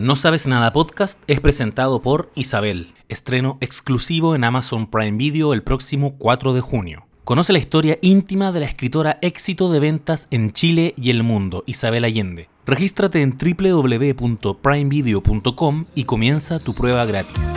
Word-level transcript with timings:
No 0.00 0.16
Sabes 0.16 0.46
Nada 0.46 0.72
Podcast 0.72 1.22
es 1.26 1.42
presentado 1.42 2.00
por 2.00 2.30
Isabel, 2.34 2.94
estreno 3.10 3.58
exclusivo 3.60 4.34
en 4.34 4.44
Amazon 4.44 4.86
Prime 4.86 5.18
Video 5.18 5.52
el 5.52 5.62
próximo 5.62 6.14
4 6.16 6.54
de 6.54 6.62
junio. 6.62 7.06
Conoce 7.22 7.52
la 7.52 7.58
historia 7.58 7.98
íntima 8.00 8.50
de 8.50 8.60
la 8.60 8.66
escritora 8.66 9.18
éxito 9.20 9.70
de 9.70 9.78
ventas 9.78 10.26
en 10.30 10.52
Chile 10.52 10.94
y 10.96 11.10
el 11.10 11.22
mundo, 11.22 11.64
Isabel 11.66 12.04
Allende. 12.04 12.48
Regístrate 12.64 13.20
en 13.20 13.36
www.primevideo.com 13.36 15.84
y 15.94 16.04
comienza 16.04 16.60
tu 16.60 16.72
prueba 16.72 17.04
gratis. 17.04 17.50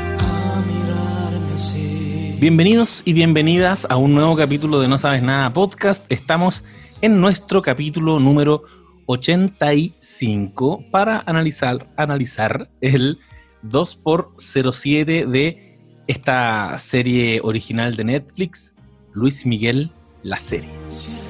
Bienvenidos 2.42 3.04
y 3.06 3.14
bienvenidas 3.14 3.88
a 3.90 3.96
un 3.96 4.16
nuevo 4.16 4.36
capítulo 4.36 4.82
de 4.82 4.90
No 4.90 4.98
Sabes 4.98 5.24
Nada 5.24 5.54
Podcast. 5.54 6.04
Estamos 6.12 6.66
en 7.00 7.22
nuestro 7.22 7.62
capítulo 7.62 8.20
número 8.20 8.64
85 9.06 10.86
para 10.92 11.24
analizar, 11.26 11.88
analizar 11.98 12.70
el 12.82 13.20
2x07 13.64 15.26
de 15.26 15.80
esta 16.08 16.78
serie 16.78 17.40
original 17.44 17.96
de 17.96 18.04
Netflix, 18.04 18.76
Luis 19.14 19.46
Miguel, 19.46 19.92
la 20.22 20.38
serie. 20.38 20.70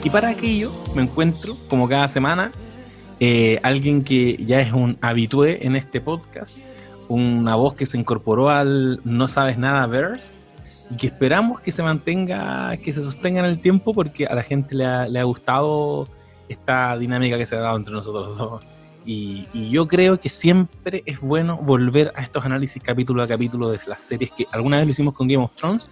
Y 0.04 0.10
para 0.10 0.30
aquello 0.30 0.72
me 0.96 1.04
encuentro, 1.04 1.58
como 1.68 1.88
cada 1.88 2.08
semana, 2.08 2.52
eh, 3.20 3.60
alguien 3.64 4.04
que 4.04 4.38
ya 4.46 4.60
es 4.62 4.74
un 4.74 4.98
habitué 5.02 5.66
en 5.66 5.76
este 5.76 6.02
podcast, 6.02 6.56
una 7.08 7.56
voz 7.56 7.76
que 7.76 7.86
se 7.86 7.98
incorporó 7.98 8.50
al 8.50 9.02
No 9.04 9.28
Sabes 9.28 9.58
Nada 9.58 9.86
Verse 9.88 10.44
y 10.90 10.98
que 10.98 11.08
esperamos 11.08 11.62
que 11.62 11.72
se 11.72 11.84
mantenga, 11.84 12.76
que 12.78 12.92
se 12.92 13.02
sostenga 13.02 13.40
en 13.40 13.46
el 13.46 13.60
tiempo 13.60 13.94
porque 13.94 14.26
a 14.26 14.36
la 14.36 14.44
gente 14.44 14.76
le 14.76 14.86
ha, 14.86 15.08
le 15.08 15.20
ha 15.20 15.24
gustado 15.24 16.08
esta 16.54 16.98
dinámica 16.98 17.38
que 17.38 17.46
se 17.46 17.56
ha 17.56 17.60
dado 17.60 17.78
entre 17.78 17.94
nosotros 17.94 18.38
dos. 18.38 18.62
Y, 19.06 19.48
yo 19.70 19.88
creo 19.88 20.20
que 20.20 20.30
siempre 20.30 21.04
es 21.06 21.20
bueno 21.20 21.58
volver 21.58 22.14
a 22.16 22.22
estos 22.22 22.46
análisis 22.46 22.82
capítulo 22.82 23.22
a 23.22 23.28
capítulo 23.28 23.70
de 23.70 23.80
las 23.88 24.00
series 24.00 24.32
que 24.32 24.48
alguna 24.52 24.78
vez 24.78 24.86
lo 24.86 24.92
hicimos 24.92 25.14
con 25.14 25.28
Game 25.28 25.44
of 25.44 25.56
Thrones. 25.56 25.90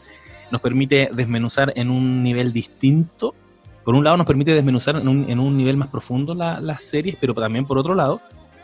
Nos 0.49 0.61
permite 0.61 1.09
desmenuzar 1.13 1.73
en 1.75 1.89
un 1.89 2.23
nivel 2.23 2.53
distinto. 2.53 3.35
Por 3.83 3.95
un 3.95 4.03
lado 4.03 4.17
nos 4.17 4.27
permite 4.27 4.53
desmenuzar 4.53 4.95
en 4.95 5.07
un, 5.07 5.29
en 5.29 5.39
un 5.39 5.57
nivel 5.57 5.75
más 5.75 5.89
profundo 5.89 6.35
las 6.35 6.83
series, 6.83 7.17
pero 7.19 7.33
también 7.33 7.65
por 7.65 7.77
otro 7.77 7.95
lado 7.95 8.21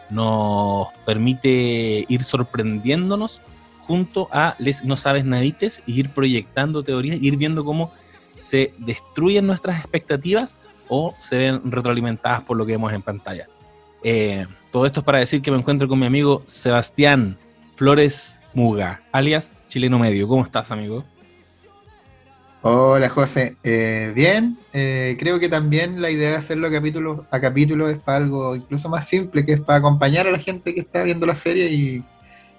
nos 0.10 0.88
permite 1.06 2.06
ir 2.08 2.24
sorprendiéndonos 2.24 3.42
junto 3.88 4.30
a 4.32 4.56
Les 4.60 4.86
No 4.86 4.96
Sabes 4.96 5.26
Nadites 5.26 5.82
y 5.86 6.00
ir 6.00 6.10
proyectando 6.10 6.84
teorías, 6.84 7.22
ir 7.22 7.38
viendo 7.38 7.66
cómo 7.66 7.92
se 8.38 8.74
destruyen 8.78 9.48
nuestras 9.48 9.80
expectativas 9.80 10.60
o 10.90 11.16
se 11.18 11.38
ven 11.38 11.72
retroalimentadas 11.72 12.42
por 12.42 12.58
lo 12.58 12.66
que 12.66 12.74
vemos 12.74 12.94
en 12.94 13.02
pantalla. 13.02 13.48
Eh, 14.04 14.46
todo 14.72 14.86
esto 14.86 15.00
es 15.02 15.06
para 15.06 15.20
decir 15.20 15.42
que 15.42 15.52
me 15.52 15.58
encuentro 15.58 15.88
con 15.88 16.00
mi 16.00 16.06
amigo 16.06 16.42
Sebastián 16.46 17.38
Flores 17.76 18.40
Muga, 18.54 19.02
alias 19.12 19.54
Chileno 19.68 20.00
Medio. 20.00 20.28
¿Cómo 20.28 20.44
estás, 20.44 20.72
amigo? 20.72 21.04
Hola, 22.62 23.08
José. 23.10 23.56
Eh, 23.64 24.12
bien, 24.16 24.58
eh, 24.74 25.16
creo 25.20 25.40
que 25.40 25.48
también 25.48 26.02
la 26.02 26.10
idea 26.10 26.32
de 26.32 26.36
hacerlo 26.38 26.72
capítulo 26.72 27.26
a 27.32 27.40
capítulo 27.40 27.88
es 27.88 27.98
para 27.98 28.18
algo 28.18 28.56
incluso 28.56 28.90
más 28.90 29.08
simple, 29.08 29.46
que 29.46 29.54
es 29.54 29.62
para 29.62 29.80
acompañar 29.80 30.28
a 30.28 30.32
la 30.32 30.40
gente 30.40 30.74
que 30.74 30.82
está 30.82 31.04
viendo 31.04 31.26
la 31.26 31.36
serie 31.36 31.72
y, 31.72 32.04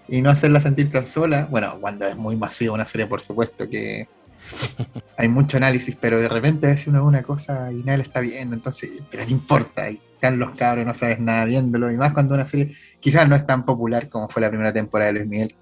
y 0.09 0.23
no 0.23 0.31
hacerla 0.31 0.61
sentir 0.61 0.91
tan 0.91 1.05
sola. 1.05 1.47
Bueno, 1.51 1.77
cuando 1.81 2.07
es 2.07 2.17
muy 2.17 2.37
masiva 2.37 2.75
una 2.75 2.87
serie, 2.87 3.07
por 3.07 3.21
supuesto, 3.21 3.69
que 3.69 4.09
hay 5.17 5.29
mucho 5.29 5.57
análisis, 5.57 5.97
pero 6.01 6.21
de 6.21 6.29
repente 6.29 6.67
a 6.67 6.71
veces 6.71 6.89
uno 6.89 7.03
ve 7.03 7.09
una 7.09 7.23
cosa 7.23 7.73
y 7.73 7.83
nadie 7.83 7.99
la 7.99 8.03
está 8.05 8.21
viendo, 8.21 8.55
entonces, 8.55 8.91
pero 9.11 9.25
no 9.25 9.31
importa, 9.31 9.91
y 9.91 10.01
están 10.15 10.39
los 10.39 10.53
cabros, 10.53 10.85
no 10.85 10.95
sabes 10.95 11.21
nada 11.21 11.45
viéndolo, 11.45 11.91
y 11.91 11.97
más 11.97 12.13
cuando 12.13 12.35
una 12.35 12.45
serie 12.45 12.75
quizás 13.01 13.29
no 13.29 13.37
es 13.37 13.47
tan 13.47 13.65
popular 13.65 14.09
como 14.09 14.29
fue 14.29 14.43
la 14.43 14.49
primera 14.49 14.73
temporada 14.73 15.13
de 15.13 15.19
Luis 15.19 15.29
Miguel, 15.29 15.57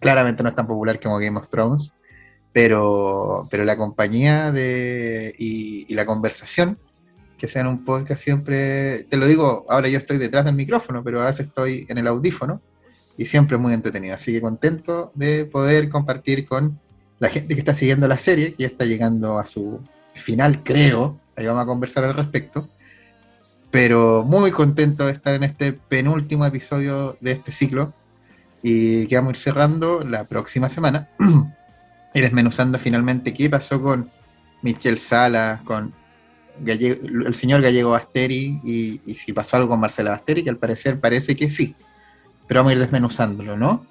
claramente 0.00 0.42
no 0.42 0.48
es 0.48 0.54
tan 0.54 0.66
popular 0.66 1.00
como 1.00 1.18
Game 1.18 1.38
of 1.38 1.48
Thrones, 1.48 1.92
pero, 2.52 3.46
pero 3.50 3.64
la 3.64 3.76
compañía 3.76 4.50
de, 4.52 5.34
y, 5.38 5.92
la 5.94 6.06
conversación, 6.06 6.78
que 7.36 7.48
sea 7.48 7.62
en 7.62 7.68
un 7.68 7.84
podcast 7.84 8.22
siempre, 8.22 9.04
te 9.04 9.16
lo 9.16 9.26
digo, 9.26 9.66
ahora 9.68 9.88
yo 9.88 9.98
estoy 9.98 10.18
detrás 10.18 10.44
del 10.44 10.54
micrófono, 10.54 11.04
pero 11.04 11.22
a 11.22 11.26
veces 11.26 11.46
estoy 11.46 11.86
en 11.88 11.98
el 11.98 12.06
audífono, 12.06 12.60
y 13.16 13.26
siempre 13.26 13.58
muy 13.58 13.74
entretenido, 13.74 14.14
así 14.14 14.32
que 14.32 14.40
contento 14.40 15.12
de 15.14 15.44
poder 15.44 15.88
compartir 15.88 16.46
con 16.46 16.80
la 17.18 17.28
gente 17.28 17.54
que 17.54 17.60
está 17.60 17.74
siguiendo 17.74 18.06
la 18.08 18.18
serie, 18.18 18.54
que 18.54 18.62
ya 18.62 18.68
está 18.68 18.84
llegando 18.84 19.38
a 19.38 19.46
su 19.46 19.80
final, 20.14 20.62
creo, 20.62 21.18
ahí 21.36 21.46
vamos 21.46 21.62
a 21.62 21.66
conversar 21.66 22.04
al 22.04 22.14
respecto, 22.14 22.68
pero 23.70 24.24
muy 24.24 24.50
contento 24.50 25.06
de 25.06 25.12
estar 25.12 25.34
en 25.34 25.44
este 25.44 25.72
penúltimo 25.72 26.46
episodio 26.46 27.16
de 27.20 27.32
este 27.32 27.52
ciclo 27.52 27.92
y 28.62 29.06
que 29.06 29.16
vamos 29.16 29.30
a 29.30 29.32
ir 29.32 29.36
cerrando 29.36 30.00
la 30.00 30.24
próxima 30.24 30.68
semana 30.68 31.08
y 32.14 32.20
desmenuzando 32.20 32.78
finalmente 32.78 33.34
qué 33.34 33.48
pasó 33.50 33.80
con 33.80 34.08
Michelle 34.62 34.98
Sala, 34.98 35.60
con 35.64 35.92
el 36.64 37.34
señor 37.34 37.62
Gallego 37.62 37.90
Basteri 37.90 38.60
y, 38.64 39.00
y 39.06 39.14
si 39.14 39.32
pasó 39.32 39.56
algo 39.56 39.68
con 39.68 39.80
Marcela 39.80 40.10
Basteri, 40.10 40.42
que 40.42 40.50
al 40.50 40.56
parecer 40.56 40.98
parece 40.98 41.36
que 41.36 41.48
sí, 41.48 41.76
pero 42.48 42.60
vamos 42.60 42.70
a 42.70 42.74
ir 42.74 42.80
desmenuzándolo, 42.80 43.56
¿no? 43.56 43.86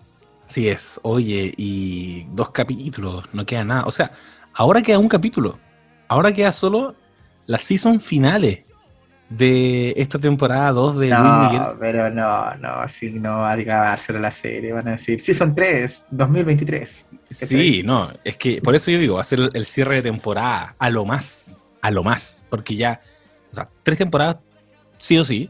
Así 0.47 0.69
es, 0.69 0.97
oye, 1.03 1.53
y 1.57 2.25
dos 2.31 2.51
capítulos, 2.51 3.25
no 3.33 3.45
queda 3.45 3.65
nada. 3.65 3.83
O 3.83 3.91
sea, 3.91 4.11
ahora 4.53 4.81
queda 4.81 4.97
un 4.97 5.09
capítulo. 5.09 5.59
Ahora 6.07 6.31
queda 6.31 6.53
solo 6.53 6.95
las 7.47 7.63
season 7.63 7.99
finales 7.99 8.59
de 9.29 9.93
esta 9.97 10.17
temporada 10.17 10.71
2 10.71 10.99
de 10.99 11.09
no, 11.09 11.19
Luis 11.21 11.51
Miguel. 11.51 11.67
Pero 11.81 12.09
no, 12.09 12.55
no, 12.55 12.69
así 12.69 13.11
no 13.11 13.39
va 13.39 13.51
a 13.51 13.55
acabarse 13.55 14.13
la 14.13 14.31
serie, 14.31 14.71
van 14.71 14.87
a 14.87 14.91
decir 14.91 15.19
Season 15.19 15.53
3, 15.53 16.07
2023. 16.11 17.05
Sí, 17.29 17.83
no, 17.83 18.09
es 18.23 18.37
que 18.37 18.61
por 18.61 18.73
eso 18.73 18.89
yo 18.89 18.99
digo, 18.99 19.15
va 19.15 19.21
a 19.21 19.25
ser 19.25 19.49
el 19.53 19.65
cierre 19.65 19.95
de 19.95 20.03
temporada, 20.03 20.75
a 20.79 20.89
lo 20.89 21.03
más, 21.03 21.67
a 21.81 21.91
lo 21.91 22.03
más, 22.03 22.45
porque 22.49 22.77
ya, 22.77 23.01
o 23.51 23.55
sea, 23.55 23.67
tres 23.83 23.97
temporadas, 23.97 24.37
sí 24.97 25.17
o 25.17 25.25
sí, 25.25 25.49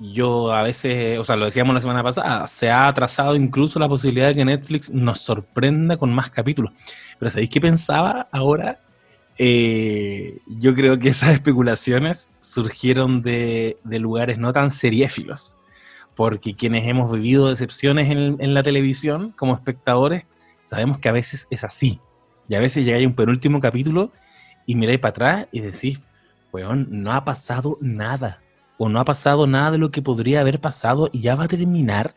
yo 0.00 0.52
a 0.52 0.62
veces, 0.62 1.18
o 1.18 1.24
sea, 1.24 1.36
lo 1.36 1.44
decíamos 1.44 1.74
la 1.74 1.80
semana 1.80 2.02
pasada, 2.02 2.46
se 2.46 2.70
ha 2.70 2.88
atrasado 2.88 3.36
incluso 3.36 3.78
la 3.78 3.88
posibilidad 3.88 4.28
de 4.28 4.34
que 4.34 4.44
Netflix 4.44 4.90
nos 4.90 5.20
sorprenda 5.20 5.98
con 5.98 6.12
más 6.12 6.30
capítulos. 6.30 6.72
Pero 7.18 7.30
¿sabéis 7.30 7.50
qué 7.50 7.60
pensaba 7.60 8.28
ahora? 8.32 8.80
Eh, 9.38 10.38
yo 10.46 10.74
creo 10.74 10.98
que 10.98 11.10
esas 11.10 11.30
especulaciones 11.30 12.30
surgieron 12.40 13.20
de, 13.20 13.78
lugares 13.84 14.38
no 14.38 14.52
tan 14.52 14.70
seriéfilos, 14.70 15.58
porque 16.16 16.56
quienes 16.56 16.88
hemos 16.88 17.12
vivido 17.12 17.48
decepciones 17.48 18.10
en, 18.10 18.54
la 18.54 18.62
televisión 18.62 19.32
como 19.36 19.54
espectadores, 19.54 20.24
sabemos 20.62 20.98
que 20.98 21.10
a 21.10 21.12
veces 21.12 21.46
es 21.50 21.62
así. 21.62 22.00
Y 22.48 22.54
a 22.54 22.60
veces 22.60 22.84
llegáis 22.84 23.04
a 23.04 23.08
un 23.08 23.14
penúltimo 23.14 23.60
capítulo 23.60 24.12
y 24.66 24.74
miráis 24.74 24.98
para 24.98 25.10
atrás 25.10 25.48
y 25.52 25.60
decís, 25.60 26.00
weón, 26.52 26.88
no 26.90 27.12
ha 27.12 27.24
pasado 27.24 27.76
nada 27.80 28.40
o 28.82 28.88
no 28.88 28.98
ha 28.98 29.04
pasado 29.04 29.46
nada 29.46 29.72
de 29.72 29.76
lo 29.76 29.90
que 29.90 30.00
podría 30.00 30.40
haber 30.40 30.58
pasado 30.58 31.10
y 31.12 31.20
ya 31.20 31.34
va 31.34 31.44
a 31.44 31.48
terminar. 31.48 32.14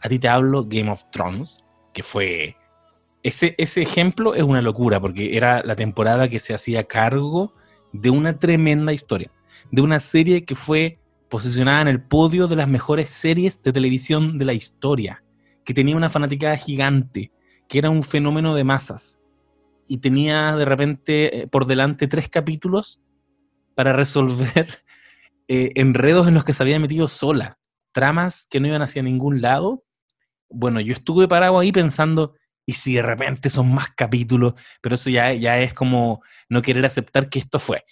A 0.00 0.08
ti 0.08 0.18
te 0.18 0.28
hablo 0.28 0.64
Game 0.64 0.90
of 0.90 1.04
Thrones, 1.12 1.58
que 1.92 2.02
fue... 2.02 2.56
Ese, 3.22 3.54
ese 3.58 3.82
ejemplo 3.82 4.34
es 4.34 4.42
una 4.42 4.62
locura, 4.62 4.98
porque 4.98 5.36
era 5.36 5.62
la 5.62 5.76
temporada 5.76 6.30
que 6.30 6.38
se 6.38 6.54
hacía 6.54 6.84
cargo 6.84 7.52
de 7.92 8.08
una 8.08 8.38
tremenda 8.38 8.94
historia, 8.94 9.30
de 9.70 9.82
una 9.82 10.00
serie 10.00 10.46
que 10.46 10.54
fue 10.54 10.98
posicionada 11.28 11.82
en 11.82 11.88
el 11.88 12.02
podio 12.02 12.48
de 12.48 12.56
las 12.56 12.68
mejores 12.68 13.10
series 13.10 13.62
de 13.62 13.74
televisión 13.74 14.38
de 14.38 14.46
la 14.46 14.54
historia, 14.54 15.22
que 15.64 15.74
tenía 15.74 15.96
una 15.96 16.08
fanaticada 16.08 16.56
gigante, 16.56 17.30
que 17.68 17.76
era 17.76 17.90
un 17.90 18.02
fenómeno 18.02 18.54
de 18.54 18.64
masas, 18.64 19.20
y 19.86 19.98
tenía 19.98 20.56
de 20.56 20.64
repente 20.64 21.42
eh, 21.42 21.46
por 21.46 21.66
delante 21.66 22.08
tres 22.08 22.30
capítulos 22.30 23.02
para 23.74 23.92
resolver 23.92 24.66
eh, 25.48 25.72
enredos 25.74 26.28
en 26.28 26.34
los 26.34 26.44
que 26.44 26.52
se 26.52 26.62
había 26.62 26.78
metido 26.80 27.08
sola, 27.08 27.58
tramas 27.92 28.46
que 28.50 28.60
no 28.60 28.68
iban 28.68 28.82
hacia 28.82 29.02
ningún 29.02 29.40
lado. 29.40 29.84
Bueno, 30.48 30.80
yo 30.80 30.92
estuve 30.92 31.28
parado 31.28 31.58
ahí 31.58 31.72
pensando, 31.72 32.34
¿y 32.66 32.74
si 32.74 32.94
de 32.94 33.02
repente 33.02 33.48
son 33.50 33.72
más 33.72 33.88
capítulos? 33.96 34.54
Pero 34.80 34.96
eso 34.96 35.10
ya, 35.10 35.32
ya 35.32 35.58
es 35.60 35.72
como 35.72 36.22
no 36.48 36.62
querer 36.62 36.84
aceptar 36.84 37.28
que 37.28 37.38
esto 37.38 37.58
fue. 37.58 37.84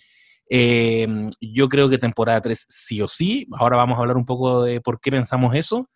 Eh, 0.50 1.06
yo 1.40 1.68
creo 1.68 1.88
que 1.88 1.98
temporada 1.98 2.40
3 2.40 2.66
sí 2.68 3.00
o 3.00 3.08
sí. 3.08 3.46
Ahora 3.52 3.76
vamos 3.76 3.96
a 3.98 4.02
hablar 4.02 4.16
un 4.16 4.26
poco 4.26 4.62
de 4.62 4.80
por 4.80 5.00
qué 5.00 5.10
pensamos 5.10 5.54
eso, 5.54 5.90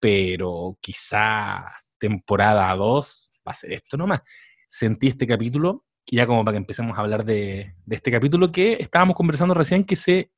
pero 0.00 0.78
quizá 0.80 1.64
temporada 1.98 2.74
2 2.74 3.32
va 3.46 3.52
a 3.52 3.54
ser 3.54 3.72
esto 3.72 3.96
nomás. 3.96 4.20
Sentí 4.68 5.08
este 5.08 5.26
capítulo, 5.26 5.84
ya 6.06 6.26
como 6.26 6.44
para 6.44 6.54
que 6.54 6.58
empecemos 6.58 6.96
a 6.96 7.00
hablar 7.00 7.24
de, 7.24 7.74
de 7.84 7.96
este 7.96 8.10
capítulo 8.10 8.52
que 8.52 8.74
estábamos 8.80 9.16
conversando 9.16 9.54
recién, 9.54 9.84
que 9.84 9.96
se 9.96 10.30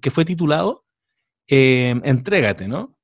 que 0.00 0.10
fue 0.10 0.24
titulado 0.24 0.84
eh, 1.48 2.00
Entrégate, 2.04 2.68
¿no? 2.68 2.96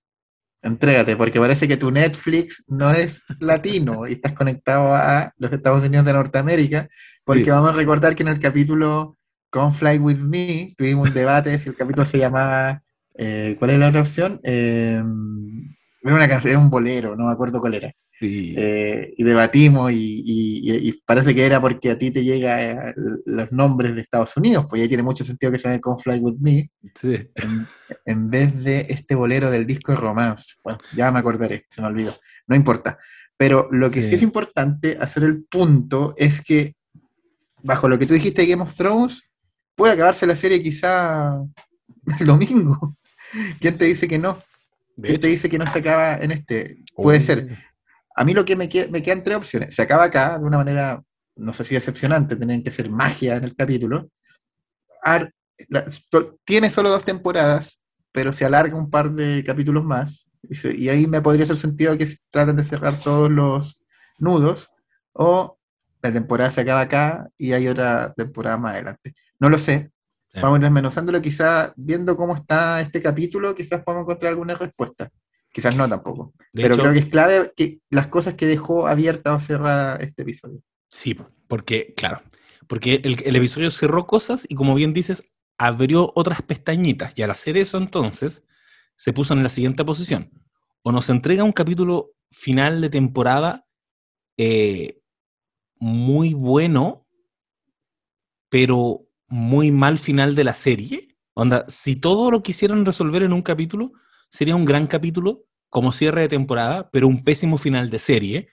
Entrégate, 0.62 1.16
porque 1.16 1.40
parece 1.40 1.66
que 1.66 1.78
tu 1.78 1.90
Netflix 1.90 2.64
no 2.68 2.90
es 2.90 3.24
latino 3.38 4.06
y 4.06 4.12
estás 4.12 4.34
conectado 4.34 4.94
a 4.94 5.32
los 5.38 5.52
Estados 5.52 5.82
Unidos 5.82 6.04
de 6.04 6.12
Norteamérica, 6.12 6.88
porque 7.24 7.50
vamos 7.50 7.70
a 7.70 7.72
recordar 7.74 8.14
que 8.14 8.22
en 8.22 8.28
el 8.28 8.40
capítulo 8.40 9.16
Con 9.48 9.72
Fly 9.72 9.98
With 9.98 10.18
Me 10.18 10.74
tuvimos 10.76 11.08
un 11.08 11.14
debate 11.14 11.58
si 11.58 11.70
el 11.70 11.76
capítulo 11.76 12.04
se 12.04 12.18
llamaba, 12.18 12.82
eh, 13.14 13.56
¿cuál 13.58 13.70
es 13.70 13.78
la 13.78 13.88
otra 13.88 14.00
opción? 14.00 14.38
Eh, 14.44 15.02
Era 16.02 16.14
una 16.14 16.28
canción, 16.28 16.50
era 16.50 16.60
un 16.60 16.70
bolero, 16.70 17.16
no 17.16 17.26
me 17.26 17.32
acuerdo 17.32 17.60
cuál 17.60 17.74
era. 17.74 17.90
Sí. 18.20 18.54
Eh, 18.54 19.14
y 19.16 19.24
debatimos 19.24 19.90
y, 19.92 20.22
y- 20.26 20.88
y 20.88 20.92
parece 21.06 21.34
que 21.34 21.46
era 21.46 21.58
porque 21.58 21.90
a 21.90 21.96
ti 21.98 22.10
te 22.10 22.22
llegan 22.22 22.94
los 23.24 23.50
nombres 23.50 23.94
de 23.94 24.02
Estados 24.02 24.36
Unidos, 24.36 24.66
pues 24.68 24.82
ahí 24.82 24.88
tiene 24.88 25.02
mucho 25.02 25.24
sentido 25.24 25.50
que 25.50 25.58
se 25.58 25.68
llame 25.68 25.80
Come 25.80 26.02
Fly 26.02 26.18
With 26.18 26.36
Me, 26.38 26.70
sí. 26.94 27.14
en, 27.34 27.66
en 28.04 28.28
vez 28.30 28.62
de 28.62 28.86
este 28.90 29.14
bolero 29.14 29.50
del 29.50 29.66
disco 29.66 29.96
Romance. 29.96 30.56
Bueno, 30.62 30.78
ya 30.94 31.10
me 31.10 31.18
acordaré, 31.20 31.64
se 31.70 31.80
me 31.80 31.86
olvidó. 31.88 32.14
No 32.46 32.54
importa. 32.54 32.98
Pero 33.38 33.68
lo 33.70 33.90
que 33.90 34.02
sí, 34.02 34.10
Sí. 34.10 34.14
es 34.16 34.22
importante 34.22 34.98
hacer 35.00 35.22
el 35.22 35.42
punto 35.44 36.12
es 36.18 36.42
que, 36.42 36.74
bajo 37.62 37.88
lo 37.88 37.98
que 37.98 38.04
tú 38.04 38.12
dijiste 38.12 38.42
de 38.42 38.48
Game 38.48 38.62
of 38.62 38.74
Thrones, 38.74 39.30
puede 39.74 39.94
acabarse 39.94 40.26
la 40.26 40.36
serie 40.36 40.62
quizá 40.62 41.40
el 42.20 42.26
domingo. 42.26 42.98
¿Quién 43.60 43.78
te 43.78 43.86
dice 43.86 44.06
que 44.06 44.18
no? 44.18 44.38
¿Quién 45.02 45.18
te 45.22 45.28
dice 45.28 45.48
que 45.48 45.56
no 45.58 45.66
se 45.66 45.78
acaba 45.78 46.18
en 46.18 46.32
este? 46.32 46.76
Puede 46.94 47.16
Oh. 47.16 47.22
ser. 47.22 47.69
A 48.20 48.24
mí 48.24 48.34
lo 48.34 48.44
que 48.44 48.54
me, 48.54 48.68
me 48.90 49.02
quedan 49.02 49.24
tres 49.24 49.38
opciones. 49.38 49.74
Se 49.74 49.80
acaba 49.80 50.04
acá 50.04 50.38
de 50.38 50.44
una 50.44 50.58
manera, 50.58 51.02
no 51.36 51.54
sé 51.54 51.64
si 51.64 51.74
decepcionante, 51.74 52.36
tienen 52.36 52.62
que 52.62 52.70
ser 52.70 52.90
magia 52.90 53.36
en 53.36 53.44
el 53.44 53.54
capítulo. 53.54 54.10
Ar- 55.02 55.32
la- 55.68 55.86
to- 56.10 56.38
tiene 56.44 56.68
solo 56.68 56.90
dos 56.90 57.02
temporadas, 57.04 57.82
pero 58.12 58.32
se 58.34 58.44
alarga 58.44 58.76
un 58.76 58.90
par 58.90 59.10
de 59.12 59.42
capítulos 59.42 59.84
más. 59.84 60.28
Y, 60.48 60.54
se- 60.54 60.76
y 60.76 60.88
ahí 60.90 61.06
me 61.06 61.22
podría 61.22 61.44
hacer 61.44 61.56
sentido 61.56 61.96
que 61.96 62.06
traten 62.30 62.56
de 62.56 62.64
cerrar 62.64 62.94
todos 63.00 63.30
los 63.30 63.82
nudos. 64.18 64.68
O 65.12 65.58
la 66.02 66.12
temporada 66.12 66.50
se 66.50 66.60
acaba 66.60 66.80
acá 66.82 67.26
y 67.38 67.52
hay 67.52 67.68
otra 67.68 68.12
temporada 68.14 68.58
más 68.58 68.74
adelante. 68.74 69.14
No 69.38 69.48
lo 69.48 69.58
sé. 69.58 69.90
Sí. 70.32 70.40
Vamos 70.42 70.60
desmenuzándolo, 70.60 71.22
quizás 71.22 71.72
viendo 71.74 72.16
cómo 72.16 72.34
está 72.36 72.80
este 72.82 73.00
capítulo, 73.00 73.54
quizás 73.54 73.82
podamos 73.82 74.04
encontrar 74.04 74.30
alguna 74.30 74.54
respuesta. 74.54 75.08
Quizás 75.52 75.76
no 75.76 75.88
tampoco. 75.88 76.32
De 76.52 76.62
Pero 76.62 76.74
hecho, 76.74 76.82
creo 76.82 76.92
que 76.94 76.98
es 77.00 77.06
clave 77.06 77.52
que 77.56 77.80
las 77.90 78.06
cosas 78.06 78.34
que 78.34 78.46
dejó 78.46 78.86
abierta 78.86 79.34
o 79.34 79.40
cerrada 79.40 79.96
este 79.96 80.22
episodio. 80.22 80.62
Sí, 80.88 81.16
porque, 81.48 81.92
claro, 81.96 82.22
porque 82.68 83.00
el, 83.02 83.16
el 83.24 83.36
episodio 83.36 83.70
cerró 83.70 84.06
cosas 84.06 84.46
y 84.48 84.54
como 84.54 84.74
bien 84.74 84.92
dices, 84.92 85.30
abrió 85.58 86.12
otras 86.14 86.42
pestañitas. 86.42 87.12
Y 87.16 87.22
al 87.22 87.30
hacer 87.30 87.58
eso 87.58 87.78
entonces, 87.78 88.46
se 88.94 89.12
puso 89.12 89.34
en 89.34 89.42
la 89.42 89.48
siguiente 89.48 89.84
posición. 89.84 90.30
O 90.82 90.92
nos 90.92 91.10
entrega 91.10 91.44
un 91.44 91.52
capítulo 91.52 92.12
final 92.30 92.80
de 92.80 92.90
temporada 92.90 93.66
eh, 94.36 95.00
muy 95.76 96.34
bueno, 96.34 97.06
pero 98.48 99.06
muy 99.26 99.70
mal 99.70 99.98
final 99.98 100.34
de 100.34 100.44
la 100.44 100.54
serie. 100.54 101.16
Onda, 101.34 101.64
si 101.68 101.96
todo 101.96 102.30
lo 102.30 102.42
quisieran 102.42 102.84
resolver 102.84 103.22
en 103.22 103.32
un 103.32 103.42
capítulo, 103.42 103.92
sería 104.30 104.56
un 104.56 104.64
gran 104.64 104.86
capítulo 104.86 105.44
como 105.68 105.92
cierre 105.92 106.22
de 106.22 106.28
temporada, 106.28 106.88
pero 106.90 107.06
un 107.06 107.22
pésimo 107.22 107.58
final 107.58 107.90
de 107.90 107.98
serie 107.98 108.48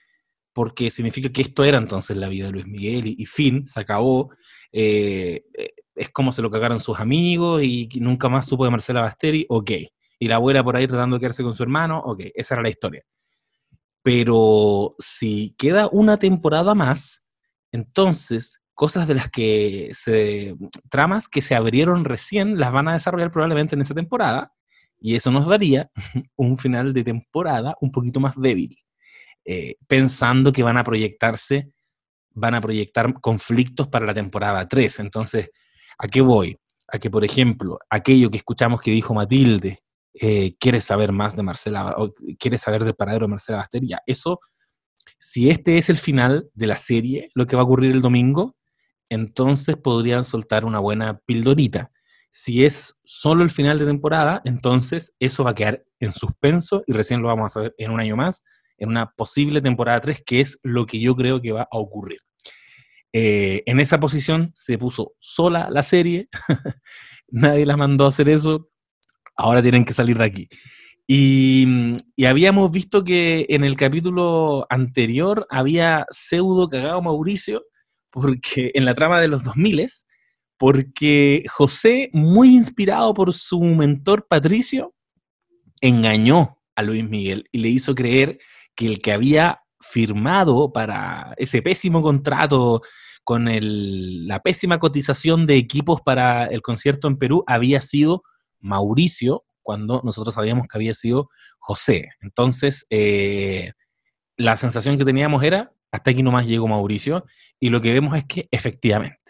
porque 0.52 0.90
significa 0.90 1.28
que 1.28 1.42
esto 1.42 1.64
era 1.64 1.78
entonces 1.78 2.16
la 2.16 2.28
vida 2.28 2.46
de 2.46 2.52
Luis 2.52 2.66
Miguel 2.66 3.06
y, 3.06 3.26
fin, 3.26 3.64
se 3.64 3.80
acabó. 3.80 4.30
eh, 4.72 5.44
eh, 5.56 5.70
es 5.98 6.10
como 6.10 6.32
se 6.32 6.42
lo 6.42 6.50
cagaron 6.50 6.80
sus 6.80 6.98
amigos 7.00 7.62
y 7.62 7.88
nunca 8.00 8.28
más 8.28 8.46
supo 8.46 8.64
de 8.64 8.70
Marcela 8.70 9.00
Basteri, 9.00 9.46
ok. 9.48 9.70
Y 10.20 10.28
la 10.28 10.36
abuela 10.36 10.64
por 10.64 10.76
ahí 10.76 10.86
tratando 10.86 11.16
de 11.16 11.20
quedarse 11.20 11.42
con 11.42 11.54
su 11.54 11.62
hermano, 11.62 11.98
ok, 11.98 12.24
esa 12.34 12.54
era 12.54 12.62
la 12.62 12.70
historia. 12.70 13.02
Pero 14.02 14.94
si 14.98 15.54
queda 15.58 15.88
una 15.92 16.18
temporada 16.18 16.74
más, 16.74 17.26
entonces 17.72 18.60
cosas 18.74 19.08
de 19.08 19.14
las 19.14 19.28
que 19.28 19.90
se, 19.92 20.54
tramas 20.88 21.28
que 21.28 21.42
se 21.42 21.56
abrieron 21.56 22.04
recién, 22.04 22.58
las 22.58 22.72
van 22.72 22.88
a 22.88 22.92
desarrollar 22.92 23.32
probablemente 23.32 23.74
en 23.74 23.80
esa 23.80 23.94
temporada, 23.94 24.52
y 25.00 25.14
eso 25.14 25.30
nos 25.30 25.46
daría 25.46 25.90
un 26.36 26.56
final 26.56 26.92
de 26.92 27.04
temporada 27.04 27.76
un 27.80 27.92
poquito 27.92 28.20
más 28.20 28.34
débil 28.36 28.76
eh, 29.50 29.76
pensando 29.86 30.52
que 30.52 30.62
van 30.62 30.76
a 30.76 30.84
proyectarse, 30.84 31.72
van 32.34 32.54
a 32.54 32.60
proyectar 32.60 33.18
conflictos 33.18 33.88
para 33.88 34.04
la 34.04 34.12
temporada 34.12 34.68
3. 34.68 34.98
Entonces, 34.98 35.48
¿a 35.98 36.06
qué 36.06 36.20
voy? 36.20 36.58
A 36.86 36.98
que, 36.98 37.08
por 37.08 37.24
ejemplo, 37.24 37.78
aquello 37.88 38.30
que 38.30 38.36
escuchamos 38.36 38.82
que 38.82 38.90
dijo 38.90 39.14
Matilde, 39.14 39.78
eh, 40.12 40.54
quiere 40.60 40.82
saber 40.82 41.12
más 41.12 41.34
de 41.34 41.42
Marcela, 41.44 41.94
o 41.96 42.12
quiere 42.38 42.58
saber 42.58 42.84
del 42.84 42.94
paradero 42.94 43.24
de 43.24 43.30
Marcela 43.30 43.56
Basteria, 43.56 44.02
eso, 44.04 44.38
si 45.18 45.48
este 45.48 45.78
es 45.78 45.88
el 45.88 45.96
final 45.96 46.50
de 46.52 46.66
la 46.66 46.76
serie, 46.76 47.30
lo 47.32 47.46
que 47.46 47.56
va 47.56 47.62
a 47.62 47.64
ocurrir 47.64 47.92
el 47.92 48.02
domingo, 48.02 48.54
entonces 49.08 49.78
podrían 49.78 50.24
soltar 50.24 50.66
una 50.66 50.78
buena 50.78 51.20
pildorita. 51.24 51.90
Si 52.30 52.64
es 52.64 53.00
solo 53.04 53.42
el 53.42 53.50
final 53.50 53.78
de 53.78 53.86
temporada, 53.86 54.42
entonces 54.44 55.14
eso 55.18 55.44
va 55.44 55.50
a 55.50 55.54
quedar 55.54 55.84
en 56.00 56.12
suspenso 56.12 56.82
y 56.86 56.92
recién 56.92 57.22
lo 57.22 57.28
vamos 57.28 57.52
a 57.52 57.54
saber 57.54 57.74
en 57.78 57.90
un 57.90 58.00
año 58.00 58.16
más, 58.16 58.44
en 58.76 58.90
una 58.90 59.10
posible 59.12 59.60
temporada 59.60 60.00
3, 60.00 60.22
que 60.24 60.40
es 60.40 60.60
lo 60.62 60.86
que 60.86 61.00
yo 61.00 61.14
creo 61.14 61.40
que 61.40 61.52
va 61.52 61.62
a 61.62 61.78
ocurrir. 61.78 62.20
Eh, 63.12 63.62
en 63.66 63.80
esa 63.80 63.98
posición 63.98 64.52
se 64.54 64.76
puso 64.76 65.14
sola 65.18 65.68
la 65.70 65.82
serie, 65.82 66.28
nadie 67.28 67.64
la 67.64 67.76
mandó 67.76 68.04
a 68.04 68.08
hacer 68.08 68.28
eso, 68.28 68.68
ahora 69.36 69.62
tienen 69.62 69.84
que 69.84 69.94
salir 69.94 70.18
de 70.18 70.24
aquí. 70.24 70.48
Y, 71.06 71.66
y 72.16 72.26
habíamos 72.26 72.70
visto 72.70 73.02
que 73.02 73.46
en 73.48 73.64
el 73.64 73.76
capítulo 73.76 74.66
anterior 74.68 75.46
había 75.48 76.06
pseudo 76.10 76.68
cagado 76.68 77.00
Mauricio, 77.00 77.64
porque 78.10 78.70
en 78.74 78.84
la 78.84 78.94
trama 78.94 79.18
de 79.20 79.28
los 79.28 79.42
2000 79.42 79.80
porque 80.58 81.44
José, 81.48 82.10
muy 82.12 82.54
inspirado 82.54 83.14
por 83.14 83.32
su 83.32 83.60
mentor 83.60 84.26
Patricio, 84.28 84.94
engañó 85.80 86.58
a 86.74 86.82
Luis 86.82 87.08
Miguel 87.08 87.48
y 87.52 87.58
le 87.58 87.68
hizo 87.68 87.94
creer 87.94 88.38
que 88.74 88.86
el 88.86 89.00
que 89.00 89.12
había 89.12 89.62
firmado 89.80 90.72
para 90.72 91.34
ese 91.36 91.62
pésimo 91.62 92.02
contrato 92.02 92.82
con 93.24 93.46
la 93.46 94.40
pésima 94.40 94.78
cotización 94.78 95.46
de 95.46 95.56
equipos 95.56 96.00
para 96.00 96.46
el 96.46 96.62
concierto 96.62 97.08
en 97.08 97.18
Perú 97.18 97.44
había 97.46 97.80
sido 97.80 98.22
Mauricio, 98.60 99.44
cuando 99.62 100.00
nosotros 100.02 100.34
sabíamos 100.34 100.66
que 100.66 100.78
había 100.78 100.94
sido 100.94 101.28
José. 101.58 102.08
Entonces, 102.22 102.86
eh, 102.88 103.72
la 104.36 104.56
sensación 104.56 104.96
que 104.96 105.04
teníamos 105.04 105.42
era, 105.42 105.72
hasta 105.92 106.10
aquí 106.10 106.22
nomás 106.22 106.46
llegó 106.46 106.66
Mauricio, 106.68 107.26
y 107.60 107.68
lo 107.68 107.82
que 107.82 107.92
vemos 107.92 108.16
es 108.16 108.24
que 108.24 108.48
efectivamente, 108.50 109.27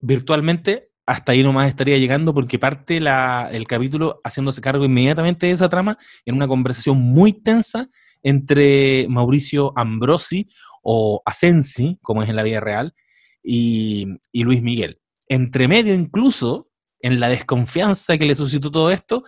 virtualmente, 0.00 0.90
hasta 1.06 1.32
ahí 1.32 1.42
nomás 1.42 1.68
estaría 1.68 1.96
llegando 1.98 2.34
porque 2.34 2.58
parte 2.58 3.00
la- 3.00 3.48
el 3.50 3.66
capítulo 3.66 4.20
haciéndose 4.24 4.60
cargo 4.60 4.84
inmediatamente 4.84 5.46
de 5.46 5.52
esa 5.52 5.68
trama 5.68 5.96
en 6.26 6.34
una 6.34 6.46
conversación 6.46 6.98
muy 6.98 7.32
tensa 7.32 7.88
entre 8.22 9.06
Mauricio 9.08 9.72
Ambrosi 9.76 10.48
o 10.82 11.22
Asensi, 11.24 11.98
como 12.02 12.22
es 12.22 12.28
en 12.28 12.36
la 12.36 12.42
vida 12.42 12.60
real, 12.60 12.94
y, 13.42 14.06
y 14.32 14.42
Luis 14.44 14.62
Miguel. 14.62 15.00
Entre 15.28 15.68
medio 15.68 15.94
incluso, 15.94 16.68
en 17.00 17.20
la 17.20 17.28
desconfianza 17.28 18.18
que 18.18 18.26
le 18.26 18.34
suscitó 18.34 18.70
todo 18.70 18.90
esto, 18.90 19.24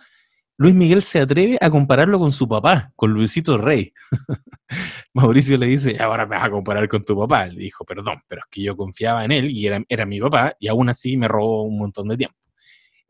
Luis 0.61 0.75
Miguel 0.75 1.01
se 1.01 1.19
atreve 1.19 1.57
a 1.59 1.71
compararlo 1.71 2.19
con 2.19 2.31
su 2.31 2.47
papá, 2.47 2.93
con 2.95 3.11
Luisito 3.11 3.57
Rey. 3.57 3.91
Mauricio 5.15 5.57
le 5.57 5.65
dice, 5.65 5.97
ahora 5.99 6.27
me 6.27 6.35
vas 6.35 6.45
a 6.45 6.51
comparar 6.51 6.87
con 6.87 7.03
tu 7.03 7.17
papá. 7.17 7.47
Le 7.47 7.63
dijo, 7.63 7.83
perdón, 7.83 8.21
pero 8.27 8.41
es 8.41 8.45
que 8.47 8.61
yo 8.61 8.77
confiaba 8.77 9.25
en 9.25 9.31
él 9.31 9.49
y 9.49 9.65
era, 9.65 9.83
era 9.89 10.05
mi 10.05 10.21
papá 10.21 10.55
y 10.59 10.67
aún 10.67 10.87
así 10.87 11.17
me 11.17 11.27
robó 11.27 11.63
un 11.63 11.79
montón 11.79 12.09
de 12.09 12.17
tiempo. 12.17 12.37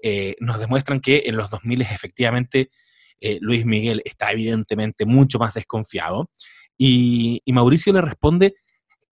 Eh, 0.01 0.38
nos 0.39 0.62
demuestran 0.62 1.01
que 1.01 1.24
en 1.25 1.36
los 1.36 1.50
2000 1.50 1.81
efectivamente 1.81 2.70
eh, 3.20 3.38
Luis 3.41 3.65
Miguel 3.65 4.01
está 4.05 4.31
evidentemente 4.31 5.05
mucho 5.05 5.38
más 5.38 5.53
desconfiado 5.53 6.31
y, 6.77 7.41
y 7.43 7.51
Mauricio 7.51 7.91
le 7.91 8.00
responde, 8.00 8.55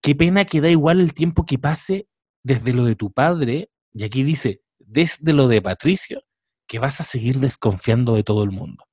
qué 0.01 0.15
pena 0.15 0.46
que 0.46 0.62
da 0.62 0.69
igual 0.69 1.01
el 1.01 1.13
tiempo 1.13 1.46
que 1.46 1.60
pase 1.60 2.08
desde 2.41 2.72
lo 2.72 2.86
de 2.86 2.96
tu 2.96 3.12
padre, 3.12 3.69
y 3.93 4.05
aquí 4.05 4.24
dice, 4.24 4.62
desde 4.79 5.34
lo 5.34 5.50
de 5.50 5.62
Patricio, 5.62 6.24
que 6.70 6.80
vas 6.80 7.02
a 7.02 7.04
seguir 7.04 7.40
desconfiando 7.40 8.16
de 8.16 8.24
todo 8.24 8.44
el 8.44 8.52
mundo. 8.52 8.86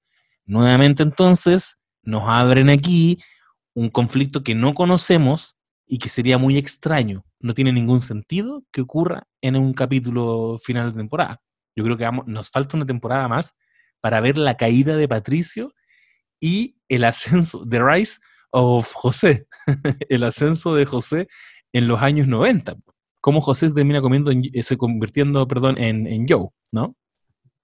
Nuevamente 0.46 1.02
entonces 1.04 1.78
nos 2.02 2.24
abren 2.26 2.70
aquí 2.70 3.18
un 3.74 3.90
conflicto 3.90 4.42
que 4.42 4.54
no 4.54 4.72
conocemos 4.74 5.56
y 5.86 5.98
que 5.98 6.08
sería 6.08 6.38
muy 6.38 6.56
extraño. 6.56 7.24
No 7.38 7.52
tiene 7.52 7.72
ningún 7.72 8.00
sentido 8.00 8.64
que 8.72 8.80
ocurra 8.80 9.24
en 9.42 9.56
un 9.56 9.74
capítulo 9.74 10.56
final 10.58 10.90
de 10.90 10.96
temporada. 10.96 11.40
Yo 11.76 11.84
creo 11.84 11.98
que 11.98 12.04
vamos, 12.04 12.26
nos 12.26 12.48
falta 12.50 12.78
una 12.78 12.86
temporada 12.86 13.28
más 13.28 13.54
para 14.00 14.20
ver 14.20 14.38
la 14.38 14.56
caída 14.56 14.96
de 14.96 15.06
Patricio 15.06 15.72
y 16.40 16.76
el 16.88 17.04
ascenso, 17.04 17.66
The 17.68 17.82
Rise 17.82 18.20
of 18.50 18.90
José, 18.94 19.46
el 20.08 20.24
ascenso 20.24 20.74
de 20.74 20.86
José 20.86 21.28
en 21.74 21.88
los 21.88 22.00
años 22.00 22.26
90. 22.26 22.76
Cómo 23.20 23.42
José 23.42 23.70
termina 23.74 24.00
comiendo 24.00 24.30
en- 24.30 24.44
eh, 24.52 24.62
se 24.62 24.78
convirtiendo, 24.78 25.46
perdón, 25.46 25.76
en 25.78 26.26
Joe, 26.26 26.48
¿no? 26.72 26.96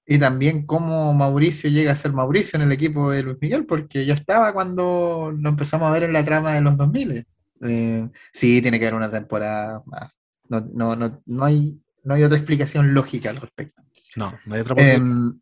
Y 0.06 0.18
también 0.18 0.66
cómo 0.66 1.14
Mauricio 1.14 1.70
llega 1.70 1.92
a 1.92 1.96
ser 1.96 2.12
Mauricio 2.12 2.56
en 2.56 2.66
el 2.66 2.72
equipo 2.72 3.10
de 3.10 3.22
Luis 3.22 3.38
Miguel, 3.40 3.66
porque 3.66 4.04
ya 4.04 4.14
estaba 4.14 4.52
cuando 4.52 5.32
lo 5.36 5.48
empezamos 5.48 5.88
a 5.88 5.92
ver 5.92 6.04
en 6.04 6.12
la 6.12 6.24
trama 6.24 6.54
de 6.54 6.60
los 6.60 6.76
2000. 6.76 7.26
Eh, 7.64 8.08
sí, 8.32 8.60
tiene 8.60 8.78
que 8.78 8.86
haber 8.86 8.96
una 8.96 9.10
temporada 9.10 9.82
más. 9.86 10.18
No, 10.48 10.60
no, 10.74 10.96
no, 10.96 11.22
no 11.24 11.44
hay, 11.44 11.80
no 12.02 12.14
hay 12.14 12.24
otra 12.24 12.36
explicación 12.36 12.92
lógica 12.94 13.30
al 13.30 13.36
respecto. 13.36 13.82
No, 14.16 14.34
no 14.44 14.54
hay 14.54 14.60
otra. 14.60 14.74
Em, 14.78 15.40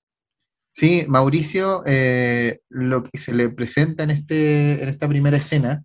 Sí, 0.72 1.04
Mauricio, 1.08 1.82
eh, 1.84 2.60
lo 2.68 3.02
que 3.02 3.18
se 3.18 3.34
le 3.34 3.50
presenta 3.50 4.04
en, 4.04 4.10
este, 4.10 4.82
en 4.82 4.88
esta 4.88 5.08
primera 5.08 5.36
escena 5.36 5.84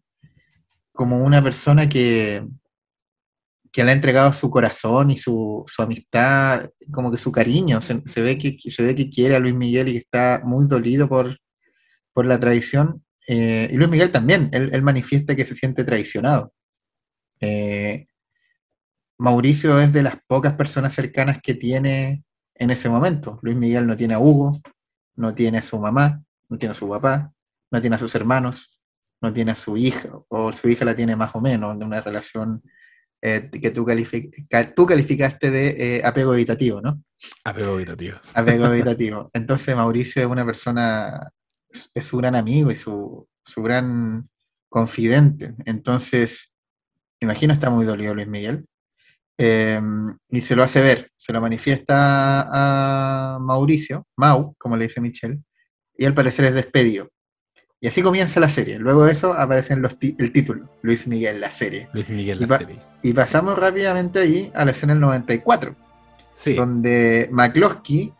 como 0.94 1.24
una 1.24 1.42
persona 1.42 1.90
que, 1.90 2.48
que 3.76 3.84
le 3.84 3.92
ha 3.92 3.94
entregado 3.94 4.32
su 4.32 4.50
corazón 4.50 5.12
y 5.12 5.18
su, 5.18 5.66
amistad, 5.80 6.70
como 6.94 7.12
que 7.12 7.18
su 7.18 7.30
cariño. 7.30 7.82
Se, 7.82 8.22
ve 8.22 8.38
que, 8.38 8.58
se 8.72 8.84
ve 8.84 8.96
que 8.96 9.10
quiere 9.10 9.36
a 9.36 9.40
Luis 9.40 9.54
Miguel 9.54 9.90
y 9.90 9.92
que 9.92 9.98
está 9.98 10.42
muy 10.46 10.66
dolido 10.66 11.10
por, 11.10 11.38
por 12.14 12.26
la 12.26 12.40
traición. 12.40 13.04
Eh, 13.28 13.68
y 13.70 13.76
Luis 13.76 13.90
Miguel 13.90 14.14
también, 14.14 14.50
él, 14.54 14.82
manifiesta 14.82 15.36
que 15.36 15.44
se 15.44 15.56
siente 15.56 15.84
traicionado. 15.84 16.54
Eh, 17.42 18.08
Mauricio 19.18 19.78
es 19.82 19.92
de 19.92 20.04
las 20.04 20.20
pocas 20.26 20.56
personas 20.56 20.94
cercanas 20.94 21.40
que 21.44 21.54
tiene 21.54 22.24
en 22.54 22.70
ese 22.70 22.88
momento. 22.88 23.40
Luis 23.42 23.58
Miguel 23.58 23.88
no 23.88 23.98
tiene 23.98 24.14
a 24.14 24.20
Hugo, 24.20 24.58
no 25.18 25.36
tiene 25.36 25.58
a 25.58 25.62
su 25.62 25.78
mamá, 25.80 26.24
no 26.48 26.58
tiene 26.58 26.72
a 26.72 26.76
su 26.76 26.88
papá, 26.88 27.34
no 27.72 27.82
tiene 27.82 27.98
a 27.98 28.00
sus 28.00 28.16
hermanos, 28.16 28.80
no 29.20 29.34
tiene 29.34 29.52
a 29.52 29.56
su 29.58 29.76
hija, 29.76 30.12
o 30.30 30.54
su 30.54 30.70
hija 30.70 30.86
la 30.86 30.96
tiene 30.96 31.18
más 31.18 31.36
o 31.36 31.42
menos, 31.42 31.78
de 31.78 31.84
una 31.84 32.00
relación 32.00 32.64
eh, 33.28 33.50
que 33.50 33.72
tú, 33.72 33.84
tú, 34.76 34.86
calificaste 34.86 35.50
de 35.50 35.68
eh, 35.80 36.02
apego 36.06 36.36
evitativo, 36.36 36.80
¿no? 36.80 37.02
Apego 37.44 37.74
evitativo. 37.76 38.20
Apego 38.36 38.66
evitativo. 38.72 39.32
Entonces 39.34 39.76
Mauricio 39.76 40.22
es 40.22 40.28
una 40.28 40.46
persona, 40.46 41.32
es 41.96 42.06
su 42.06 42.18
gran 42.18 42.36
amigo 42.36 42.70
y 42.70 42.76
su, 42.76 43.28
su 43.44 43.64
gran 43.64 44.30
confidente. 44.70 45.56
Entonces, 45.66 46.56
imagino 47.20 47.52
está 47.52 47.72
muy 47.72 47.86
dolido 47.86 48.14
Luis 48.14 48.28
Miguel. 48.28 48.68
Em, 49.40 50.16
y 50.30 50.42
se 50.42 50.56
lo 50.56 50.62
hace 50.62 50.82
ver, 50.82 51.10
se 51.18 51.34
lo 51.34 51.42
manifiesta 51.42 52.48
a 52.52 53.40
Mauricio, 53.40 54.06
Mau, 54.18 54.54
como 54.60 54.78
le 54.78 54.86
dice 54.86 55.02
Michelle, 55.02 55.42
y 55.98 56.06
al 56.06 56.14
parecer 56.14 56.46
es 56.46 56.54
despedido. 56.54 57.10
Y 57.82 57.88
así 57.88 58.02
comienza 58.02 58.40
la 58.40 58.50
serie. 58.50 58.80
Luego 58.80 59.06
de 59.06 59.12
eso 59.12 59.34
aparece 59.34 59.76
los 59.76 59.98
el 60.02 60.32
título, 60.32 60.70
Luis 60.82 61.08
Miguel, 61.08 61.42
la 61.42 61.52
serie. 61.52 61.90
Luis 61.94 62.10
Miguel, 62.10 62.40
la 62.40 62.58
serie. 62.58 62.80
Y 63.04 63.14
pasamos 63.14 63.58
rápidamente 63.60 64.20
ahí 64.20 64.52
a 64.56 64.66
la 64.66 64.72
escena 64.72 64.94
del 64.94 65.02
94, 65.02 65.76
donde 66.56 67.30
McCloskey 67.32 68.14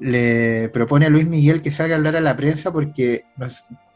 le 0.00 0.68
propone 0.70 1.06
a 1.06 1.10
Luis 1.10 1.26
Miguel 1.26 1.62
que 1.62 1.70
salga 1.70 1.94
a 1.94 1.98
hablar 1.98 2.16
a 2.16 2.20
la 2.20 2.36
prensa 2.36 2.72
porque, 2.72 3.24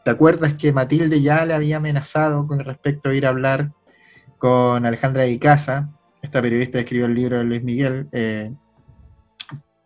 ¿te 0.03 0.09
acuerdas 0.09 0.53
que 0.53 0.71
Matilde 0.71 1.21
ya 1.21 1.45
le 1.45 1.53
había 1.53 1.77
amenazado 1.77 2.47
con 2.47 2.59
respecto 2.59 3.09
a 3.09 3.13
ir 3.13 3.25
a 3.25 3.29
hablar 3.29 3.71
con 4.37 4.85
Alejandra 4.85 5.23
de 5.23 5.37
Casa 5.37 5.89
esta 6.21 6.41
periodista 6.41 6.79
escribió 6.79 7.05
el 7.05 7.15
libro 7.15 7.37
de 7.37 7.43
Luis 7.43 7.63
Miguel, 7.63 8.07
eh, 8.11 8.51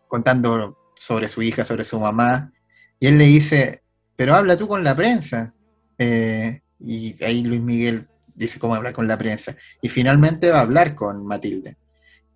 contando 0.08 0.78
sobre 0.96 1.28
su 1.28 1.42
hija, 1.42 1.64
sobre 1.64 1.86
su 1.86 2.00
mamá, 2.00 2.52
y 3.00 3.08
él 3.08 3.18
le 3.18 3.26
dice, 3.26 3.83
pero 4.24 4.36
habla 4.36 4.56
tú 4.56 4.70
con 4.70 4.86
la 4.86 4.96
prensa. 4.96 5.53
Eh, 5.98 6.62
y 6.80 7.22
ahí 7.22 7.44
Luis 7.44 7.60
Miguel 7.60 8.08
dice 8.34 8.58
cómo 8.58 8.74
hablar 8.74 8.94
con 8.94 9.06
la 9.06 9.18
prensa. 9.18 9.53
Y 9.82 9.89
finalmente 9.89 10.50
va 10.50 10.60
a 10.60 10.62
hablar 10.62 10.96
con 10.96 11.27
Matilde. 11.27 11.75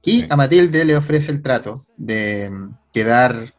Y 0.04 0.26
a 0.30 0.36
Matilde 0.36 0.84
le 0.84 0.98
ofrece 0.98 1.32
el 1.32 1.42
trato 1.42 1.88
de 1.96 2.50
mm, 2.50 2.76
quedar, 2.92 3.54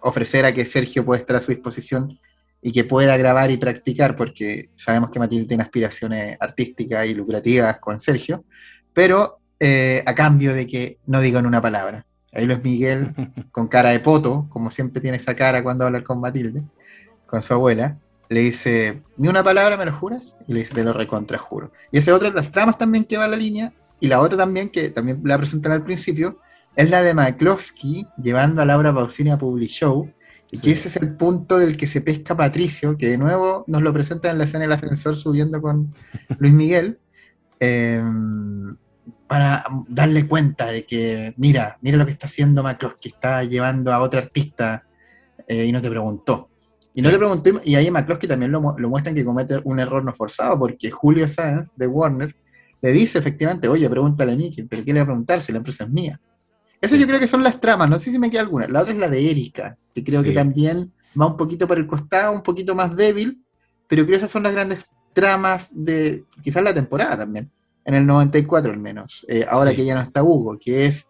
ofrecer 0.00 0.46
a 0.46 0.54
que 0.54 0.64
Sergio 0.64 1.04
pueda 1.04 1.20
estar 1.20 1.36
a 1.36 1.40
su 1.40 1.52
disposición 1.52 2.18
y 2.62 2.72
que 2.72 2.84
pueda 2.84 3.14
grabar 3.18 3.50
y 3.50 3.58
practicar, 3.58 4.16
porque 4.16 4.70
sabemos 4.74 5.10
que 5.10 5.18
Matilde 5.18 5.46
tiene 5.46 5.64
aspiraciones 5.64 6.38
artísticas 6.40 7.06
y 7.06 7.12
lucrativas 7.12 7.78
con 7.78 8.00
Sergio, 8.00 8.46
pero 8.94 9.40
eh, 9.60 10.02
a 10.06 10.14
cambio 10.14 10.54
de 10.54 10.66
que 10.66 10.98
no 11.04 11.20
digan 11.20 11.44
una 11.44 11.60
palabra. 11.60 12.06
Ahí 12.32 12.46
Luis 12.46 12.64
Miguel, 12.64 13.14
con 13.52 13.68
cara 13.68 13.90
de 13.90 14.00
poto, 14.00 14.46
como 14.48 14.70
siempre 14.70 15.02
tiene 15.02 15.18
esa 15.18 15.36
cara 15.36 15.62
cuando 15.62 15.84
habla 15.84 16.02
con 16.02 16.20
Matilde, 16.20 16.62
con 17.26 17.42
su 17.42 17.54
abuela, 17.54 17.98
le 18.28 18.40
dice, 18.40 19.02
ni 19.16 19.28
una 19.28 19.42
palabra, 19.42 19.76
¿me 19.76 19.84
lo 19.84 19.92
juras? 19.92 20.36
Y 20.46 20.54
le 20.54 20.60
dice, 20.60 20.74
te 20.74 20.84
lo 20.84 20.92
recontrajuro. 20.92 21.72
Y 21.92 21.98
esa 21.98 22.10
es 22.10 22.16
otra 22.16 22.30
de 22.30 22.36
las 22.36 22.50
tramas 22.50 22.78
también 22.78 23.04
que 23.04 23.16
va 23.16 23.24
a 23.24 23.28
la 23.28 23.36
línea, 23.36 23.72
y 24.00 24.08
la 24.08 24.20
otra 24.20 24.36
también, 24.36 24.68
que 24.70 24.90
también 24.90 25.20
la 25.24 25.38
presentan 25.38 25.72
al 25.72 25.84
principio, 25.84 26.38
es 26.76 26.90
la 26.90 27.02
de 27.02 27.14
McCloskey 27.14 28.06
llevando 28.22 28.60
a 28.62 28.64
Laura 28.64 28.92
Pausini 28.92 29.30
a 29.30 29.38
Public 29.38 29.70
Show, 29.70 30.10
y 30.50 30.58
que 30.58 30.72
ese 30.72 30.88
es 30.88 30.96
el 30.96 31.16
punto 31.16 31.58
del 31.58 31.76
que 31.76 31.86
se 31.86 32.00
pesca 32.00 32.36
Patricio, 32.36 32.96
que 32.96 33.08
de 33.08 33.18
nuevo 33.18 33.64
nos 33.66 33.82
lo 33.82 33.92
presenta 33.92 34.30
en 34.30 34.38
la 34.38 34.44
escena 34.44 34.62
del 34.62 34.72
ascensor 34.72 35.16
subiendo 35.16 35.60
con 35.60 35.94
Luis 36.38 36.52
Miguel. 36.52 36.98
Eh, 37.60 38.02
para 39.26 39.64
darle 39.88 40.26
cuenta 40.26 40.66
de 40.66 40.84
que, 40.84 41.34
mira, 41.36 41.78
mira 41.80 41.96
lo 41.96 42.06
que 42.06 42.12
está 42.12 42.26
haciendo 42.26 42.64
que 43.00 43.08
está 43.08 43.42
llevando 43.42 43.92
a 43.92 44.00
otra 44.00 44.20
artista 44.20 44.84
eh, 45.48 45.64
y 45.64 45.72
no 45.72 45.82
te 45.82 45.90
preguntó. 45.90 46.50
Y 46.94 47.02
no 47.02 47.10
te 47.10 47.18
preguntó, 47.18 47.60
y 47.64 47.74
ahí 47.74 47.90
McCloskey 47.90 48.28
también 48.28 48.52
lo, 48.52 48.74
lo, 48.78 48.88
muestran 48.88 49.14
que 49.14 49.24
comete 49.24 49.60
un 49.64 49.80
error 49.80 50.04
no 50.04 50.12
forzado, 50.12 50.58
porque 50.58 50.90
Julio 50.90 51.26
Sáenz 51.26 51.74
de 51.76 51.88
Warner 51.88 52.36
le 52.80 52.92
dice 52.92 53.18
efectivamente, 53.18 53.66
oye, 53.66 53.90
pregúntale 53.90 54.32
a 54.32 54.36
mí, 54.36 54.50
pero 54.68 54.84
¿qué 54.84 54.92
le 54.92 55.00
va 55.00 55.02
a 55.02 55.06
preguntar 55.06 55.42
si 55.42 55.50
la 55.50 55.58
empresa 55.58 55.84
es 55.84 55.90
mía? 55.90 56.20
Esas 56.80 56.98
yo 56.98 57.06
creo 57.06 57.18
que 57.18 57.26
son 57.26 57.42
las 57.42 57.60
tramas, 57.60 57.90
no 57.90 57.98
sé 57.98 58.12
si 58.12 58.18
me 58.18 58.30
queda 58.30 58.42
alguna. 58.42 58.68
La 58.68 58.82
otra 58.82 58.92
es 58.92 58.98
la 58.98 59.08
de 59.08 59.30
Erika, 59.30 59.76
que 59.92 60.04
creo 60.04 60.22
que 60.22 60.32
también 60.32 60.92
va 61.20 61.26
un 61.26 61.36
poquito 61.36 61.66
por 61.66 61.78
el 61.78 61.86
costado, 61.86 62.30
un 62.32 62.42
poquito 62.42 62.74
más 62.74 62.94
débil, 62.94 63.42
pero 63.88 64.02
creo 64.02 64.12
que 64.12 64.16
esas 64.16 64.30
son 64.30 64.42
las 64.44 64.52
grandes 64.52 64.84
tramas 65.12 65.70
de 65.72 66.24
quizás 66.42 66.62
la 66.62 66.74
temporada 66.74 67.18
también 67.18 67.50
en 67.84 67.94
el 67.94 68.06
94 68.06 68.72
al 68.72 68.78
menos, 68.78 69.24
eh, 69.28 69.46
ahora 69.48 69.74
que 69.74 69.84
ya 69.84 69.94
no 69.94 70.00
está 70.00 70.22
Hugo, 70.22 70.58
que 70.58 70.86
es 70.86 71.06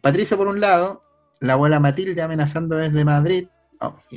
Patricia 0.00 0.36
por 0.36 0.46
un 0.46 0.60
lado, 0.60 1.02
la 1.40 1.54
abuela 1.54 1.80
Matilde 1.80 2.20
amenazando 2.20 2.76
desde 2.76 3.04
Madrid, 3.04 3.48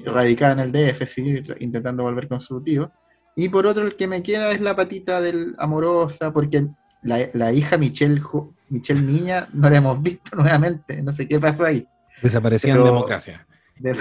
radicada 0.05 0.53
en 0.53 0.59
el 0.59 0.71
DF, 0.71 1.05
sí, 1.05 1.41
intentando 1.59 2.03
volver 2.03 2.27
con 2.27 2.39
su 2.39 2.61
tío, 2.61 2.91
y 3.35 3.49
por 3.49 3.67
otro 3.67 3.85
el 3.85 3.95
que 3.95 4.07
me 4.07 4.23
queda 4.23 4.51
es 4.51 4.61
la 4.61 4.75
patita 4.75 5.21
del 5.21 5.55
amorosa, 5.57 6.31
porque 6.31 6.67
la, 7.03 7.51
hija 7.51 7.77
Michelle, 7.77 8.21
Michelle 8.69 9.01
Niña 9.01 9.47
no 9.53 9.69
la 9.69 9.77
hemos 9.77 10.01
visto 10.01 10.35
nuevamente, 10.35 11.01
no 11.01 11.11
sé 11.11 11.27
qué 11.27 11.39
pasó 11.39 11.65
ahí. 11.65 11.87
Desapareció 12.21 12.75
en 12.75 12.83
democracia 12.83 13.45
de 13.77 13.91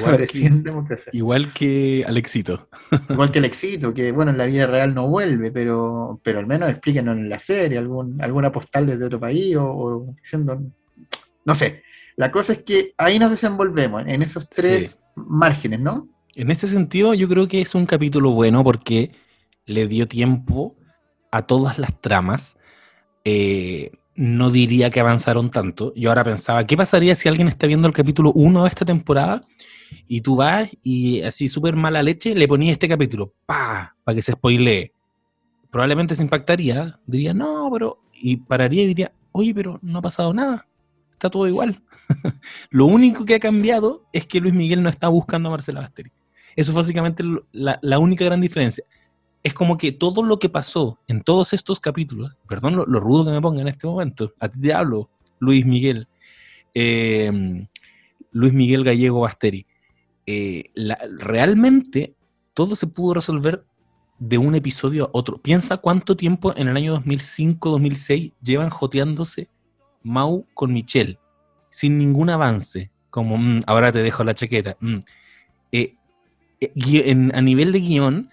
igual 1.12 1.52
que 1.52 2.04
Alexito. 2.06 2.68
Igual 3.10 3.32
que 3.32 3.40
Alexito, 3.40 3.92
que 3.92 4.12
bueno, 4.12 4.30
en 4.30 4.38
la 4.38 4.46
vida 4.46 4.66
real 4.66 4.94
no 4.94 5.08
vuelve, 5.08 5.50
pero, 5.50 6.20
pero 6.22 6.38
al 6.38 6.46
menos 6.46 6.70
explíquenos 6.70 7.16
en 7.16 7.28
la 7.28 7.38
serie, 7.38 7.78
algún, 7.78 8.22
alguna 8.22 8.52
postal 8.52 8.86
desde 8.86 9.04
otro 9.04 9.18
país 9.18 9.56
o, 9.58 10.14
diciendo, 10.22 10.62
no 11.44 11.54
sé. 11.54 11.82
La 12.16 12.30
cosa 12.30 12.52
es 12.52 12.62
que 12.62 12.94
ahí 12.96 13.18
nos 13.18 13.30
desenvolvemos, 13.30 14.04
en 14.06 14.22
esos 14.22 14.48
tres 14.48 15.12
márgenes, 15.16 15.80
¿no? 15.80 16.08
En 16.36 16.50
ese 16.50 16.68
sentido, 16.68 17.14
yo 17.14 17.28
creo 17.28 17.48
que 17.48 17.60
es 17.60 17.74
un 17.74 17.86
capítulo 17.86 18.30
bueno 18.30 18.62
porque 18.64 19.12
le 19.66 19.86
dio 19.86 20.06
tiempo 20.06 20.76
a 21.30 21.42
todas 21.42 21.78
las 21.78 22.00
tramas. 22.00 22.58
Eh, 23.24 23.92
no 24.16 24.50
diría 24.50 24.90
que 24.90 25.00
avanzaron 25.00 25.50
tanto. 25.50 25.92
Yo 25.96 26.10
ahora 26.10 26.24
pensaba, 26.24 26.66
¿qué 26.66 26.76
pasaría 26.76 27.14
si 27.14 27.28
alguien 27.28 27.48
está 27.48 27.66
viendo 27.66 27.88
el 27.88 27.94
capítulo 27.94 28.32
1 28.32 28.62
de 28.62 28.68
esta 28.68 28.84
temporada 28.84 29.44
y 30.06 30.20
tú 30.20 30.36
vas 30.36 30.68
y 30.82 31.22
así 31.22 31.48
súper 31.48 31.74
mala 31.74 32.02
leche 32.02 32.34
le 32.34 32.46
ponías 32.46 32.72
este 32.72 32.88
capítulo, 32.88 33.32
pa, 33.46 33.96
para 34.04 34.14
que 34.14 34.22
se 34.22 34.32
spoilee? 34.32 34.92
Probablemente 35.70 36.14
se 36.14 36.22
impactaría, 36.22 37.00
diría, 37.06 37.34
no, 37.34 37.68
pero... 37.72 38.00
Y 38.12 38.36
pararía 38.36 38.84
y 38.84 38.86
diría, 38.86 39.12
oye, 39.32 39.52
pero 39.52 39.80
no 39.82 39.98
ha 39.98 40.02
pasado 40.02 40.32
nada, 40.32 40.66
está 41.14 41.30
todo 41.30 41.48
igual. 41.48 41.80
lo 42.70 42.86
único 42.86 43.24
que 43.24 43.34
ha 43.34 43.40
cambiado 43.40 44.04
es 44.12 44.26
que 44.26 44.40
Luis 44.40 44.54
Miguel 44.54 44.82
no 44.82 44.88
está 44.88 45.08
buscando 45.08 45.48
a 45.48 45.52
Marcela 45.52 45.80
Basteri. 45.80 46.10
Eso 46.56 46.70
es 46.70 46.76
básicamente 46.76 47.24
la, 47.52 47.98
única 47.98 48.24
gran 48.24 48.40
diferencia 48.40 48.84
es 49.42 49.52
como 49.52 49.76
que 49.76 49.92
todo 49.92 50.22
lo 50.22 50.38
que 50.38 50.48
pasó 50.48 50.98
en 51.06 51.22
todos 51.22 51.52
estos 51.52 51.78
capítulos, 51.78 52.34
perdón 52.48 52.76
lo, 52.76 52.84
rudo 52.84 53.26
que 53.26 53.32
me 53.32 53.42
ponga 53.42 53.60
en 53.60 53.68
este 53.68 53.86
momento, 53.86 54.32
a 54.40 54.48
ti 54.48 54.58
te 54.58 54.72
hablo, 54.72 55.10
Luis 55.38 55.66
Miguel, 55.66 56.08
em, 56.72 57.66
Luis 58.30 58.54
Miguel 58.54 58.84
Gallego 58.84 59.20
Basteri, 59.20 59.66
eh, 60.26 60.70
realmente 61.18 62.14
todo 62.54 62.74
se 62.74 62.86
pudo 62.86 63.14
resolver 63.14 63.66
de 64.18 64.38
un 64.38 64.54
episodio 64.54 65.06
a 65.06 65.10
otro. 65.12 65.36
Piensa 65.36 65.76
cuánto 65.76 66.16
tiempo 66.16 66.54
en 66.56 66.68
el 66.68 66.76
año 66.76 66.94
2005-2006 66.94 68.32
llevan 68.40 68.70
joteándose 68.70 69.48
Mau 70.04 70.46
con 70.54 70.72
Michelle, 70.72 71.18
sin 71.70 71.98
ningún 71.98 72.30
avance, 72.30 72.90
como 73.10 73.36
mm, 73.36 73.62
ahora 73.66 73.90
te 73.90 74.02
dejo 74.02 74.22
la 74.22 74.34
chaqueta. 74.34 74.76
Mm. 74.80 74.98
Eh, 75.72 75.94
eh, 76.60 77.30
a 77.32 77.40
nivel 77.40 77.72
de 77.72 77.80
guion, 77.80 78.30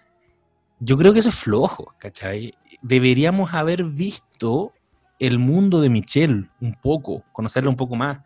yo 0.80 0.98
creo 0.98 1.14
que 1.14 1.20
eso 1.20 1.30
es 1.30 1.36
flojo, 1.36 1.96
¿cachai? 1.98 2.54
Deberíamos 2.82 3.54
haber 3.54 3.84
visto 3.84 4.74
el 5.20 5.38
mundo 5.38 5.82
de 5.82 5.90
Michelle 5.90 6.50
un 6.60 6.74
poco, 6.74 7.24
conocerlo 7.32 7.70
un 7.70 7.78
poco 7.78 7.96
más. 7.96 8.20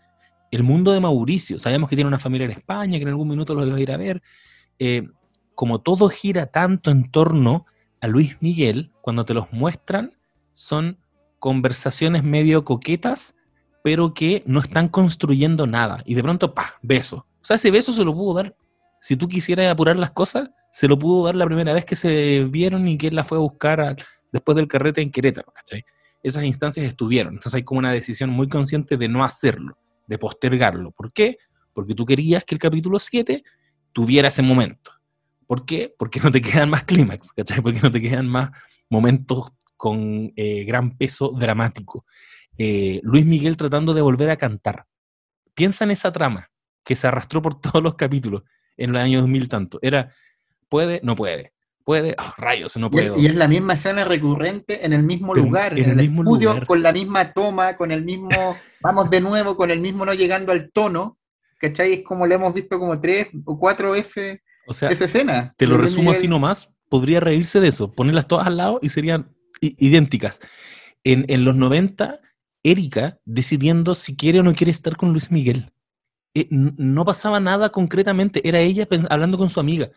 El 0.51 0.63
mundo 0.63 0.93
de 0.93 1.01
Mauricio, 1.01 1.59
sabemos 1.59 1.89
que 1.89 1.95
tiene 1.95 2.07
una 2.07 2.19
familia 2.19 2.45
en 2.45 2.51
España, 2.51 2.97
que 2.97 3.03
en 3.03 3.09
algún 3.09 3.27
minuto 3.27 3.53
lo 3.53 3.65
iba 3.65 3.75
a 3.75 3.81
ir 3.81 3.91
a 3.91 3.97
ver. 3.97 4.21
Eh, 4.79 5.07
como 5.55 5.79
todo 5.79 6.09
gira 6.09 6.45
tanto 6.45 6.91
en 6.91 7.11
torno 7.11 7.65
a 8.01 8.07
Luis 8.07 8.37
Miguel, 8.39 8.91
cuando 9.01 9.25
te 9.25 9.33
los 9.33 9.51
muestran, 9.51 10.11
son 10.53 10.97
conversaciones 11.45 12.23
medio 12.23 12.65
coquetas, 12.65 13.35
pero 13.83 14.15
que 14.15 14.41
no 14.47 14.61
están 14.61 14.89
construyendo 14.89 15.67
nada. 15.67 16.01
Y 16.03 16.15
de 16.15 16.23
pronto, 16.23 16.55
pa, 16.55 16.79
beso. 16.81 17.27
O 17.39 17.45
sea, 17.45 17.57
ese 17.57 17.69
beso 17.69 17.93
se 17.93 18.03
lo 18.03 18.15
pudo 18.15 18.33
dar 18.33 18.55
si 18.99 19.15
tú 19.15 19.27
quisieras 19.27 19.71
apurar 19.71 19.95
las 19.95 20.09
cosas, 20.09 20.49
se 20.71 20.87
lo 20.87 20.97
pudo 20.97 21.27
dar 21.27 21.35
la 21.35 21.45
primera 21.45 21.71
vez 21.71 21.85
que 21.85 21.95
se 21.95 22.45
vieron 22.45 22.87
y 22.87 22.97
que 22.97 23.09
él 23.09 23.15
la 23.15 23.23
fue 23.23 23.37
a 23.37 23.41
buscar 23.41 23.95
después 24.31 24.55
del 24.55 24.67
carrete 24.67 25.03
en 25.03 25.11
Querétaro, 25.11 25.51
¿cachai? 25.53 25.85
Esas 26.23 26.43
instancias 26.45 26.83
estuvieron. 26.87 27.35
Entonces 27.35 27.53
hay 27.53 27.61
como 27.63 27.77
una 27.77 27.91
decisión 27.91 28.31
muy 28.31 28.47
consciente 28.47 28.97
de 28.97 29.07
no 29.07 29.23
hacerlo, 29.23 29.77
de 30.07 30.17
postergarlo. 30.17 30.89
¿Por 30.89 31.13
qué? 31.13 31.37
Porque 31.73 31.93
tú 31.93 32.05
querías 32.05 32.43
que 32.43 32.55
el 32.55 32.59
capítulo 32.59 32.97
7 32.97 33.43
tuviera 33.93 34.29
ese 34.29 34.41
momento. 34.41 34.93
¿Por 35.45 35.63
qué? 35.63 35.93
Porque 35.95 36.19
no 36.19 36.31
te 36.31 36.41
quedan 36.41 36.71
más 36.71 36.85
clímax, 36.85 37.33
¿cachai? 37.33 37.61
Porque 37.61 37.81
no 37.81 37.91
te 37.91 38.01
quedan 38.01 38.27
más 38.27 38.49
momentos 38.89 39.51
con 39.77 40.31
eh, 40.35 40.63
gran 40.63 40.97
peso 40.97 41.31
dramático. 41.37 42.05
Eh, 42.57 42.99
Luis 43.03 43.25
Miguel 43.25 43.57
tratando 43.57 43.93
de 43.93 44.01
volver 44.01 44.29
a 44.29 44.37
cantar. 44.37 44.85
Piensa 45.53 45.83
en 45.83 45.91
esa 45.91 46.11
trama 46.11 46.49
que 46.83 46.95
se 46.95 47.07
arrastró 47.07 47.41
por 47.41 47.59
todos 47.61 47.83
los 47.83 47.95
capítulos 47.95 48.43
en 48.77 48.91
los 48.91 49.01
años 49.01 49.21
2000 49.21 49.49
tanto. 49.49 49.79
Era, 49.81 50.11
puede, 50.69 51.01
no 51.03 51.15
puede, 51.15 51.53
puede, 51.83 52.15
oh, 52.17 52.33
rayos, 52.37 52.75
no 52.77 52.89
puedo. 52.89 53.17
Y 53.17 53.25
es 53.25 53.35
la 53.35 53.47
misma 53.47 53.73
escena 53.73 54.03
recurrente 54.03 54.85
en 54.85 54.93
el 54.93 55.03
mismo 55.03 55.33
lugar, 55.33 55.77
en, 55.77 55.91
el, 55.91 55.95
mismo 55.95 56.23
estudio, 56.23 56.65
con 56.65 56.81
la 56.81 56.91
misma 56.91 57.31
toma, 57.33 57.75
con 57.75 57.91
el 57.91 58.03
mismo, 58.03 58.29
vamos 58.81 59.09
de 59.09 59.21
nuevo, 59.21 59.55
con 59.55 59.71
el 59.71 59.79
mismo 59.79 60.05
no 60.05 60.13
llegando 60.13 60.51
al 60.51 60.71
tono, 60.71 61.17
¿cachai? 61.59 61.93
Es 61.93 62.03
como 62.03 62.25
le 62.27 62.35
hemos 62.35 62.53
visto 62.53 62.79
como 62.79 62.99
tres 62.99 63.27
o 63.45 63.57
cuatro 63.57 63.91
veces 63.91 64.39
o 64.67 64.73
sea, 64.73 64.89
esa 64.89 65.05
escena. 65.05 65.53
Te 65.57 65.67
lo 65.67 65.77
resumo 65.77 66.11
así 66.11 66.27
nomás, 66.27 66.73
podría 66.89 67.19
reírse 67.19 67.59
de 67.59 67.67
eso, 67.67 67.91
ponerlas 67.91 68.27
todas 68.27 68.47
al 68.47 68.57
lado 68.57 68.79
y 68.81 68.89
serían 68.89 69.34
idénticas. 69.61 70.39
En, 71.03 71.25
en 71.27 71.45
los 71.45 71.55
90, 71.55 72.19
Erika 72.63 73.19
decidiendo 73.25 73.93
si 73.95 74.15
quiere 74.15 74.39
o 74.39 74.43
no 74.43 74.53
quiere 74.53 74.71
estar 74.71 74.97
con 74.97 75.11
Luis 75.11 75.31
Miguel. 75.31 75.71
Eh, 76.33 76.47
no 76.49 77.05
pasaba 77.05 77.39
nada 77.39 77.69
concretamente, 77.69 78.47
era 78.47 78.59
ella 78.59 78.87
hablando 79.09 79.37
con 79.37 79.49
su 79.49 79.59
amiga. 79.59 79.89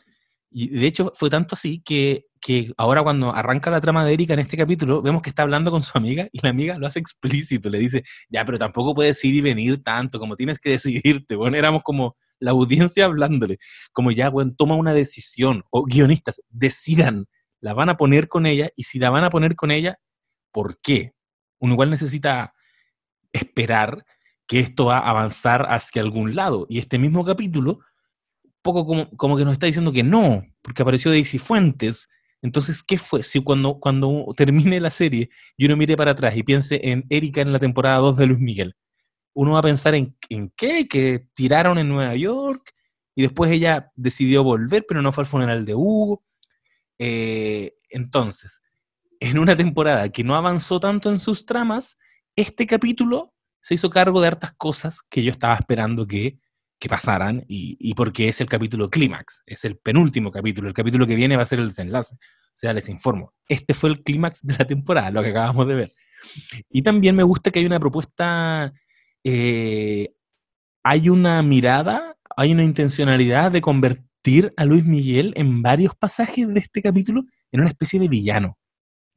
Y 0.50 0.69
de 0.69 0.87
hecho 0.87 1.12
fue 1.15 1.31
tanto 1.31 1.55
así 1.55 1.81
que, 1.81 2.27
que, 2.41 2.73
ahora 2.77 3.03
cuando 3.03 3.35
arranca 3.35 3.71
la 3.71 3.81
trama 3.81 4.05
de 4.05 4.12
Erika 4.15 4.35
en 4.35 4.41
este 4.41 4.57
capítulo, 4.57 5.03
vemos 5.03 5.23
que 5.23 5.31
está 5.31 5.43
hablando 5.43 5.71
con 5.71 5.83
su 5.83 5.97
amiga 5.97 6.29
y 6.33 6.41
la 6.43 6.50
amiga 6.50 6.79
lo 6.79 6.87
hace 6.87 7.00
explícito, 7.00 7.69
le 7.69 7.79
dice, 7.79 8.03
ya, 8.29 8.45
pero 8.45 8.59
tampoco 8.59 8.95
puedes 8.95 9.23
ir 9.25 9.35
y 9.35 9.41
venir 9.41 9.83
tanto, 9.83 10.19
como 10.19 10.37
tienes 10.37 10.59
que 10.59 10.71
decidirte. 10.71 11.37
Bueno, 11.37 11.57
éramos 11.57 11.83
como 11.83 12.17
la 12.38 12.53
audiencia 12.53 13.07
hablándole, 13.07 13.59
como 13.93 14.11
ya, 14.12 14.31
bueno, 14.31 14.53
toma 14.57 14.77
una 14.77 14.95
decisión, 14.95 15.65
o 15.71 15.85
guionistas, 15.85 16.41
decidan, 16.50 17.27
la 17.61 17.75
van 17.75 17.88
a 17.88 17.97
poner 17.97 18.29
con 18.29 18.47
ella 18.47 18.71
y 18.77 18.85
si 18.85 18.99
la 18.99 19.11
van 19.11 19.25
a 19.25 19.31
poner 19.31 19.57
con 19.57 19.71
ella, 19.71 19.99
¿por 20.53 20.77
qué? 20.79 21.12
Uno 21.59 21.75
igual 21.75 21.91
necesita 21.91 22.55
esperar 23.33 24.05
que 24.47 24.61
esto 24.61 24.87
va 24.87 24.99
a 24.99 25.11
avanzar 25.11 25.67
hacia 25.69 26.03
algún 26.03 26.35
lado. 26.35 26.67
Y 26.69 26.79
este 26.79 26.99
mismo 26.99 27.25
capítulo, 27.25 27.81
poco 28.62 28.87
como, 28.87 29.11
como 29.11 29.37
que 29.37 29.45
nos 29.45 29.53
está 29.53 29.67
diciendo 29.67 29.93
que 29.93 30.03
no, 30.03 30.45
porque 30.62 30.83
apareció 30.83 31.11
Daisy 31.11 31.38
Fuentes. 31.38 32.09
Entonces, 32.41 32.83
¿qué 32.83 32.99
fue? 32.99 33.23
Si 33.23 33.43
cuando, 33.43 33.79
cuando 33.79 34.27
termine 34.37 34.81
la 34.81 34.91
serie 34.91 35.29
y 35.57 35.67
uno 35.67 35.77
mire 35.77 35.97
para 35.97 36.12
atrás 36.12 36.37
y 36.37 36.43
piense 36.43 36.81
en 36.83 37.05
Erika 37.11 37.41
en 37.41 37.53
la 37.53 37.59
temporada 37.59 37.99
2 37.99 38.17
de 38.17 38.27
Luis 38.27 38.41
Miguel, 38.41 38.75
uno 39.35 39.53
va 39.53 39.59
a 39.59 39.62
pensar 39.62 39.95
en, 39.95 40.17
en 40.31 40.53
qué, 40.57 40.88
que 40.88 41.27
tiraron 41.35 41.79
en 41.79 41.88
Nueva 41.88 42.15
York 42.17 42.73
y 43.15 43.23
después 43.23 43.50
ella 43.50 43.93
decidió 43.97 44.45
volver, 44.45 44.85
pero 44.88 45.03
no 45.03 45.12
fue 45.12 45.23
al 45.23 45.27
funeral 45.27 45.65
de 45.65 45.75
Hugo. 45.75 46.23
Eh, 46.99 47.75
entonces, 47.90 48.62
en 49.21 49.38
una 49.38 49.57
temporada 49.57 50.09
que 50.11 50.25
no 50.25 50.37
avanzó 50.37 50.81
tanto 50.81 51.11
en 51.11 51.19
sus 51.19 51.47
tramas, 51.47 51.99
este 52.37 52.67
capítulo 52.67 53.35
se 53.61 53.75
hizo 53.75 53.90
cargo 53.90 54.21
de 54.21 54.28
hartas 54.28 54.52
cosas 54.52 55.02
que 55.09 55.23
yo 55.23 55.31
estaba 55.31 55.55
esperando 55.55 56.07
que, 56.07 56.38
pasaran 56.88 57.45
y, 57.49 57.93
porque 57.95 58.28
es 58.28 58.40
el 58.40 58.47
capítulo 58.47 58.88
clímax, 58.88 59.43
es 59.47 59.64
el 59.64 59.76
penúltimo 59.78 60.31
capítulo, 60.31 60.69
el 60.69 60.75
capítulo 60.75 61.09
que 61.09 61.17
viene 61.17 61.37
va 61.37 61.43
a 61.43 61.47
ser 61.47 61.59
el 61.59 61.69
desenlace. 61.69 62.14
O 62.14 62.55
sea, 62.55 62.73
les 62.73 62.88
informo, 62.88 63.35
este 63.49 63.75
fue 63.75 63.90
el 63.90 64.02
clímax 64.05 64.47
de 64.47 64.55
la 64.57 64.64
temporada, 64.64 65.11
lo 65.11 65.23
que 65.23 65.31
acabamos 65.31 65.67
de 65.67 65.75
ver. 65.75 65.90
Y 66.70 66.83
también 66.83 67.16
me 67.16 67.25
gusta 67.25 67.51
que 67.51 67.59
hay 67.59 67.66
una 67.66 67.81
propuesta, 67.81 68.73
eh, 69.25 70.14
hay 70.85 71.09
una 71.09 71.42
mirada, 71.42 72.16
hay 72.37 72.53
una 72.53 72.62
intencionalidad 72.62 73.51
de 73.51 73.61
convertir 73.61 74.08
a 74.57 74.64
Luis 74.64 74.85
Miguel 74.85 75.33
en 75.37 75.62
varios 75.62 75.95
pasajes 75.95 76.49
de 76.49 76.61
este 76.61 76.83
capítulo 76.83 77.25
en 77.53 77.61
una 77.61 77.69
especie 77.69 77.99
de 77.99 78.09
villano 78.09 78.59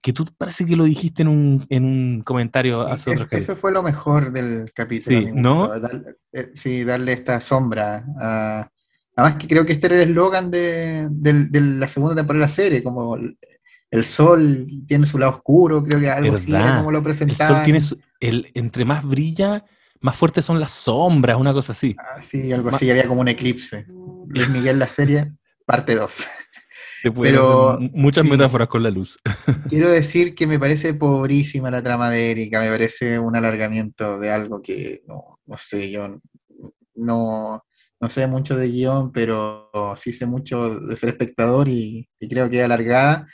que 0.02 0.14
tú 0.14 0.26
parece 0.38 0.66
que 0.66 0.76
lo 0.76 0.86
dijiste 0.86 1.22
en 1.22 1.28
un, 1.28 1.66
en 1.70 1.86
un 1.86 2.22
comentario 2.22 2.88
hace 2.88 3.14
Eso 3.32 3.56
fue 3.56 3.72
lo 3.72 3.84
mejor 3.84 4.34
del 4.34 4.72
capítulo. 4.74 5.20
Sí, 5.20 5.30
¿no? 5.34 5.72
Eh, 6.34 6.52
sí, 6.56 6.84
darle 6.84 7.14
esta 7.14 7.40
sombra. 7.40 8.04
además 9.16 9.38
que 9.38 9.48
creo 9.48 9.66
que 9.66 9.74
este 9.74 9.88
era 9.88 9.98
el 9.98 10.10
eslogan 10.10 10.50
de, 10.50 11.08
la 11.52 11.88
segunda 11.88 12.16
temporada 12.16 12.46
de 12.46 12.50
la 12.50 12.54
serie, 12.54 12.84
como 12.84 13.16
el, 13.16 14.06
sol 14.06 14.68
tiene 14.88 15.06
su 15.06 15.20
lado 15.20 15.34
oscuro, 15.34 15.84
creo 15.84 16.00
que 16.00 16.10
algo 16.10 16.36
así 16.36 16.52
como 16.52 16.92
lo 16.92 17.04
presentaban. 17.04 17.52
El 17.52 17.56
sol 17.56 17.64
tiene 17.64 17.82
su, 17.82 18.02
el, 18.20 18.48
entre 18.56 18.86
más 18.86 19.04
brilla, 19.06 19.64
más 20.00 20.16
fuertes 20.16 20.44
son 20.44 20.60
las 20.60 20.72
sombras, 20.72 21.38
una 21.38 21.54
cosa 21.54 21.74
así. 21.74 21.96
Ah, 22.00 22.20
sí, 22.20 22.52
algo 22.52 22.70
así, 22.70 22.90
había 22.90 23.08
como 23.08 23.22
un 23.22 23.28
eclipse. 23.28 23.86
Luis 24.34 24.50
Miguel, 24.50 24.80
la 24.80 24.88
serie, 24.88 25.34
parte 25.66 25.96
2. 25.96 26.28
Pero 27.22 27.80
muchas 27.94 28.26
metáforas 28.26 28.68
con 28.68 28.84
la 28.84 28.92
luz. 28.92 29.18
Quiero 29.70 29.90
decir 29.90 30.36
que 30.36 30.46
me 30.46 30.60
parece 30.60 30.94
pobrísima 30.94 31.72
la 31.72 31.82
trama 31.82 32.10
de 32.10 32.32
Erika, 32.32 32.62
me 32.62 32.70
parece 32.70 33.18
un 33.18 33.36
alargamiento 33.36 34.20
de 34.20 34.32
algo 34.32 34.62
que 34.62 35.02
no, 35.08 35.40
sé, 35.58 35.90
yo 35.90 36.20
no, 36.96 37.64
sé 38.08 38.28
mucho 38.28 38.56
de 38.56 38.70
guion, 38.70 39.12
pero 39.12 39.72
sí 39.96 40.14
sé 40.14 40.26
mucho 40.26 40.80
de 40.80 40.96
ser 40.96 41.10
espectador 41.10 41.68
y, 41.68 42.08
creo 42.30 42.50
que 42.50 42.60
es 42.60 42.66
alargada. 42.66 43.26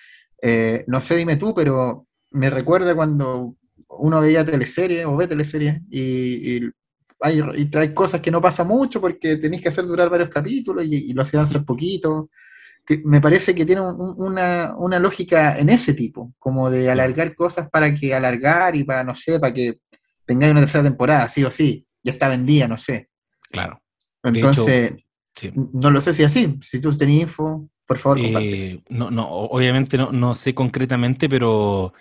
Eh, 0.41 0.85
no 0.87 1.01
sé, 1.01 1.15
dime 1.17 1.35
tú, 1.35 1.53
pero 1.53 2.07
me 2.31 2.49
recuerda 2.49 2.95
cuando 2.95 3.55
uno 3.89 4.21
veía 4.21 4.45
teleseries 4.45 5.05
o 5.05 5.15
ve 5.15 5.27
teleseries 5.27 5.81
y, 5.89 6.61
hay, 7.19 7.41
y 7.55 7.65
trae 7.65 7.93
cosas 7.93 8.21
que 8.21 8.31
no 8.31 8.41
pasa 8.41 8.63
mucho 8.63 9.01
porque 9.01 9.37
tenéis 9.37 9.61
que 9.61 9.69
hacer 9.69 9.85
durar 9.85 10.09
varios 10.09 10.29
capítulos 10.29 10.85
y, 10.85 11.09
y 11.09 11.13
lo 11.13 11.23
hacían 11.23 11.43
hacer 11.43 11.63
poquito 11.63 12.29
me 13.03 13.19
parece 13.19 13.53
que 13.53 13.65
tiene 13.65 13.81
una, 13.81 14.99
lógica 14.99 15.57
en 15.57 15.69
ese 15.69 15.93
tipo, 15.93 16.33
como 16.39 16.69
de 16.69 16.89
alargar 16.89 17.35
cosas 17.35 17.69
para 17.69 17.93
que 17.93 18.15
alargar 18.15 18.75
y 18.75 18.83
para, 18.83 19.03
no 19.03 19.13
sé, 19.13 19.39
para 19.39 19.53
que 19.53 19.79
tengáis 20.25 20.51
una 20.51 20.61
tercera 20.61 20.83
temporada, 20.83 21.27
sí 21.29 21.43
o 21.43 21.51
sí, 21.51 21.85
ya 22.01 22.13
está 22.13 22.29
vendida, 22.29 22.67
no 22.67 22.77
sé. 22.77 23.09
Claro. 23.49 23.81
Entonces, 24.23 24.93
no 25.53 25.91
lo 25.91 26.01
sé 26.01 26.13
si 26.13 26.23
así, 26.23 26.57
si 26.61 26.79
tú 26.79 26.97
tenés 26.97 27.23
info, 27.23 27.69
por 27.85 27.97
favor, 27.97 28.19
eh, 28.21 28.81
no, 28.89 29.11
no, 29.11 29.27
obviamente 29.29 29.97
no, 29.97 30.11
no 30.11 30.35
sé 30.35 30.53
concretamente, 30.53 31.29
pero, 31.29 31.93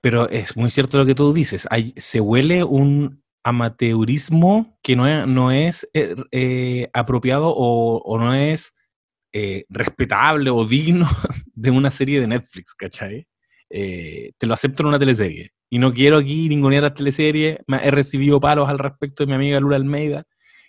pero 0.00 0.28
es 0.28 0.56
muy 0.56 0.70
cierto 0.70 0.98
lo 0.98 1.06
que 1.06 1.14
tú 1.14 1.32
dices. 1.32 1.66
Hay, 1.70 1.92
se 1.96 2.20
huele 2.20 2.62
un 2.62 3.22
amateurismo 3.46 4.76
que 4.82 4.96
no 4.96 5.06
es, 5.06 5.24
no 5.28 5.52
es 5.52 5.88
eh, 5.94 6.16
eh, 6.32 6.90
apropiado 6.92 7.54
o, 7.56 8.18
no 8.18 8.34
es 8.34 8.74
eh, 9.32 9.64
respetable 9.68 10.50
o 10.50 10.64
digno 10.64 11.08
de 11.54 11.70
una 11.70 11.92
serie 11.92 12.20
de 12.20 12.26
Netflix, 12.26 12.74
¿cachai? 12.74 13.28
Te 13.68 14.46
lo 14.46 14.54
acepto 14.54 14.82
en 14.82 14.88
una 14.88 14.98
teleserie. 14.98 15.52
Y 15.70 15.78
no 15.78 15.92
quiero 15.92 16.18
aquí 16.18 16.48
ninguna 16.48 16.80
la 16.80 16.94
teleserie. 16.94 17.60
He 17.68 17.90
recibido 17.92 18.40
palos 18.40 18.68
al 18.68 18.80
respecto 18.80 19.22
de 19.22 19.28
mi 19.28 19.34
amiga 19.34 19.60
Lula 19.60 19.76
Almeida, 19.76 20.24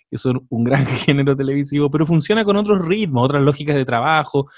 que 0.08 0.18
son 0.18 0.46
un 0.48 0.62
gran 0.62 0.86
género 0.86 1.34
televisivo, 1.34 1.90
pero 1.90 2.06
funciona 2.06 2.44
con 2.44 2.56
otros 2.56 2.84
ritmos, 2.84 3.24
otras 3.24 3.42
lógicas 3.42 3.74
de 3.74 3.84
trabajo, 3.84 4.48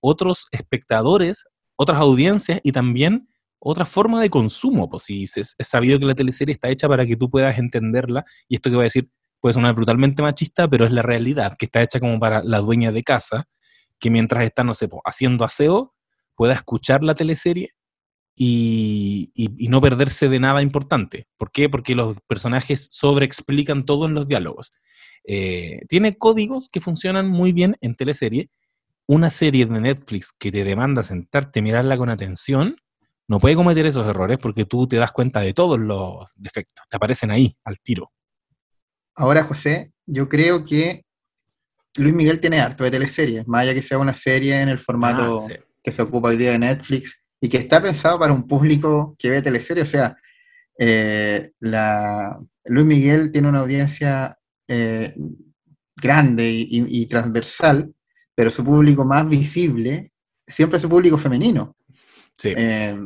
otros 0.00 0.46
espectadores, 0.52 1.44
otras 1.76 1.98
audiencias 1.98 2.60
y 2.62 2.72
también 2.72 3.28
otra 3.58 3.86
forma 3.86 4.20
de 4.20 4.30
consumo. 4.30 4.88
Pues 4.88 5.04
si 5.04 5.24
es, 5.24 5.36
es 5.36 5.66
sabido 5.66 5.98
que 5.98 6.06
la 6.06 6.14
teleserie 6.14 6.52
está 6.52 6.68
hecha 6.68 6.88
para 6.88 7.06
que 7.06 7.16
tú 7.16 7.30
puedas 7.30 7.58
entenderla, 7.58 8.24
y 8.48 8.56
esto 8.56 8.70
que 8.70 8.76
voy 8.76 8.84
a 8.84 8.92
decir 8.92 9.10
puede 9.40 9.54
sonar 9.54 9.74
brutalmente 9.74 10.22
machista, 10.22 10.68
pero 10.68 10.84
es 10.84 10.92
la 10.92 11.02
realidad, 11.02 11.56
que 11.58 11.66
está 11.66 11.82
hecha 11.82 12.00
como 12.00 12.18
para 12.18 12.42
la 12.42 12.58
dueña 12.60 12.92
de 12.92 13.02
casa, 13.02 13.48
que 13.98 14.10
mientras 14.10 14.44
está, 14.44 14.64
no 14.64 14.74
sé, 14.74 14.88
haciendo 15.04 15.44
aseo, 15.44 15.94
pueda 16.34 16.54
escuchar 16.54 17.04
la 17.04 17.14
teleserie 17.14 17.74
y, 18.36 19.32
no 19.68 19.80
perderse 19.80 20.28
de 20.28 20.40
nada 20.40 20.62
importante. 20.62 21.26
¿Por 21.36 21.50
qué? 21.50 21.68
Porque 21.68 21.94
los 21.94 22.16
personajes 22.26 22.88
sobreexplican 22.90 23.84
todo 23.84 24.06
en 24.06 24.14
los 24.14 24.28
diálogos. 24.28 24.72
Eh, 25.24 25.80
tiene 25.88 26.16
códigos 26.16 26.68
que 26.68 26.80
funcionan 26.80 27.28
muy 27.28 27.52
bien 27.52 27.76
en 27.80 27.96
teleserie. 27.96 28.50
Una 29.06 29.30
serie 29.30 29.66
de 29.66 29.80
Netflix 29.80 30.32
que 30.32 30.52
te 30.52 30.64
demanda 30.64 31.02
sentarte, 31.02 31.62
mirarla 31.62 31.96
con 31.96 32.10
atención, 32.10 32.76
no 33.28 33.38
puede 33.38 33.54
cometer 33.54 33.86
esos 33.86 34.06
errores 34.06 34.38
porque 34.40 34.64
tú 34.64 34.88
te 34.88 34.96
das 34.96 35.12
cuenta 35.12 35.40
de 35.40 35.54
todos 35.54 35.78
los 35.78 36.32
defectos, 36.36 36.84
te 36.88 36.96
aparecen 36.96 37.30
ahí, 37.30 37.54
al 37.64 37.78
tiro. 37.78 38.10
Ahora, 39.14 39.44
José, 39.44 39.92
yo 40.06 40.28
creo 40.28 40.64
que 40.64 41.04
Luis 41.96 42.14
Miguel 42.14 42.40
tiene 42.40 42.60
harto 42.60 42.84
de 42.84 42.90
teleseries, 42.90 43.46
más 43.46 43.62
allá 43.62 43.74
que 43.74 43.82
sea 43.82 43.98
una 43.98 44.14
serie 44.14 44.60
en 44.60 44.68
el 44.68 44.78
formato 44.78 45.40
ah, 45.40 45.52
que 45.82 45.92
se 45.92 46.02
ocupa 46.02 46.28
hoy 46.28 46.36
día 46.36 46.52
de 46.52 46.58
Netflix 46.58 47.24
y 47.40 47.48
que 47.48 47.58
está 47.58 47.82
pensado 47.82 48.18
para 48.18 48.32
un 48.32 48.46
público 48.46 49.14
que 49.18 49.30
ve 49.30 49.42
teleseries. 49.42 49.88
O 49.88 49.90
sea, 49.90 50.16
eh, 50.78 51.50
Luis 51.60 52.86
Miguel 52.86 53.32
tiene 53.32 53.48
una 53.48 53.60
audiencia 53.60 54.38
eh, 54.68 55.14
grande 55.96 56.48
y, 56.50 57.06
transversal, 57.06 57.92
pero 58.34 58.50
su 58.50 58.64
público 58.64 59.04
más 59.04 59.28
visible 59.28 60.12
siempre 60.46 60.76
es 60.76 60.82
su 60.82 60.88
público 60.88 61.18
femenino. 61.18 61.76
Sí. 62.38 62.54
Eh, 62.56 62.96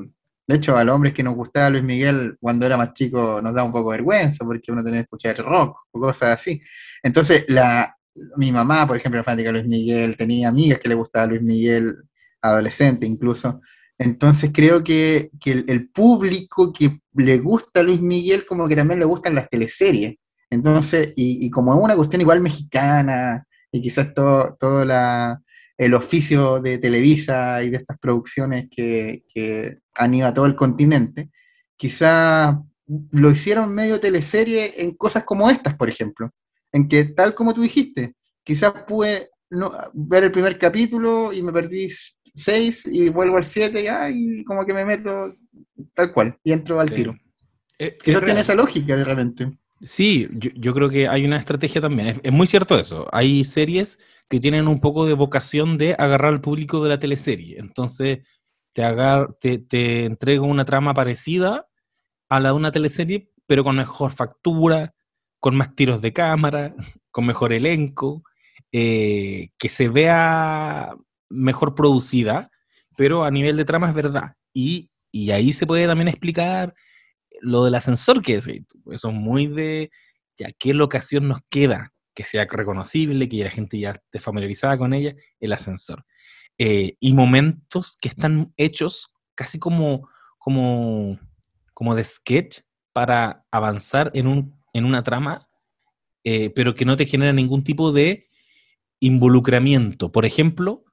de 0.46 0.56
hecho, 0.56 0.76
a 0.76 0.84
los 0.84 0.94
hombres 0.94 1.14
que 1.14 1.22
nos 1.22 1.34
gustaba 1.34 1.70
Luis 1.70 1.82
Miguel 1.82 2.36
cuando 2.40 2.66
era 2.66 2.76
más 2.76 2.92
chico 2.92 3.40
nos 3.40 3.54
da 3.54 3.62
un 3.62 3.72
poco 3.72 3.90
de 3.90 3.98
vergüenza 3.98 4.44
porque 4.44 4.72
uno 4.72 4.82
tenía 4.82 5.00
que 5.00 5.04
escuchar 5.04 5.36
rock 5.38 5.78
o 5.92 6.00
cosas 6.00 6.30
así. 6.40 6.60
Entonces, 7.02 7.44
la, 7.48 7.96
mi 8.36 8.52
mamá, 8.52 8.86
por 8.86 8.96
ejemplo, 8.96 9.18
era 9.18 9.24
fanática 9.24 9.48
de 9.48 9.60
Luis 9.60 9.66
Miguel, 9.66 10.16
tenía 10.16 10.48
amigas 10.48 10.78
que 10.78 10.88
le 10.88 10.94
gustaba 10.94 11.26
Luis 11.28 11.42
Miguel, 11.42 11.96
adolescente 12.42 13.06
incluso. 13.06 13.60
Entonces 13.98 14.50
creo 14.52 14.82
que, 14.82 15.30
que 15.40 15.52
el, 15.52 15.88
público 15.90 16.72
que 16.72 16.98
le 17.14 17.38
gusta 17.38 17.80
a 17.80 17.82
Luis 17.84 18.00
Miguel 18.00 18.44
como 18.44 18.66
que 18.66 18.76
también 18.76 18.98
le 18.98 19.06
gustan 19.06 19.34
las 19.34 19.48
teleseries. 19.48 20.16
Entonces, 20.50 21.12
y, 21.16 21.46
y 21.46 21.50
como 21.50 21.72
es 21.74 21.80
una 21.80 21.96
cuestión 21.96 22.20
igual 22.20 22.40
mexicana, 22.40 23.46
y 23.70 23.80
quizás 23.80 24.12
todo, 24.12 24.56
todo 24.60 24.84
la, 24.84 25.40
el 25.78 25.94
oficio 25.94 26.60
de 26.60 26.78
Televisa 26.78 27.62
y 27.62 27.70
de 27.70 27.78
estas 27.78 27.98
producciones 27.98 28.68
que, 28.70 29.24
que 29.32 29.78
han 29.94 30.14
ido 30.14 30.26
a 30.28 30.34
todo 30.34 30.46
el 30.46 30.54
continente, 30.54 31.30
quizás 31.76 32.56
lo 33.10 33.30
hicieron 33.30 33.72
medio 33.74 34.00
teleserie 34.00 34.82
en 34.82 34.94
cosas 34.94 35.24
como 35.24 35.48
estas, 35.50 35.74
por 35.74 35.88
ejemplo, 35.88 36.30
en 36.72 36.88
que 36.88 37.04
tal 37.04 37.34
como 37.34 37.54
tú 37.54 37.62
dijiste, 37.62 38.14
quizás 38.44 38.72
pude 38.86 39.30
no, 39.50 39.72
ver 39.92 40.24
el 40.24 40.32
primer 40.32 40.58
capítulo 40.58 41.32
y 41.32 41.42
me 41.42 41.52
perdí 41.52 41.88
seis 42.34 42.86
y 42.86 43.08
vuelvo 43.08 43.36
al 43.36 43.44
siete 43.44 43.82
ya, 43.82 44.08
y 44.10 44.44
como 44.44 44.64
que 44.64 44.72
me 44.74 44.84
meto 44.84 45.34
tal 45.94 46.12
cual 46.12 46.38
y 46.44 46.52
entro 46.52 46.80
al 46.80 46.88
Sí. 46.88 46.94
tiro. 46.96 47.16
Eh, 47.78 47.96
Quizás 48.02 48.22
es 48.22 48.24
tiene 48.26 48.40
esa 48.40 48.54
lógica 48.54 48.96
de 48.96 49.04
repente. 49.04 49.58
Sí, 49.84 50.28
yo, 50.32 50.74
creo 50.74 50.88
que 50.90 51.08
hay 51.08 51.24
una 51.24 51.38
estrategia 51.38 51.80
también. 51.80 52.20
Es, 52.22 52.32
muy 52.32 52.46
cierto 52.46 52.78
eso. 52.78 53.08
Hay 53.12 53.42
series 53.44 53.98
que 54.28 54.38
tienen 54.38 54.68
un 54.68 54.80
poco 54.80 55.06
de 55.06 55.14
vocación 55.14 55.76
de 55.76 55.94
agarrar 55.98 56.32
al 56.32 56.40
público 56.40 56.82
de 56.82 56.90
la 56.90 56.98
teleserie. 57.00 57.58
Entonces, 57.58 58.20
te, 58.74 58.84
agar, 58.84 59.34
te, 59.40 60.04
entrega 60.04 60.42
una 60.42 60.64
trama 60.64 60.94
parecida 60.94 61.66
a 62.28 62.40
la 62.40 62.50
de 62.50 62.54
una 62.54 62.72
teleserie, 62.72 63.30
pero 63.46 63.64
con 63.64 63.76
mejor 63.76 64.12
factura, 64.12 64.94
con 65.40 65.56
más 65.56 65.74
tiros 65.74 66.00
de 66.00 66.12
cámara, 66.12 66.74
con 67.10 67.26
mejor 67.26 67.52
elenco, 67.52 68.22
eh, 68.70 69.50
que 69.58 69.68
se 69.68 69.88
vea 69.88 70.94
mejor 71.28 71.74
producida, 71.74 72.50
pero 72.96 73.24
a 73.24 73.30
nivel 73.32 73.56
de 73.56 73.64
trama 73.64 73.88
es 73.88 73.94
verdad. 73.94 74.34
Y 74.52 74.90
ahí 75.32 75.52
se 75.52 75.66
puede 75.66 75.86
también 75.86 76.08
explicar 76.08 76.74
lo 77.40 77.64
del 77.64 77.74
ascensor 77.74 78.22
que 78.22 78.38
tú, 78.68 78.92
Eso 78.92 79.08
es 79.08 79.14
muy 79.14 79.46
de 79.46 79.90
ya 80.38 80.48
qué 80.58 80.74
locación 80.74 81.28
nos 81.28 81.40
queda 81.48 81.92
que 82.14 82.24
sea 82.24 82.44
reconocible, 82.50 83.28
que 83.28 83.42
la 83.44 83.50
gente 83.50 83.78
ya 83.78 83.92
esté 83.92 84.20
familiarizada 84.20 84.76
con 84.76 84.92
ella, 84.92 85.14
el 85.40 85.52
ascensor. 85.52 86.04
Eh, 86.58 86.96
y 87.00 87.14
momentos 87.14 87.96
que 88.00 88.08
están 88.08 88.52
hechos 88.58 89.14
casi 89.34 89.58
como, 89.58 90.08
como, 90.38 91.18
como 91.72 91.94
de 91.94 92.04
sketch 92.04 92.60
para 92.92 93.46
avanzar 93.50 94.10
en, 94.14 94.26
un, 94.26 94.54
en 94.74 94.84
una 94.84 95.02
trama, 95.02 95.48
eh, 96.24 96.50
pero 96.50 96.74
que 96.74 96.84
no 96.84 96.96
te 96.96 97.06
genera 97.06 97.32
ningún 97.32 97.64
tipo 97.64 97.92
de 97.92 98.28
involucramiento. 99.00 100.12
Por 100.12 100.26
ejemplo, 100.26 100.84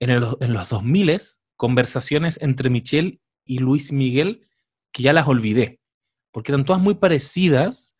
en, 0.00 0.10
el- 0.10 0.26
en 0.40 0.52
los 0.52 0.68
2000 0.68 1.16
conversaciones 1.56 2.40
entre 2.42 2.68
Michelle 2.70 3.20
y 3.44 3.58
Luis 3.58 3.92
Miguel 3.92 4.46
que 4.92 5.02
ya 5.02 5.12
las 5.12 5.26
olvidé, 5.26 5.80
porque 6.34 6.50
eran 6.50 6.64
todas 6.64 6.82
muy 6.82 6.96
parecidas. 6.96 7.94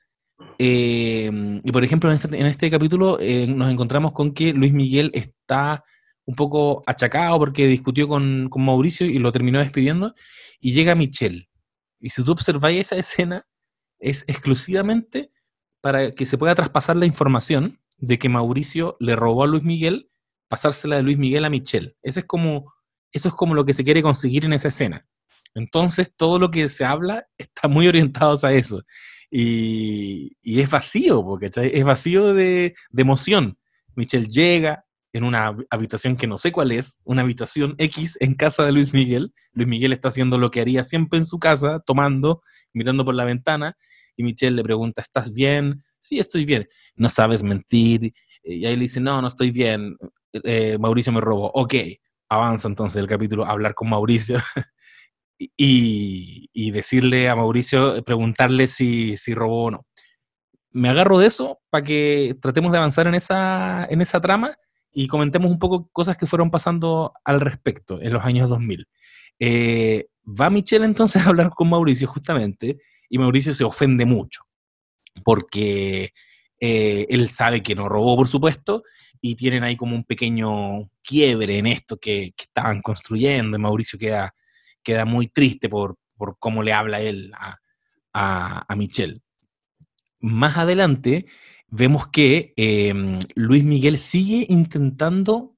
eh, 0.58 1.60
y 1.62 1.72
por 1.72 1.84
ejemplo, 1.84 2.10
en 2.10 2.16
este, 2.16 2.36
en 2.36 2.46
este 2.46 2.68
capítulo 2.68 3.18
eh, 3.20 3.46
nos 3.46 3.70
encontramos 3.70 4.12
con 4.12 4.34
que 4.34 4.52
Luis 4.52 4.72
Miguel 4.72 5.12
está 5.14 5.84
un 6.26 6.34
poco 6.34 6.82
achacado 6.86 7.38
porque 7.38 7.68
discutió 7.68 8.08
con, 8.08 8.48
con 8.50 8.64
Mauricio 8.64 9.06
y 9.06 9.18
lo 9.20 9.30
terminó 9.30 9.60
despidiendo, 9.60 10.14
y 10.58 10.72
llega 10.72 10.96
Michelle. 10.96 11.48
Y 12.00 12.10
si 12.10 12.24
tú 12.24 12.32
observáis 12.32 12.80
esa 12.80 12.96
escena, 12.96 13.46
es 14.00 14.24
exclusivamente 14.26 15.30
para 15.80 16.10
que 16.10 16.24
se 16.24 16.36
pueda 16.36 16.56
traspasar 16.56 16.96
la 16.96 17.06
información 17.06 17.78
de 17.98 18.18
que 18.18 18.28
Mauricio 18.28 18.96
le 18.98 19.14
robó 19.14 19.44
a 19.44 19.46
Luis 19.46 19.62
Miguel, 19.62 20.10
pasársela 20.48 20.96
de 20.96 21.02
Luis 21.02 21.18
Miguel 21.18 21.44
a 21.44 21.50
Michelle. 21.50 21.94
Ese 22.02 22.20
es 22.20 22.26
como, 22.26 22.72
eso 23.12 23.28
es 23.28 23.34
como 23.34 23.54
lo 23.54 23.64
que 23.64 23.74
se 23.74 23.84
quiere 23.84 24.02
conseguir 24.02 24.44
en 24.44 24.54
esa 24.54 24.68
escena. 24.68 25.06
Entonces, 25.54 26.12
todo 26.16 26.38
lo 26.38 26.50
que 26.50 26.68
se 26.68 26.84
habla 26.84 27.26
está 27.38 27.68
muy 27.68 27.88
orientado 27.88 28.36
a 28.42 28.52
eso. 28.52 28.82
Y, 29.30 30.36
es 30.44 30.70
vacío, 30.70 31.24
porque 31.24 31.50
es 31.56 31.84
vacío 31.84 32.34
de, 32.34 32.74
emoción. 32.96 33.58
Michelle 33.96 34.26
llega 34.28 34.84
en 35.12 35.24
una 35.24 35.50
hab- 35.50 35.66
habitación 35.70 36.16
que 36.16 36.26
no 36.26 36.38
sé 36.38 36.52
cuál 36.52 36.72
es, 36.72 37.00
una 37.04 37.22
habitación 37.22 37.74
X 37.78 38.16
en 38.20 38.34
casa 38.34 38.64
de 38.64 38.72
Luis 38.72 38.94
Miguel. 38.94 39.32
Luis 39.52 39.68
Miguel 39.68 39.92
está 39.92 40.08
haciendo 40.08 40.38
lo 40.38 40.50
que 40.50 40.60
haría 40.60 40.84
siempre 40.84 41.18
en 41.18 41.26
su 41.26 41.38
casa, 41.38 41.80
tomando, 41.84 42.42
mirando 42.72 43.04
por 43.04 43.14
la 43.14 43.24
ventana, 43.24 43.76
y 44.16 44.22
Michelle 44.22 44.54
le 44.56 44.62
pregunta, 44.62 45.02
¿estás 45.02 45.32
bien? 45.32 45.80
Sí, 45.98 46.18
estoy 46.18 46.44
bien. 46.44 46.68
No 46.94 47.08
sabes 47.08 47.42
mentir. 47.42 48.12
Y 48.44 48.64
ahí 48.66 48.76
le 48.76 48.82
dice, 48.82 49.00
no, 49.00 49.20
no 49.20 49.26
estoy 49.26 49.50
bien. 49.50 49.96
Eh, 50.32 50.76
Mauricio 50.78 51.12
me 51.12 51.20
robó. 51.20 51.50
Ok, 51.54 51.74
avanza 52.28 52.68
entonces 52.68 53.00
el 53.00 53.08
capítulo, 53.08 53.44
hablar 53.44 53.74
con 53.74 53.88
Mauricio 53.88 54.36
y, 55.38 56.70
decirle 56.70 57.28
a 57.28 57.36
Mauricio, 57.36 58.02
preguntarle 58.04 58.66
si, 58.66 59.16
si 59.16 59.34
robó 59.34 59.64
o 59.64 59.70
no. 59.70 59.86
Me 60.70 60.88
agarro 60.88 61.18
de 61.18 61.26
eso 61.26 61.60
para 61.70 61.84
que 61.84 62.36
tratemos 62.40 62.72
de 62.72 62.78
avanzar 62.78 63.06
en 63.06 63.14
esa, 63.14 63.86
en 63.88 64.00
esa 64.00 64.20
trama 64.20 64.56
y 64.92 65.06
comentemos 65.06 65.50
un 65.50 65.58
poco 65.58 65.88
cosas 65.92 66.16
que 66.16 66.26
fueron 66.26 66.50
pasando 66.50 67.12
al 67.24 67.40
respecto 67.40 68.00
en 68.00 68.12
los 68.12 68.24
años 68.24 68.48
2000. 68.48 68.88
Eh, 69.38 70.06
va 70.24 70.50
Michelle 70.50 70.84
entonces 70.84 71.22
a 71.22 71.28
hablar 71.28 71.50
con 71.50 71.68
Mauricio 71.68 72.08
justamente 72.08 72.78
y 73.08 73.18
Mauricio 73.18 73.54
se 73.54 73.64
ofende 73.64 74.04
mucho 74.04 74.42
porque 75.22 76.12
eh, 76.60 77.06
él 77.08 77.28
sabe 77.28 77.62
que 77.62 77.74
no 77.74 77.88
robó, 77.88 78.16
por 78.16 78.28
supuesto, 78.28 78.82
y 79.20 79.36
tienen 79.36 79.64
ahí 79.64 79.76
como 79.76 79.94
un 79.94 80.04
pequeño 80.04 80.90
quiebre 81.02 81.58
en 81.58 81.66
esto 81.66 81.98
que, 81.98 82.32
que 82.36 82.44
estaban 82.44 82.80
construyendo. 82.82 83.56
Y 83.56 83.60
Mauricio 83.60 83.98
queda, 83.98 84.34
queda 84.84 85.04
muy 85.04 85.26
triste 85.26 85.68
por, 85.68 85.96
por 86.16 86.38
cómo 86.38 86.62
le 86.62 86.72
habla 86.72 87.00
él 87.00 87.32
a, 87.34 87.58
a, 88.12 88.76
Michelle. 88.76 89.20
Más 90.20 90.56
adelante 90.56 91.26
vemos 91.68 92.08
que 92.08 92.52
eh, 92.56 93.18
Luis 93.34 93.64
Miguel 93.64 93.98
sigue 93.98 94.46
intentando 94.48 95.56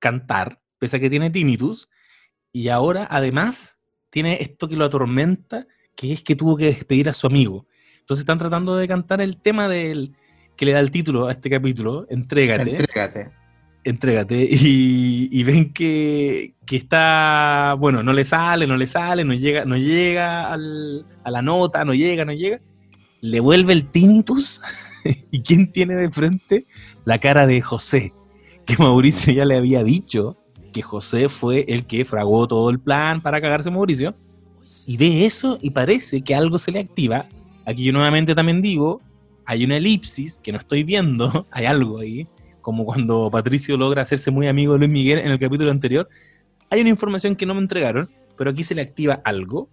cantar, 0.00 0.60
pese 0.78 0.96
a 0.96 1.00
que 1.00 1.10
tiene 1.10 1.30
tinnitus, 1.30 1.88
y 2.52 2.68
ahora 2.68 3.06
además 3.08 3.78
tiene 4.10 4.38
esto 4.42 4.68
que 4.68 4.76
lo 4.76 4.84
atormenta, 4.84 5.66
que 5.94 6.12
es 6.12 6.22
que 6.22 6.36
tuvo 6.36 6.56
que 6.56 6.66
despedir 6.66 7.08
a 7.08 7.14
su 7.14 7.26
amigo. 7.26 7.66
Entonces 8.00 8.22
están 8.22 8.38
tratando 8.38 8.76
de 8.76 8.88
cantar 8.88 9.20
el 9.20 9.40
tema 9.40 9.68
que 9.68 10.66
le 10.66 10.72
da 10.72 10.80
el 10.80 10.90
título 10.90 11.28
a 11.28 11.32
este 11.32 11.48
capítulo, 11.48 12.06
Entrégate. 12.10 12.70
Entrégate. 12.70 13.41
Entrégate. 13.84 14.48
Y, 14.52 15.28
y 15.32 15.42
ven 15.44 15.72
que, 15.72 16.54
que 16.66 16.76
está, 16.76 17.74
bueno, 17.78 18.02
no 18.02 18.12
le 18.12 18.24
sale, 18.24 18.66
no 18.66 18.76
le 18.76 18.86
sale, 18.86 19.24
no 19.24 19.34
llega, 19.34 19.64
no 19.64 19.76
llega 19.76 20.52
al- 20.52 21.04
a 21.24 21.30
la 21.30 21.42
nota, 21.42 21.84
no 21.84 21.94
llega, 21.94 22.24
no 22.24 22.32
llega. 22.32 22.60
Le 23.20 23.40
vuelve 23.40 23.72
el 23.72 23.84
tinnitus. 23.90 24.60
¿Y 25.30 25.42
quién 25.42 25.72
tiene 25.72 25.94
de 25.96 26.10
frente? 26.10 26.66
La 27.04 27.18
cara 27.18 27.46
de 27.46 27.60
José, 27.60 28.12
que 28.66 28.76
Mauricio 28.76 29.32
ya 29.32 29.44
le 29.44 29.56
había 29.56 29.82
dicho 29.82 30.36
que 30.72 30.80
José 30.82 31.28
fue 31.28 31.64
el 31.68 31.84
que 31.86 32.04
fraguó 32.04 32.48
todo 32.48 32.70
el 32.70 32.78
plan 32.80 33.20
para 33.20 33.40
cagarse 33.40 33.68
a 33.68 33.72
Mauricio. 33.72 34.14
Y 34.86 34.96
ve 34.96 35.26
eso 35.26 35.58
y 35.60 35.70
parece 35.70 36.22
que 36.22 36.34
algo 36.34 36.58
se 36.58 36.72
le 36.72 36.80
activa. 36.80 37.26
Aquí 37.66 37.84
yo 37.84 37.92
nuevamente 37.92 38.34
también 38.34 38.62
digo, 38.62 39.00
hay 39.44 39.64
una 39.64 39.76
elipsis 39.76 40.38
que 40.38 40.50
no 40.52 40.58
estoy 40.58 40.82
viendo, 40.82 41.46
hay 41.50 41.66
algo 41.66 41.98
ahí, 41.98 42.26
como 42.62 42.84
cuando 42.86 43.30
Patricio 43.32 43.76
logra 43.76 44.02
hacerse 44.02 44.30
muy 44.30 44.48
amigo 44.48 44.72
de 44.72 44.78
Luis 44.80 44.90
Miguel 44.90 45.18
en 45.18 45.30
el 45.30 45.38
capítulo 45.38 45.70
anterior. 45.70 46.08
Hay 46.70 46.80
una 46.80 46.90
información 46.90 47.36
que 47.36 47.44
no 47.44 47.54
me 47.54 47.60
entregaron, 47.60 48.08
pero 48.38 48.50
aquí 48.50 48.64
se 48.64 48.74
le 48.74 48.80
activa 48.82 49.20
algo. 49.24 49.68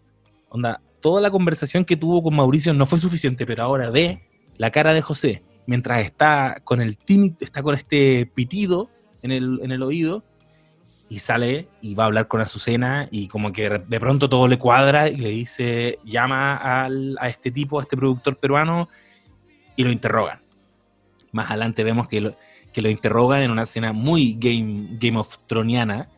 Onda, 0.50 0.82
toda 1.00 1.22
la 1.22 1.32
conversación 1.32 1.86
que 1.86 1.96
tuvo 1.96 2.22
con 2.22 2.36
Mauricio 2.36 2.74
no 2.74 2.86
fue 2.86 3.00
suficiente, 3.00 3.46
pero 3.46 3.64
ahora 3.64 3.90
ve 3.90 4.28
la 4.58 4.72
cara 4.72 4.94
de 4.94 5.02
José 5.02 5.44
mientras 5.66 6.02
está 6.04 6.58
con 6.64 6.82
el 6.82 6.98
tini, 6.98 7.36
está 7.40 7.64
con 7.64 7.76
este 7.76 8.30
pitido 8.34 8.90
en 9.22 9.32
el, 9.32 9.60
en 9.62 9.72
el 9.72 9.84
oído 9.84 10.24
y 11.08 11.20
sale 11.20 11.68
y 11.82 11.96
va 11.96 12.04
a 12.04 12.08
hablar 12.08 12.28
con 12.28 12.42
Azucena 12.42 13.08
y 13.12 13.28
como 13.28 13.52
que 13.54 13.70
de 13.70 14.00
pronto 14.00 14.30
todo 14.30 14.48
le 14.48 14.58
cuadra 14.58 15.10
y 15.10 15.18
le 15.18 15.30
dice, 15.30 16.00
llama 16.04 16.56
al- 16.56 17.18
a 17.20 17.30
este 17.30 17.52
tipo, 17.52 17.80
a 17.80 17.84
este 17.84 17.96
productor 17.98 18.38
peruano 18.38 18.90
y 19.76 19.84
lo 19.84 19.92
interrogan. 19.92 20.42
Más 21.32 21.50
adelante 21.50 21.84
vemos 21.84 22.08
que 22.08 22.34
que 22.74 22.82
lo 22.82 22.90
interrogan 22.90 23.42
en 23.42 23.52
una 23.52 23.64
escena 23.64 23.94
muy 23.94 24.36
Game, 24.40 24.98
Game 25.00 25.18
of 25.18 25.38
Troniana, 25.48 26.10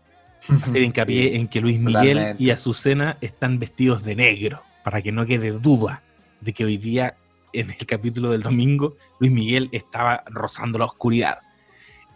hacer 0.64 0.82
hincapié 0.82 1.36
en 1.36 1.48
que 1.48 1.62
Luis 1.62 1.80
Miguel 1.80 2.18
totalmente. 2.18 2.44
y 2.44 2.50
Azucena 2.50 3.18
están 3.22 3.60
vestidos 3.60 4.04
de 4.04 4.16
negro, 4.16 4.62
para 4.84 5.02
que 5.02 5.12
no 5.12 5.26
quede 5.26 5.52
duda 5.52 6.04
de 6.42 6.54
que 6.54 6.66
hoy 6.66 6.78
día, 6.78 7.16
en 7.54 7.70
el 7.70 7.86
capítulo 7.86 8.32
del 8.32 8.42
domingo, 8.42 8.96
Luis 9.20 9.32
Miguel 9.32 9.70
estaba 9.72 10.24
rozando 10.28 10.78
la 10.78 10.86
oscuridad. 10.86 11.40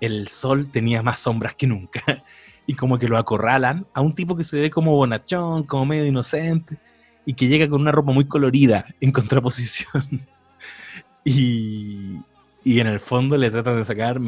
el 0.02 0.28
sol 0.28 0.70
tenía 0.72 1.02
más 1.02 1.20
sombras 1.22 1.56
que 1.56 1.68
nunca. 1.68 2.02
Y 2.68 2.74
como 2.74 2.98
que 2.98 3.08
lo 3.08 3.20
acorralan 3.20 3.86
a 3.94 4.02
un 4.02 4.16
tipo 4.16 4.36
que 4.36 4.44
se 4.44 4.60
ve 4.60 4.72
como 4.72 4.96
bonachón, 4.96 5.66
como 5.66 5.86
medio 5.86 6.08
inocente, 6.08 6.80
y 7.24 7.36
que 7.36 7.48
llega 7.48 7.70
con 7.70 7.80
una 7.80 7.92
ropa 7.92 8.12
muy 8.12 8.26
colorida 8.26 8.88
en 9.00 9.12
contraposición. 9.12 10.26
y, 11.24 12.18
y 12.66 12.80
en 12.80 12.88
el 12.88 13.00
fondo 13.00 13.38
le 13.38 13.52
tratan 13.52 13.78
de 13.78 13.86
sacar 13.86 14.20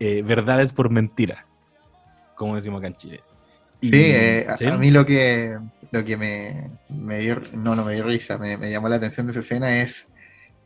eh, 0.00 0.22
verdades 0.22 0.72
por 0.72 0.90
mentira, 0.90 1.46
como 2.34 2.56
decimos 2.56 2.80
acá 2.80 2.88
en 2.88 2.96
Chile. 2.96 3.20
sí, 3.80 3.90
eh, 3.94 4.46
A, 4.48 4.76
mí 4.76 4.90
lo 4.90 5.06
que, 5.06 5.56
lo 5.92 6.04
que 6.04 6.16
me, 6.16 6.68
me, 6.88 7.20
dio, 7.20 7.40
no, 7.54 7.76
no 7.76 7.84
me 7.84 7.94
dio 7.94 8.04
risa, 8.04 8.38
me, 8.38 8.56
me 8.56 8.70
llamó 8.70 8.88
la 8.88 8.96
atención 8.96 9.26
de 9.26 9.30
esa 9.30 9.40
escena 9.40 9.80
es 9.80 10.08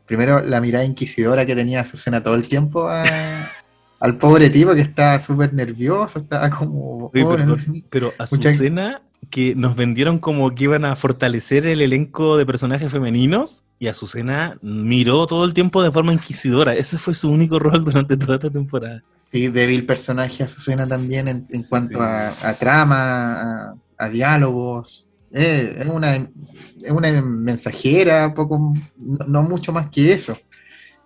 primero 0.07 0.41
la 0.41 0.59
mirada 0.59 0.83
inquisidora 0.83 1.45
que 1.45 1.55
tenía 1.55 1.81
Azucena 1.81 2.23
todo 2.23 2.33
el 2.33 2.47
tiempo 2.47 2.89
al 3.99 4.17
pobre 4.17 4.49
tipo 4.49 4.73
que 4.73 4.81
está 4.81 5.19
súper 5.19 5.53
nervioso, 5.53 6.19
estaba 6.19 6.49
como... 6.49 7.11
pero, 7.11 8.13
Azucena 8.17 9.03
que 9.29 9.53
nos 9.53 9.75
vendieron 9.75 10.17
como 10.17 10.55
que 10.55 10.63
iban 10.63 10.85
a 10.85 10.95
fortalecer 10.95 11.67
el 11.67 11.81
elenco 11.81 12.35
de 12.37 12.47
personajes 12.47 12.91
femeninos 12.91 13.63
y 13.81 13.87
Azucena 13.87 14.59
miró 14.61 15.25
todo 15.25 15.43
el 15.43 15.55
tiempo 15.55 15.81
de 15.81 15.91
forma 15.91 16.13
inquisidora. 16.13 16.75
Ese 16.75 16.99
fue 16.99 17.15
su 17.15 17.31
único 17.31 17.57
rol 17.57 17.83
durante 17.83 18.15
toda 18.15 18.35
esta 18.35 18.51
temporada. 18.51 19.01
Sí, 19.31 19.47
débil 19.47 19.87
personaje 19.87 20.43
Azucena 20.43 20.87
también 20.87 21.27
en, 21.27 21.63
cuanto 21.67 21.99
a, 21.99 22.53
trama, 22.59 23.73
a 23.97 24.09
diálogos. 24.09 25.09
Eh, 25.33 25.77
es, 25.79 25.85
una, 25.87 26.15
es 26.15 26.91
una 26.91 27.23
mensajera, 27.23 28.31
poco, 28.35 28.75
no, 28.99 29.41
mucho 29.41 29.73
más 29.73 29.89
que 29.89 30.13
eso. 30.13 30.37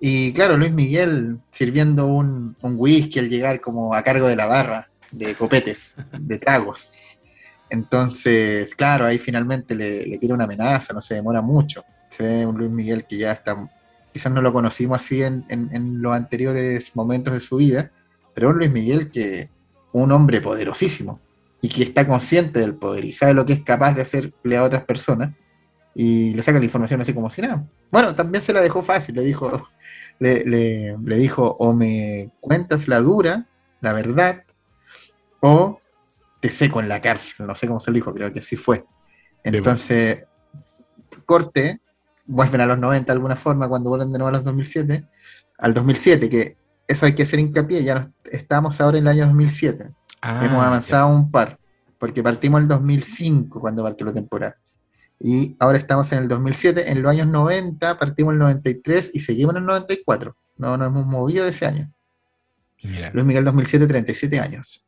Y 0.01 0.33
claro, 0.33 0.57
Luis 0.57 0.73
Miguel 0.73 1.38
sirviendo 1.47 2.07
un, 2.07 2.57
whisky 2.61 3.19
al 3.19 3.29
llegar 3.29 3.61
como 3.61 3.95
a 3.95 4.03
cargo 4.03 4.27
de 4.27 4.35
la 4.35 4.47
barra, 4.47 4.89
de 5.13 5.33
copetes, 5.33 5.95
de 6.11 6.38
tragos. 6.39 6.91
Entonces, 7.69 8.75
claro, 8.75 9.05
ahí 9.05 9.17
finalmente 9.17 9.75
le, 9.75 10.17
tira 10.17 10.35
una 10.35 10.43
amenaza, 10.43 10.93
no 10.93 11.01
se 11.01 11.15
demora 11.15 11.41
mucho. 11.41 11.85
Se 12.15 12.23
ve 12.23 12.45
un 12.45 12.58
Luis 12.58 12.71
Miguel 12.71 13.06
que 13.06 13.17
ya 13.17 13.32
está, 13.32 13.69
quizás 14.13 14.32
no 14.32 14.41
lo 14.41 14.54
conocimos 14.54 14.97
así 14.97 15.23
en, 15.23 15.45
en 15.49 16.01
los 16.01 16.13
anteriores 16.13 16.95
momentos 16.95 17.34
de 17.34 17.39
su 17.39 17.58
vida, 17.58 17.91
pero 18.34 18.49
un 18.49 18.58
Luis 18.58 18.71
Miguel 18.71 19.10
que, 19.10 19.49
un 19.91 20.12
hombre 20.12 20.41
poderosísimo, 20.41 21.21
y 21.62 21.69
que 21.69 21.84
está 21.84 22.06
consciente 22.06 22.60
del 22.60 22.75
poder 22.75 23.06
y 23.06 23.13
sabe 23.13 23.34
lo 23.34 23.45
que 23.45 23.54
es 23.54 23.63
capaz 23.63 23.93
de 23.93 24.01
hacerle 24.01 24.58
a 24.58 24.63
otras 24.63 24.84
personas 24.84 25.34
y 25.95 26.34
le 26.34 26.43
saca 26.43 26.60
la 26.60 26.65
información 26.65 26.99
así 26.99 27.13
como 27.13 27.30
si 27.30 27.41
nada. 27.41 27.65
Bueno, 27.89 28.13
también 28.13 28.43
se 28.43 28.51
la 28.51 28.62
dejó 28.62 28.82
fácil, 28.82 29.15
le 29.15 29.23
dijo, 29.23 29.65
le, 30.19 30.97
dijo 31.01 31.56
o 31.58 31.73
me 31.73 32.30
cuentas 32.41 32.89
la 32.89 32.99
dura, 32.99 33.47
la 33.80 33.93
verdad, 33.93 34.43
o 35.39 35.80
te 36.41 36.51
seco 36.51 36.82
en 36.82 36.89
la 36.89 37.01
cárcel, 37.01 37.47
no 37.47 37.56
sé 37.56 37.67
cómo 37.67 37.80
se 37.80 37.89
lo 37.89 37.95
dijo, 37.95 38.13
creo 38.13 38.34
que 38.34 38.41
así 38.41 38.58
fue. 38.58 38.84
Entonces, 39.43 40.25
corte, 41.25 41.80
vuelven 42.25 42.61
a 42.61 42.65
los 42.65 42.79
90 42.79 43.05
de 43.05 43.11
alguna 43.11 43.35
forma, 43.35 43.67
cuando 43.67 43.89
vuelven 43.89 44.11
de 44.11 44.17
nuevo 44.17 44.29
a 44.29 44.31
los 44.31 44.43
2007, 44.43 45.05
al 45.57 45.73
2007, 45.73 46.29
que 46.29 46.57
eso 46.88 47.05
hay 47.05 47.13
que 47.13 47.23
hacer 47.23 47.39
hincapié, 47.39 47.83
ya 47.83 48.09
estamos 48.31 48.79
ahora 48.81 48.97
en 48.97 49.03
el 49.05 49.09
año 49.09 49.25
2007. 49.27 49.89
Ah, 50.21 50.41
Hemos 50.43 50.63
avanzado 50.63 51.07
un 51.07 51.31
par, 51.31 51.59
porque 51.97 52.23
partimos 52.23 52.61
el 52.61 52.67
2005 52.67 53.59
cuando 53.59 53.83
partió 53.83 54.05
la 54.05 54.13
temporada. 54.13 54.57
Y 55.19 55.55
ahora 55.59 55.77
estamos 55.77 56.11
en 56.11 56.19
el 56.19 56.27
2007, 56.27 56.91
en 56.91 57.01
los 57.01 57.11
años 57.11 57.27
90 57.27 57.97
partimos 57.97 58.33
el 58.33 58.39
93 58.39 59.11
y 59.13 59.21
seguimos 59.21 59.55
en 59.55 59.61
el 59.61 59.67
94. 59.67 60.35
No 60.57 60.77
nos 60.77 60.88
hemos 60.88 61.05
movido 61.05 61.45
de 61.45 61.51
ese 61.51 61.65
año. 61.65 61.91
Luis 63.13 63.25
Miguel 63.25 63.45
2007, 63.45 63.88
37 63.88 64.39
años. 64.39 64.85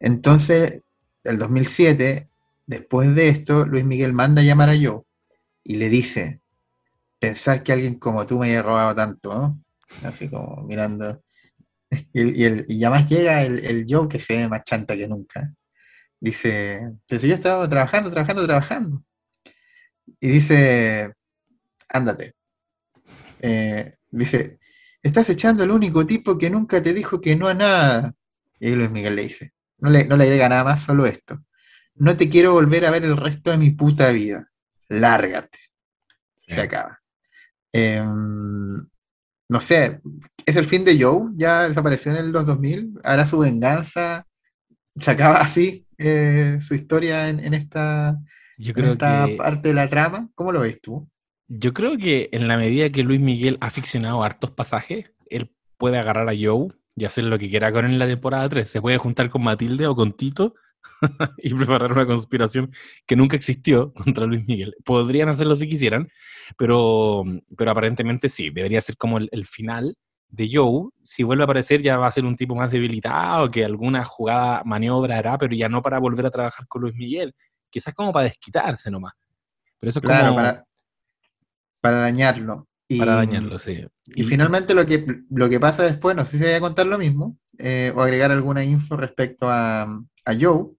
Entonces, 0.00 0.82
el 1.24 1.38
2007, 1.38 2.28
después 2.66 3.14
de 3.14 3.28
esto, 3.28 3.66
Luis 3.66 3.84
Miguel 3.84 4.12
manda 4.12 4.42
a 4.42 4.44
llamar 4.44 4.70
a 4.70 4.74
Joe 4.74 5.02
y 5.64 5.76
le 5.76 5.88
dice, 5.88 6.40
pensar 7.18 7.62
que 7.62 7.72
alguien 7.72 7.98
como 7.98 8.26
tú 8.26 8.38
me 8.38 8.48
haya 8.48 8.62
robado 8.62 8.94
tanto, 8.94 9.34
¿no? 9.34 9.62
Así 10.04 10.28
como 10.28 10.62
mirando. 10.64 11.22
Y, 12.12 12.44
el, 12.44 12.66
y 12.68 12.84
además 12.84 13.08
llega 13.08 13.42
el, 13.42 13.64
el, 13.64 13.86
Joe 13.88 14.08
que 14.08 14.20
se 14.20 14.36
ve 14.36 14.46
más 14.46 14.62
chanta 14.62 14.94
que 14.94 15.08
nunca. 15.08 15.54
Dice, 16.20 16.92
pero 17.06 17.18
si 17.18 17.28
yo 17.28 17.34
estaba 17.34 17.66
trabajando, 17.66 18.10
trabajando, 18.10 18.44
trabajando. 18.44 19.02
Y 20.20 20.28
dice, 20.28 21.14
ándate. 21.88 22.34
Eh, 23.40 23.94
dice, 24.10 24.58
estás 25.02 25.30
echando 25.30 25.62
al 25.62 25.70
único 25.70 26.06
tipo 26.06 26.36
que 26.36 26.50
nunca 26.50 26.82
te 26.82 26.92
dijo 26.92 27.22
que 27.22 27.36
no 27.36 27.48
a 27.48 27.54
nada. 27.54 28.14
Y 28.60 28.74
Luis 28.74 28.90
Miguel 28.90 29.16
le 29.16 29.22
dice, 29.22 29.52
no 29.78 29.88
le, 29.90 30.04
no 30.04 30.16
le 30.16 30.24
agrega 30.24 30.48
nada 30.48 30.64
más, 30.64 30.82
solo 30.82 31.06
esto. 31.06 31.42
No 31.94 32.16
te 32.16 32.28
quiero 32.28 32.52
volver 32.52 32.84
a 32.84 32.90
ver 32.90 33.04
el 33.04 33.16
resto 33.16 33.50
de 33.50 33.58
mi 33.58 33.70
puta 33.70 34.10
vida. 34.10 34.50
Lárgate. 34.88 35.58
Se 36.46 36.60
acaba. 36.60 37.00
Eh, 37.72 38.02
no 39.50 39.60
sé, 39.60 40.00
es 40.44 40.56
el 40.56 40.66
fin 40.66 40.84
de 40.84 41.00
Joe, 41.00 41.30
ya 41.36 41.68
desapareció 41.68 42.14
en 42.14 42.32
los 42.32 42.46
2000, 42.46 43.00
hará 43.02 43.24
su 43.24 43.38
venganza, 43.38 44.26
se 44.94 45.10
acaba 45.10 45.36
así 45.40 45.86
eh, 45.96 46.58
su 46.60 46.74
historia 46.74 47.28
en, 47.28 47.54
esta, 47.54 48.18
yo 48.58 48.72
creo 48.74 48.96
parte 48.98 49.68
de 49.68 49.74
la 49.74 49.88
trama. 49.88 50.28
¿Cómo 50.34 50.52
lo 50.52 50.60
ves 50.60 50.80
tú? 50.80 51.08
Yo 51.48 51.72
creo 51.72 51.96
que 51.96 52.28
en 52.32 52.46
la 52.46 52.58
medida 52.58 52.90
que 52.90 53.02
Luis 53.02 53.20
Miguel 53.20 53.56
ha 53.60 53.70
ficcionado 53.70 54.22
hartos 54.22 54.50
pasajes, 54.50 55.12
él 55.30 55.50
puede 55.78 55.98
agarrar 55.98 56.28
a 56.28 56.34
Joe 56.38 56.68
y 56.94 57.04
hacer 57.06 57.24
lo 57.24 57.38
que 57.38 57.48
quiera 57.48 57.72
con 57.72 57.86
él 57.86 57.92
en 57.92 57.98
la 57.98 58.06
temporada 58.06 58.48
3. 58.48 58.68
Se 58.68 58.82
puede 58.82 58.98
juntar 58.98 59.30
con 59.30 59.42
Matilde 59.42 59.86
o 59.86 59.94
con 59.94 60.12
Tito 60.12 60.54
y 61.38 61.54
preparar 61.54 61.92
una 61.92 62.06
conspiración 62.06 62.72
que 63.06 63.16
nunca 63.16 63.36
existió 63.36 63.92
contra 63.94 64.26
Luis 64.26 64.46
Miguel. 64.46 64.74
Podrían 64.84 65.28
hacerlo 65.28 65.54
si 65.54 65.68
quisieran, 65.68 66.08
pero, 66.56 67.24
pero 67.56 67.70
aparentemente 67.70 68.28
sí, 68.28 68.50
debería 68.50 68.80
ser 68.80 68.96
como 68.96 69.18
el, 69.18 69.46
final 69.46 69.96
de 70.28 70.50
Joe. 70.52 70.90
Si 71.02 71.22
vuelve 71.22 71.42
a 71.42 71.44
aparecer 71.44 71.80
ya 71.80 71.96
va 71.96 72.06
a 72.06 72.12
ser 72.12 72.24
un 72.24 72.36
tipo 72.36 72.54
más 72.54 72.70
debilitado, 72.70 73.48
que 73.48 73.64
alguna 73.64 74.04
jugada, 74.04 74.62
maniobra 74.64 75.18
hará, 75.18 75.38
pero 75.38 75.54
ya 75.54 75.68
no 75.68 75.82
para 75.82 75.98
volver 75.98 76.26
a 76.26 76.30
trabajar 76.30 76.66
con 76.66 76.82
Luis 76.82 76.94
Miguel. 76.94 77.34
Quizás 77.70 77.94
como 77.94 78.12
para 78.12 78.24
desquitarse 78.24 78.90
nomás. 78.90 79.12
Pero 79.78 79.90
eso 79.90 80.00
es 80.00 80.04
claro, 80.04 80.34
para, 80.34 80.64
para 81.80 81.98
dañarlo. 81.98 82.66
Y, 82.88 82.98
para 82.98 83.16
dañarlo, 83.16 83.58
sí. 83.58 83.84
Y, 84.14 84.24
finalmente 84.24 84.74
lo 84.74 84.86
que, 84.86 85.04
lo 85.30 85.48
que 85.50 85.60
pasa 85.60 85.82
después, 85.84 86.16
no 86.16 86.24
sé 86.24 86.38
si 86.38 86.44
voy 86.44 86.54
a 86.54 86.60
contar 86.60 86.86
lo 86.86 86.98
mismo, 86.98 87.38
eh, 87.58 87.92
o 87.94 88.00
agregar 88.00 88.32
alguna 88.32 88.64
info 88.64 88.96
respecto 88.96 89.48
a, 89.50 89.82
a 89.82 90.34
Joe, 90.40 90.70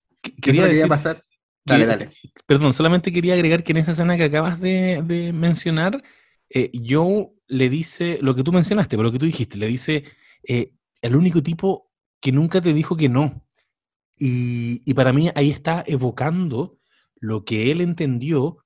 quería, 0.41 0.87
pasar. 0.87 1.19
Dale, 1.65 1.85
dale. 1.85 2.09
Perdón, 2.47 2.73
solamente 2.73 3.13
quería 3.13 3.35
agregar 3.35 3.63
que 3.63 3.73
en 3.73 3.77
esa 3.77 3.91
escena 3.91 4.17
que 4.17 4.23
acabas 4.23 4.59
de, 4.59 5.31
mencionar, 5.35 6.03
eh, 6.49 6.71
Joe 6.73 7.29
le 7.47 7.69
dice 7.69 8.17
lo 8.21 8.33
que 8.33 8.43
tú 8.43 8.51
mencionaste, 8.51 8.97
lo 8.97 9.11
que 9.11 9.19
tú 9.19 9.27
dijiste, 9.27 9.57
le 9.57 9.67
dice 9.67 10.03
eh, 10.47 10.73
el 11.01 11.15
único 11.15 11.43
tipo 11.43 11.91
que 12.19 12.31
nunca 12.31 12.59
te 12.59 12.73
dijo 12.73 12.97
que 12.97 13.07
no. 13.07 13.45
Y, 14.17 14.81
y, 14.83 14.93
para 14.95 15.13
mí 15.13 15.29
ahí 15.35 15.51
está 15.51 15.83
evocando 15.87 16.77
lo 17.19 17.45
que 17.45 17.71
él 17.71 17.81
entendió 17.81 18.65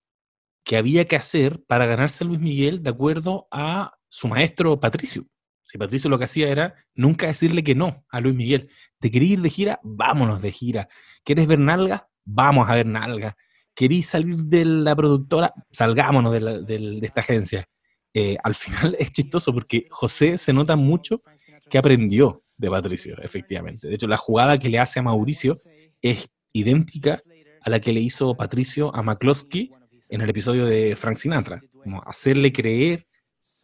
que 0.63 0.77
había 0.77 1.05
que 1.05 1.15
hacer 1.15 1.61
para 1.65 1.85
ganarse 1.85 2.23
a 2.23 2.27
Luis 2.27 2.39
Miguel 2.39 2.81
de 2.83 2.89
acuerdo 2.89 3.47
a 3.51 3.93
su 4.09 4.27
maestro 4.27 4.79
Patricio. 4.79 5.25
Si 5.63 5.77
Patricio 5.77 6.09
lo 6.09 6.17
que 6.17 6.25
hacía 6.25 6.49
era 6.49 6.75
nunca 6.93 7.27
decirle 7.27 7.63
que 7.63 7.75
no 7.75 8.05
a 8.09 8.19
Luis 8.19 8.35
Miguel. 8.35 8.69
¿Te 8.99 9.09
querés 9.09 9.31
ir 9.31 9.41
de 9.41 9.49
gira? 9.49 9.79
Vámonos 9.83 10.41
de 10.41 10.51
gira. 10.51 10.87
¿Quieres 11.23 11.47
ver 11.47 11.59
nalga? 11.59 12.09
Vamos 12.25 12.69
a 12.69 12.75
ver 12.75 12.85
nalga. 12.85 13.35
¿Querís 13.73 14.07
salir 14.07 14.35
de 14.35 14.65
la 14.65 14.95
productora? 14.95 15.53
Salgámonos 15.71 16.33
de, 16.33 16.99
esta 17.01 17.21
agencia. 17.21 17.67
Eh, 18.13 18.37
al 18.43 18.55
final 18.55 18.95
es 18.99 19.11
chistoso 19.11 19.53
porque 19.53 19.87
José 19.89 20.37
se 20.37 20.53
nota 20.53 20.75
mucho 20.75 21.21
que 21.69 21.77
aprendió 21.77 22.43
de 22.57 22.69
Patricio, 22.69 23.15
efectivamente. 23.21 23.87
De 23.87 23.95
hecho, 23.95 24.07
la 24.07 24.17
jugada 24.17 24.59
que 24.59 24.69
le 24.69 24.79
hace 24.79 24.99
a 24.99 25.03
Mauricio 25.03 25.57
es 26.01 26.29
idéntica 26.51 27.23
a 27.61 27.69
la 27.69 27.79
que 27.79 27.93
le 27.93 28.01
hizo 28.01 28.35
Patricio 28.35 28.93
a 28.95 29.01
McCloskey 29.01 29.71
en 30.13 30.21
el 30.21 30.29
episodio 30.29 30.67
de 30.67 30.95
Frank 30.95 31.15
Sinatra. 31.15 31.59
Como 31.83 32.01
hacerle 32.03 32.53
creer 32.53 33.07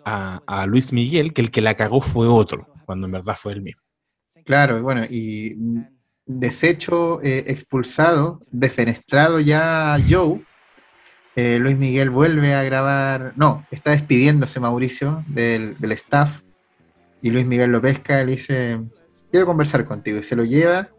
a, 0.04 0.66
Luis 0.68 0.92
Miguel 0.92 1.32
que 1.32 1.42
el 1.42 1.52
que 1.52 1.62
la 1.62 1.76
cagó 1.76 2.02
fue 2.02 2.28
otro, 2.28 2.68
cuando 2.86 3.06
en 3.06 3.12
verdad 3.12 3.38
fue 3.40 3.54
él 3.54 3.62
mismo. 3.62 3.82
Claro, 4.46 4.82
bueno, 4.82 5.06
y 5.08 5.56
deshecho, 6.26 7.22
eh, 7.22 7.46
expulsado, 7.48 8.40
defenestrado 8.50 9.40
ya 9.40 9.98
Joe, 10.10 10.44
eh, 11.36 11.60
Luis 11.60 11.78
Miguel 11.78 12.10
vuelve 12.10 12.56
a 12.56 12.64
grabar, 12.64 13.34
no, 13.36 13.68
está 13.70 13.92
despidiéndose 13.92 14.60
Mauricio 14.60 15.24
del, 15.28 15.78
staff 15.92 16.42
y 17.22 17.30
Luis 17.30 17.46
Miguel 17.46 17.72
lo 17.72 17.82
pesca, 17.82 18.24
le 18.24 18.32
dice, 18.32 18.82
quiero 19.32 19.46
conversar 19.46 19.86
contigo 19.86 20.18
y 20.18 20.24
se 20.24 20.36
lo 20.36 20.44
lleva 20.44 20.90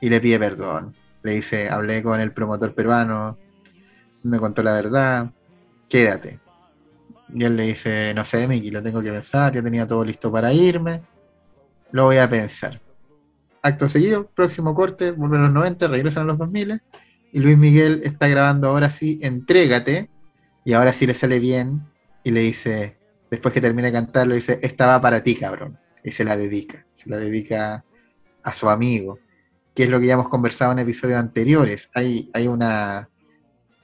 y 0.00 0.08
le 0.10 0.20
pide 0.20 0.38
perdón. 0.38 0.94
Le 1.24 1.34
dice, 1.34 1.70
hablé 1.70 2.02
con 2.02 2.20
el 2.20 2.32
promotor 2.32 2.74
peruano, 2.74 3.38
me 4.22 4.38
contó 4.38 4.62
la 4.62 4.72
verdad, 4.72 5.30
quédate. 5.88 6.40
Y 7.34 7.44
él 7.44 7.56
le 7.56 7.64
dice, 7.64 8.12
no 8.14 8.24
sé, 8.24 8.46
Miki, 8.46 8.70
lo 8.70 8.82
tengo 8.82 9.02
que 9.02 9.10
pensar, 9.10 9.52
ya 9.52 9.62
tenía 9.62 9.86
todo 9.86 10.04
listo 10.04 10.30
para 10.30 10.52
irme, 10.52 11.02
lo 11.90 12.04
voy 12.04 12.18
a 12.18 12.28
pensar. 12.28 12.80
acto 13.62 13.88
seguido, 13.88 14.26
próximo 14.26 14.74
corte, 14.74 15.12
vuelven 15.12 15.40
a 15.40 15.44
los 15.44 15.52
90, 15.52 15.88
regresan 15.88 16.24
a 16.24 16.26
los 16.26 16.38
2000 16.38 16.82
y 17.32 17.40
Luis 17.40 17.56
Miguel 17.56 18.02
está 18.04 18.28
grabando 18.28 18.68
ahora 18.68 18.90
sí, 18.90 19.18
entrégate, 19.22 20.10
y 20.64 20.74
ahora 20.74 20.92
sí 20.92 21.06
le 21.06 21.14
sale 21.14 21.38
bien 21.38 21.82
y 22.22 22.30
le 22.30 22.40
dice, 22.40 22.98
después 23.30 23.52
que 23.52 23.60
termina 23.60 23.88
de 23.88 23.92
cantar, 23.92 24.26
le 24.26 24.36
dice, 24.36 24.60
esta 24.62 24.86
va 24.86 25.00
para 25.00 25.22
ti, 25.22 25.34
cabrón, 25.34 25.78
y 26.04 26.12
se 26.12 26.24
la 26.24 26.36
dedica, 26.36 26.84
se 26.94 27.10
la 27.10 27.16
dedica 27.16 27.84
a 28.42 28.52
su 28.52 28.68
amigo, 28.68 29.18
que 29.74 29.84
es 29.84 29.88
lo 29.88 29.98
que 29.98 30.06
ya 30.06 30.14
hemos 30.14 30.28
conversado 30.28 30.72
en 30.72 30.80
episodios 30.80 31.18
anteriores. 31.18 31.90
Hay, 31.94 32.30
hay 32.34 32.46
una 32.46 33.08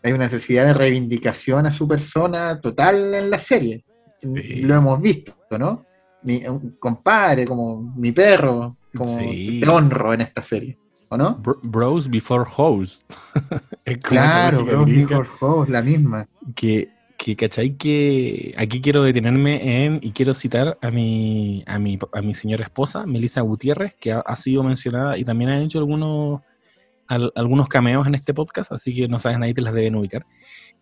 hay 0.02 0.12
una 0.12 0.24
necesidad 0.24 0.66
de 0.66 0.74
reivindicación 0.74 1.66
a 1.66 1.72
su 1.72 1.88
persona 1.88 2.60
total 2.60 3.14
en 3.14 3.30
la 3.30 3.38
serie. 3.38 3.84
Lo 4.22 4.74
hemos 4.74 5.00
visto, 5.00 5.34
¿no? 5.58 5.84
Mi, 6.22 6.42
compadre, 6.78 7.46
como 7.46 7.80
mi 7.96 8.12
perro, 8.12 8.76
como 8.94 9.18
te 9.18 9.68
honro 9.68 10.12
en 10.12 10.22
esta 10.22 10.42
serie, 10.42 10.76
¿o 11.08 11.16
no? 11.16 11.40
bros 11.62 12.08
before 12.10 12.44
hoes. 12.56 13.04
claro, 14.02 14.64
bros 14.64 14.86
before 14.86 15.28
hoes, 15.40 15.68
la 15.68 15.80
misma. 15.80 16.26
Que, 16.56 16.88
que, 17.16 17.36
¿cachai? 17.36 17.76
Que 17.76 18.54
aquí 18.58 18.80
quiero 18.80 19.04
detenerme 19.04 19.84
en, 19.84 20.00
y 20.02 20.10
quiero 20.10 20.34
citar 20.34 20.76
a 20.82 20.90
mi, 20.90 21.62
a 21.66 21.78
mi, 21.78 21.98
a 22.12 22.20
mi 22.20 22.34
señora 22.34 22.64
esposa, 22.64 23.06
Melissa 23.06 23.40
Gutiérrez, 23.40 23.94
que 23.94 24.12
ha, 24.12 24.20
ha 24.20 24.36
sido 24.36 24.64
mencionada 24.64 25.16
y 25.18 25.24
también 25.24 25.50
ha 25.50 25.62
hecho 25.62 25.78
algunos 25.78 26.40
algunos 27.08 27.68
cameos 27.68 28.06
en 28.06 28.14
este 28.14 28.34
podcast, 28.34 28.70
así 28.72 28.94
que 28.94 29.08
no 29.08 29.18
sabes, 29.18 29.38
nadie 29.38 29.54
te 29.54 29.62
las 29.62 29.72
deben 29.72 29.94
ubicar. 29.94 30.26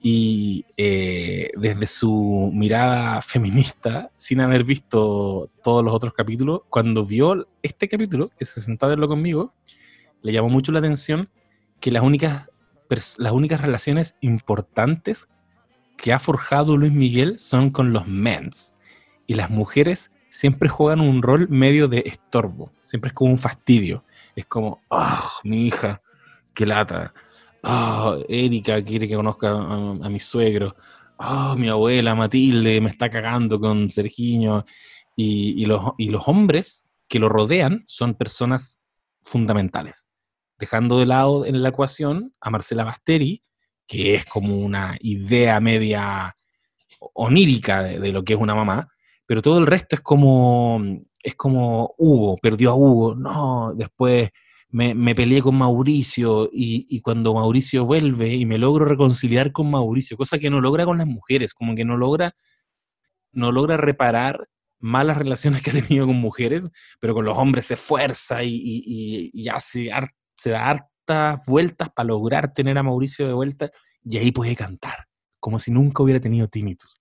Y 0.00 0.66
eh, 0.76 1.50
desde 1.56 1.86
su 1.86 2.50
mirada 2.52 3.22
feminista, 3.22 4.10
sin 4.16 4.40
haber 4.40 4.64
visto 4.64 5.50
todos 5.62 5.84
los 5.84 5.94
otros 5.94 6.12
capítulos, 6.12 6.62
cuando 6.68 7.04
vio 7.04 7.48
este 7.62 7.88
capítulo, 7.88 8.30
que 8.36 8.44
se 8.44 8.60
sentó 8.60 8.86
a 8.86 8.90
verlo 8.90 9.08
conmigo, 9.08 9.54
le 10.22 10.32
llamó 10.32 10.48
mucho 10.48 10.72
la 10.72 10.80
atención 10.80 11.30
que 11.80 11.90
las 11.90 12.02
únicas, 12.02 12.48
las 13.18 13.32
únicas 13.32 13.60
relaciones 13.60 14.16
importantes 14.20 15.28
que 15.96 16.12
ha 16.12 16.18
forjado 16.18 16.76
Luis 16.76 16.92
Miguel 16.92 17.38
son 17.38 17.70
con 17.70 17.92
los 17.92 18.06
mens. 18.06 18.74
Y 19.26 19.34
las 19.34 19.50
mujeres 19.50 20.12
siempre 20.28 20.68
juegan 20.68 21.00
un 21.00 21.22
rol 21.22 21.48
medio 21.48 21.88
de 21.88 22.02
estorbo, 22.06 22.72
siempre 22.82 23.08
es 23.08 23.14
como 23.14 23.30
un 23.30 23.38
fastidio. 23.38 24.04
Es 24.34 24.46
como, 24.46 24.82
oh, 24.88 25.30
mi 25.44 25.66
hija, 25.66 26.02
qué 26.56 26.66
lata. 26.66 27.14
Oh, 27.62 28.18
Erika 28.28 28.82
quiere 28.82 29.06
que 29.06 29.14
conozca 29.14 29.50
a, 29.52 30.08
mi 30.08 30.18
suegro. 30.18 30.74
Oh, 31.18 31.54
mi 31.56 31.68
abuela 31.68 32.14
Matilde 32.14 32.80
me 32.80 32.88
está 32.88 33.08
cagando 33.08 33.60
con 33.60 33.88
Sergiño. 33.88 34.64
Y, 35.18 35.64
los, 35.64 35.92
y 35.96 36.10
los 36.10 36.28
hombres 36.28 36.86
que 37.08 37.18
lo 37.18 37.28
rodean 37.28 37.84
son 37.86 38.14
personas 38.14 38.82
fundamentales. 39.22 40.08
Dejando 40.58 40.98
de 40.98 41.06
lado 41.06 41.46
en 41.46 41.62
la 41.62 41.70
ecuación 41.70 42.34
a 42.40 42.50
Marcela 42.50 42.84
Basteri, 42.84 43.42
que 43.86 44.14
es 44.14 44.26
como 44.26 44.56
una 44.56 44.96
idea 45.00 45.60
media 45.60 46.34
onírica 47.14 47.82
de, 47.82 47.98
de, 47.98 48.12
lo 48.12 48.24
que 48.24 48.34
es 48.34 48.38
una 48.38 48.54
mamá, 48.54 48.88
pero 49.26 49.40
todo 49.40 49.58
el 49.58 49.66
resto 49.66 49.96
es 49.96 50.02
como, 50.02 50.82
es 51.22 51.34
como 51.34 51.94
Hugo, 51.96 52.36
perdió 52.38 52.70
a 52.72 52.74
Hugo, 52.74 53.14
no, 53.14 53.72
después 53.74 54.30
me, 54.68 55.14
peleé 55.14 55.42
con 55.42 55.56
Mauricio 55.56 56.48
y, 56.52 57.00
cuando 57.00 57.34
Mauricio 57.34 57.84
vuelve 57.84 58.34
y 58.34 58.46
me 58.46 58.58
logro 58.58 58.84
reconciliar 58.84 59.52
con 59.52 59.70
Mauricio, 59.70 60.16
cosa 60.16 60.38
que 60.38 60.50
no 60.50 60.60
logra 60.60 60.84
con 60.84 60.98
las 60.98 61.06
mujeres, 61.06 61.54
como 61.54 61.74
que 61.74 61.84
no 61.84 61.96
logra, 61.96 62.34
no 63.32 63.52
logra 63.52 63.76
reparar 63.76 64.48
malas 64.78 65.16
relaciones 65.16 65.62
que 65.62 65.70
ha 65.70 65.82
tenido 65.82 66.06
con 66.06 66.16
mujeres, 66.16 66.68
pero 67.00 67.14
con 67.14 67.24
los 67.24 67.38
hombres 67.38 67.66
se 67.66 67.74
esfuerza 67.74 68.42
y, 68.42 69.30
y, 69.32 69.48
hace 69.48 69.90
se 70.36 70.50
da 70.50 70.68
hartas 70.68 71.46
vueltas 71.46 71.88
para 71.94 72.08
lograr 72.08 72.52
tener 72.52 72.76
a 72.76 72.82
Mauricio 72.82 73.26
de 73.26 73.32
vuelta 73.32 73.70
y 74.04 74.18
ahí 74.18 74.32
puede 74.32 74.54
cantar, 74.54 75.06
como 75.40 75.58
si 75.58 75.70
nunca 75.70 76.02
hubiera 76.02 76.20
tenido 76.20 76.48
tinnitus 76.48 76.98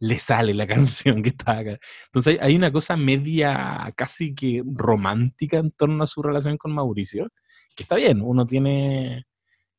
le 0.00 0.18
sale 0.18 0.54
la 0.54 0.66
canción 0.66 1.22
que 1.22 1.30
está 1.30 1.58
acá. 1.58 1.78
Entonces 2.06 2.38
hay, 2.40 2.56
una 2.56 2.72
cosa 2.72 2.96
media 2.96 3.92
casi 3.96 4.34
que 4.34 4.62
romántica 4.64 5.58
en 5.58 5.70
torno 5.72 6.02
a 6.02 6.06
su 6.06 6.22
relación 6.22 6.56
con 6.56 6.72
Mauricio, 6.72 7.28
que 7.74 7.82
está 7.84 7.96
bien, 7.96 8.20
uno 8.22 8.46
tiene 8.46 9.26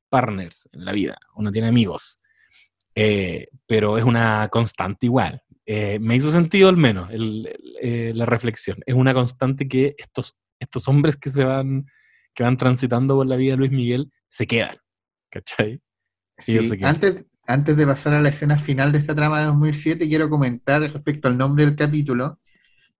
partners 0.10 0.70
en 0.72 0.86
la 0.86 0.92
vida, 0.92 1.18
uno 1.36 1.52
tiene 1.52 1.68
amigos, 1.68 2.20
eh, 2.96 3.48
pero 3.68 3.98
es 3.98 4.04
una 4.04 4.48
constante 4.50 5.06
igual. 5.06 5.42
Eh, 5.66 6.00
me 6.00 6.16
hizo 6.16 6.32
sentido 6.32 6.68
al 6.68 6.78
menos 6.78 7.10
eh, 7.12 8.12
la 8.16 8.26
reflexión. 8.26 8.80
Es 8.86 8.96
una 8.96 9.14
constante 9.14 9.68
que 9.68 9.94
estos, 9.98 10.36
estos 10.60 10.88
hombres 10.88 11.16
que 11.16 11.30
se 11.30 11.44
van, 11.44 11.86
que 12.34 12.44
van 12.44 12.58
transitando 12.58 13.16
por 13.16 13.28
la 13.28 13.36
vida 13.36 13.52
de 13.52 13.58
Luis 13.58 13.72
Miguel 13.72 14.12
se 14.28 14.48
quedan. 14.48 14.76
¿Cachai? 15.30 15.80
Sí, 16.40 16.58
antes, 16.82 17.26
antes 17.50 17.76
de 17.76 17.88
pasar 17.88 18.14
a 18.14 18.22
la 18.22 18.30
escena 18.30 18.58
final 18.60 18.92
de 18.92 19.00
esta 19.00 19.16
trama 19.16 19.40
de 19.40 19.46
2007, 19.48 20.08
quiero 20.08 20.30
comentar 20.30 20.82
respecto 20.82 21.28
al 21.28 21.38
nombre 21.38 21.66
del 21.66 21.76
capítulo 21.76 22.40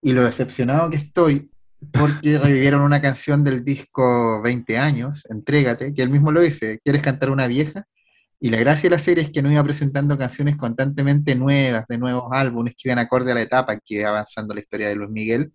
y 0.02 0.12
lo 0.12 0.24
decepcionado 0.24 0.90
que 0.90 0.96
estoy 0.96 1.50
porque 1.92 2.36
revivieron 2.42 2.82
una 2.82 3.00
canción 3.00 3.44
del 3.44 3.64
disco 3.64 4.42
20 4.42 4.76
años, 4.76 5.24
Entrégate, 5.30 5.94
que 5.94 6.02
él 6.02 6.10
mismo 6.10 6.32
lo 6.32 6.40
dice, 6.40 6.80
¿quieres 6.82 7.00
cantar 7.00 7.30
una 7.30 7.46
vieja? 7.46 7.86
Y 8.40 8.50
la 8.50 8.58
gracia 8.58 8.90
de 8.90 8.96
la 8.96 8.98
serie 8.98 9.22
es 9.22 9.30
que 9.30 9.40
no 9.40 9.52
iba 9.52 9.62
presentando 9.62 10.18
canciones 10.18 10.56
constantemente 10.56 11.36
nuevas, 11.36 11.84
de 11.88 11.98
nuevos 11.98 12.24
álbumes 12.32 12.74
que 12.76 12.88
iban 12.88 12.98
acorde 12.98 13.30
a 13.30 13.36
la 13.36 13.42
etapa 13.42 13.76
que 13.76 14.00
iba 14.00 14.08
avanzando 14.08 14.52
la 14.52 14.60
historia 14.60 14.88
de 14.88 14.96
Luis 14.96 15.10
Miguel. 15.10 15.52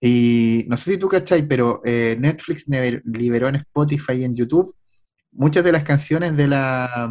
Y 0.00 0.66
no 0.68 0.76
sé 0.76 0.92
si 0.92 0.98
tú 0.98 1.08
cachai, 1.08 1.48
pero 1.48 1.80
eh, 1.84 2.16
Netflix 2.20 2.66
liberó 3.06 3.48
en 3.48 3.56
Spotify 3.56 4.12
y 4.12 4.24
en 4.24 4.36
YouTube 4.36 4.72
muchas 5.32 5.64
de 5.64 5.72
las 5.72 5.82
canciones 5.82 6.36
de 6.36 6.46
la, 6.46 7.10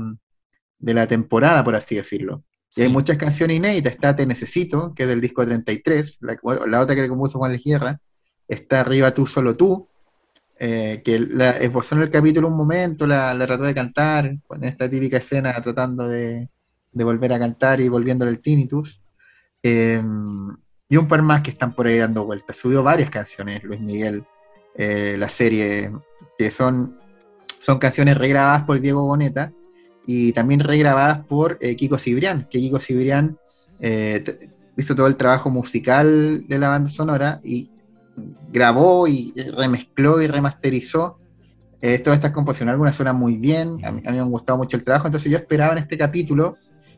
de 0.84 0.94
la 0.94 1.08
temporada, 1.08 1.64
por 1.64 1.76
así 1.76 1.96
decirlo. 1.96 2.44
Y 2.76 2.82
hay 2.82 2.90
muchas 2.90 3.18
canciones 3.18 3.56
inéditas. 3.56 3.94
Está 3.94 4.16
Te 4.16 4.26
Necesito, 4.26 4.94
que 4.94 5.04
es 5.04 5.10
del 5.10 5.22
disco 5.22 5.46
33, 5.46 6.20
la, 6.22 6.38
la 6.68 6.82
otra 6.82 6.94
que 6.94 7.04
le 7.04 7.08
compuso 7.08 7.40
Juan. 7.40 7.58
Está 8.48 8.82
Arriba 8.82 9.14
Tú, 9.14 9.26
Solo 9.26 9.56
Tú, 9.56 9.88
eh, 10.60 11.02
que 11.04 11.20
la, 11.20 11.52
esbozó 11.52 11.96
en 11.96 12.02
el 12.02 12.10
capítulo 12.10 12.50
un 12.50 12.58
momento, 12.58 13.08
la, 13.08 13.34
la, 13.34 13.46
trató 13.46 13.64
de 13.64 13.74
cantar, 13.74 14.26
en 14.26 14.64
esta 14.64 14.90
típica 14.90 15.18
escena 15.18 15.54
tratando 15.62 16.08
de, 16.08 16.50
de 16.92 17.04
volver 17.04 17.32
a 17.32 17.40
cantar 17.40 17.80
y 17.80 17.88
volviendo 17.88 18.28
el 18.28 18.40
tinnitus. 18.40 19.02
Em, 19.62 20.54
y 20.90 20.98
un 20.98 21.08
par 21.08 21.22
más 21.22 21.42
que 21.42 21.52
están 21.52 21.72
por 21.72 21.88
ahí 21.88 21.98
dando 21.98 22.26
vueltas. 22.26 22.58
Subió 22.58 22.84
varias 22.84 23.10
canciones, 23.10 23.64
Luis 23.64 23.80
Miguel, 23.80 24.26
eh, 24.76 25.16
la 25.18 25.30
serie, 25.30 25.94
que 26.38 26.52
son, 26.52 27.00
son 27.62 27.80
canciones 27.80 28.18
regrabadas 28.18 28.64
por 28.64 28.82
Diego 28.82 29.06
Boneta 29.06 29.54
y 30.06 30.34
también 30.34 30.60
regrabadas 30.60 31.20
por 31.26 31.58
eh, 31.62 31.76
Kiko 31.76 31.98
Cibrián, 31.98 32.48
que 32.50 32.60
Kiko 32.60 32.80
Cibrián 32.80 33.38
eh, 33.80 34.50
hizo 34.76 34.96
todo 34.96 35.08
el 35.08 35.16
trabajo 35.16 35.50
musical 35.50 36.48
de 36.48 36.60
la 36.60 36.70
banda 36.70 36.90
sonora 36.90 37.40
y 37.44 37.70
grabó 38.52 39.08
y 39.08 39.34
remezcló 39.58 40.22
y 40.22 40.28
remasterizó 40.28 41.20
eh, 41.82 42.00
todas 42.00 42.18
estas 42.18 42.32
composiciones. 42.32 42.74
Algunas 42.74 42.96
suenan 42.96 43.18
muy 43.18 43.38
bien, 43.38 43.84
a 43.84 43.92
mí, 43.92 44.02
me 44.04 44.20
han 44.20 44.30
gustado 44.30 44.58
mucho 44.58 44.78
el 44.78 44.84
trabajo, 44.84 45.08
entonces 45.08 45.32
yo 45.32 45.38
esperaba 45.38 45.74
en 45.74 45.80
este 45.80 45.98
capítulo 45.98 46.56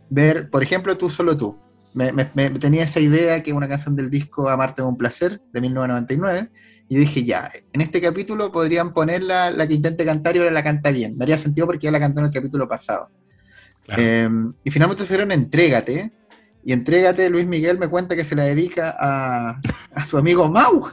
ver, 0.09 0.49
por 0.49 0.63
ejemplo, 0.63 0.97
Tú 0.97 1.09
Solo 1.09 1.35
Tú. 1.35 1.57
Me, 1.93 2.11
tenía 2.59 2.83
esa 2.83 2.99
idea 2.99 3.41
que 3.41 3.53
una 3.53 3.69
canción 3.69 3.95
del 3.95 4.09
disco 4.09 4.49
Amarte 4.49 4.81
de 4.81 4.87
un 4.87 4.97
placer, 4.97 5.41
de 5.53 5.61
1999, 5.61 6.51
y 6.87 6.97
dije, 6.97 7.23
ya, 7.23 7.51
en 7.73 7.81
este 7.81 7.99
capítulo 7.99 8.51
podrían 8.51 8.93
ponerla, 8.93 9.49
la 9.49 9.67
que 9.67 9.73
intente 9.73 10.05
cantar 10.05 10.35
y 10.35 10.39
ahora 10.39 10.51
la 10.51 10.63
canta 10.63 10.91
bien. 10.91 11.17
Me 11.17 11.23
haría 11.23 11.37
sentido 11.37 11.65
porque 11.65 11.85
ya 11.85 11.91
la 11.91 11.99
cantó 11.99 12.19
en 12.19 12.27
el 12.27 12.31
capítulo 12.31 12.67
pasado. 12.67 13.09
Em, 13.87 14.53
y 14.63 14.71
finalmente 14.71 15.03
fueron 15.03 15.31
Entrégate. 15.31 16.11
Y 16.63 16.73
Entrégate, 16.73 17.29
Luis 17.29 17.45
Miguel 17.45 17.79
me 17.79 17.87
cuenta 17.87 18.15
que 18.15 18.23
se 18.23 18.35
la 18.35 18.43
dedica 18.43 18.95
a, 18.99 19.59
su 20.05 20.17
amigo 20.17 20.47
Mau. 20.47 20.91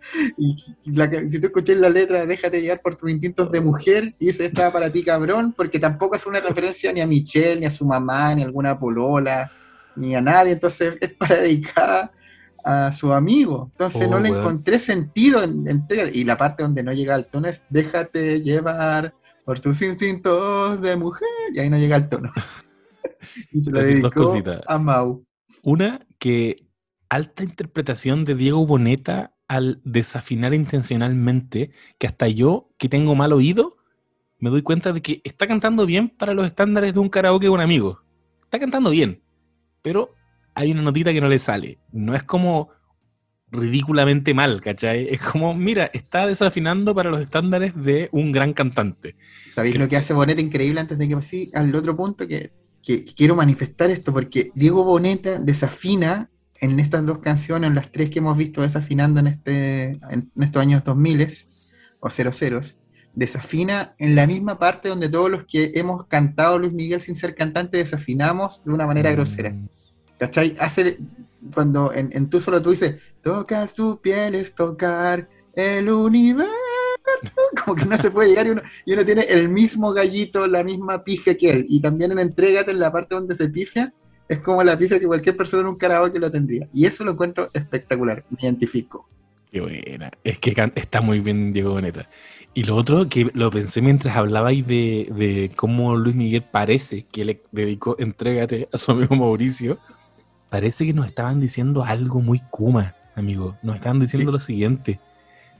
y 0.36 0.56
si 0.58 1.40
tú 1.40 1.46
escuché 1.46 1.76
la 1.76 1.88
letra, 1.88 2.26
déjate 2.26 2.60
llegar 2.60 2.80
por 2.80 2.96
tus 2.96 3.10
instintos 3.10 3.50
de 3.52 3.60
mujer, 3.60 4.12
y 4.18 4.26
dice, 4.26 4.46
estaba 4.46 4.72
para 4.72 4.90
ti, 4.90 5.04
cabrón, 5.04 5.54
porque 5.56 5.78
tampoco 5.78 6.16
es 6.16 6.26
una 6.26 6.40
referencia 6.40 6.92
ni 6.92 7.00
a 7.00 7.06
Michelle, 7.06 7.60
ni 7.60 7.66
a 7.66 7.70
su 7.70 7.86
mamá, 7.86 8.34
ni 8.34 8.42
a 8.42 8.46
alguna 8.46 8.76
polola, 8.76 9.50
ni 9.94 10.16
a 10.16 10.20
nadie. 10.20 10.52
Entonces 10.52 10.96
es 11.00 11.10
para 11.14 11.36
dedicar 11.36 12.10
a 12.64 12.92
su 12.92 13.12
amigo. 13.12 13.68
Entonces 13.72 14.08
no 14.08 14.16
oh, 14.16 14.20
le 14.20 14.28
encontré 14.30 14.78
sentido 14.78 15.42
en, 15.42 15.86
Y 16.12 16.24
la 16.24 16.36
parte 16.36 16.62
donde 16.62 16.82
no 16.82 16.92
llega 16.92 17.14
al 17.14 17.26
tono 17.26 17.48
es 17.48 17.62
déjate 17.68 18.42
llevar 18.42 19.14
por 19.44 19.60
tus 19.60 19.82
instintos 19.82 20.80
de 20.80 20.96
mujer. 20.96 21.28
Y 21.52 21.60
ahí 21.60 21.70
no 21.70 21.78
llega 21.78 21.96
al 21.96 22.08
tono. 22.08 22.30
y 23.52 23.62
se 23.62 23.70
lo 23.70 23.80
dedicó 23.80 24.34
a 24.66 24.78
Mau. 24.78 25.24
Una 25.62 26.06
que 26.18 26.56
alta 27.08 27.44
interpretación 27.44 28.24
de 28.24 28.34
Diego 28.34 28.66
Boneta 28.66 29.34
al 29.48 29.82
desafinar 29.84 30.54
intencionalmente, 30.54 31.72
que 31.98 32.06
hasta 32.06 32.26
yo, 32.26 32.70
que 32.78 32.88
tengo 32.88 33.14
mal 33.14 33.34
oído, 33.34 33.76
me 34.38 34.48
doy 34.48 34.62
cuenta 34.62 34.92
de 34.92 35.02
que 35.02 35.20
está 35.24 35.46
cantando 35.46 35.84
bien 35.84 36.08
para 36.08 36.32
los 36.32 36.46
estándares 36.46 36.94
de 36.94 37.00
un 37.00 37.10
karaoke 37.10 37.46
de 37.46 37.50
un 37.50 37.60
amigo. 37.60 38.00
Está 38.42 38.58
cantando 38.58 38.90
bien, 38.90 39.22
pero 39.82 40.14
hay 40.54 40.72
una 40.72 40.82
notita 40.82 41.12
que 41.12 41.20
no 41.20 41.28
le 41.28 41.38
sale. 41.38 41.78
No 41.92 42.14
es 42.14 42.22
como 42.22 42.70
ridículamente 43.52 44.32
mal, 44.32 44.60
¿cachai? 44.60 45.08
Es 45.10 45.20
como, 45.20 45.54
mira, 45.54 45.90
está 45.92 46.26
desafinando 46.26 46.94
para 46.94 47.10
los 47.10 47.20
estándares 47.20 47.74
de 47.76 48.08
un 48.12 48.32
gran 48.32 48.54
cantante. 48.54 49.14
¿Sabéis 49.54 49.76
lo 49.76 49.88
que 49.88 49.96
hace 49.96 50.14
Boneta 50.14 50.40
increíble 50.40 50.80
antes 50.80 50.98
de 50.98 51.06
que 51.06 51.14
pase 51.14 51.50
al 51.54 51.74
otro 51.74 51.94
punto? 51.94 52.26
Que, 52.26 52.52
que, 52.82 53.04
quiero 53.04 53.36
manifestar 53.36 53.90
esto, 53.90 54.12
porque 54.12 54.50
Diego 54.54 54.84
Boneta 54.84 55.38
desafina 55.38 56.30
en 56.60 56.80
estas 56.80 57.04
dos 57.04 57.18
canciones, 57.18 57.68
en 57.68 57.74
las 57.74 57.92
tres 57.92 58.08
que 58.08 58.20
hemos 58.20 58.36
visto 58.36 58.62
desafinando 58.62 59.20
en, 59.20 59.26
este, 59.26 60.00
en, 60.10 60.30
estos 60.40 60.62
años 60.62 60.82
2000 60.82 61.28
o 62.00 62.10
00, 62.10 62.60
desafina 63.14 63.94
en 63.98 64.16
la 64.16 64.26
misma 64.26 64.58
parte 64.58 64.88
donde 64.88 65.10
todos 65.10 65.30
los 65.30 65.44
que 65.44 65.72
hemos 65.74 66.06
cantado 66.06 66.58
Luis 66.58 66.72
Miguel 66.72 67.02
sin 67.02 67.14
ser 67.14 67.34
cantante 67.34 67.76
desafinamos 67.76 68.64
de 68.64 68.72
una 68.72 68.86
manera 68.86 69.10
mm. 69.10 69.12
grosera. 69.12 69.54
¿Cachai? 70.22 70.54
Hace, 70.60 70.98
cuando 71.52 71.92
en, 71.92 72.30
tú 72.30 72.38
solo 72.38 72.62
tú 72.62 72.70
dices, 72.70 72.94
tocar 73.22 73.72
tu 73.72 74.00
piel 74.00 74.36
es 74.36 74.54
tocar 74.54 75.28
el 75.52 75.90
universo, 75.90 76.48
como 77.64 77.74
que 77.74 77.84
no 77.84 77.98
se 77.98 78.08
puede 78.08 78.28
llegar 78.28 78.46
y 78.46 78.50
uno, 78.50 78.62
y 78.86 78.92
uno 78.92 79.04
tiene 79.04 79.22
el 79.22 79.48
mismo 79.48 79.92
gallito, 79.92 80.46
la 80.46 80.62
misma 80.62 81.02
pifia 81.02 81.36
que 81.36 81.50
él. 81.50 81.66
Y 81.68 81.80
también 81.80 82.12
en 82.12 82.20
Entrégate, 82.20 82.70
en 82.70 82.78
la 82.78 82.92
parte 82.92 83.16
donde 83.16 83.34
se 83.34 83.48
pifia, 83.48 83.92
es 84.28 84.38
como 84.38 84.62
la 84.62 84.78
pifia 84.78 85.00
que 85.00 85.08
cualquier 85.08 85.36
persona 85.36 85.62
en 85.62 85.70
un 85.70 85.76
karaoke 85.76 86.20
lo 86.20 86.30
tendría. 86.30 86.68
Y 86.72 86.86
eso 86.86 87.02
lo 87.02 87.10
encuentro 87.10 87.48
espectacular, 87.52 88.24
me 88.30 88.38
identifico. 88.42 89.08
Qué 89.50 89.60
buena. 89.60 90.12
Es 90.22 90.38
que 90.38 90.54
está 90.76 91.00
muy 91.00 91.18
bien 91.18 91.52
Diego 91.52 91.72
Boneta. 91.72 92.08
Y 92.54 92.62
lo 92.62 92.76
otro 92.76 93.08
que 93.08 93.28
lo 93.34 93.50
pensé 93.50 93.82
mientras 93.82 94.16
hablabais 94.16 94.64
de, 94.64 95.08
de 95.16 95.50
cómo 95.56 95.96
Luis 95.96 96.14
Miguel 96.14 96.44
parece 96.44 97.02
que 97.10 97.24
le 97.24 97.42
dedicó 97.50 97.96
Entrégate 97.98 98.68
a 98.72 98.78
su 98.78 98.92
amigo 98.92 99.16
Mauricio 99.16 99.80
parece 100.52 100.84
que 100.84 100.92
nos 100.92 101.06
estaban 101.06 101.40
diciendo 101.40 101.82
algo 101.82 102.20
muy 102.20 102.38
Kuma, 102.50 102.92
amigo. 103.16 103.56
Nos 103.62 103.76
estaban 103.76 103.98
diciendo 103.98 104.30
lo 104.30 104.38
siguiente. 104.38 105.00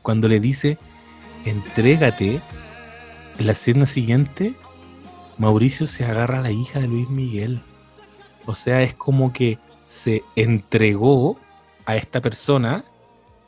Cuando 0.02 0.28
le 0.28 0.38
dice, 0.38 0.76
entrégate, 1.46 2.42
en 3.38 3.46
la 3.46 3.52
escena 3.52 3.86
siguiente, 3.86 4.54
Mauricio 5.38 5.86
se 5.86 6.04
agarra 6.04 6.40
a 6.40 6.42
la 6.42 6.50
hija 6.50 6.78
de 6.78 6.88
Luis 6.88 7.08
Miguel. 7.08 7.62
O 8.44 8.54
sea, 8.54 8.82
es 8.82 8.94
como 8.94 9.32
que 9.32 9.58
se 9.86 10.24
entregó 10.36 11.40
a 11.86 11.96
esta 11.96 12.20
persona 12.20 12.84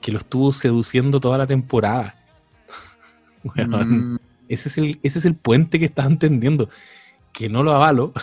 que 0.00 0.12
lo 0.12 0.18
estuvo 0.20 0.50
seduciendo 0.50 1.20
toda 1.20 1.36
la 1.36 1.46
temporada. 1.46 2.16
Mm. 3.44 4.16
ese, 4.48 4.70
es 4.70 4.78
el, 4.78 4.98
ese 5.02 5.18
es 5.18 5.26
el 5.26 5.34
puente 5.34 5.78
que 5.78 5.84
estás 5.84 6.06
entendiendo. 6.06 6.70
Que 7.34 7.50
no 7.50 7.62
lo 7.62 7.74
avalo, 7.74 8.14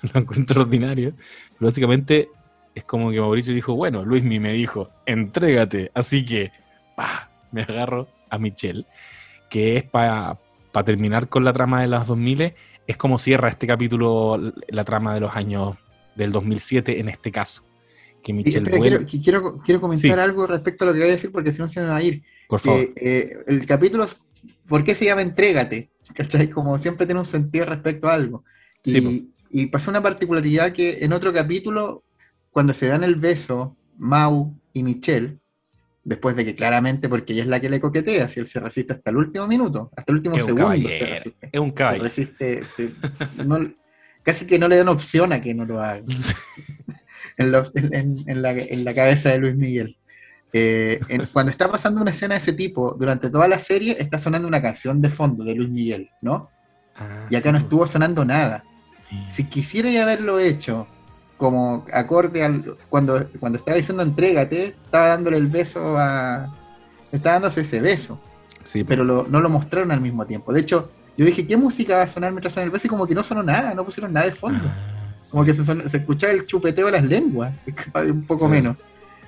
lo 0.14 0.20
encuentro 0.22 0.62
ordinario. 0.62 1.12
Pero 1.58 1.68
básicamente 1.68 2.30
es 2.80 2.84
como 2.84 3.10
que 3.10 3.20
Mauricio 3.20 3.54
dijo, 3.54 3.74
bueno, 3.74 4.04
Luismi 4.04 4.40
me 4.40 4.52
dijo, 4.52 4.88
entrégate, 5.06 5.90
así 5.94 6.24
que 6.24 6.50
me 7.52 7.62
agarro 7.62 8.08
a 8.30 8.38
Michelle, 8.38 8.86
que 9.48 9.76
es 9.76 9.84
para 9.84 10.38
terminar 10.84 11.28
con 11.28 11.44
la 11.44 11.52
trama 11.52 11.82
de 11.82 11.88
las 11.88 12.06
2000, 12.06 12.54
es 12.86 12.96
como 12.96 13.18
cierra 13.18 13.48
este 13.48 13.66
capítulo 13.66 14.52
la 14.68 14.84
trama 14.84 15.14
de 15.14 15.20
los 15.20 15.36
años 15.36 15.76
del 16.16 16.32
2007 16.32 17.00
en 17.00 17.08
este 17.08 17.30
caso. 17.30 17.64
Que 18.22 18.32
Michelle 18.32 18.70
quiero, 18.70 19.60
quiero, 19.62 19.80
comentar 19.80 20.18
algo 20.18 20.46
respecto 20.46 20.84
a 20.84 20.88
lo 20.88 20.92
que 20.92 21.00
voy 21.00 21.08
a 21.08 21.12
decir 21.12 21.32
porque 21.32 21.52
si 21.52 21.58
no 21.58 21.68
se 21.68 21.80
me 21.80 21.88
va 21.88 21.96
a 21.96 22.02
ir. 22.02 22.22
Por 22.48 22.60
favor. 22.60 22.80
Eh, 22.96 23.44
el 23.46 23.64
capítulo, 23.66 24.06
¿por 24.66 24.84
qué 24.84 24.94
se 24.94 25.06
llama 25.06 25.22
Entrégate? 25.22 25.90
¿Cachai? 26.14 26.48
Como 26.48 26.78
siempre 26.78 27.06
tiene 27.06 27.20
un 27.20 27.26
sentido 27.26 27.66
respecto 27.66 28.08
a 28.08 28.14
algo. 28.14 28.44
Y, 28.84 29.30
y 29.50 29.66
pasó 29.66 29.90
una 29.90 30.02
particularidad 30.02 30.72
que 30.72 31.04
en 31.04 31.12
otro 31.12 31.32
capítulo 31.32 32.04
cuando 32.50 32.74
se 32.74 32.88
dan 32.88 33.04
el 33.04 33.16
beso 33.16 33.76
Mau 33.96 34.54
y 34.72 34.82
Michelle, 34.82 35.38
después 36.04 36.34
de 36.36 36.44
que 36.44 36.54
claramente, 36.54 37.08
porque 37.08 37.32
ella 37.32 37.42
es 37.42 37.48
la 37.48 37.60
que 37.60 37.70
le 37.70 37.80
coquetea, 37.80 38.28
si 38.28 38.40
él 38.40 38.48
se 38.48 38.60
resiste 38.60 38.94
hasta 38.94 39.10
el 39.10 39.16
último 39.16 39.46
minuto, 39.46 39.90
hasta 39.96 40.12
el 40.12 40.16
último 40.16 40.38
segundo 40.38 40.88
se 40.88 41.06
resiste. 41.06 41.48
Es 41.52 41.60
un 41.60 41.70
caballo. 41.70 41.98
Se 41.98 42.04
resiste, 42.04 42.62
casi 44.22 44.46
que 44.46 44.58
no 44.58 44.68
le 44.68 44.76
dan 44.76 44.88
opción 44.88 45.32
a 45.32 45.40
que 45.40 45.54
no 45.54 45.64
lo 45.64 45.80
haga. 45.80 46.02
en, 47.36 48.42
la, 48.42 48.94
cabeza 48.94 49.30
de 49.30 49.38
Luis 49.38 49.56
Miguel. 49.56 49.96
Eh, 50.52 51.00
cuando 51.32 51.50
está 51.50 51.70
pasando 51.70 52.00
una 52.00 52.10
escena 52.10 52.34
de 52.34 52.40
ese 52.40 52.52
tipo, 52.52 52.96
durante 52.98 53.30
toda 53.30 53.46
la 53.46 53.58
serie 53.58 53.96
está 53.98 54.18
sonando 54.18 54.48
una 54.48 54.60
canción 54.60 55.00
de 55.00 55.10
fondo 55.10 55.44
de 55.44 55.54
Luis 55.54 55.70
Miguel, 55.70 56.10
¿no? 56.20 56.50
Ah, 56.96 57.26
y 57.30 57.36
acá 57.36 57.52
no 57.52 57.58
estuvo 57.58 57.86
sonando 57.86 58.24
nada. 58.24 58.64
Si 59.30 59.44
quisiera 59.44 59.90
ya 59.90 60.02
haberlo 60.02 60.38
hecho 60.38 60.86
como 61.40 61.86
acorde 61.90 62.44
al. 62.44 62.76
Cuando, 62.90 63.26
cuando 63.40 63.56
estaba 63.56 63.78
diciendo 63.78 64.02
entrégate, 64.02 64.74
estaba 64.84 65.08
dándole 65.08 65.38
el 65.38 65.46
beso 65.46 65.96
a. 65.96 66.54
Estaba 67.10 67.36
dándose 67.36 67.62
ese 67.62 67.80
beso. 67.80 68.20
Sí, 68.62 68.84
pero 68.84 69.04
no 69.04 69.40
lo 69.40 69.48
mostraron 69.48 69.90
al 69.90 70.02
mismo 70.02 70.26
tiempo. 70.26 70.52
De 70.52 70.60
hecho, 70.60 70.90
yo 71.16 71.24
dije, 71.24 71.46
¿qué 71.46 71.56
música 71.56 71.96
va 71.96 72.02
a 72.02 72.06
sonar 72.06 72.32
mientras 72.32 72.54
en 72.58 72.64
el 72.64 72.70
beso? 72.70 72.86
Y 72.86 72.90
como 72.90 73.06
que 73.06 73.14
no 73.14 73.22
sonó 73.22 73.42
nada, 73.42 73.72
no 73.72 73.86
pusieron 73.86 74.12
nada 74.12 74.26
de 74.26 74.32
fondo. 74.32 74.64
Ah. 74.66 75.16
Como 75.30 75.42
que 75.46 75.54
se, 75.54 75.62
escuchaba 75.96 76.34
el 76.34 76.44
chupeteo 76.44 76.86
de 76.86 76.92
las 76.92 77.04
lenguas, 77.04 77.56
un 77.94 78.20
poco 78.20 78.46
menos. 78.46 78.76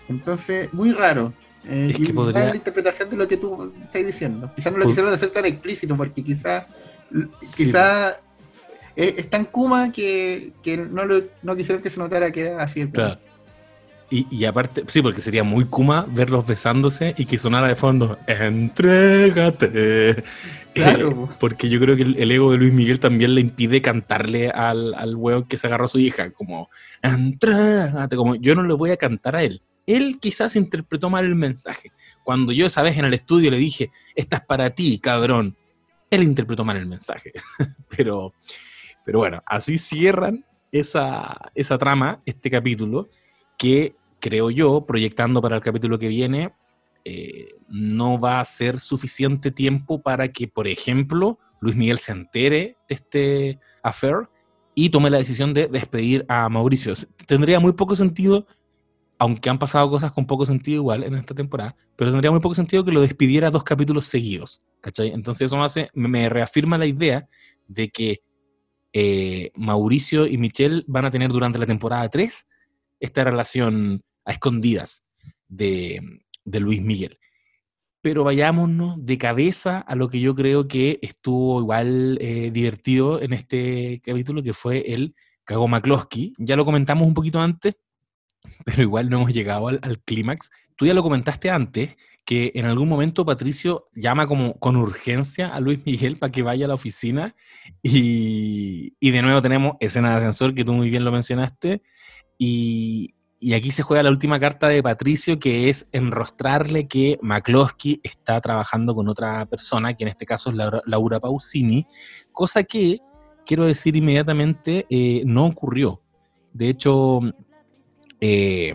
Entonces, 0.07 0.69
muy 0.75 0.93
raro. 0.93 1.33
Eh, 1.65 1.95
es 1.95 2.07
que 2.07 2.13
podría... 2.13 2.51
la 2.51 2.57
interpretación 2.57 3.09
de 3.09 3.17
lo 3.17 3.27
que 3.27 3.39
tú 3.39 3.73
estás 3.83 4.05
diciendo. 4.05 4.53
Quizás 4.55 4.71
no 4.71 4.79
lo 4.79 4.87
quisieron 4.87 5.15
hacer 5.15 5.31
tan 5.31 5.47
explícito, 5.47 5.97
porque 5.97 6.23
quizás 6.23 6.75
quizá 7.57 8.19
es, 8.97 9.31
tan 9.31 9.47
Kuma 9.47 9.93
que, 9.93 10.53
no, 10.91 11.03
no, 11.43 11.57
quisieron 11.57 11.83
que 11.83 11.91
se 11.91 11.99
notara 11.99 12.31
que 12.31 12.43
era 12.43 12.63
así. 12.63 12.87
Claro. 12.87 13.19
Y, 14.15 14.45
aparte, 14.45 14.85
sí, 14.89 15.01
porque 15.01 15.23
sería 15.23 15.43
muy 15.43 15.65
Kuma 15.65 16.05
verlos 16.07 16.47
besándose 16.47 17.15
y 17.17 17.25
que 17.25 17.39
sonara 17.39 17.69
de 17.69 17.77
fondo, 17.77 18.19
entrégate. 18.27 20.23
Claro. 20.75 21.29
porque 21.41 21.71
yo 21.71 21.81
creo 21.81 21.97
que 21.97 22.03
el, 22.03 22.31
ego 22.31 22.53
de 22.53 22.59
Luis 22.59 22.75
Miguel 22.75 23.01
también 23.01 23.35
le 23.35 23.41
impide 23.41 23.81
cantarle 23.81 24.51
al, 24.51 24.93
al 24.95 25.17
weón 25.17 25.45
que 25.45 25.57
se 25.57 25.67
agarró 25.67 25.87
a 25.87 25.89
su 25.89 25.99
hija, 25.99 26.31
como, 26.31 26.69
entrégate, 27.01 28.17
como 28.17 28.35
yo 28.35 28.55
no 28.55 28.63
le 28.65 28.75
voy 28.75 28.91
a 28.91 28.99
cantar 28.99 29.37
a 29.37 29.45
él. 29.45 29.63
Él 29.87 30.19
quizás 30.21 30.57
interpretó 30.57 31.09
mal 31.09 31.25
el 31.25 31.35
mensaje. 31.35 31.91
Cuando 32.23 32.53
yo 32.53 32.67
esa 32.67 32.83
vez 32.83 32.99
en 32.99 33.07
el 33.07 33.15
estudio 33.15 33.51
le 33.51 33.59
dije, 33.59 33.91
esta 34.15 34.37
es 34.37 34.43
para 34.43 34.71
ti, 34.71 34.99
cabrón, 34.99 35.57
él 36.11 36.23
interpretó 36.23 36.67
mal 36.67 36.77
el 36.77 36.87
mensaje. 36.87 37.33
Pero 37.97 38.35
pero 39.05 39.19
bueno, 39.19 39.43
así 39.47 39.79
cierran 39.79 40.45
esa, 40.71 41.51
esa 41.55 41.79
trama, 41.79 42.23
este 42.27 42.51
capítulo, 42.51 43.09
que 43.59 43.95
creo 44.21 44.51
yo, 44.51 44.87
proyectando 44.87 45.43
para 45.43 45.57
el 45.57 45.63
capítulo 45.63 45.99
que 45.99 46.09
viene, 46.09 46.55
eh, 47.05 47.49
no 47.69 48.19
va 48.19 48.41
a 48.41 48.45
ser 48.45 48.79
suficiente 48.79 49.51
tiempo 49.51 50.01
para 50.01 50.29
que, 50.29 50.47
por 50.47 50.69
ejemplo, 50.69 51.39
Luis 51.61 51.77
Miguel 51.77 51.99
se 51.99 52.13
entere 52.13 52.77
de 52.89 52.95
este 52.95 53.61
affair 53.83 54.29
y 54.75 54.91
tome 54.91 55.11
la 55.11 55.19
decisión 55.19 55.53
de 55.53 55.67
despedir 55.67 56.25
a 56.29 56.49
Mauricio. 56.49 56.93
Tendría 57.27 57.61
muy 57.61 57.73
poco 57.73 57.95
sentido, 57.95 58.47
aunque 59.19 59.51
han 59.51 59.59
pasado 59.59 59.91
cosas 59.91 60.13
con 60.13 60.27
poco 60.27 60.47
sentido 60.47 60.77
igual 60.77 61.05
en 61.05 61.15
esta 61.15 61.35
temporada, 61.35 61.77
pero 61.97 62.11
tendría 62.11 62.31
muy 62.31 62.41
poco 62.41 62.55
sentido 62.55 62.85
que 62.85 62.93
lo 62.93 63.01
despidiera 63.01 63.51
dos 63.51 63.65
capítulos 63.65 64.05
seguidos. 64.07 64.63
¿cachai? 64.81 65.09
Entonces 65.09 65.47
eso 65.47 65.57
me, 65.57 65.65
hace, 65.65 65.89
me 65.95 66.29
reafirma 66.29 66.79
la 66.79 66.87
idea 66.87 67.29
de 67.67 67.89
que 67.89 68.21
eh, 68.93 69.51
Mauricio 69.55 70.27
y 70.27 70.37
Michelle 70.37 70.85
van 70.87 71.05
a 71.05 71.11
tener 71.11 71.31
durante 71.31 71.59
la 71.59 71.67
temporada 71.67 72.09
3 72.09 72.47
esta 73.01 73.25
relación 73.25 74.03
a 74.25 74.33
escondidas 74.33 75.05
de, 75.49 76.21
Luis 76.45 76.83
Miguel. 76.83 77.19
Pero 78.01 78.25
vayámonos 78.25 79.05
de 79.05 79.17
cabeza 79.17 79.79
a 79.79 79.95
lo 79.95 80.09
que 80.09 80.21
yo 80.21 80.35
creo 80.35 80.67
que 80.67 80.99
estuvo 81.03 81.61
igual 81.61 82.19
eh, 82.21 82.51
divertido 82.53 83.23
en 83.23 83.33
este 83.33 84.01
capítulo, 84.05 84.43
que 84.43 84.53
fue 84.53 84.93
el 84.93 85.15
Cago 85.45 85.69
McCloskey. 85.69 86.33
Ya 86.39 86.57
lo 86.57 86.65
comentamos 86.65 87.07
un 87.07 87.15
poquito 87.15 87.41
antes, 87.41 87.77
pero 88.65 88.83
igual 88.83 89.09
no 89.09 89.19
hemos 89.19 89.33
llegado 89.33 89.69
al 89.69 90.01
clímax. 90.05 90.51
Tú 90.77 90.87
ya 90.87 90.95
lo 90.95 91.03
comentaste 91.03 91.49
antes, 91.49 91.97
que 92.25 92.53
en 92.55 92.67
algún 92.67 92.89
momento 92.89 93.25
Patricio 93.25 93.89
llama 93.95 94.27
como 94.27 94.55
con 94.59 94.77
urgencia 94.77 95.49
a 95.49 95.61
Luis 95.61 95.81
Miguel 95.85 96.19
para 96.19 96.31
que 96.31 96.43
vaya 96.43 96.67
a 96.67 96.69
la 96.69 96.75
oficina 96.75 97.35
y, 97.83 98.95
de 99.01 99.23
nuevo 99.23 99.43
tenemos 99.43 99.77
escena 99.81 100.11
de 100.11 100.17
ascensor 100.17 100.55
que 100.55 100.65
tú 100.65 100.73
muy 100.73 100.89
bien 100.89 101.05
lo 101.05 101.13
mencionaste 101.13 101.83
y, 102.39 103.15
aquí 103.55 103.73
se 103.73 103.83
juega 103.83 104.05
la 104.05 104.11
última 104.11 104.39
carta 104.39 104.69
de 104.69 104.83
Patricio 104.83 105.41
que 105.41 105.69
es 105.69 105.89
enrostrarle 105.91 106.87
que 106.87 107.19
McCloskey 107.23 108.01
está 108.05 108.41
trabajando 108.41 108.95
con 108.95 109.09
otra 109.09 109.47
persona, 109.47 109.95
que 109.95 110.05
en 110.05 110.09
este 110.09 110.25
caso 110.25 110.51
es 110.51 110.57
Laura, 110.87 111.19
Pausini, 111.19 111.87
cosa 112.31 112.63
que, 112.63 113.01
quiero 113.45 113.67
decir 113.67 113.97
inmediatamente, 113.97 114.87
eh, 114.89 115.23
no 115.27 115.47
ocurrió. 115.47 116.03
De 116.53 116.69
hecho, 116.69 117.19
eh, 118.21 118.75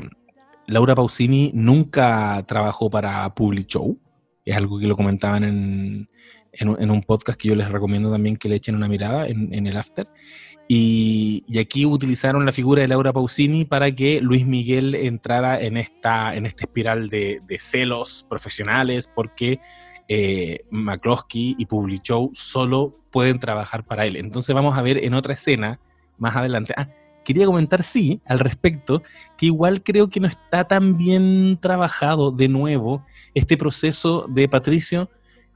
Laura 0.67 0.95
Pausini 0.95 1.51
nunca 1.53 2.43
trabajó 2.45 2.89
para 2.89 3.33
Public 3.33 3.67
Show. 3.67 3.97
Es 4.43 4.55
algo 4.55 4.79
que 4.79 4.87
lo 4.87 4.95
comentaban 4.95 5.43
en, 5.43 6.09
un 6.89 7.03
podcast 7.03 7.39
que 7.39 7.47
yo 7.47 7.55
les 7.55 7.69
recomiendo 7.69 8.11
también 8.11 8.35
que 8.35 8.49
le 8.49 8.55
echen 8.55 8.75
una 8.75 8.89
mirada 8.89 9.27
en, 9.27 9.65
el 9.65 9.77
After. 9.77 10.07
Y, 10.67 11.45
aquí 11.57 11.85
utilizaron 11.85 12.45
la 12.45 12.51
figura 12.51 12.81
de 12.81 12.89
Laura 12.89 13.13
Pausini 13.13 13.63
para 13.63 13.93
que 13.93 14.19
Luis 14.19 14.45
Miguel 14.45 14.93
entrara 14.93 15.61
en 15.61 15.77
esta, 15.77 16.35
en 16.35 16.45
esta 16.45 16.65
espiral 16.65 17.07
de, 17.07 17.41
celos 17.57 18.25
profesionales, 18.29 19.09
porque 19.15 19.59
eh, 20.09 20.65
McCloskey 20.69 21.55
y 21.57 21.65
Publichow 21.65 22.29
solo 22.33 22.99
pueden 23.09 23.39
trabajar 23.39 23.85
para 23.85 24.05
él. 24.05 24.17
Entonces 24.17 24.53
vamos 24.53 24.77
a 24.77 24.81
ver 24.81 25.03
en 25.03 25.13
otra 25.13 25.33
escena 25.33 25.79
más 26.17 26.35
adelante. 26.35 26.73
Ah, 26.75 26.89
quería 27.27 27.45
comentar, 27.45 27.83
sí, 27.83 28.21
al 28.25 28.39
respecto, 28.39 29.03
que 29.35 29.47
igual 29.47 29.83
creo 29.83 30.07
que 30.07 30.21
no 30.21 30.29
está 30.29 30.63
tan 30.65 30.95
bien 30.95 31.57
trabajado 31.59 32.31
de 32.31 32.47
nuevo 32.47 33.05
este 33.33 33.57
proceso 33.57 34.27
de 34.29 34.47
Patricio 34.47 35.09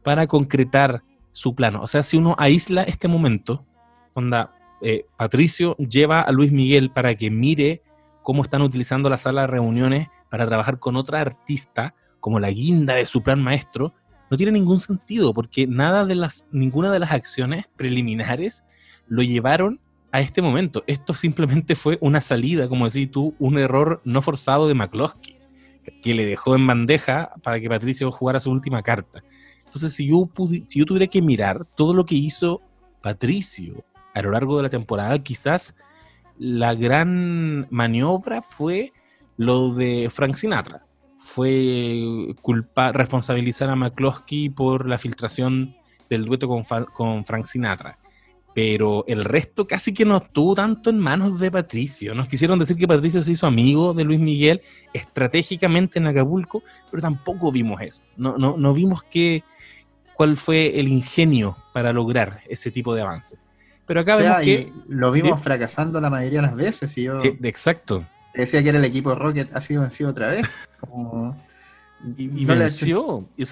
para 0.04 0.28
concretar 0.28 1.02
su 1.32 1.56
plano. 1.56 1.80
O 1.82 1.88
sea, 1.88 2.04
si 2.04 2.18
uno 2.18 2.36
aísla 2.38 2.84
este 2.84 3.08
momento, 3.08 3.66
onda, 4.14 4.54
eh, 4.82 5.06
Patricio 5.16 5.78
lleva 5.78 6.20
a 6.20 6.34
Luis 6.34 6.52
Miguel 6.52 6.92
para 6.92 7.16
que 7.16 7.32
mire 7.32 7.82
cómo 8.22 8.44
están 8.44 8.64
utilizando 8.64 9.10
la 9.10 9.16
sala 9.16 9.42
de 9.42 9.48
reuniones 9.48 10.10
para 10.30 10.46
trabajar 10.46 10.78
con 10.78 10.98
otra 10.98 11.22
artista 11.22 11.96
como 12.20 12.42
la 12.42 12.52
guinda 12.52 12.96
de 12.96 13.06
su 13.06 13.24
plan 13.24 13.42
maestro, 13.42 13.94
no 14.30 14.36
tiene 14.36 14.52
ningún 14.52 14.82
sentido 14.82 15.34
porque 15.34 15.68
nada 15.68 16.06
de 16.06 16.16
las, 16.16 16.50
ninguna 16.52 16.92
de 16.92 17.00
las 17.00 17.14
acciones 17.14 17.64
preliminares 17.78 18.66
lo 19.08 19.24
llevaron 19.24 19.80
a 20.12 20.20
este 20.22 20.41
momento. 20.41 20.84
Esto 20.88 21.14
simplemente 21.14 21.76
fue 21.76 21.97
una 22.01 22.22
salida, 22.22 22.68
como 22.68 22.86
decís 22.86 23.09
tú, 23.12 23.36
un 23.39 23.57
error 23.57 24.01
no 24.03 24.22
forzado 24.22 24.68
de 24.68 24.74
McCloskey, 24.74 25.38
que 26.01 26.14
le 26.14 26.26
dejó 26.26 26.55
en 26.55 26.68
bandeja 26.68 27.32
para 27.43 27.59
que 27.59 27.70
Patricio 27.70 28.12
jugara 28.12 28.39
su 28.39 28.51
última 28.51 28.84
carta. 28.84 29.24
Entonces, 29.66 29.93
si 29.93 30.07
yo, 30.07 30.86
tuviera 30.86 31.07
que 31.07 31.22
mirar 31.22 31.66
todo 31.76 31.93
lo 31.93 32.05
que 32.05 32.16
hizo 32.16 32.62
Patricio 33.01 33.86
a 34.14 34.22
lo 34.22 34.32
largo 34.32 34.57
de 34.57 34.64
la 34.64 34.70
temporada, 34.70 35.18
quizás 35.20 35.76
la 36.38 36.74
gran 36.76 37.68
maniobra 37.70 38.41
fue 38.41 38.91
lo 39.38 39.74
de 39.74 40.09
Frank 40.09 40.36
Sinatra. 40.36 40.86
Fue 41.18 42.34
culpa, 42.41 42.91
responsabilizar 42.91 43.70
a 43.70 43.76
McCloskey 43.76 44.49
por 44.49 44.89
la 44.89 44.97
filtración 44.97 45.76
del 46.09 46.26
dueto 46.26 46.49
con 46.49 47.24
Frank 47.24 47.45
Sinatra. 47.45 47.97
Pero 48.54 49.06
el 49.08 49.24
resto 49.24 49.66
casi 49.66 49.93
que 49.93 50.04
no 50.04 50.18
estuvo 50.18 50.56
tanto 50.56 50.89
en 50.89 50.99
manos 50.99 51.39
de 51.39 51.49
Patricio. 51.49 52.14
Nos 52.14 52.28
quisieron 52.28 52.60
decir 52.60 52.76
que 52.76 52.88
Patricio 52.88 53.24
se 53.24 53.32
hizo 53.32 53.47
amigo 53.47 53.93
de 53.93 54.04
Luis 54.04 54.20
Miguel 54.20 54.62
estratégicamente 54.93 55.99
en 55.99 56.08
Acapulco, 56.08 56.62
pero 56.89 57.02
tampoco 57.02 57.52
vimos 57.52 57.80
eso. 57.82 58.04
No, 58.18 58.38
no, 58.38 58.58
no 58.58 58.74
vimos 58.74 59.04
que, 59.04 59.43
cuál 60.14 60.36
fue 60.36 60.80
el 60.80 60.88
ingenio 60.88 61.58
para 61.74 61.93
lograr 61.93 62.41
ese 62.49 62.72
tipo 62.72 62.93
de 62.93 63.02
avance. 63.02 63.38
Pero 63.88 64.02
acá 64.02 64.18
vemos 64.18 64.41
que. 64.41 64.72
Lo 64.88 65.12
vimos 65.12 65.41
fracasando 65.41 65.99
la 65.99 66.10
mayoría 66.10 66.41
de 66.41 66.47
las 66.47 66.56
veces. 66.56 66.97
Y 66.97 67.04
yo 67.04 67.22
eh, 67.22 67.38
exacto. 67.43 68.06
Decía 68.34 68.64
que 68.64 68.70
era 68.70 68.80
el 68.80 68.86
equipo 68.86 69.14
Rocket, 69.16 69.54
ha 69.54 69.62
sido 69.62 69.82
vencido 69.82 70.12
otra 70.12 70.30
vez. 70.30 70.47
y, 72.18 72.45
venció. 72.45 73.28
y, 73.36 73.45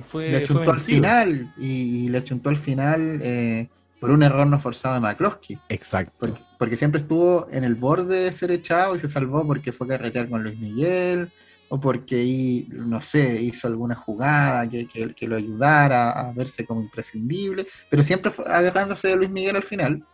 fue. 0.00 0.30
Le 0.30 0.36
achuntó 0.36 0.70
al 0.70 0.78
final. 0.78 1.52
Y, 1.58 2.08
le 2.08 2.18
achuntó 2.18 2.50
al 2.50 2.56
final 2.56 3.18
eh, 3.22 3.68
por 4.02 4.10
un 4.10 4.24
error 4.24 4.44
no 4.48 4.58
forzado 4.58 4.96
de 4.96 5.00
McCloskey. 5.00 5.60
Exacto. 5.68 6.12
Porque, 6.18 6.40
porque, 6.58 6.76
siempre 6.76 7.00
estuvo 7.00 7.46
en 7.52 7.62
el 7.62 7.76
borde 7.76 8.24
de 8.24 8.32
ser 8.32 8.50
echado 8.50 8.96
y 8.96 8.98
se 8.98 9.06
salvó 9.06 9.46
porque 9.46 9.70
fue 9.70 9.86
carretear 9.86 10.28
con 10.28 10.42
Luis 10.42 10.58
Miguel 10.58 11.30
o 11.68 11.78
porque, 11.78 12.66
no 12.70 13.00
sé, 13.00 13.40
hizo 13.40 13.68
alguna 13.68 13.94
jugada 13.94 14.68
que, 14.68 15.14
lo 15.28 15.36
ayudara 15.36 16.10
a 16.10 16.32
verse 16.32 16.66
como 16.66 16.82
imprescindible, 16.82 17.68
pero 17.88 18.02
siempre 18.02 18.32
agarrándose 18.44 19.06
de 19.06 19.14
Luis 19.14 19.30
Miguel 19.30 19.54
al 19.54 19.62
final. 19.62 20.04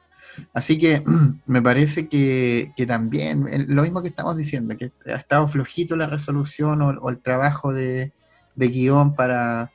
Así 0.53 0.79
que 0.79 1.03
me 1.47 1.63
parece 1.63 2.11
que, 2.11 2.71
también, 2.87 3.65
lo 3.69 3.81
mismo 3.81 4.03
que 4.03 4.09
estamos 4.09 4.37
diciendo, 4.37 4.77
que 4.77 4.93
ha 5.07 5.17
estado 5.17 5.49
flojito 5.49 5.97
la 5.97 6.09
resolución 6.09 6.83
o, 6.83 7.09
el 7.09 7.21
trabajo 7.21 7.73
de, 7.73 8.13
guion 8.55 9.15
para, 9.15 9.73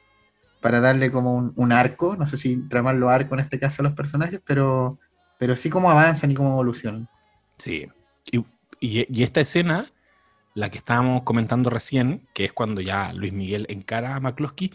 para 0.64 0.80
darle 0.80 1.12
como 1.12 1.54
un, 1.56 1.72
arco, 1.72 2.16
no 2.16 2.26
sé 2.26 2.38
si 2.38 2.68
tramarlo 2.70 3.10
arco 3.10 3.36
en 3.36 3.42
este 3.42 3.60
caso 3.60 3.82
a 3.82 3.84
los 3.84 3.94
personajes, 3.94 4.42
pero, 4.44 4.98
pero 5.38 5.56
sí 5.56 5.70
cómo 5.70 5.92
avanzan 5.92 6.32
y 6.32 6.36
cómo 6.36 6.54
evolucionan. 6.54 7.08
Sí, 7.58 7.88
y, 8.32 8.46
y 8.80 9.24
esta 9.24 9.42
escena 9.42 9.86
la 10.56 10.70
que 10.70 10.78
estábamos 10.78 11.24
comentando 11.24 11.70
recién, 11.70 12.28
que 12.34 12.46
es 12.46 12.54
cuando 12.54 12.82
ya 12.82 13.12
Luis 13.14 13.34
Miguel 13.34 13.66
encara 13.70 14.16
a 14.16 14.20
McCloskey, 14.20 14.72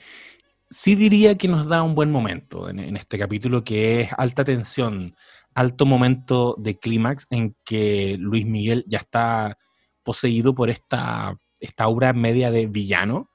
sí 0.70 0.94
diría 0.94 1.36
que 1.36 1.48
nos 1.48 1.66
da 1.66 1.82
un 1.82 1.94
buen 1.94 2.10
momento 2.10 2.68
en, 2.68 2.96
este 2.96 3.18
capítulo, 3.18 3.64
que 3.64 4.02
es 4.02 4.10
alta 4.16 4.44
tensión, 4.44 5.16
alto 5.54 5.86
momento 5.86 6.54
de 6.58 6.78
clímax 6.78 7.26
en 7.30 7.56
que 7.64 8.16
Luis 8.18 8.46
Miguel 8.46 8.84
ya 8.88 8.98
está 8.98 9.56
poseído 10.02 10.54
por 10.54 10.70
esta, 10.70 11.36
esta 11.60 11.84
aura 11.84 12.12
media 12.12 12.50
de 12.50 12.66
villano 12.66 13.30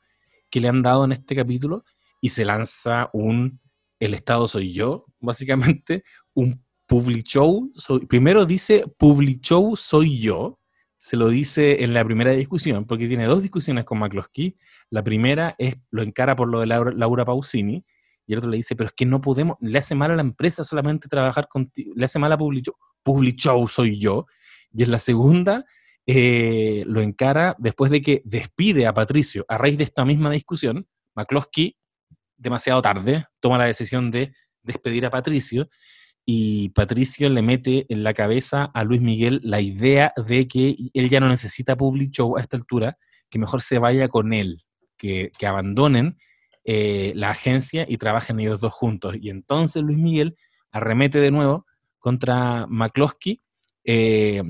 que 0.49 0.59
le 0.59 0.69
han 0.69 0.83
dado 0.83 1.05
en 1.05 1.13
este 1.13 1.35
capítulo 1.35 1.83
y 2.23 2.29
se 2.29 2.45
lanza 2.45 3.09
un 3.11 3.59
El 3.99 4.13
Estado 4.13 4.47
soy 4.47 4.71
yo, 4.71 5.05
básicamente, 5.19 6.03
un 6.33 6.63
public 6.87 7.25
show. 7.25 7.69
primero 8.07 8.45
dice 8.45 8.85
public 8.97 9.41
show 9.41 9.75
soy 9.75 10.21
yo, 10.21 10.57
se 10.97 11.17
lo 11.17 11.27
dice 11.27 11.83
en 11.83 11.93
la 11.93 12.05
primera 12.05 12.31
discusión, 12.31 12.85
porque 12.85 13.09
tiene 13.09 13.25
dos 13.25 13.41
discusiones 13.41 13.83
con 13.83 13.99
McCloskey. 13.99 14.55
La 14.89 15.03
primera 15.03 15.53
es, 15.57 15.75
lo 15.91 16.01
encara 16.01 16.33
por 16.37 16.47
lo 16.47 16.61
de 16.61 16.67
Laura, 16.67 17.25
Pausini, 17.25 17.83
y 18.25 18.31
el 18.31 18.39
otro 18.39 18.51
le 18.51 18.55
dice, 18.55 18.77
pero 18.77 18.87
es 18.87 18.93
que 18.93 19.05
no 19.05 19.19
podemos, 19.19 19.57
le 19.59 19.77
hace 19.77 19.93
mal 19.93 20.11
a 20.11 20.15
la 20.15 20.21
empresa 20.21 20.63
solamente 20.63 21.09
trabajar 21.09 21.49
contigo, 21.49 21.91
le 21.93 22.05
hace 22.05 22.19
mal 22.19 22.31
a 22.31 22.37
Public 22.37 23.35
Show, 23.35 23.67
soy 23.67 23.99
yo. 23.99 24.27
Y 24.71 24.83
en 24.83 24.91
la 24.91 24.99
segunda, 24.99 25.65
eh, 26.07 26.85
lo 26.87 27.01
encara 27.01 27.57
después 27.59 27.91
de 27.91 28.01
que 28.01 28.21
despide 28.23 28.87
a 28.87 28.93
Patricio 28.93 29.45
a 29.49 29.57
raíz 29.57 29.77
de 29.77 29.83
esta 29.83 30.05
misma 30.05 30.31
discusión. 30.31 30.87
McCloskey, 31.15 31.75
demasiado 32.43 32.81
tarde, 32.81 33.25
toma 33.39 33.57
la 33.57 33.65
decisión 33.65 34.11
de 34.11 34.33
despedir 34.61 35.05
a 35.05 35.09
Patricio 35.09 35.69
y 36.25 36.69
Patricio 36.69 37.29
le 37.29 37.41
mete 37.41 37.85
en 37.89 38.03
la 38.03 38.13
cabeza 38.13 38.65
a 38.73 38.83
Luis 38.83 39.01
Miguel 39.01 39.41
la 39.43 39.59
idea 39.59 40.13
de 40.27 40.47
que 40.47 40.75
él 40.93 41.09
ya 41.09 41.19
no 41.19 41.27
necesita 41.27 41.75
Public 41.75 42.11
Show 42.11 42.37
a 42.37 42.41
esta 42.41 42.55
altura, 42.55 42.97
que 43.29 43.39
mejor 43.39 43.61
se 43.61 43.77
vaya 43.77 44.07
con 44.07 44.33
él, 44.33 44.61
que, 44.97 45.31
abandonen 45.45 46.17
eh, 46.63 47.11
la 47.15 47.31
agencia 47.31 47.85
y 47.87 47.97
trabajen 47.97 48.39
ellos 48.39 48.61
dos 48.61 48.73
juntos. 48.73 49.15
Y 49.19 49.29
entonces 49.29 49.83
Luis 49.83 49.97
Miguel 49.97 50.37
arremete 50.71 51.19
de 51.19 51.31
nuevo 51.31 51.65
contra 51.99 52.67
McCloskey 52.67 53.41
eh, 53.83 54.43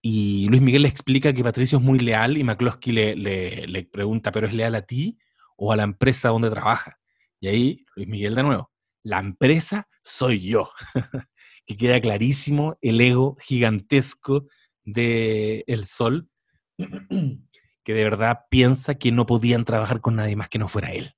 y 0.00 0.48
Luis 0.48 0.62
Miguel 0.62 0.82
le 0.82 0.88
explica 0.88 1.32
que 1.32 1.42
Patricio 1.42 1.78
es 1.78 1.84
muy 1.84 1.98
leal 1.98 2.36
y 2.36 2.44
McCloskey 2.44 2.92
le, 2.92 3.16
le 3.16 3.82
pregunta, 3.84 4.30
¿pero 4.30 4.46
es 4.46 4.54
leal 4.54 4.76
a 4.76 4.82
ti 4.82 5.18
o 5.58 5.72
a 5.72 5.76
la 5.76 5.82
empresa 5.82 6.30
donde 6.30 6.48
trabaja? 6.48 6.98
Y 7.40 7.48
ahí 7.48 7.84
Luis 7.94 8.08
Miguel 8.08 8.34
de 8.34 8.42
nuevo, 8.42 8.70
la 9.02 9.18
empresa 9.18 9.86
soy 10.02 10.40
yo. 10.40 10.70
que 11.68 11.76
queda 11.76 12.00
clarísimo 12.00 12.78
el 12.80 12.98
ego 12.98 13.36
gigantesco 13.40 14.46
de 14.84 15.64
El 15.66 15.84
Sol, 15.84 16.30
que 16.78 17.92
de 17.92 18.04
verdad 18.04 18.38
piensa 18.48 18.94
que 18.94 19.12
no 19.12 19.26
podían 19.26 19.66
trabajar 19.66 20.00
con 20.00 20.16
nadie 20.16 20.34
más 20.34 20.48
que 20.48 20.58
no 20.58 20.68
fuera 20.68 20.92
él. 20.92 21.12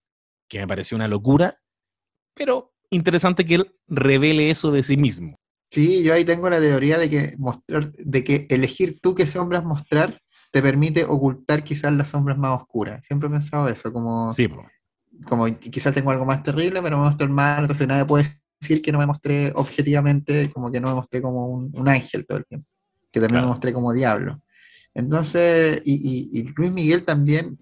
Que 0.49 0.59
me 0.59 0.67
pareció 0.67 0.97
una 0.97 1.07
locura, 1.07 1.61
pero 2.35 2.75
interesante 2.91 3.47
que 3.47 3.55
él 3.55 3.77
revele 3.87 4.51
eso 4.51 4.73
de 4.73 4.83
sí 4.83 4.97
mismo. 4.97 5.39
Sí, 5.71 6.03
yo 6.03 6.15
ahí 6.15 6.25
tengo 6.25 6.51
la 6.51 6.59
teoría 6.59 6.99
de 6.99 7.09
que 7.09 7.37
mostrar, 7.39 7.93
de 7.93 8.25
que 8.25 8.49
elegir 8.51 8.99
tú 9.01 9.15
qué 9.15 9.27
sombras 9.27 9.63
mostrar 9.63 10.21
te 10.51 10.63
permite 10.63 11.05
ocultar 11.05 11.63
quizás 11.63 11.93
las 11.93 12.09
sombras 12.09 12.37
más 12.37 12.61
oscuras. 12.61 13.05
Siempre 13.07 13.29
he 13.29 13.33
pensado 13.33 13.69
eso, 13.69 13.93
como 13.93 14.31
sí, 14.33 14.49
como 15.27 15.47
quizás 15.47 15.95
tengo 15.95 16.11
algo 16.11 16.25
más 16.25 16.43
terrible, 16.43 16.83
pero 16.83 16.99
me 16.99 17.05
mostré 17.05 17.29
mal, 17.29 17.63
entonces 17.63 17.87
nadie 17.87 18.05
puede 18.05 18.27
decir 18.61 18.83
que 18.83 18.93
no 18.93 18.99
me 18.99 19.07
mostré 19.07 19.53
objetivamente, 19.55 20.51
como 20.51 20.71
que 20.71 20.81
no 20.81 20.89
me 20.89 20.95
mostré 20.95 21.21
como 21.21 21.47
un, 21.47 21.89
ángel 21.89 22.27
todo 22.27 22.39
el 22.39 22.47
tiempo, 22.47 22.67
que 23.11 23.21
también 23.21 23.43
me 23.43 23.49
mostré 23.49 23.73
como 23.73 23.93
diablo. 23.93 24.41
Entonces, 24.95 25.83
y, 25.85 26.53
Luis 26.57 26.73
Miguel 26.73 27.05
también, 27.05 27.59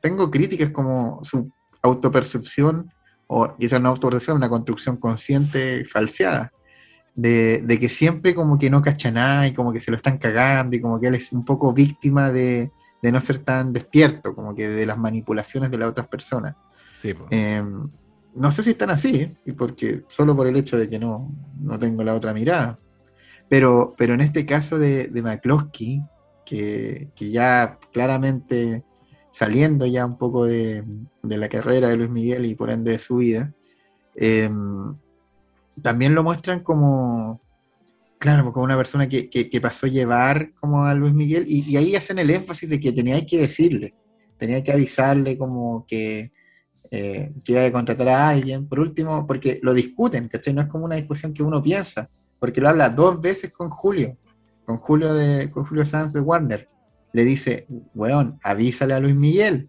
tengo 0.00 0.30
críticas 0.30 0.70
como 0.70 1.20
su 1.22 1.50
autopercepción, 1.82 2.90
o 3.26 3.56
quizás 3.56 3.80
no 3.80 3.88
autopercepción, 3.88 4.36
una 4.36 4.48
construcción 4.48 4.96
consciente 4.96 5.84
falseada, 5.86 6.52
de, 7.14 7.62
de, 7.64 7.80
que 7.80 7.88
siempre 7.88 8.34
como 8.34 8.58
que 8.58 8.70
no 8.70 8.82
cacha 8.82 9.10
nada 9.10 9.46
y 9.46 9.52
como 9.52 9.72
que 9.72 9.80
se 9.80 9.90
lo 9.90 9.96
están 9.96 10.18
cagando 10.18 10.74
y 10.76 10.80
como 10.80 11.00
que 11.00 11.06
él 11.06 11.14
es 11.14 11.32
un 11.32 11.44
poco 11.44 11.72
víctima 11.72 12.32
de, 12.32 12.70
de 13.04 13.12
no 13.12 13.20
ser 13.20 13.40
tan 13.40 13.74
despierto, 13.74 14.34
como 14.34 14.54
que 14.54 14.66
de 14.66 14.86
las 14.86 14.96
manipulaciones 14.96 15.70
de 15.70 15.76
las 15.76 15.90
otras 15.90 16.08
personas. 16.08 16.56
Em, 17.28 17.90
no 18.34 18.50
sé 18.50 18.62
si 18.62 18.70
están 18.70 18.88
así, 18.88 19.36
y 19.44 19.52
porque 19.52 20.04
solo 20.08 20.34
por 20.34 20.46
el 20.46 20.56
hecho 20.56 20.78
de 20.78 20.88
que 20.88 20.98
no, 20.98 21.30
no 21.60 21.78
tengo 21.78 22.02
la 22.02 22.14
otra 22.14 22.32
mirada. 22.32 22.78
Pero, 23.46 23.94
pero 23.98 24.14
en 24.14 24.22
este 24.22 24.46
caso 24.46 24.78
de, 24.78 25.08
de 25.08 25.20
McCloskey, 25.20 26.02
que, 26.46 27.10
ya 27.18 27.78
claramente 27.92 28.84
saliendo 29.30 29.84
ya 29.84 30.06
un 30.06 30.16
poco 30.16 30.46
de, 30.46 30.82
la 31.22 31.48
carrera 31.50 31.88
de 31.88 31.98
Luis 31.98 32.10
Miguel 32.10 32.46
y 32.46 32.54
por 32.54 32.70
ende 32.70 32.92
de 32.92 32.98
su 32.98 33.16
vida, 33.16 33.52
em, 34.14 34.96
también 35.82 36.14
lo 36.14 36.22
muestran 36.22 36.60
como, 36.60 37.44
Claro, 38.24 38.50
como 38.54 38.64
una 38.64 38.78
persona 38.78 39.06
que, 39.06 39.60
pasó 39.60 39.84
a 39.84 39.90
llevar 39.90 40.54
como 40.54 40.86
a 40.86 40.94
Luis 40.94 41.12
Miguel, 41.12 41.44
y, 41.46 41.76
ahí 41.76 41.94
hacen 41.94 42.18
el 42.18 42.30
énfasis 42.30 42.70
de 42.70 42.80
que 42.80 42.90
tenía 42.90 43.20
que 43.26 43.42
decirle, 43.42 43.94
tenía 44.38 44.64
que 44.64 44.72
avisarle 44.72 45.36
como 45.36 45.84
que, 45.86 46.32
eh, 46.90 47.34
que 47.44 47.52
iba 47.52 47.66
a 47.66 47.70
contratar 47.70 48.08
a 48.08 48.30
alguien, 48.30 48.66
por 48.66 48.80
último, 48.80 49.26
porque 49.26 49.60
lo 49.62 49.74
discuten, 49.74 50.28
¿cachai? 50.28 50.54
No 50.54 50.62
es 50.62 50.68
como 50.68 50.86
una 50.86 50.96
discusión 50.96 51.34
que 51.34 51.42
uno 51.42 51.62
piensa, 51.62 52.08
porque 52.38 52.62
lo 52.62 52.70
habla 52.70 52.88
dos 52.88 53.20
veces 53.20 53.52
con 53.52 53.68
Julio, 53.68 54.16
con 54.64 54.78
Julio 54.78 55.12
de 55.12 55.50
con 55.50 55.66
Julio 55.66 55.84
Sanz 55.84 56.14
de 56.14 56.20
Warner. 56.20 56.66
Le 57.12 57.24
dice, 57.24 57.66
weón, 57.94 58.38
avísale 58.42 58.94
a 58.94 59.00
Luis 59.00 59.14
Miguel. 59.14 59.68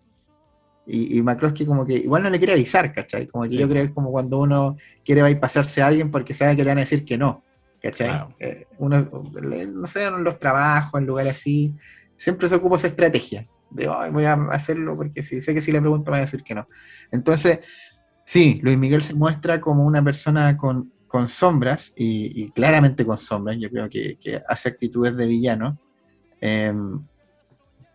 Y, 0.87 1.17
y 1.17 1.21
McCloskey 1.23 1.65
como 1.65 1.85
que 1.85 1.93
igual 1.93 2.23
no 2.23 2.29
le 2.29 2.37
quiere 2.37 2.53
avisar, 2.53 2.91
¿cachai? 2.93 3.27
Como 3.27 3.45
que 3.45 3.57
yo 3.57 3.67
creo 3.67 3.83
que 3.83 3.89
es 3.89 3.93
como 3.93 4.11
cuando 4.11 4.39
uno 4.39 4.77
quiere 5.03 5.21
va 5.21 5.29
a 5.29 5.39
pasarse 5.39 5.81
a 5.81 5.87
alguien 5.87 6.11
porque 6.11 6.33
sabe 6.33 6.55
que 6.55 6.63
le 6.63 6.69
van 6.69 6.77
a 6.77 6.81
decir 6.81 7.03
que 7.03 7.17
no, 7.17 7.43
¿cachai? 7.81 8.25
Eh, 8.39 8.67
uno, 8.77 9.09
no 9.73 9.87
sé, 9.87 10.03
en 10.05 10.23
los 10.23 10.39
trabajos, 10.39 10.99
en 10.99 11.07
lugares 11.07 11.33
así, 11.33 11.73
siempre 12.17 12.47
se 12.47 12.55
ocupa 12.55 12.77
esa 12.77 12.87
estrategia 12.87 13.47
de, 13.69 13.87
voy 14.11 14.25
a 14.25 14.33
hacerlo 14.51 14.95
porque 14.95 15.21
si 15.21 15.41
sé 15.41 15.53
que 15.53 15.61
si 15.61 15.71
le 15.71 15.81
pregunto 15.81 16.11
me 16.11 16.17
va 16.17 16.23
a 16.23 16.25
decir 16.25 16.43
que 16.43 16.55
no. 16.55 16.67
Entonces, 17.11 17.59
sí, 18.25 18.59
Luis 18.63 18.77
Miguel 18.77 19.01
se 19.01 19.13
muestra 19.13 19.59
como 19.59 19.85
una 19.85 20.03
persona 20.03 20.55
con, 20.57 20.91
con 21.07 21.27
sombras, 21.27 21.93
y, 21.95 22.51
claramente 22.51 23.05
con 23.05 23.17
sombras, 23.17 23.57
yo 23.59 23.69
creo 23.69 23.89
que, 23.89 24.17
hace 24.47 24.69
actitudes 24.69 25.15
de 25.15 25.27
villano. 25.27 25.79
Em, 26.41 27.05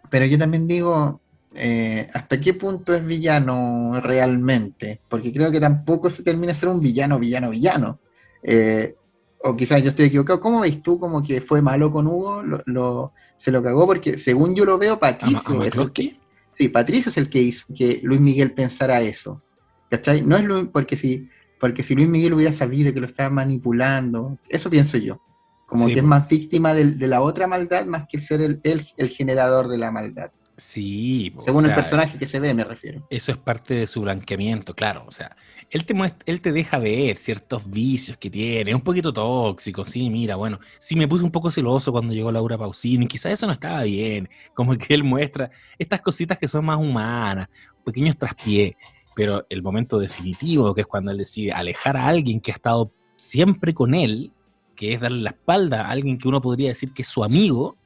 pero 0.09 0.25
yo 0.27 0.39
también 0.39 0.67
digo, 0.67 1.21
eh, 1.55 2.09
¿hasta 2.13 2.41
qué 2.41 2.55
punto 2.55 2.95
es 2.95 3.05
villano 3.05 4.01
realmente? 4.01 5.01
Porque 5.09 5.33
creo 5.33 5.51
que 5.51 5.61
tampoco 5.61 6.11
se 6.11 6.23
termina 6.23 6.49
de 6.49 6.59
ser 6.59 6.69
un 6.69 6.81
villano, 6.81 7.19
villano, 7.19 7.51
villano. 7.51 8.01
Eh, 8.43 8.95
o 9.43 9.57
quizás 9.57 9.83
yo 9.83 9.91
estoy 9.91 10.07
equivocado. 10.07 10.41
¿Cómo 10.41 10.61
veis 10.61 10.83
tú 10.83 10.99
como 10.99 11.23
que 11.23 11.41
fue 11.41 11.63
malo 11.63 11.91
con 11.91 12.07
Hugo? 12.07 12.43
Lo, 12.43 13.13
se 13.37 13.51
lo 13.51 13.63
cagó 13.63 13.87
porque 13.87 14.19
según 14.19 14.55
yo 14.55 14.65
lo 14.65 14.79
veo, 14.79 14.99
Patricio 14.99 15.63
es 15.63 15.77
el 15.77 15.93
que... 15.93 16.17
Sí, 16.53 16.69
Patricio 16.69 17.11
es 17.11 17.17
el 17.17 17.31
que 17.31 17.41
hizo 17.41 17.67
que 17.75 18.01
Luis 18.03 18.21
Miguel 18.21 18.53
pensara 18.53 19.01
eso. 19.01 19.43
¿Cachai? 19.89 20.23
No 20.23 20.37
es 20.37 20.45
lo, 20.45 20.71
porque 20.71 20.97
si 20.97 21.29
porque 21.61 21.83
si 21.83 21.95
Luis 21.95 22.09
Miguel 22.09 22.33
hubiera 22.33 22.53
sabido 22.53 22.93
que 22.93 23.01
lo 23.01 23.07
estaba 23.07 23.29
manipulando, 23.29 24.39
eso 24.49 24.71
pienso 24.71 24.97
yo. 24.97 25.21
Como 25.67 25.87
que 25.87 25.99
es 25.99 26.03
más 26.03 26.27
víctima 26.27 26.75
de, 26.75 27.07
la 27.07 27.21
otra 27.21 27.47
maldad 27.47 27.85
más 27.85 28.09
que 28.09 28.19
ser 28.19 28.41
el, 28.41 28.61
el, 28.65 29.09
generador 29.11 29.69
de 29.69 29.79
la 29.79 29.93
maldad. 29.93 30.33
Sí. 30.61 31.33
Según 31.39 31.65
el 31.65 31.75
personaje 31.75 32.19
que 32.19 32.27
se 32.27 32.39
ve, 32.39 32.53
me 32.53 32.65
refiero. 32.65 33.07
Eso 33.09 33.33
es 33.33 33.39
parte 33.39 33.73
de 33.73 33.87
su 33.87 34.03
blanqueamiento, 34.03 34.75
claro. 34.75 35.05
O 35.09 35.11
sea, 35.11 35.35
él 35.71 35.87
te, 35.87 35.95
él 36.27 36.41
te 36.43 36.53
deja 36.53 36.79
ver 36.79 37.17
ciertos 37.17 37.69
vicios 37.71 38.19
que 38.19 38.29
tiene, 38.29 38.75
un 38.75 38.83
poquito 38.83 39.11
tóxico, 39.11 39.87
sí, 39.87 40.11
mira, 40.11 40.37
bueno, 40.37 40.59
sí 40.79 40.97
me 40.97 41.09
puse 41.09 41.25
un 41.25 41.31
poco 41.31 41.51
celoso 41.51 41.93
cuando 41.93 42.13
llegó 42.13 42.31
Laura 42.31 42.59
Pausini, 42.59 43.07
quizás 43.07 43.33
eso 43.33 43.47
no 43.47 43.55
estaba 43.55 43.83
bien, 43.85 44.29
como 44.55 44.77
que 44.77 44.93
él 44.93 45.03
muestra 45.03 45.51
estas 45.79 46.03
cositas 46.03 46.39
que 46.39 46.47
son 46.47 46.67
más 46.67 46.79
humanas, 46.79 47.49
pequeños 47.83 48.19
traspiés. 48.19 48.75
Pero 49.17 49.47
el 49.49 49.63
momento 49.63 49.99
definitivo, 49.99 50.75
que 50.75 50.83
es 50.83 50.87
cuando 50.87 51.11
él 51.11 51.17
decide 51.17 51.53
alejar 51.53 51.97
a 51.97 52.07
alguien 52.07 52.39
que 52.39 52.51
ha 52.51 52.55
estado 52.55 52.93
siempre 53.17 53.73
con 53.73 53.95
él, 53.95 54.31
que 54.77 54.93
es 54.93 55.01
darle 55.01 55.23
la 55.23 55.31
espalda 55.31 55.87
a 55.87 55.91
alguien 55.91 56.19
que 56.19 56.29
uno 56.29 56.41
podría 56.43 56.69
decir 56.69 56.93
que 56.93 57.01
es 57.01 57.09
su 57.09 57.25
amigo, 57.25 57.77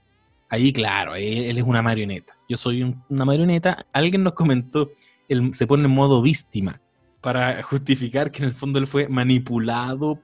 ahí 0.54 0.72
claro, 0.72 1.14
él, 1.16 1.56
es 1.56 1.62
una 1.64 1.82
marioneta. 1.82 2.36
Yo 2.48 2.56
soy 2.56 2.82
una 3.08 3.24
marioneta. 3.24 3.86
Alguien 3.92 4.22
nos 4.22 4.34
comentó, 4.34 4.92
él 5.28 5.52
se 5.52 5.66
pone 5.66 5.84
en 5.84 5.90
modo 5.90 6.22
víctima 6.22 6.80
para 7.20 7.62
justificar 7.62 8.30
que 8.30 8.42
en 8.42 8.48
el 8.50 8.54
fondo 8.54 8.78
él 8.78 8.86
fue 8.86 9.08
manipulado, 9.08 10.20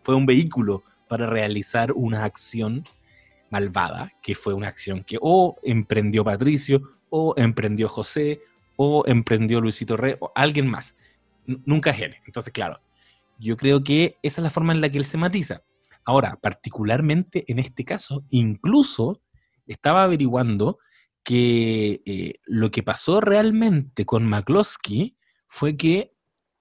fue 0.00 0.14
un 0.14 0.26
vehículo 0.26 0.82
para 1.08 1.26
realizar 1.26 1.92
una 1.92 2.24
acción 2.24 2.84
malvada, 3.50 4.12
que 4.22 4.34
fue 4.34 4.54
una 4.54 4.68
acción 4.68 5.04
que 5.04 5.18
o 5.20 5.56
emprendió 5.62 6.24
Patricio, 6.24 6.82
o 7.10 7.34
emprendió 7.36 7.88
José, 7.88 8.40
o 8.76 9.04
emprendió 9.06 9.60
Luisito 9.60 9.96
Rey 9.96 10.14
o 10.20 10.32
alguien 10.34 10.66
más. 10.66 10.96
nunca 11.64 11.90
es 11.90 12.00
él. 12.00 12.16
Entonces, 12.26 12.52
claro, 12.52 12.80
yo 13.38 13.56
creo 13.56 13.84
que 13.84 14.16
esa 14.22 14.40
es 14.40 14.42
la 14.42 14.50
forma 14.50 14.72
en 14.72 14.80
la 14.80 14.88
que 14.88 14.98
él 14.98 15.04
se 15.04 15.16
matiza. 15.16 15.62
Ahora, 16.04 16.38
particularmente 16.40 17.44
en 17.48 17.58
este 17.58 17.84
caso, 17.84 18.24
incluso 18.30 19.20
estaba 19.66 20.04
averiguando 20.04 20.78
que 21.22 22.02
eh, 22.06 22.34
lo 22.44 22.70
que 22.70 22.82
pasó 22.82 23.20
realmente 23.20 24.06
con 24.06 24.24
McCloskey 24.24 25.16
fue 25.48 25.76
que 25.76 26.12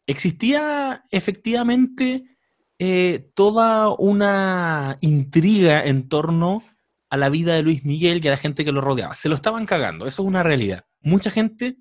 existía 0.08 1.06
efectivamente 1.12 2.38
eh, 2.80 3.32
toda 3.36 3.90
una 3.90 4.98
intriga 5.02 5.86
en 5.86 6.10
torno 6.10 6.64
a 7.10 7.18
la 7.18 7.30
vida 7.30 7.56
de 7.56 7.64
Luis 7.64 7.86
Miguel 7.86 8.20
y 8.24 8.28
a 8.28 8.32
la 8.32 8.38
gente 8.38 8.66
que 8.66 8.72
lo 8.72 8.82
rodeaba. 8.82 9.16
Se 9.16 9.30
lo 9.30 9.36
estaban 9.36 9.66
cagando, 9.66 10.08
eso 10.08 10.24
es 10.24 10.28
una 10.28 10.44
realidad. 10.44 10.86
Mucha 11.02 11.32
gente 11.32 11.78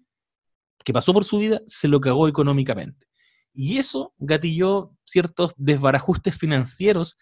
que 0.84 0.92
pasó 0.92 1.12
por 1.12 1.24
su 1.24 1.38
vida 1.38 1.62
se 1.66 1.88
lo 1.88 2.00
cagó 2.00 2.28
económicamente. 2.28 3.06
Y 3.52 3.78
eso 3.78 4.14
gatilló 4.18 4.92
ciertos 5.04 5.54
desbarajustes 5.56 6.36
financieros 6.36 7.16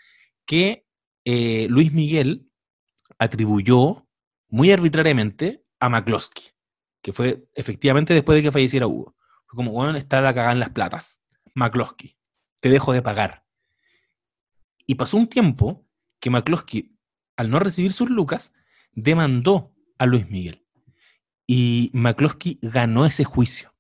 que 0.45 0.85
eh, 1.25 1.67
Luis 1.71 1.93
Miguel 1.93 2.49
atribuyó 3.19 4.07
muy 4.49 4.71
arbitrariamente 4.71 5.65
a 5.81 5.89
McCloskey, 5.89 6.45
que 7.03 7.13
fue 7.13 7.49
efectivamente 7.55 8.15
después 8.15 8.37
de 8.37 8.43
que 8.43 8.53
falleciera 8.53 8.87
Hugo. 8.87 9.17
Fue 9.47 9.57
como, 9.57 9.73
bueno, 9.73 9.97
está 9.97 10.21
la 10.21 10.35
cagada 10.35 10.53
en 10.53 10.61
las 10.61 10.71
platas. 10.71 11.23
McCloskey, 11.55 12.17
te 12.61 12.69
dejo 12.69 12.93
de 12.93 13.03
pagar. 13.03 13.45
Y 14.87 14.95
pasó 14.97 15.17
un 15.17 15.29
tiempo 15.29 15.87
que 16.21 16.31
McCloskey, 16.31 16.97
al 17.37 17.51
no 17.51 17.59
recibir 17.59 17.93
sus 17.93 18.11
lucas, 18.11 18.53
demandó 18.93 19.75
a 19.99 20.07
Luis 20.07 20.29
Miguel. 20.29 20.67
Y 21.47 21.91
McCloskey 21.93 22.59
ganó 22.63 23.05
ese 23.07 23.25
juicio. 23.25 23.75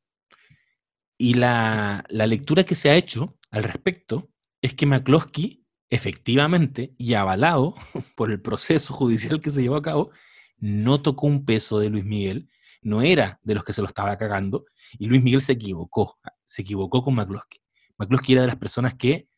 Y 1.18 1.34
la, 1.34 2.04
lectura 2.08 2.64
que 2.64 2.74
se 2.74 2.90
ha 2.90 2.96
hecho 2.96 3.38
al 3.50 3.62
respecto 3.62 4.30
es 4.60 4.74
que 4.74 4.86
McCloskey, 4.86 5.61
efectivamente, 5.92 6.94
y 6.96 7.12
avalado 7.12 7.74
por 8.16 8.30
el 8.30 8.40
proceso 8.40 8.94
judicial 8.94 9.40
que 9.40 9.50
se 9.50 9.60
llevó 9.60 9.76
a 9.76 9.82
cabo, 9.82 10.10
no 10.56 11.02
tocó 11.02 11.26
un 11.26 11.44
peso 11.44 11.78
de 11.78 11.90
Luis 11.90 12.06
Miguel, 12.06 12.48
no 12.80 13.02
era 13.02 13.38
de 13.42 13.54
los 13.54 13.62
que 13.62 13.74
se 13.74 13.82
lo 13.82 13.88
estaba 13.88 14.16
cagando, 14.16 14.64
y 14.98 15.06
Luis 15.06 15.22
Miguel 15.22 15.42
se 15.42 15.52
equivocó, 15.52 16.18
se 16.46 16.62
equivocó 16.62 17.04
con 17.04 17.14
McCloskey. 17.14 17.60
McCloskey 17.98 18.32
era 18.32 18.40
de 18.40 18.46
las 18.48 18.56
personas 18.56 18.94
que 18.94 19.28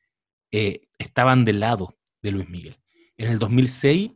eh, 0.52 0.82
estaban 0.96 1.44
del 1.44 1.58
lado 1.58 1.96
de 2.22 2.30
Luis 2.30 2.48
Miguel. 2.48 2.78
En 3.16 3.32
el 3.32 3.40
2006, 3.40 4.12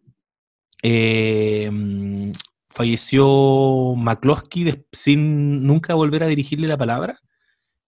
eh, 0.85 2.33
falleció 2.69 3.97
McCloskey 3.97 4.87
sin 4.93 5.67
nunca 5.67 5.95
volver 5.95 6.23
a 6.23 6.29
dirigirle 6.29 6.69
la 6.69 6.79
palabra 6.79 7.19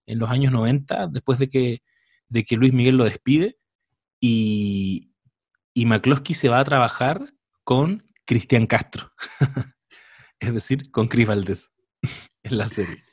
en 0.05 0.19
los 0.19 0.29
años 0.29 0.51
90, 0.51 1.07
después 1.07 1.39
de 1.39 1.49
que, 1.49 1.83
de 2.27 2.43
que 2.43 2.57
Luis 2.57 2.73
Miguel 2.73 2.97
lo 2.97 3.05
despide, 3.05 3.60
y, 4.21 5.11
y 5.73 5.85
McCloskey 5.85 6.35
se 6.35 6.47
va 6.47 6.59
a 6.59 6.63
trabajar 6.63 7.33
con 7.65 8.03
Cristian 8.25 8.67
Castro, 8.67 9.11
es 10.39 10.53
decir, 10.53 10.91
con 10.91 11.07
Chris 11.07 11.27
Valdés 11.27 11.71
en 12.43 12.57
la 12.57 12.67
serie. 12.67 13.03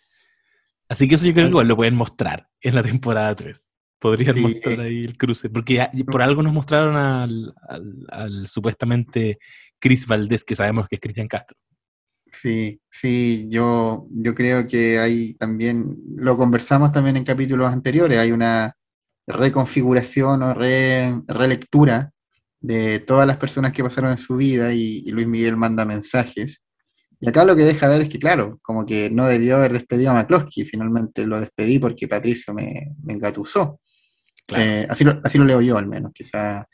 Así 0.88 1.08
que 1.08 1.16
eso 1.16 1.26
yo 1.26 1.32
creo 1.32 1.46
que 1.46 1.50
igual 1.50 1.68
lo 1.68 1.76
pueden 1.76 1.96
mostrar 1.96 2.48
en 2.60 2.74
la 2.74 2.82
temporada 2.82 3.34
3. 3.34 3.72
Podrían 3.98 4.40
mostrar 4.40 4.80
ahí 4.80 5.02
el 5.02 5.18
cruce, 5.18 5.50
porque 5.50 5.88
por 6.06 6.22
algo 6.22 6.42
nos 6.42 6.52
mostraron 6.52 6.96
al, 6.96 7.52
al 8.10 8.46
supuestamente 8.46 9.38
Chris 9.80 10.06
Valdés, 10.06 10.44
que 10.44 10.54
sabemos 10.54 10.88
que 10.88 10.96
es 10.96 11.00
Cristian 11.00 11.26
Castro. 11.26 11.58
Sí, 12.32 12.80
sí, 12.90 13.46
yo, 13.48 14.06
yo 14.10 14.34
creo 14.34 14.66
que 14.66 14.98
hay 14.98 15.34
también, 15.34 15.96
lo 16.16 16.36
conversamos 16.36 16.92
también 16.92 17.16
en 17.16 17.24
capítulos 17.24 17.72
anteriores, 17.72 18.18
hay 18.18 18.32
una 18.32 18.77
reconfiguración 19.28 20.42
o 20.42 20.54
relectura 20.54 22.10
de 22.60 22.98
todas 23.00 23.26
las 23.26 23.36
personas 23.36 23.72
que 23.72 23.84
pasaron 23.84 24.10
en 24.10 24.18
su 24.18 24.36
vida 24.36 24.72
y, 24.72 25.02
Luis 25.10 25.26
Miguel 25.26 25.56
manda 25.56 25.84
mensajes. 25.84 26.64
Y 27.20 27.28
acá 27.28 27.44
lo 27.44 27.56
que 27.56 27.64
deja 27.64 27.88
ver 27.88 28.02
es 28.02 28.08
que, 28.08 28.18
claro, 28.18 28.58
como 28.62 28.86
que 28.86 29.10
no 29.10 29.26
debió 29.26 29.56
haber 29.56 29.72
despedido 29.72 30.10
a 30.10 30.14
McCloskey, 30.14 30.64
finalmente 30.64 31.26
lo 31.26 31.40
despedí 31.40 31.78
porque 31.78 32.08
Patricio 32.08 32.54
me, 32.54 32.94
me 33.02 33.14
engatusó. 33.14 33.80
Eh, 34.56 34.86
así, 34.88 35.04
lo, 35.04 35.20
así 35.22 35.36
lo 35.36 35.44
leo 35.44 35.60
yo 35.60 35.76
al 35.76 35.86
menos, 35.86 36.12
quizá 36.12 36.66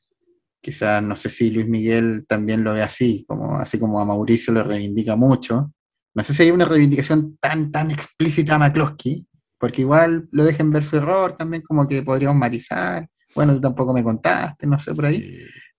Quizás 0.65 1.03
no 1.03 1.15
sé 1.15 1.29
si 1.29 1.51
Luis 1.51 1.69
Miguel 1.69 2.25
también 2.27 2.65
lo 2.65 2.73
ve 2.73 2.81
así, 2.81 3.23
como, 3.29 3.57
así 3.57 3.79
como 3.79 4.01
a 4.01 4.07
Mauricio 4.07 4.51
le 4.55 4.63
reivindica 4.63 5.15
mucho. 5.15 5.75
No 6.15 6.25
sé 6.25 6.33
si 6.33 6.45
hay 6.45 6.53
una 6.53 6.65
reivindicación 6.65 7.37
tan, 7.37 7.71
tan 7.71 7.91
explícita 7.91 8.55
a 8.55 8.59
McCloskey, 8.59 9.27
porque 9.65 9.81
igual 9.81 10.29
lo 10.31 10.45
dejen 10.45 10.71
ver 10.71 10.85
su 10.85 10.99
error 10.99 11.39
también, 11.39 11.63
como 11.63 11.89
que 11.89 12.03
podríamos 12.03 12.37
matizar. 12.37 13.09
Bueno, 13.35 13.55
tú 13.55 13.63
tampoco 13.63 13.95
me 13.95 14.05
contaste, 14.05 14.67
no 14.67 14.79
sé 14.79 14.95
por 14.95 15.07
ahí. 15.07 15.39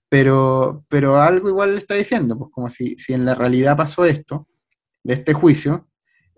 Pero, 0.09 0.83
pero 0.89 1.21
algo 1.21 1.49
igual 1.49 1.73
le 1.73 1.81
está 1.81 1.93
diciendo, 1.93 2.35
pues 2.35 2.49
como 2.51 2.67
si, 2.71 2.95
si 2.97 3.13
en 3.13 3.25
la 3.25 3.35
realidad 3.35 3.77
pasó 3.77 4.03
esto, 4.03 4.47
de 5.03 5.13
este 5.13 5.35
juicio, 5.35 5.87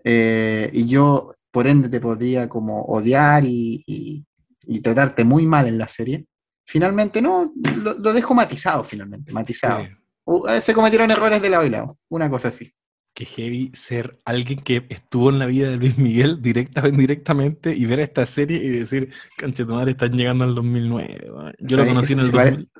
eh, 0.04 0.68
y 0.74 0.86
yo 0.86 1.32
por 1.50 1.66
ende 1.66 1.88
te 1.88 2.00
podría 2.00 2.50
como 2.50 2.82
odiar 2.82 3.46
y, 3.46 3.82
y, 3.86 4.26
y, 4.66 4.80
tratarte 4.80 5.24
muy 5.24 5.46
mal 5.46 5.68
en 5.68 5.78
la 5.78 5.88
serie, 5.88 6.26
finalmente 6.66 7.22
no, 7.22 7.54
lo, 7.82 8.12
dejo 8.12 8.34
matizado 8.34 8.84
finalmente, 8.84 9.32
matizado. 9.32 9.86
Eh, 10.50 10.60
se 10.60 10.74
cometieron 10.74 11.10
errores 11.10 11.40
de 11.40 11.48
lado 11.48 11.64
y 11.64 11.70
lado, 11.70 11.98
una 12.10 12.28
cosa 12.28 12.48
así. 12.48 12.70
Que 13.14 13.24
heavy 13.24 13.70
ser 13.74 14.12
alguien 14.24 14.60
que 14.60 14.86
estuvo 14.90 15.30
en 15.30 15.38
la 15.38 15.46
vida 15.46 15.70
de 15.70 15.76
Luis 15.76 15.98
Miguel 15.98 16.40
directa 16.40 16.82
o 16.82 16.88
indirectamente 16.88 17.74
y 17.74 17.84
ver 17.86 18.00
esta 18.00 18.24
serie 18.26 18.58
y 18.58 18.68
decir, 18.68 19.08
canche 19.36 19.64
tu 19.64 19.74
madre, 19.74 19.92
están 19.92 20.12
llegando 20.12 20.44
al 20.44 20.54
2009. 20.54 21.54
Yo 21.58 21.76
lo 21.76 21.86
conocí 21.86 22.12
en 22.12 22.20
el 22.20 22.30
2000. 22.30 22.70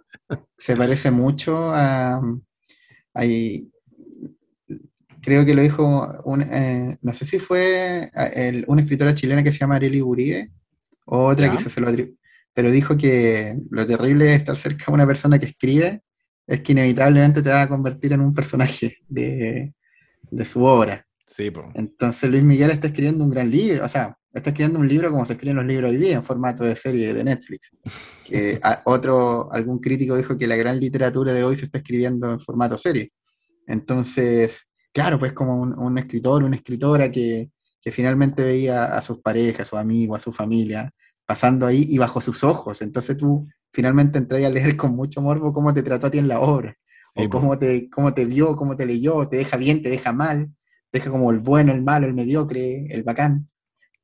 se 0.57 0.77
parece 0.77 1.11
mucho 1.11 1.71
a. 1.75 2.21
Creo 5.21 5.45
que 5.45 5.55
lo 5.55 5.63
dijo, 5.63 6.23
un, 6.25 6.43
eh, 6.43 6.97
no 7.03 7.13
sé 7.13 7.25
si 7.25 7.39
fue 7.39 8.11
el, 8.35 8.65
una 8.69 8.83
escritora 8.83 9.15
chilena 9.15 9.43
que 9.43 9.53
se 9.53 9.59
llama 9.59 9.77
Arely 9.77 10.01
Uribe, 10.01 10.51
o 11.05 11.25
otra 11.25 11.51
quizás 11.51 11.73
se 11.73 11.81
lo 11.81 11.91
pero 12.59 12.71
dijo 12.71 12.97
que 12.97 13.57
lo 13.71 13.87
terrible 13.87 14.25
de 14.27 14.35
estar 14.35 14.57
cerca 14.57 14.87
de 14.87 14.93
una 14.93 15.07
persona 15.07 15.39
que 15.39 15.47
escribe 15.47 16.03
es 16.47 16.61
que 16.61 16.73
inevitablemente 16.73 17.43
te 17.43 17.51
va 17.51 17.63
a 17.63 17.69
convertir 17.69 18.13
en 18.13 18.21
un 18.21 18.35
personaje 18.35 18.97
de, 19.09 19.75
de 20.31 20.45
su 20.45 20.65
obra. 20.65 21.07
Sí, 21.27 21.53
Entonces 21.75 22.31
Luis 22.31 22.43
Miguel 22.43 22.71
está 22.71 22.87
escribiendo 22.87 23.23
un 23.23 23.31
gran 23.31 23.51
libro, 23.51 23.85
o 23.85 23.89
sea, 23.89 24.17
está 24.33 24.51
escribiendo 24.51 24.81
un 24.81 24.89
libro 24.89 25.11
como 25.11 25.27
se 25.27 25.35
escriben 25.35 25.57
los 25.57 25.67
libros 25.67 25.91
hoy 25.91 25.99
día, 25.99 26.15
en 26.15 26.23
formato 26.23 26.65
de 26.65 26.75
serie 26.75 27.13
de 27.13 27.23
Netflix. 27.25 27.71
Que 28.25 28.59
otro, 28.85 29.53
algún 29.53 29.79
crítico 29.79 30.17
dijo 30.17 30.39
que 30.39 30.47
la 30.47 30.57
gran 30.57 30.81
literatura 30.81 31.33
de 31.33 31.45
hoy 31.45 31.57
se 31.57 31.67
está 31.67 31.79
escribiendo 31.79 32.31
en 32.31 32.41
formato 32.41 32.79
serie. 32.79 33.13
Entonces, 33.67 34.69
claro, 34.93 35.19
pues 35.19 35.35
como 35.35 35.61
un, 35.61 35.99
escritor, 35.99 36.45
una 36.45 36.57
escritora 36.57 37.13
que, 37.13 37.51
que, 37.83 37.93
finalmente 37.93 38.43
veía 38.43 38.85
a 38.87 39.03
sus 39.03 39.19
parejas, 39.19 39.67
a 39.67 39.71
sus 39.71 39.79
amigos, 39.79 40.17
a 40.17 40.21
su 40.21 40.33
familia, 40.33 40.91
pasando 41.27 41.67
ahí 41.67 41.85
y 41.89 41.99
bajo 41.99 42.23
sus 42.23 42.43
ojos. 42.43 42.81
Entonces 42.81 43.17
tú 43.19 43.47
finalmente 43.73 44.19
entras 44.19 44.43
a 44.45 44.51
leer 44.51 44.77
con 44.77 44.97
mucho 44.97 45.21
morbo 45.21 45.53
cómo 45.53 45.75
te 45.75 45.83
trató 45.83 46.07
a 46.07 46.11
ti 46.11 46.19
en 46.19 46.29
la 46.29 46.41
obra, 46.41 46.75
o 47.19 47.29
cómo 47.29 47.59
te, 47.59 47.91
cómo 47.91 48.15
te 48.15 48.25
vio, 48.25 48.57
cómo 48.57 48.77
te 48.77 48.87
leyó, 48.87 49.29
te 49.29 49.37
deja 49.37 49.57
bien, 49.57 49.83
te 49.83 49.91
deja 49.91 50.13
mal, 50.13 50.51
te 50.91 50.99
deja 50.99 51.11
como 51.11 51.31
el 51.31 51.41
bueno, 51.41 51.73
el 51.73 51.83
malo, 51.83 52.07
el 52.07 52.15
mediocre, 52.15 52.87
el 52.91 53.03
bacán. 53.03 53.49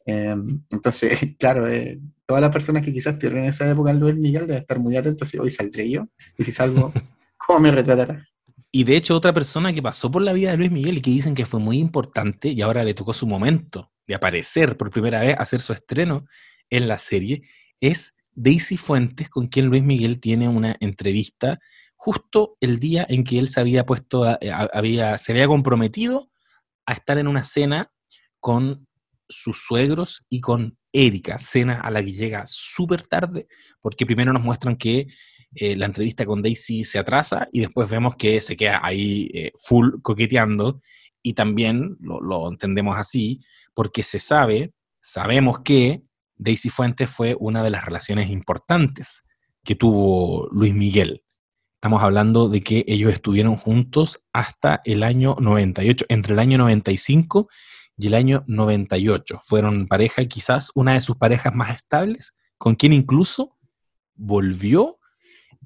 Em, 0.04 0.62
entonces, 0.70 1.18
claro, 1.38 1.68
eh, 1.68 2.00
todas 2.26 2.40
las 2.40 2.52
personas 2.52 2.82
que 2.82 2.92
quizás 2.92 3.14
estuvieron 3.14 3.44
en 3.44 3.50
esa 3.50 3.70
época 3.70 3.90
en 3.90 4.00
Luis 4.00 4.16
Miguel 4.16 4.46
deben 4.46 4.62
estar 4.62 4.78
muy 4.78 4.96
atentos 4.96 5.28
si 5.28 5.38
hoy 5.38 5.50
saldré 5.50 5.88
yo, 5.90 6.06
y 6.36 6.44
si 6.44 6.52
salgo, 6.52 6.92
¿cómo 7.36 7.60
me 7.60 7.70
retratará? 7.70 8.24
Y 8.72 8.82
de 8.82 8.96
hecho, 8.96 9.14
otra 9.14 9.32
persona 9.32 9.72
que 9.72 9.80
pasó 9.80 10.10
por 10.10 10.22
la 10.22 10.32
vida 10.32 10.50
de 10.50 10.56
Luis 10.56 10.72
Miguel 10.72 10.98
y 10.98 11.00
que 11.00 11.10
dicen 11.10 11.34
que 11.34 11.46
fue 11.46 11.60
muy 11.60 11.78
importante 11.78 12.48
y 12.48 12.60
ahora 12.60 12.82
le 12.82 12.92
tocó 12.92 13.12
su 13.12 13.26
momento 13.26 13.92
de 14.06 14.16
aparecer 14.16 14.76
por 14.76 14.90
primera 14.90 15.20
vez, 15.20 15.36
hacer 15.38 15.60
su 15.60 15.72
estreno, 15.72 16.24
en 16.70 16.88
la 16.88 16.98
serie 16.98 17.42
es 17.80 18.16
Daisy 18.32 18.76
Fuentes, 18.76 19.28
con 19.28 19.46
quien 19.46 19.66
Luis 19.66 19.82
Miguel 19.82 20.20
tiene 20.20 20.48
una 20.48 20.76
entrevista 20.80 21.60
justo 22.04 22.58
el 22.60 22.80
día 22.80 23.06
en 23.08 23.24
que 23.24 23.38
él 23.38 23.48
se 23.48 23.60
había 23.60 23.86
puesto, 23.86 24.24
había, 24.74 25.16
se 25.16 25.32
había 25.32 25.46
comprometido 25.46 26.28
a 26.84 26.92
estar 26.92 27.16
en 27.16 27.28
una 27.28 27.42
cena 27.42 27.90
con 28.40 28.86
sus 29.26 29.64
suegros 29.64 30.26
y 30.28 30.42
con 30.42 30.76
Erika, 30.92 31.38
cena 31.38 31.80
a 31.80 31.90
la 31.90 32.04
que 32.04 32.12
llega 32.12 32.42
súper 32.44 33.06
tarde, 33.06 33.46
porque 33.80 34.04
primero 34.04 34.34
nos 34.34 34.42
muestran 34.42 34.76
que 34.76 35.06
eh, 35.54 35.76
la 35.76 35.86
entrevista 35.86 36.26
con 36.26 36.42
Daisy 36.42 36.84
se 36.84 36.98
atrasa 36.98 37.48
y 37.52 37.60
después 37.60 37.88
vemos 37.88 38.16
que 38.16 38.38
se 38.42 38.54
queda 38.54 38.80
ahí 38.82 39.30
eh, 39.32 39.52
full 39.56 40.02
coqueteando 40.02 40.82
y 41.22 41.32
también 41.32 41.96
lo, 42.00 42.20
lo 42.20 42.50
entendemos 42.50 42.98
así, 42.98 43.40
porque 43.72 44.02
se 44.02 44.18
sabe, 44.18 44.74
sabemos 45.00 45.60
que 45.60 46.02
Daisy 46.36 46.68
Fuentes 46.68 47.08
fue 47.08 47.34
una 47.40 47.62
de 47.62 47.70
las 47.70 47.86
relaciones 47.86 48.28
importantes 48.28 49.22
que 49.64 49.74
tuvo 49.74 50.50
Luis 50.52 50.74
Miguel. 50.74 51.23
Estamos 51.84 52.02
hablando 52.02 52.48
de 52.48 52.62
que 52.62 52.82
ellos 52.88 53.12
estuvieron 53.12 53.56
juntos 53.56 54.24
hasta 54.32 54.80
el 54.86 55.02
año 55.02 55.36
98, 55.38 56.06
entre 56.08 56.32
el 56.32 56.38
año 56.38 56.56
95 56.56 57.50
y 57.98 58.06
el 58.06 58.14
año 58.14 58.42
98. 58.46 59.40
Fueron 59.42 59.86
pareja, 59.86 60.24
quizás 60.24 60.72
una 60.74 60.94
de 60.94 61.02
sus 61.02 61.18
parejas 61.18 61.54
más 61.54 61.74
estables, 61.74 62.34
con 62.56 62.74
quien 62.74 62.94
incluso 62.94 63.58
volvió 64.14 64.98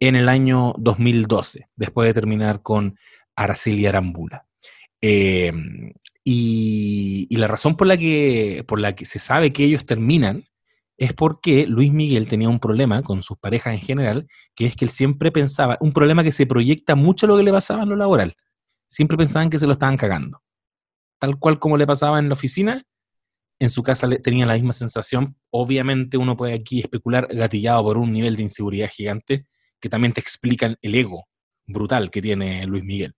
en 0.01 0.17
el 0.17 0.29
año 0.29 0.75
2012, 0.79 1.69
después 1.77 2.09
de 2.09 2.15
terminar 2.15 2.63
con 2.63 2.99
Araceli 3.37 3.87
Arambula. 3.87 4.45
Eh, 5.01 5.53
y, 6.25 7.29
y, 7.31 7.37
la 7.37 7.47
razón 7.47 7.77
por 7.77 7.87
la, 7.87 7.97
que, 7.97 8.65
por 8.67 8.81
la 8.81 8.97
que 8.97 9.05
se 9.05 9.21
sabe 9.21 9.53
que 9.53 9.63
ellos 9.63 9.87
terminan 9.87 10.48
es 10.99 11.15
porque 11.15 11.67
Luis 11.67 11.93
Miguel 11.93 12.27
tenía 12.27 12.49
un 12.49 12.59
problema 12.59 13.03
con 13.03 13.23
sus 13.23 13.39
parejas 13.39 13.73
en 13.73 13.81
general, 13.81 14.27
que 14.57 14.67
es 14.67 14.75
que 14.75 14.85
él 14.85 14.91
siempre 14.91 15.31
pensaba, 15.31 15.79
un 15.81 15.93
problema 15.93 16.25
que 16.25 16.33
se 16.33 16.45
proyecta 16.45 16.97
mucho 16.97 17.29
lo 17.29 17.37
que 17.37 17.45
le 17.45 17.53
pasaba 17.53 17.85
en 17.85 17.91
lo 17.91 17.97
laboral. 17.97 18.35
Siempre 18.89 19.17
pensaban 19.17 19.49
que 19.49 19.61
se 19.61 19.67
lo 19.67 19.73
estaban 19.73 19.97
cagando. 19.97 20.43
Tal 21.21 21.39
cual 21.39 21.61
como 21.61 21.77
le 21.77 21.87
pasaba 21.87 22.19
en 22.19 22.29
la 22.29 22.33
oficina, 22.33 22.83
en 23.61 23.71
su 23.71 23.83
casa 23.83 24.09
tenía 24.23 24.45
la 24.45 24.55
misma 24.55 24.73
sensación. 24.73 25.37
Obviamente 25.51 26.17
uno 26.17 26.37
puede 26.37 26.55
aquí 26.55 26.81
especular 26.81 27.29
gatillado 27.31 27.85
por 27.85 27.97
un 27.97 28.13
nivel 28.13 28.35
de 28.35 28.43
inseguridad 28.43 28.91
gigante 28.91 29.47
que 29.81 29.89
también 29.89 30.13
te 30.13 30.21
explican 30.21 30.77
el 30.83 30.97
ego 30.97 31.29
brutal 31.65 32.11
que 32.11 32.21
tiene 32.21 32.67
Luis 32.67 32.83
Miguel, 32.83 33.15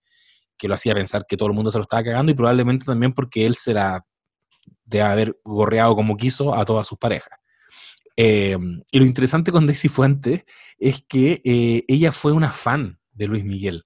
que 0.55 0.67
lo 0.67 0.75
hacía 0.75 0.93
pensar 0.93 1.25
que 1.27 1.37
todo 1.37 1.49
el 1.49 1.55
mundo 1.55 1.71
se 1.71 1.79
lo 1.79 1.83
estaba 1.83 2.03
cagando 2.03 2.31
y 2.31 2.35
probablemente 2.35 2.85
también 2.85 3.13
porque 3.13 3.47
él 3.47 3.55
se 3.55 3.73
la 3.73 4.05
debe 4.83 5.03
haber 5.03 5.39
gorreado 5.43 5.95
como 5.95 6.15
quiso 6.15 6.53
a 6.53 6.63
todas 6.63 6.85
sus 6.85 6.99
parejas. 6.99 7.40
Eh, 8.17 8.57
y 8.91 8.99
lo 8.99 9.05
interesante 9.05 9.51
con 9.51 9.65
Daisy 9.65 9.89
Fuentes 9.89 10.43
es 10.77 11.03
que 11.07 11.41
eh, 11.43 11.83
ella 11.87 12.11
fue 12.11 12.31
una 12.31 12.51
fan 12.51 12.99
de 13.11 13.27
Luis 13.27 13.43
Miguel 13.43 13.85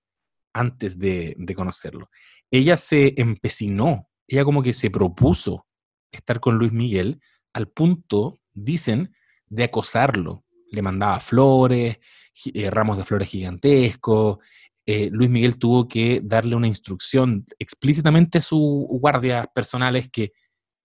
antes 0.54 0.98
de, 0.98 1.36
conocerlo. 1.56 2.10
Ella 2.50 2.78
se 2.78 3.14
empecinó, 3.18 4.10
ella 4.28 4.46
como 4.46 4.64
que 4.64 4.74
se 4.74 4.90
propuso 4.90 5.68
estar 6.12 6.40
con 6.40 6.58
Luis 6.58 6.72
Miguel 6.72 7.20
al 7.54 7.68
punto, 7.68 8.40
dicen, 8.54 9.14
de 9.48 9.66
acosarlo. 9.66 10.46
Le 10.72 10.82
mandaba 10.82 11.20
flores, 11.20 12.00
eh, 12.54 12.70
ramos 12.70 12.98
de 12.98 13.04
flores 13.04 13.30
gigantescos. 13.30 14.38
Luis 14.88 15.32
Miguel 15.32 15.58
tuvo 15.58 15.88
que 15.88 16.22
darle 16.24 16.56
una 16.56 16.68
instrucción 16.68 17.44
explícitamente 17.58 18.38
a 18.38 18.42
sus 18.42 18.86
guardias 18.88 19.48
personales 19.52 20.10
que 20.12 20.34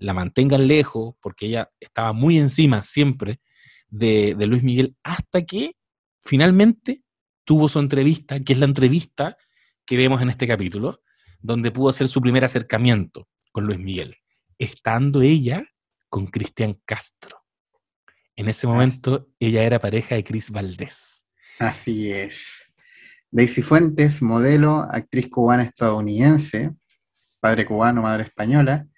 la 0.01 0.15
mantengan 0.15 0.67
lejos, 0.67 1.15
porque 1.21 1.47
ella 1.47 1.71
estaba 1.79 2.13
muy 2.13 2.39
encima 2.39 2.83
siempre 2.83 3.41
de, 3.89 4.35
Luis 4.47 4.63
Miguel, 4.63 4.97
hasta 5.05 5.43
que 5.43 5.77
finalmente 6.23 7.03
tuvo 7.45 7.69
su 7.69 7.79
entrevista, 7.79 8.41
que 8.41 8.55
es 8.55 8.59
la 8.59 8.65
entrevista 8.65 9.37
que 9.85 9.97
vemos 9.97 10.23
en 10.23 10.31
este 10.31 10.49
capítulo, 10.49 11.03
donde 11.41 11.71
pudo 11.71 11.91
hacer 11.91 12.09
su 12.09 12.21
primer 12.21 12.45
acercamiento 12.45 13.29
con 13.53 13.67
Luis 13.67 13.79
Miguel, 13.79 14.17
estando 14.59 15.21
ella 15.23 15.67
con 16.09 16.27
Cristian 16.27 16.81
Castro. 16.85 17.39
En 18.37 18.49
ese 18.49 18.67
momento 18.67 19.29
ella 19.39 19.65
era 19.65 19.81
pareja 19.81 20.15
de 20.15 20.25
Cris 20.25 20.51
Valdés. 20.51 21.29
Así 21.59 22.11
es. 22.11 22.73
Daisy 23.31 23.61
Fuentes, 23.61 24.23
modelo, 24.23 24.81
actriz 24.91 25.29
cubana 25.29 25.63
estadounidense, 25.63 26.73
padre 27.39 27.67
cubano, 27.67 28.03
madre 28.03 28.25
española, 28.25 28.89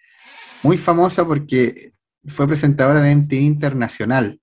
muy 0.62 0.78
famosa 0.78 1.24
porque 1.26 1.92
fue 2.26 2.46
presentadora 2.46 3.00
de 3.00 3.14
MTV 3.14 3.40
Internacional, 3.40 4.40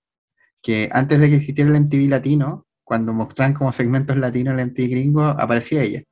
que 0.62 0.90
antes 0.92 1.20
de 1.20 1.30
que 1.30 1.36
existiera 1.36 1.70
el 1.70 1.82
MTV 1.82 2.10
Latino, 2.10 2.66
cuando 2.84 3.14
mostraban 3.14 3.54
como 3.54 3.72
segmentos 3.72 4.18
latinos 4.18 4.58
el 4.58 4.68
MTV 4.68 4.90
gringo, 4.90 5.24
aparecía 5.24 5.84
ella. 5.84 6.04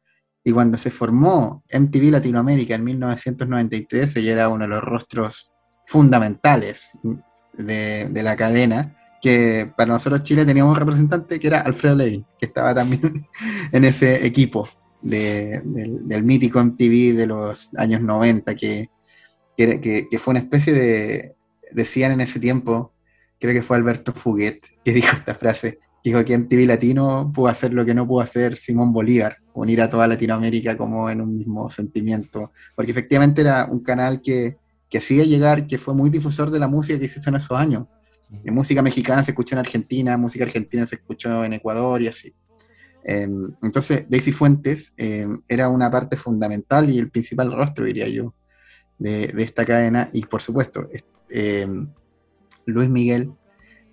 Y 0.43 0.51
cuando 0.51 0.77
se 0.77 0.91
formó 0.91 1.63
MTV 1.73 2.11
Latinoamérica 2.11 2.75
en 2.75 2.83
1993, 2.83 4.15
ella 4.15 4.33
era 4.33 4.49
uno 4.49 4.63
de 4.63 4.69
los 4.69 4.83
rostros 4.83 5.51
fundamentales 5.87 6.91
de, 7.57 8.21
la 8.23 8.35
cadena, 8.35 8.95
que 9.21 9.71
para 9.75 9.93
nosotros 9.93 10.23
Chile 10.23 10.45
teníamos 10.45 10.73
un 10.73 10.79
representante 10.79 11.39
que 11.39 11.47
era 11.47 11.61
Alfredo 11.61 11.95
Levin, 11.95 12.25
que 12.39 12.45
estaba 12.45 12.73
también 12.73 13.25
en 13.71 13.83
ese 13.83 14.25
equipo 14.25 14.69
del, 15.01 16.07
del, 16.07 16.23
mítico 16.23 16.63
MTV 16.63 17.15
de 17.15 17.27
los 17.27 17.73
años 17.75 18.01
90, 18.01 18.55
que, 18.55 18.89
que, 19.57 20.19
fue 20.19 20.31
una 20.31 20.39
especie 20.39 20.73
de, 20.73 21.35
decían 21.71 22.11
en 22.11 22.21
ese 22.21 22.39
tiempo, 22.39 22.93
creo 23.39 23.53
que 23.53 23.63
fue 23.63 23.77
Alberto 23.77 24.13
Fuguet, 24.13 24.61
que 24.85 24.93
dijo 24.93 25.15
esta 25.15 25.33
frase, 25.33 25.79
dijo 26.03 26.23
que 26.23 26.33
en 26.33 26.47
TV 26.47 26.65
Latino 26.65 27.31
pudo 27.33 27.47
hacer 27.47 27.73
lo 27.73 27.83
que 27.83 27.93
no 27.93 28.07
pudo 28.07 28.21
hacer 28.21 28.55
Simón 28.55 28.93
Bolívar, 28.93 29.37
unir 29.53 29.81
a 29.81 29.89
toda 29.89 30.07
Latinoamérica 30.07 30.77
como 30.77 31.09
en 31.09 31.21
un 31.21 31.37
mismo 31.37 31.69
sentimiento, 31.69 32.51
porque 32.75 32.91
efectivamente 32.91 33.41
era 33.41 33.65
un 33.65 33.81
canal 33.81 34.21
que, 34.21 34.57
que 34.89 34.99
hacía 34.99 35.23
llegar, 35.23 35.67
que 35.67 35.77
fue 35.77 35.95
muy 35.95 36.09
difusor 36.09 36.51
de 36.51 36.59
la 36.59 36.67
música 36.67 36.99
que 36.99 37.05
hiciste 37.05 37.29
en 37.29 37.35
esos 37.35 37.57
años. 37.57 37.87
Música 38.51 38.81
mexicana 38.81 39.23
se 39.23 39.31
escuchó 39.31 39.55
en 39.55 39.59
Argentina, 39.59 40.17
música 40.17 40.43
argentina 40.43 40.85
se 40.85 40.95
escuchó 40.95 41.45
en 41.45 41.53
Ecuador 41.53 42.01
y 42.01 42.09
así. 42.09 42.33
Em, 43.03 43.53
entonces, 43.63 44.05
Daisy 44.09 44.33
Fuentes 44.33 44.93
em, 44.97 45.41
era 45.47 45.69
una 45.69 45.89
parte 45.89 46.17
fundamental 46.17 46.89
y 46.89 46.99
el 46.99 47.09
principal 47.09 47.53
rostro, 47.53 47.85
diría 47.85 48.07
yo, 48.09 48.33
de, 48.97 49.33
esta 49.37 49.65
cadena. 49.65 50.09
Y 50.13 50.25
por 50.25 50.41
supuesto, 50.41 50.89
eh, 51.29 51.67
Luis 52.65 52.89
Miguel 52.89 53.31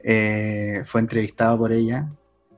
eh, 0.03 0.83
fue 0.85 1.01
entrevistado 1.01 1.59
por 1.59 1.73
ella, 1.73 2.13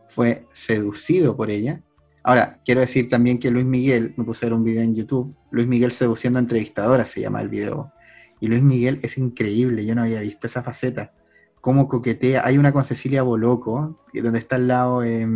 fue 0.08 0.46
seducido 0.50 1.36
por 1.36 1.50
ella. 1.50 1.82
Ahora, 2.22 2.60
quiero 2.64 2.80
decir 2.80 3.08
también 3.08 3.38
que 3.38 3.50
Luis 3.50 3.64
Miguel, 3.64 4.14
me 4.16 4.24
ver 4.24 4.52
un 4.52 4.64
video 4.64 4.82
en 4.82 4.94
YouTube, 4.94 5.36
Luis 5.50 5.68
Miguel 5.68 5.92
seduciendo 5.92 6.38
a 6.38 6.42
entrevistadoras 6.42 7.10
se 7.10 7.20
llama 7.20 7.40
el 7.40 7.48
video. 7.48 7.92
Y 8.40 8.48
Luis 8.48 8.62
Miguel 8.62 8.98
es 9.02 9.16
increíble, 9.16 9.86
yo 9.86 9.94
no 9.94 10.02
había 10.02 10.20
visto 10.20 10.46
esa 10.46 10.62
faceta. 10.62 11.12
Cómo 11.60 11.88
coquetea. 11.88 12.44
Hay 12.44 12.58
una 12.58 12.72
con 12.72 12.84
Cecilia 12.84 13.22
Boloco, 13.22 14.02
donde 14.12 14.38
está 14.38 14.56
al 14.56 14.68
lado 14.68 15.02
eh, 15.02 15.26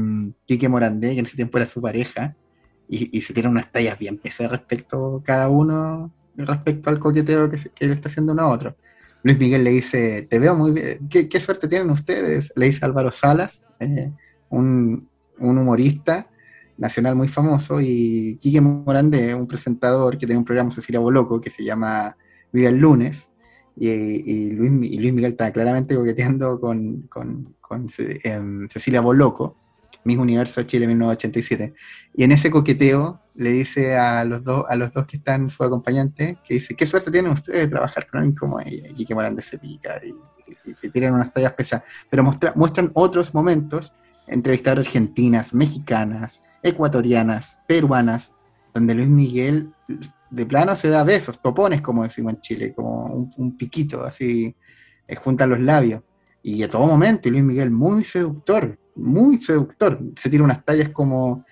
Quique 0.46 0.68
Morandé, 0.68 1.14
que 1.14 1.20
en 1.20 1.26
ese 1.26 1.36
tiempo 1.36 1.58
era 1.58 1.66
su 1.66 1.80
pareja, 1.80 2.36
y, 2.88 3.22
se 3.22 3.32
tienen 3.32 3.52
unas 3.52 3.70
tallas 3.70 3.96
bien 3.96 4.18
pesadas 4.18 4.50
respecto 4.50 5.22
cada 5.24 5.48
uno, 5.48 6.12
respecto 6.46 6.90
al 6.90 6.98
coqueteo 6.98 7.50
que, 7.50 7.86
le 7.86 7.92
está 7.92 8.08
haciendo 8.08 8.32
uno 8.32 8.42
a 8.42 8.48
otro. 8.48 8.76
Luis 9.22 9.38
Miguel 9.38 9.64
le 9.64 9.70
dice, 9.70 10.26
te 10.30 10.38
veo 10.38 10.54
muy 10.54 10.72
bien, 10.72 11.08
¿qué, 11.08 11.40
suerte 11.40 11.68
tienen 11.68 11.90
ustedes? 11.90 12.52
Le 12.56 12.66
dice 12.66 12.84
Álvaro 12.84 13.12
Salas, 13.12 13.66
eh, 13.78 14.10
un, 14.48 15.08
humorista 15.38 16.26
nacional 16.78 17.16
muy 17.16 17.28
famoso, 17.28 17.80
y 17.80 18.38
Quique 18.40 18.60
Morandé, 18.60 19.34
un 19.34 19.46
presentador 19.46 20.16
que 20.16 20.26
tiene 20.26 20.38
un 20.38 20.44
programa 20.44 20.70
Cecilia 20.70 21.00
Boloco 21.00 21.40
que 21.40 21.50
se 21.50 21.62
llama 21.62 22.16
Vive 22.52 22.68
el 22.68 22.76
lunes, 22.76 23.30
y, 23.76 24.50
Luis, 24.50 24.70
Miguel 24.70 25.32
está 25.32 25.52
claramente 25.52 25.94
coqueteando 25.94 26.60
con, 26.60 27.08
em, 28.24 28.68
Cecilia 28.68 29.00
Boloco, 29.00 29.56
Mis 30.04 30.18
Universo 30.18 30.62
Chile 30.62 30.86
1987, 30.86 31.74
y 32.14 32.24
en 32.24 32.32
ese 32.32 32.50
coqueteo 32.50 33.20
le 33.34 33.52
dice 33.52 33.96
a 33.96 34.24
los 34.24 34.42
dos, 34.42 34.64
a 34.68 34.76
los 34.76 34.92
dos 34.92 35.06
que 35.06 35.18
están 35.18 35.50
su 35.50 35.62
acompañante, 35.62 36.38
que 36.46 36.54
dice, 36.54 36.74
qué 36.74 36.86
suerte 36.86 37.10
tienen 37.10 37.32
ustedes 37.32 37.60
de 37.60 37.68
trabajar 37.68 38.06
con 38.08 38.20
alguien 38.20 38.36
como 38.36 38.60
ella, 38.60 38.88
y 38.96 39.04
que 39.04 39.14
de 39.14 39.42
se 39.42 39.58
pica, 39.58 40.00
y, 40.04 40.14
y, 40.82 40.88
tiran 40.90 41.14
unas 41.14 41.32
tallas 41.32 41.54
pesadas, 41.54 41.84
pero 42.08 42.22
muestran 42.54 42.90
otros 42.94 43.34
momentos, 43.34 43.92
entrevistar 44.26 44.78
argentinas, 44.78 45.54
mexicanas, 45.54 46.44
ecuatorianas, 46.62 47.60
peruanas, 47.66 48.36
donde 48.72 48.94
Luis 48.94 49.08
Miguel 49.08 49.72
de 50.30 50.46
plano 50.46 50.76
se 50.76 50.88
da 50.88 51.02
besos, 51.02 51.40
topones, 51.42 51.82
como 51.82 52.04
decimos 52.04 52.34
en 52.34 52.40
Chile, 52.40 52.72
como 52.72 53.30
un, 53.36 53.56
piquito, 53.56 54.04
así, 54.04 54.54
eh, 55.06 55.16
junta 55.16 55.46
los 55.46 55.60
labios. 55.60 56.02
Y 56.42 56.62
a 56.62 56.70
todo 56.70 56.86
momento, 56.86 57.28
Luis 57.28 57.42
Miguel 57.42 57.70
muy 57.70 58.04
seductor, 58.04 58.78
muy 59.00 59.38
seductor. 59.38 59.98
Se 60.16 60.30
tira 60.30 60.44
unas 60.44 60.64
tallas 60.64 60.90
como 60.90 61.44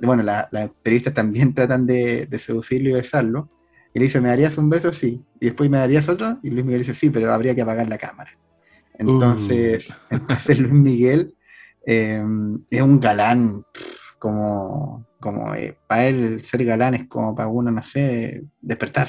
bueno, 0.00 0.22
las 0.22 0.70
periodistas 0.82 1.14
también 1.14 1.54
tratan 1.54 1.86
de, 1.86 2.28
seducirlo 2.38 2.90
y 2.90 2.92
besarlo. 2.92 3.48
Y 3.94 3.98
le 3.98 4.06
dice, 4.06 4.20
¿me 4.20 4.28
darías 4.28 4.56
un 4.56 4.70
beso? 4.70 4.92
Sí. 4.92 5.22
Y 5.38 5.46
después, 5.46 5.68
¿me 5.68 5.78
darías 5.78 6.08
otro? 6.08 6.38
Y 6.42 6.50
Luis 6.50 6.64
Miguel 6.64 6.80
dice, 6.80 6.94
sí, 6.94 7.10
pero 7.10 7.32
habría 7.32 7.54
que 7.54 7.62
apagar 7.62 7.88
la 7.88 7.98
cámara. 7.98 8.30
Entonces, 8.94 9.90
uh. 9.90 9.94
entonces 10.14 10.58
Luis 10.58 10.72
Miguel 10.72 11.34
em, 11.84 12.64
es 12.70 12.80
un 12.80 13.00
galán, 13.00 13.64
como, 14.18 15.06
como 15.20 15.54
eh, 15.54 15.76
para 15.86 16.06
él 16.06 16.42
ser 16.44 16.64
galán 16.64 16.94
es 16.94 17.06
como 17.06 17.34
para 17.34 17.48
uno, 17.48 17.70
no 17.70 17.82
sé, 17.82 18.44
despertar. 18.62 19.08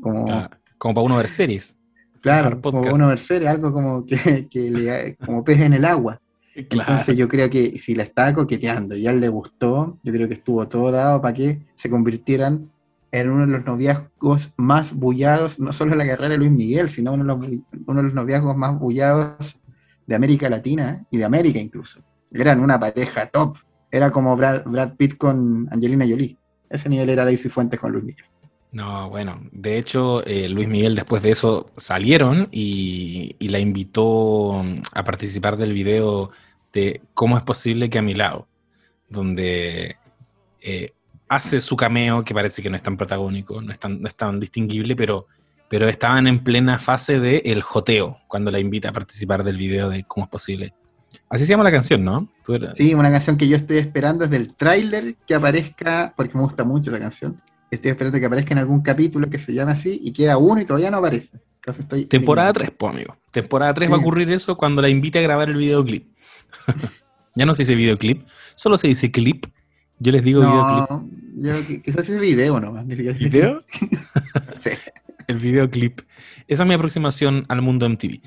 Como, 0.00 0.48
como 0.78 0.94
para 0.94 1.04
uno 1.04 1.16
ver 1.18 1.28
series. 1.28 1.76
Claro, 2.22 2.60
como 2.62 2.80
uno 2.80 3.08
ver 3.08 3.18
series, 3.18 3.50
algo 3.50 3.70
como 3.72 4.06
que, 4.06 4.48
le, 4.54 5.16
como 5.16 5.44
pez 5.44 5.60
en 5.60 5.74
el 5.74 5.84
agua. 5.84 6.21
Entonces 6.54 7.16
yo 7.16 7.28
creo 7.28 7.48
que 7.48 7.78
si 7.78 7.94
la 7.94 8.02
estaba 8.02 8.34
coqueteando 8.34 8.96
y 8.96 9.06
a 9.06 9.10
él 9.10 9.20
le 9.20 9.28
gustó, 9.28 9.98
yo 10.02 10.12
creo 10.12 10.28
que 10.28 10.34
estuvo 10.34 10.66
todo 10.68 10.90
dado 10.90 11.20
para 11.22 11.34
que 11.34 11.62
se 11.74 11.88
convirtieran 11.88 12.70
en 13.10 13.30
uno 13.30 13.46
de 13.46 13.52
los 13.52 13.64
noviazgos 13.64 14.54
más 14.56 14.94
bullados, 14.94 15.60
no 15.60 15.72
solo 15.72 15.92
en 15.92 15.98
la 15.98 16.06
carrera 16.06 16.30
de 16.30 16.38
Luis 16.38 16.50
Miguel, 16.50 16.90
sino 16.90 17.12
uno 17.12 17.24
de 17.24 17.28
los, 17.28 17.62
uno 17.86 17.96
de 17.96 18.02
los 18.02 18.14
noviazgos 18.14 18.56
más 18.56 18.78
bullados 18.78 19.60
de 20.06 20.14
América 20.14 20.48
Latina 20.48 21.06
y 21.10 21.18
de 21.18 21.24
América 21.24 21.58
incluso. 21.58 22.02
Eran 22.32 22.60
una 22.60 22.80
pareja 22.80 23.26
top. 23.26 23.58
Era 23.90 24.10
como 24.10 24.34
Brad, 24.36 24.94
Pitt 24.96 25.18
con 25.18 25.68
Angelina 25.70 26.06
Jolie. 26.08 26.38
Ese 26.70 26.88
nivel 26.88 27.10
era 27.10 27.26
Daisy 27.26 27.50
Fuentes 27.50 27.78
con 27.78 27.92
Luis 27.92 28.04
Miguel. 28.04 28.24
No, 28.72 29.10
bueno, 29.10 29.38
de 29.52 29.76
hecho, 29.76 30.24
eh, 30.26 30.48
Luis 30.48 30.66
Miguel 30.66 30.94
después 30.94 31.22
de 31.22 31.30
eso 31.30 31.70
salieron 31.76 32.48
y, 32.50 33.36
la 33.40 33.58
invitó 33.58 34.62
mm, 34.64 34.76
a 34.94 35.04
participar 35.04 35.58
del 35.58 35.74
video 35.74 36.30
de 36.72 37.02
cómo 37.12 37.36
es 37.36 37.42
posible 37.42 37.90
que 37.90 37.98
a 37.98 38.02
mi 38.02 38.14
lado, 38.14 38.48
donde 39.10 39.96
eh, 40.62 40.92
hace 41.28 41.60
su 41.60 41.76
cameo, 41.76 42.24
que 42.24 42.32
parece 42.32 42.62
que 42.62 42.70
no 42.70 42.76
es 42.76 42.82
tan 42.82 42.96
protagónico, 42.96 43.60
no 43.60 43.70
es 43.72 43.78
tan, 43.78 44.00
no 44.00 44.08
es 44.08 44.14
tan 44.14 44.40
distinguible, 44.40 44.96
pero, 44.96 45.26
pero 45.68 45.86
estaban 45.86 46.26
en 46.26 46.42
plena 46.42 46.78
fase 46.78 47.20
de 47.20 47.42
el 47.44 47.60
joteo, 47.60 48.20
cuando 48.26 48.50
la 48.50 48.58
invita 48.58 48.88
a 48.88 48.92
participar 48.92 49.44
del 49.44 49.58
video 49.58 49.90
de 49.90 50.04
cómo 50.04 50.24
es 50.24 50.30
posible. 50.30 50.72
Así 51.28 51.44
se 51.44 51.50
llama 51.50 51.64
la 51.64 51.72
canción, 51.72 52.02
¿no? 52.02 52.26
Sí, 52.74 52.94
una 52.94 53.10
canción 53.10 53.36
que 53.36 53.46
yo 53.46 53.56
estoy 53.56 53.76
esperando 53.76 54.24
es 54.24 54.30
del 54.30 54.54
tráiler 54.54 55.16
que 55.26 55.34
aparezca, 55.34 56.14
porque 56.16 56.34
me 56.34 56.40
gusta 56.40 56.64
mucho 56.64 56.90
la 56.90 56.98
canción 56.98 57.38
estoy 57.72 57.90
esperando 57.90 58.20
que 58.20 58.26
aparezca 58.26 58.52
en 58.52 58.58
algún 58.58 58.82
capítulo 58.82 59.30
que 59.30 59.38
se 59.38 59.54
llame 59.54 59.72
así 59.72 59.98
y 60.04 60.12
queda 60.12 60.36
uno 60.36 60.60
y 60.60 60.64
todavía 60.66 60.90
no 60.90 60.98
aparece. 60.98 61.38
Entonces 61.56 61.84
estoy 61.84 62.04
Temporada 62.04 62.52
3, 62.52 62.70
pues 62.76 62.92
amigo. 62.92 63.16
Temporada 63.30 63.72
3 63.72 63.90
va 63.90 63.96
a 63.96 63.98
ocurrir 63.98 64.30
eso 64.30 64.56
cuando 64.56 64.82
la 64.82 64.90
invite 64.90 65.18
a 65.18 65.22
grabar 65.22 65.48
el 65.48 65.56
videoclip. 65.56 66.06
ya 67.34 67.46
no 67.46 67.54
se 67.54 67.62
dice 67.62 67.74
videoclip, 67.74 68.26
solo 68.54 68.76
se 68.76 68.88
dice 68.88 69.10
clip. 69.10 69.46
Yo 69.98 70.12
les 70.12 70.22
digo 70.22 70.42
no, 70.42 71.06
videoclip. 71.34 71.82
quizás 71.84 72.08
es 72.08 72.20
video 72.20 72.60
nomás. 72.60 72.86
¿Video? 72.86 73.62
sí. 74.54 74.70
El 75.28 75.38
videoclip. 75.38 76.00
Esa 76.48 76.64
es 76.64 76.68
mi 76.68 76.74
aproximación 76.74 77.46
al 77.48 77.62
mundo 77.62 77.88
MTV. 77.88 78.20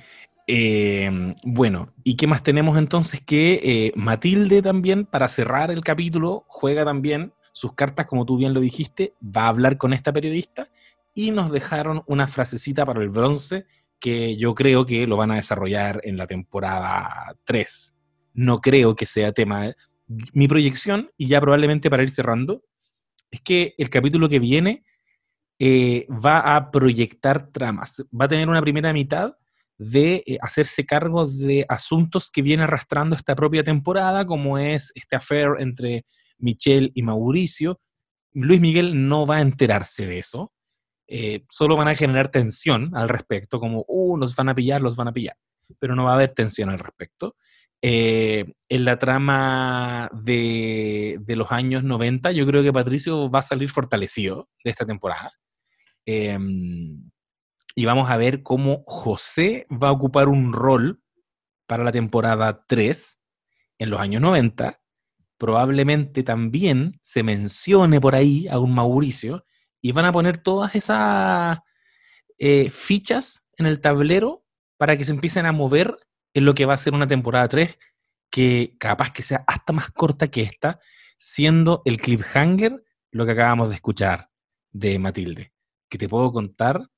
Eh, 0.47 1.35
bueno, 1.43 1.93
¿y 2.03 2.15
qué 2.15 2.25
más 2.25 2.41
tenemos 2.41 2.77
entonces? 2.77 3.21
Que 3.21 3.59
eh, 3.63 3.91
Matilde 3.95 4.61
también, 4.61 5.05
para 5.05 5.27
cerrar 5.27 5.69
el 5.69 5.81
capítulo, 5.81 6.45
juega 6.47 6.85
también 6.85 7.33
sus 7.55 7.71
cartas, 7.71 8.05
como 8.05 8.25
tú 8.25 8.35
bien 8.35 8.53
lo 8.53 8.59
dijiste, 8.59 9.13
va 9.25 9.43
a 9.43 9.47
hablar 9.47 9.77
con 9.77 9.93
esta 9.93 10.11
periodista 10.11 10.67
y 11.13 11.31
nos 11.31 11.53
dejaron 11.53 12.03
una 12.05 12.27
frasecita 12.27 12.85
para 12.85 13.01
el 13.01 13.07
bronce 13.07 13.65
que 13.97 14.35
yo 14.35 14.53
creo 14.53 14.85
que 14.85 15.07
lo 15.07 15.15
van 15.15 15.31
a 15.31 15.35
desarrollar 15.35 16.01
en 16.03 16.17
la 16.17 16.27
temporada 16.27 17.33
3. 17.45 17.95
No 18.33 18.59
creo 18.59 18.93
que 18.93 19.05
sea 19.05 19.31
tema. 19.31 19.73
Mi 20.33 20.49
proyección, 20.49 21.11
y 21.15 21.27
ya 21.27 21.39
probablemente 21.39 21.89
para 21.89 22.03
ir 22.03 22.09
cerrando, 22.09 22.61
es 23.31 23.39
que 23.39 23.73
el 23.77 23.89
capítulo 23.89 24.27
que 24.27 24.39
viene 24.39 24.83
eh, 25.57 26.07
va 26.09 26.57
a 26.57 26.71
proyectar 26.71 27.53
tramas. 27.53 28.03
Va 28.13 28.25
a 28.25 28.27
tener 28.27 28.49
una 28.49 28.61
primera 28.61 28.91
mitad 28.91 29.37
de 29.77 30.23
eh, 30.27 30.37
hacerse 30.41 30.85
cargo 30.85 31.25
de 31.25 31.65
asuntos 31.69 32.29
que 32.29 32.41
viene 32.41 32.63
arrastrando 32.63 33.15
esta 33.15 33.33
propia 33.33 33.63
temporada, 33.63 34.25
como 34.25 34.57
es 34.57 34.91
este 34.93 35.15
affair 35.15 35.51
entre 35.59 36.03
Michelle 36.37 36.91
y 36.93 37.03
Mauricio. 37.03 37.79
Luis 38.33 38.59
Miguel 38.59 39.07
no 39.07 39.25
va 39.25 39.37
a 39.37 39.41
enterarse 39.41 40.05
de 40.05 40.17
eso, 40.19 40.51
eh, 41.07 41.45
solo 41.49 41.75
van 41.75 41.87
a 41.87 41.95
generar 41.95 42.29
tensión 42.29 42.91
al 42.95 43.09
respecto, 43.09 43.59
como, 43.59 43.85
uh, 43.87 44.17
los 44.17 44.35
van 44.35 44.49
a 44.49 44.55
pillar, 44.55 44.81
los 44.81 44.95
van 44.95 45.07
a 45.07 45.13
pillar, 45.13 45.37
pero 45.79 45.95
no 45.95 46.03
va 46.03 46.11
a 46.11 46.15
haber 46.15 46.31
tensión 46.31 46.69
al 46.69 46.79
respecto. 46.79 47.35
Eh, 47.81 48.53
en 48.69 48.85
la 48.85 48.97
trama 48.97 50.09
de, 50.13 51.19
los 51.27 51.51
años 51.51 51.83
90, 51.83 52.31
yo 52.31 52.45
creo 52.47 52.63
que 52.63 52.73
Patricio 52.73 53.29
va 53.29 53.39
a 53.39 53.43
salir 53.43 53.69
fortalecido 53.69 54.49
de 54.63 54.71
esta 54.71 54.85
temporada. 54.85 55.31
Em, 56.05 57.11
y 57.75 57.85
vamos 57.85 58.09
a 58.09 58.17
ver 58.17 58.41
cómo 58.43 58.83
José 58.87 59.67
va 59.71 59.89
a 59.89 59.91
ocupar 59.91 60.29
un 60.29 60.53
rol 60.53 61.01
para 61.67 61.83
la 61.83 61.91
temporada 61.91 62.65
3 62.67 63.19
en 63.79 63.89
los 63.89 63.99
años 63.99 64.21
90 64.21 64.79
probablemente 65.45 66.23
también 66.23 66.99
se 67.03 67.21
mencione 67.21 68.01
por 68.01 68.15
ahí 68.15 68.47
a 68.47 68.57
un 68.57 68.73
Mauricio 68.73 69.45
y 69.79 69.91
van 69.91 70.05
a 70.05 70.11
poner 70.11 70.39
todas 70.39 70.73
esas 70.73 71.59
eh, 72.39 72.71
fichas 72.71 73.45
en 73.55 73.67
el 73.67 73.79
tablero 73.79 74.43
para 74.77 74.97
que 74.97 75.03
se 75.03 75.11
empiecen 75.11 75.45
a 75.45 75.51
mover 75.51 75.99
en 76.33 76.45
lo 76.45 76.55
que 76.55 76.65
va 76.65 76.73
a 76.73 76.77
ser 76.77 76.95
una 76.95 77.05
temporada 77.05 77.47
3 77.47 77.77
que 78.31 78.75
capaz 78.79 79.11
que 79.11 79.21
sea 79.21 79.43
hasta 79.45 79.71
más 79.71 79.91
corta 79.91 80.29
que 80.29 80.41
esta, 80.41 80.79
siendo 81.19 81.83
el 81.85 82.01
cliffhanger 82.01 82.83
lo 83.11 83.27
que 83.27 83.33
acabamos 83.33 83.69
de 83.69 83.75
escuchar 83.75 84.31
de 84.71 84.97
Matilde, 84.97 85.53
que 85.87 85.99
te 85.99 86.09
puedo 86.09 86.31
contar 86.31 86.89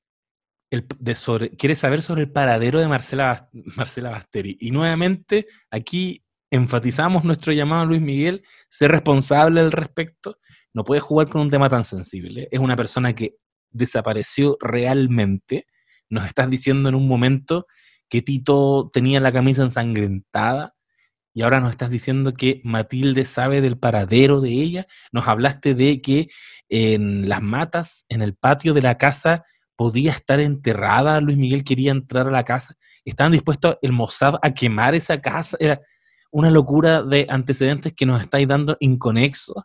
el, 0.70 0.86
de 0.98 1.50
quieres 1.58 1.80
saber 1.80 2.00
sobre 2.00 2.22
el 2.22 2.32
paradero 2.32 2.80
de 2.80 2.88
Marcela, 2.88 3.50
Marcela 3.76 4.08
Basteri. 4.08 4.56
Y 4.58 4.70
nuevamente 4.70 5.46
aquí 5.70 6.24
enfatizamos 6.50 7.24
nuestro 7.24 7.52
llamado 7.52 7.82
a 7.82 7.86
Luis 7.86 8.00
Miguel, 8.00 8.42
ser 8.68 8.90
responsable 8.90 9.60
al 9.60 9.72
respecto, 9.72 10.38
no 10.74 10.84
puede 10.84 11.00
jugar 11.00 11.28
con 11.28 11.40
un 11.40 11.50
tema 11.50 11.68
tan 11.68 11.84
sensible. 11.84 12.48
Es 12.50 12.60
una 12.60 12.76
persona 12.76 13.14
que 13.14 13.36
desapareció 13.70 14.56
realmente. 14.60 15.66
Nos 16.08 16.26
estás 16.26 16.48
diciendo 16.48 16.88
en 16.88 16.94
un 16.94 17.08
momento 17.08 17.66
que 18.08 18.22
Tito 18.22 18.90
tenía 18.92 19.20
la 19.20 19.32
camisa 19.32 19.62
ensangrentada 19.62 20.74
y 21.34 21.42
ahora 21.42 21.60
nos 21.60 21.70
estás 21.70 21.90
diciendo 21.90 22.34
que 22.34 22.60
Matilde 22.64 23.24
sabe 23.24 23.60
del 23.60 23.78
paradero 23.78 24.40
de 24.40 24.50
ella. 24.50 24.86
Nos 25.12 25.28
hablaste 25.28 25.74
de 25.74 26.00
que 26.00 26.28
en 26.68 27.28
las 27.28 27.42
matas, 27.42 28.06
en 28.08 28.22
el 28.22 28.34
patio 28.34 28.74
de 28.74 28.82
la 28.82 28.98
casa, 28.98 29.44
podía 29.76 30.10
estar 30.10 30.40
enterrada. 30.40 31.20
Luis 31.20 31.38
Miguel 31.38 31.62
quería 31.62 31.92
entrar 31.92 32.26
a 32.26 32.32
la 32.32 32.44
casa. 32.44 32.74
Estaban 33.04 33.32
dispuestos 33.32 33.76
el 33.82 33.92
Mossad 33.92 34.34
a 34.42 34.52
quemar 34.52 34.96
esa 34.96 35.20
casa. 35.20 35.56
Era, 35.60 35.80
una 36.30 36.50
locura 36.50 37.02
de 37.02 37.26
antecedentes 37.28 37.92
que 37.94 38.06
nos 38.06 38.20
estáis 38.20 38.46
dando 38.46 38.76
inconexos, 38.80 39.64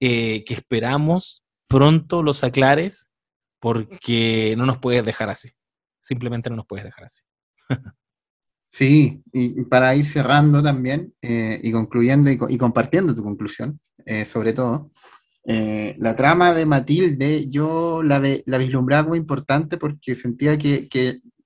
eh, 0.00 0.44
que 0.44 0.54
esperamos 0.54 1.44
pronto 1.68 2.22
los 2.22 2.42
aclares, 2.42 3.10
porque 3.60 4.54
no 4.56 4.66
nos 4.66 4.78
puedes 4.78 5.04
dejar 5.04 5.28
así. 5.30 5.50
Simplemente 6.00 6.50
no 6.50 6.56
nos 6.56 6.66
puedes 6.66 6.84
dejar 6.84 7.04
así. 7.04 7.22
Sí, 8.72 9.20
y 9.32 9.64
para 9.64 9.96
ir 9.96 10.06
cerrando 10.06 10.62
también 10.62 11.12
eh, 11.22 11.60
y 11.60 11.72
concluyendo 11.72 12.30
y, 12.30 12.56
compartiendo 12.56 13.12
tu 13.16 13.24
conclusión, 13.24 13.80
eh, 14.06 14.24
sobre 14.24 14.52
todo, 14.52 14.92
la 15.44 16.14
trama 16.14 16.54
de 16.54 16.66
Matilde 16.66 17.48
yo 17.48 18.00
la, 18.04 18.22
la 18.46 18.58
vislumbraba 18.58 19.02
como 19.02 19.16
importante 19.16 19.76
porque 19.76 20.14
sentía 20.14 20.56
que, 20.56 20.88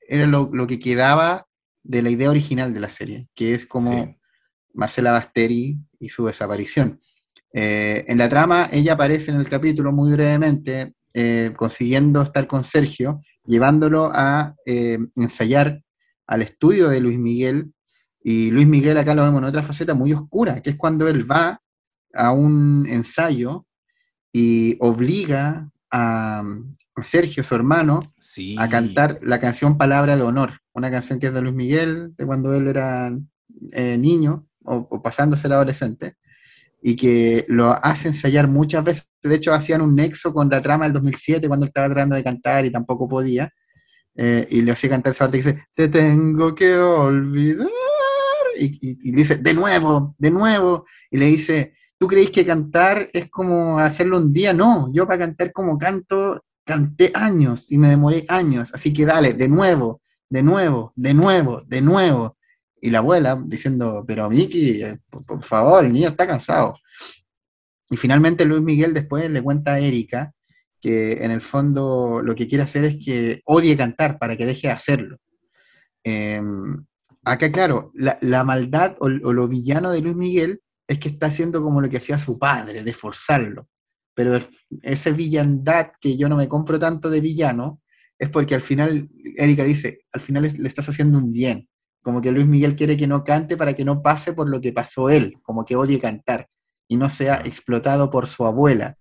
era 0.06 0.26
lo, 0.26 0.50
que 0.66 0.78
quedaba 0.78 1.46
de 1.82 2.02
la 2.02 2.10
idea 2.10 2.28
original 2.28 2.74
de 2.74 2.80
la 2.80 2.90
serie, 2.90 3.26
que 3.34 3.54
es 3.54 3.64
como 3.64 4.14
Marcela 4.74 5.12
Basteri 5.12 5.78
y 5.98 6.08
su 6.08 6.26
desaparición. 6.26 7.00
en 7.52 8.18
la 8.18 8.28
trama 8.28 8.68
ella 8.72 8.94
aparece 8.94 9.30
en 9.30 9.38
el 9.38 9.48
capítulo 9.48 9.92
muy 9.92 10.12
brevemente, 10.12 10.94
consiguiendo 11.56 12.22
estar 12.22 12.46
con 12.46 12.64
Sergio, 12.64 13.20
llevándolo 13.46 14.10
a 14.12 14.54
ensayar 14.66 15.80
al 16.26 16.42
estudio 16.42 16.88
de 16.88 17.00
Luis 17.00 17.18
Miguel, 17.18 17.72
y 18.26 18.50
Luis 18.50 18.66
Miguel 18.66 18.96
acá 18.96 19.14
lo 19.14 19.22
vemos 19.22 19.38
en 19.42 19.48
otra 19.48 19.62
faceta 19.62 19.92
muy 19.92 20.14
oscura, 20.14 20.62
que 20.62 20.70
es 20.70 20.76
cuando 20.76 21.06
él 21.06 21.30
va 21.30 21.60
a 22.14 22.32
un 22.32 22.86
ensayo 22.88 23.66
y 24.32 24.76
obliga 24.80 25.70
a, 25.90 26.42
Sergio, 27.02 27.42
su 27.44 27.54
hermano, 27.54 28.00
a 28.56 28.68
cantar 28.68 29.18
la 29.20 29.40
canción 29.40 29.76
Palabra 29.76 30.16
de 30.16 30.22
Honor, 30.22 30.60
una 30.72 30.90
canción 30.90 31.18
que 31.18 31.26
es 31.26 31.34
de 31.34 31.42
Luis 31.42 31.54
Miguel, 31.54 32.14
de 32.16 32.24
cuando 32.24 32.54
él 32.54 32.68
era 32.68 33.12
eh, 33.72 33.98
niño 33.98 34.46
o, 34.64 35.02
pasando 35.02 35.36
a 35.36 35.38
ser 35.38 35.52
adolescente, 35.52 36.16
y 36.82 36.96
que 36.96 37.44
lo 37.48 37.72
hace 37.72 38.08
ensayar 38.08 38.48
muchas 38.48 38.84
veces. 38.84 39.08
De 39.22 39.34
hecho, 39.34 39.54
hacían 39.54 39.80
un 39.80 39.96
nexo 39.96 40.34
con 40.34 40.50
la 40.50 40.60
trama 40.60 40.84
del 40.84 40.92
2007, 40.94 41.48
cuando 41.48 41.66
estaba 41.66 41.86
tratando 41.88 42.16
de 42.16 42.24
cantar 42.24 42.66
y 42.66 42.70
tampoco 42.70 43.08
podía. 43.08 43.50
Eh, 44.16 44.46
y 44.50 44.62
le 44.62 44.72
hacía 44.72 44.90
cantar 44.90 45.12
esa 45.12 45.24
parte 45.24 45.40
que 45.40 45.50
dice, 45.50 45.66
te 45.74 45.88
tengo 45.88 46.54
que 46.54 46.76
olvidar. 46.76 47.68
Y, 48.58 49.10
le 49.10 49.16
dice, 49.16 49.36
de 49.36 49.54
nuevo, 49.54 50.14
de 50.18 50.30
nuevo. 50.30 50.84
Y 51.10 51.18
le 51.18 51.26
dice, 51.26 51.74
¿tú 51.98 52.06
creéis 52.06 52.30
que 52.30 52.46
cantar 52.46 53.08
es 53.12 53.30
como 53.30 53.78
hacerlo 53.78 54.18
un 54.18 54.32
día? 54.32 54.52
No, 54.52 54.92
yo 54.92 55.06
para 55.06 55.20
cantar 55.20 55.52
como 55.52 55.78
canto, 55.78 56.44
canté 56.64 57.10
años 57.14 57.70
y 57.70 57.78
me 57.78 57.88
demoré 57.88 58.24
años. 58.28 58.72
Así 58.74 58.92
que 58.92 59.04
dale, 59.04 59.34
de 59.34 59.48
nuevo, 59.48 60.00
de 60.28 60.42
nuevo, 60.42 60.92
de 60.96 61.14
nuevo, 61.14 61.62
de 61.66 61.80
nuevo. 61.80 62.33
Y 62.84 62.90
la 62.90 62.98
abuela 62.98 63.42
diciendo, 63.46 64.04
pero 64.06 64.28
Miki, 64.28 64.82
eh, 64.82 64.98
por, 65.08 65.42
favor, 65.42 65.86
el 65.86 65.92
niño 65.94 66.10
está 66.10 66.26
cansado. 66.26 66.78
Y 67.88 67.96
finalmente 67.96 68.44
Luis 68.44 68.60
Miguel 68.60 68.92
después 68.92 69.30
le 69.30 69.42
cuenta 69.42 69.72
a 69.72 69.78
Erika 69.78 70.34
que 70.82 71.24
en 71.24 71.30
el 71.30 71.40
fondo 71.40 72.20
lo 72.22 72.34
que 72.34 72.46
quiere 72.46 72.62
hacer 72.62 72.84
es 72.84 72.98
que 73.02 73.40
odie 73.46 73.74
cantar 73.74 74.18
para 74.18 74.36
que 74.36 74.44
deje 74.44 74.66
de 74.66 74.74
hacerlo. 74.74 75.16
Em, 76.04 76.84
acá, 77.24 77.50
claro, 77.50 77.90
la, 77.94 78.44
maldad 78.44 78.96
o, 79.00 79.08
lo 79.08 79.48
villano 79.48 79.90
de 79.90 80.02
Luis 80.02 80.16
Miguel 80.16 80.60
es 80.86 80.98
que 80.98 81.08
está 81.08 81.28
haciendo 81.28 81.62
como 81.62 81.80
lo 81.80 81.88
que 81.88 81.96
hacía 81.96 82.18
su 82.18 82.38
padre, 82.38 82.84
de 82.84 82.92
forzarlo. 82.92 83.66
Pero 84.12 84.38
esa 84.82 85.10
villandad 85.10 85.90
que 86.02 86.18
yo 86.18 86.28
no 86.28 86.36
me 86.36 86.48
compro 86.48 86.78
tanto 86.78 87.08
de 87.08 87.22
villano 87.22 87.80
es 88.18 88.28
porque 88.28 88.54
al 88.54 88.60
final, 88.60 89.08
Erika 89.38 89.64
dice, 89.64 90.00
al 90.12 90.20
final 90.20 90.42
le 90.42 90.68
estás 90.68 90.86
haciendo 90.90 91.16
un 91.16 91.32
bien. 91.32 91.66
Como 92.04 92.20
que 92.20 92.30
Luis 92.30 92.46
Miguel 92.46 92.76
quiere 92.76 92.96
que 92.96 93.08
no 93.08 93.24
cante 93.24 93.56
para 93.56 93.74
que 93.74 93.84
no 93.84 94.02
pase 94.02 94.32
por 94.32 94.48
lo 94.48 94.60
que 94.60 94.72
pasó 94.72 95.10
él, 95.10 95.38
como 95.42 95.64
que 95.64 95.74
odie 95.74 95.98
cantar 95.98 96.48
y 96.86 96.96
no 96.96 97.10
sea 97.10 97.42
explotado 97.44 98.10
por 98.10 98.28
su 98.28 98.46
abuela. 98.46 98.96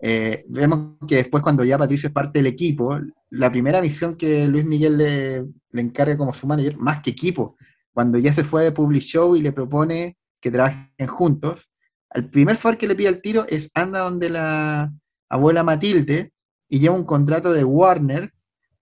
Eh, 0.00 0.44
vemos 0.48 0.96
que 1.06 1.16
después 1.16 1.42
cuando 1.42 1.64
ya 1.64 1.76
Patricio 1.76 2.06
es 2.06 2.12
parte 2.14 2.38
del 2.38 2.46
equipo, 2.46 2.96
la 3.30 3.50
primera 3.50 3.82
misión 3.82 4.16
que 4.16 4.46
Luis 4.46 4.64
Miguel 4.64 4.96
le, 4.96 5.44
le 5.72 5.82
encarga 5.82 6.16
como 6.16 6.32
su 6.32 6.46
manager, 6.46 6.78
más 6.78 7.02
que 7.02 7.10
equipo, 7.10 7.56
cuando 7.92 8.16
ya 8.16 8.32
se 8.32 8.44
fue 8.44 8.62
de 8.62 8.72
Public 8.72 9.02
Show 9.02 9.34
y 9.36 9.42
le 9.42 9.52
propone 9.52 10.16
que 10.40 10.52
trabajen 10.52 11.08
juntos, 11.08 11.72
el 12.10 12.30
primer 12.30 12.56
favor 12.56 12.78
que 12.78 12.86
le 12.86 12.94
pide 12.94 13.08
al 13.08 13.20
tiro 13.20 13.44
es 13.48 13.70
anda 13.74 14.00
donde 14.00 14.30
la 14.30 14.92
abuela 15.28 15.64
Matilde 15.64 16.32
y 16.68 16.78
lleva 16.78 16.94
un 16.94 17.04
contrato 17.04 17.52
de 17.52 17.64
Warner 17.64 18.32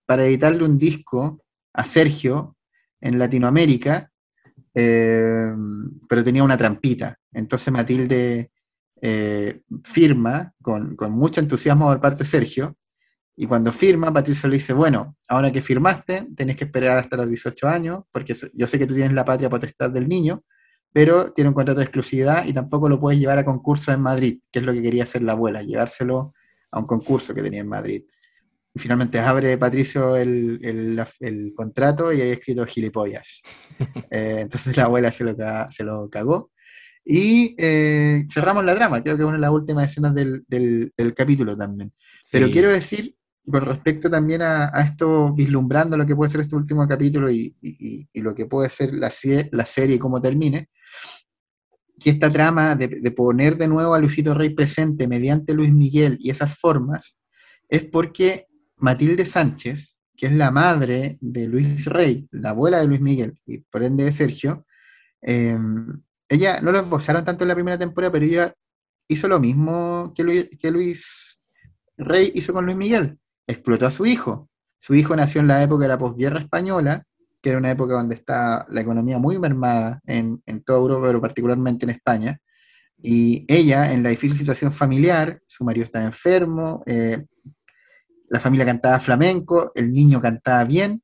para 0.05 0.27
editarle 0.27 0.65
un 0.65 0.79
disco 0.79 1.43
a 1.73 1.85
Sergio 1.85 2.56
en 3.07 3.19
Latinoamérica, 3.19 4.11
eh, 4.75 5.53
pero 6.09 6.25
tenía 6.25 6.43
una 6.43 6.57
trampita. 6.57 7.19
Entonces 7.33 7.73
Matilde 7.73 8.51
eh, 9.01 9.61
firma 9.85 10.53
con, 10.61 10.97
mucho 11.11 11.41
entusiasmo 11.41 11.87
por 11.87 12.01
parte 12.01 12.25
de 12.25 12.31
Sergio, 12.31 12.77
y 13.39 13.47
cuando 13.47 13.71
firma, 13.71 14.11
Patricio 14.13 14.49
le 14.49 14.55
dice, 14.55 14.73
bueno, 14.73 15.17
ahora 15.29 15.53
que 15.53 15.61
firmaste, 15.61 16.29
tenés 16.35 16.57
que 16.57 16.65
esperar 16.65 16.99
hasta 16.99 17.19
los 17.19 17.29
18 17.29 17.69
años, 17.69 18.05
porque 18.11 18.35
yo 18.55 18.67
sé 18.67 18.79
que 18.79 18.87
tú 18.87 18.95
tienes 18.95 19.13
la 19.13 19.27
patria 19.27 19.51
potestad 19.51 19.91
del 19.91 20.09
niño, 20.09 20.43
pero 20.91 21.33
tiene 21.33 21.49
un 21.49 21.55
contrato 21.55 21.81
de 21.81 21.85
exclusividad 21.85 22.47
y 22.47 22.55
tampoco 22.55 22.89
lo 22.89 22.99
puedes 22.99 23.21
llevar 23.21 23.39
a 23.39 23.45
concurso 23.45 23.93
en 23.93 24.01
Madrid, 24.01 24.41
que 24.51 24.61
es 24.61 24.65
lo 24.65 24.73
que 24.73 24.81
quería 24.81 25.03
hacer 25.03 25.21
la 25.21 25.33
abuela, 25.33 25.63
llevárselo 25.63 26.33
a 26.71 26.81
un 26.81 26.87
concurso 26.87 27.35
que 27.35 27.43
tenía 27.43 27.61
en 27.61 27.69
Madrid. 27.69 28.05
Y 28.77 28.79
finalmente 28.79 29.19
abre 29.19 29.57
Patricio 29.57 30.17
el, 30.17 31.03
contrato 31.57 32.13
y 32.13 32.21
hay 32.21 32.31
escrito 32.31 32.67
gilipollas. 32.67 33.43
Eh, 34.11 34.39
entonces 34.43 34.77
la 34.77 34.85
abuela 34.85 35.11
se 35.11 35.25
lo, 35.25 35.35
se 35.71 35.85
lo 35.85 36.09
cagó 36.09 36.51
y 37.05 37.55
eh, 37.57 38.27
cerramos 38.29 38.65
la 38.65 38.75
drama, 38.75 39.01
creo 39.01 39.17
que 39.17 39.23
es 39.23 39.27
una 39.27 39.37
de 39.37 39.41
las 39.41 39.51
últimas 39.51 39.91
escenas 39.91 40.13
del, 40.13 40.93
capítulo 41.15 41.57
también. 41.57 41.93
Pero 42.33 42.51
quiero 42.51 42.73
decir, 42.73 43.15
con 43.49 43.65
respecto 43.65 44.11
también 44.11 44.43
a, 44.43 44.71
esto, 44.85 45.33
vislumbrando 45.33 45.97
lo 45.97 46.05
que 46.05 46.17
puede 46.17 46.33
ser 46.33 46.41
este 46.41 46.57
último 46.57 46.87
capítulo 46.89 47.31
y, 47.31 47.55
lo 48.15 48.35
que 48.35 48.47
puede 48.47 48.69
ser 48.69 48.93
la, 48.93 49.13
la 49.53 49.67
serie 49.67 49.97
y 49.97 49.99
cómo 50.01 50.21
termine, 50.21 50.69
que 52.01 52.11
esta 52.11 52.31
trama 52.31 52.75
de, 52.75 53.11
poner 53.13 53.57
de 53.57 53.69
nuevo 53.69 53.95
a 53.95 54.01
Luisito 54.01 54.35
Rey 54.35 54.51
presente 54.51 55.07
mediante 55.07 55.55
Luis 55.55 55.73
Miguel 55.73 56.19
y 56.21 56.31
esas 56.31 56.59
formas, 56.59 57.17
es 57.69 57.85
porque 57.85 58.47
Matilde 58.79 59.27
Sánchez, 59.27 59.99
que 60.17 60.27
es 60.27 60.33
la 60.33 60.51
madre 60.51 61.19
de 61.21 61.47
Luis 61.47 61.87
Rey, 61.87 62.27
la 62.31 62.51
abuela 62.51 62.79
de 62.79 62.87
Luis 62.87 63.01
Miguel 63.01 63.41
y 63.47 63.59
por 63.59 63.83
ende 63.83 64.05
de 64.05 64.13
Sergio, 64.13 64.67
eh, 65.23 65.59
ella 66.29 66.61
no 66.61 66.73
lo 66.73 66.81
esbozaron 66.81 67.25
tanto 67.25 67.45
en 67.45 67.49
la 67.49 67.55
primera 67.55 67.79
temporada, 67.79 68.13
pero 68.13 68.25
ella 68.25 68.55
hizo 69.09 69.29
lo 69.29 69.39
mismo 69.39 70.13
que 70.15 70.25
Luis, 70.71 71.41
Rey 71.97 72.33
hizo 72.35 72.53
con 72.53 72.65
Luis 72.65 72.77
Miguel. 72.77 73.19
Explotó 73.47 73.87
a 73.87 73.91
su 73.91 74.07
hijo. 74.07 74.49
Su 74.79 74.95
hijo 74.95 75.15
nació 75.17 75.41
en 75.41 75.49
la 75.49 75.63
época 75.63 75.83
de 75.85 75.89
la 75.89 75.99
posguerra 75.99 76.41
española, 76.41 77.05
que 77.41 77.51
era 77.51 77.59
una 77.59 77.71
época 77.71 77.95
donde 77.95 78.15
está 78.15 78.67
la 78.71 78.81
economía 78.81 79.19
muy 79.19 79.39
mermada 79.39 80.01
en, 80.05 80.43
toda 80.65 80.79
Europa, 80.79 81.07
pero 81.07 81.21
particularmente 81.21 81.87
en 81.87 81.91
España. 81.91 82.39
Y 82.99 83.45
ella, 83.49 83.93
en 83.93 84.03
la 84.03 84.11
difícil 84.11 84.37
situación 84.37 84.73
familiar, 84.73 85.41
su 85.47 85.65
marido 85.65 85.85
estaba 85.85 86.05
enfermo, 86.05 86.83
eh, 86.87 87.25
la 88.29 88.41
familia 88.41 88.67
cantaba 88.67 89.01
flamenco, 89.01 89.73
el 89.75 89.93
niño 89.93 90.21
cantaba 90.21 90.65
bien, 90.65 91.03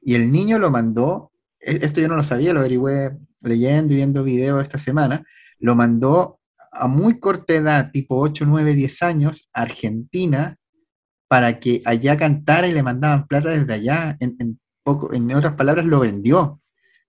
y 0.00 0.14
el 0.14 0.30
niño 0.30 0.58
lo 0.58 0.70
mandó, 0.70 1.32
e, 1.60 1.78
esto 1.82 2.00
yo 2.00 2.08
no 2.08 2.16
lo 2.16 2.22
sabía, 2.22 2.52
lo 2.52 2.60
averigüé 2.60 3.16
leyendo 3.40 3.92
y 3.92 3.96
viendo 3.96 4.24
videos 4.24 4.62
esta 4.62 4.78
semana, 4.78 5.24
lo 5.58 5.74
mandó 5.74 6.40
a 6.72 6.88
muy 6.88 7.20
corta 7.20 7.54
edad, 7.54 7.90
tipo 7.92 8.18
8, 8.18 8.44
9, 8.46 8.74
10 8.74 9.02
años, 9.02 9.48
a 9.52 9.62
Argentina, 9.62 10.56
para 11.28 11.60
que 11.60 11.82
allá 11.84 12.16
cantara 12.16 12.66
y 12.66 12.72
le 12.72 12.82
mandaban 12.82 13.26
plata 13.26 13.50
desde 13.50 13.72
allá. 13.72 14.16
En, 14.20 14.60
poco, 14.82 15.12
en 15.14 15.32
otras 15.34 15.54
palabras, 15.54 15.86
lo 15.86 16.00
vendió. 16.00 16.60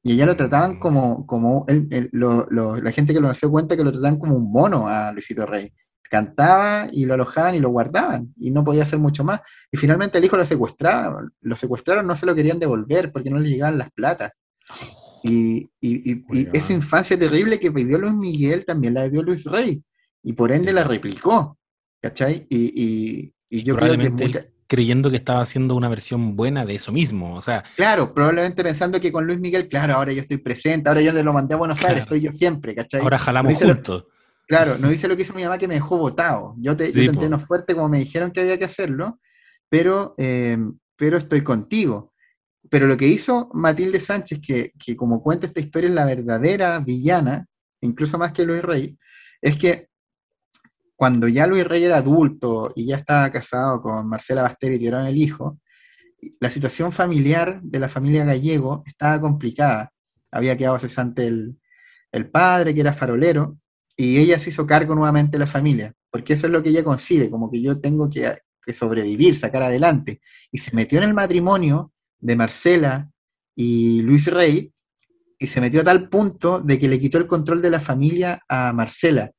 Y 0.04 0.14
allá 0.14 0.26
lo 0.26 0.36
trataban 0.36 0.76
mm. 0.76 0.80
como, 0.80 1.26
como 1.26 1.66
la 1.68 2.92
gente 2.92 3.14
que 3.14 3.20
lo 3.20 3.34
se 3.34 3.50
cuenta 3.50 3.76
que 3.76 3.84
lo 3.84 3.92
trataban 3.92 4.20
como 4.20 4.36
un 4.36 4.52
mono 4.52 4.88
a 4.88 5.12
Luisito 5.12 5.46
Rey. 5.46 5.74
Cantaba 6.14 6.90
y 6.92 7.06
lo 7.06 7.16
alojaban 7.16 7.56
y 7.56 7.60
lo 7.60 7.70
guardaban 7.70 8.32
y 8.38 8.52
no 8.52 8.64
podía 8.64 8.84
hacer 8.84 9.00
mucho 9.00 9.24
más. 9.24 9.42
Y 9.72 9.78
finalmente 9.78 10.20
el 10.20 10.26
hijo 10.26 10.38
lo 10.38 10.46
secuestraron, 10.46 11.34
lo 11.42 11.56
secuestraron, 11.56 12.06
no 12.06 12.16
se 12.16 12.28
lo 12.28 12.36
querían 12.36 12.60
devolver 12.60 13.12
porque 13.12 13.32
no 13.32 13.40
le 13.40 13.50
llegaban 13.50 13.80
las 13.80 13.90
platas. 13.90 14.32
Y, 15.24 15.72
esa 16.54 16.72
infancia 16.72 17.18
terrible 17.18 17.60
que 17.60 17.72
vivió 17.72 17.98
Luis 17.98 18.14
Miguel 18.14 18.64
también 18.64 18.94
la 18.94 19.06
vivió 19.06 19.24
Luis 19.24 19.44
Rey. 19.46 19.82
Y 20.22 20.34
por 20.34 20.52
ende 20.52 20.72
la 20.72 20.84
replicó. 20.84 21.58
¿Cachai? 22.00 22.46
Y, 22.48 23.34
yo 23.50 23.76
creo 23.76 23.98
que 23.98 24.54
creyendo 24.68 25.10
que 25.10 25.18
estaba 25.18 25.42
haciendo 25.42 25.76
una 25.76 25.90
versión 25.90 26.36
buena 26.36 26.64
de 26.64 26.76
eso 26.76 26.92
mismo, 26.92 27.36
o 27.36 27.42
sea... 27.42 27.64
Claro, 27.76 28.14
probablemente 28.14 28.64
pensando 28.64 29.00
que 29.00 29.12
con 29.12 29.26
Luis 29.26 29.40
Miguel, 29.40 29.68
claro, 29.68 29.96
ahora 29.96 30.14
yo 30.14 30.22
estoy 30.22 30.38
presente, 30.38 30.90
ahora 30.90 31.02
yo 31.02 31.12
le 31.12 31.24
lo 31.24 31.34
mandé 31.34 31.54
a 31.56 31.58
Buenos 31.58 31.84
Aires, 31.84 32.04
estoy 32.04 32.22
yo 32.22 32.32
siempre, 32.32 32.74
¿cachai? 32.74 33.02
Ahora 33.02 33.18
jalamos 33.18 33.56
juntos. 33.56 34.06
Claro, 34.48 34.78
no 34.78 34.92
hice 34.92 35.08
lo 35.08 35.16
que 35.16 35.24
hizo 35.24 35.34
mi 35.34 35.44
mamá 35.44 35.58
que 35.58 35.68
me 35.68 35.76
dejó 35.76 35.98
votado. 35.98 36.56
Yo 36.58 36.76
te, 36.76 36.92
yo 36.92 37.12
entreno 37.12 37.40
fuerte 37.40 37.74
como 37.76 37.90
me 37.90 38.00
dijeron 38.00 38.32
que 38.32 38.42
había 38.42 38.58
que 38.58 38.66
hacerlo, 38.66 39.20
pero, 39.70 40.16
eh, 40.18 40.58
pero 40.96 41.18
estoy 41.18 41.42
contigo 41.42 42.14
pero 42.70 42.88
lo 42.88 42.98
que 42.98 43.08
hizo 43.08 43.50
Matilde 43.54 44.00
Sánchez, 44.00 44.40
que, 44.42 44.74
que 44.84 44.96
como 44.96 45.22
cuenta 45.22 45.46
esta 45.46 45.60
historia 45.60 45.90
es 45.90 45.94
la 45.96 46.06
verdadera 46.06 46.80
villana, 46.80 47.46
incluso 47.82 48.18
más 48.18 48.32
que 48.32 48.46
Luis 48.46 48.64
Rey, 48.64 48.98
es 49.42 49.58
que 49.58 49.90
cuando 50.96 51.28
ya 51.28 51.46
Luis 51.46 51.68
Rey 51.68 51.84
era 51.84 51.98
adulto 51.98 52.72
y 52.76 52.88
ya 52.88 52.98
estaba 52.98 53.32
casado 53.32 53.80
con 53.80 54.08
Marcela 54.08 54.42
Basteri 54.42 54.74
y 54.74 54.78
tuvieron 54.78 55.06
el 55.06 55.18
hijo, 55.18 55.60
la 56.40 56.50
situación 56.50 56.92
familiar 56.92 57.62
de 57.62 57.80
la 57.80 57.90
familia 57.90 58.26
gallego 58.26 58.82
estaba 58.86 59.22
complicada. 59.22 59.92
Había 60.32 60.58
quedado 60.58 60.80
cesante 60.80 61.28
el, 61.28 61.60
el 62.12 62.28
padre, 62.28 62.74
que 62.74 62.82
era 62.82 62.94
farolero, 62.94 63.58
y 63.96 64.18
ella 64.18 64.40
se 64.40 64.50
hizo 64.50 64.66
cargo 64.66 64.96
nuevamente 64.96 65.34
de 65.34 65.40
la 65.40 65.48
familia, 65.48 65.94
porque 66.10 66.34
eso 66.34 66.48
es 66.48 66.54
lo 66.54 66.64
que 66.64 66.70
ella 66.70 66.84
concibe, 66.84 67.30
como 67.30 67.52
que 67.52 67.62
yo 67.62 67.80
tengo 67.80 68.10
que, 68.10 68.38
que 68.66 68.74
sobrevivir, 68.74 69.36
sacar 69.36 69.64
adelante. 69.64 70.22
Y 70.52 70.58
se 70.60 70.76
metió 70.76 70.98
en 70.98 71.06
el 71.06 71.14
matrimonio 71.14 71.92
de 72.20 72.36
Marcela 72.36 73.10
y 73.56 74.02
Luis 74.02 74.28
Rey, 74.28 74.74
y 75.38 75.48
se 75.48 75.60
metió 75.60 75.82
a 75.82 75.84
tal 75.84 76.10
punto 76.10 76.62
de 76.62 76.80
que 76.80 76.88
le 76.88 77.00
quitó 77.00 77.18
el 77.18 77.28
control 77.28 77.62
de 77.62 77.70
la 77.70 77.80
familia 77.80 78.42
a 78.48 78.72
Marcela. 78.72 79.32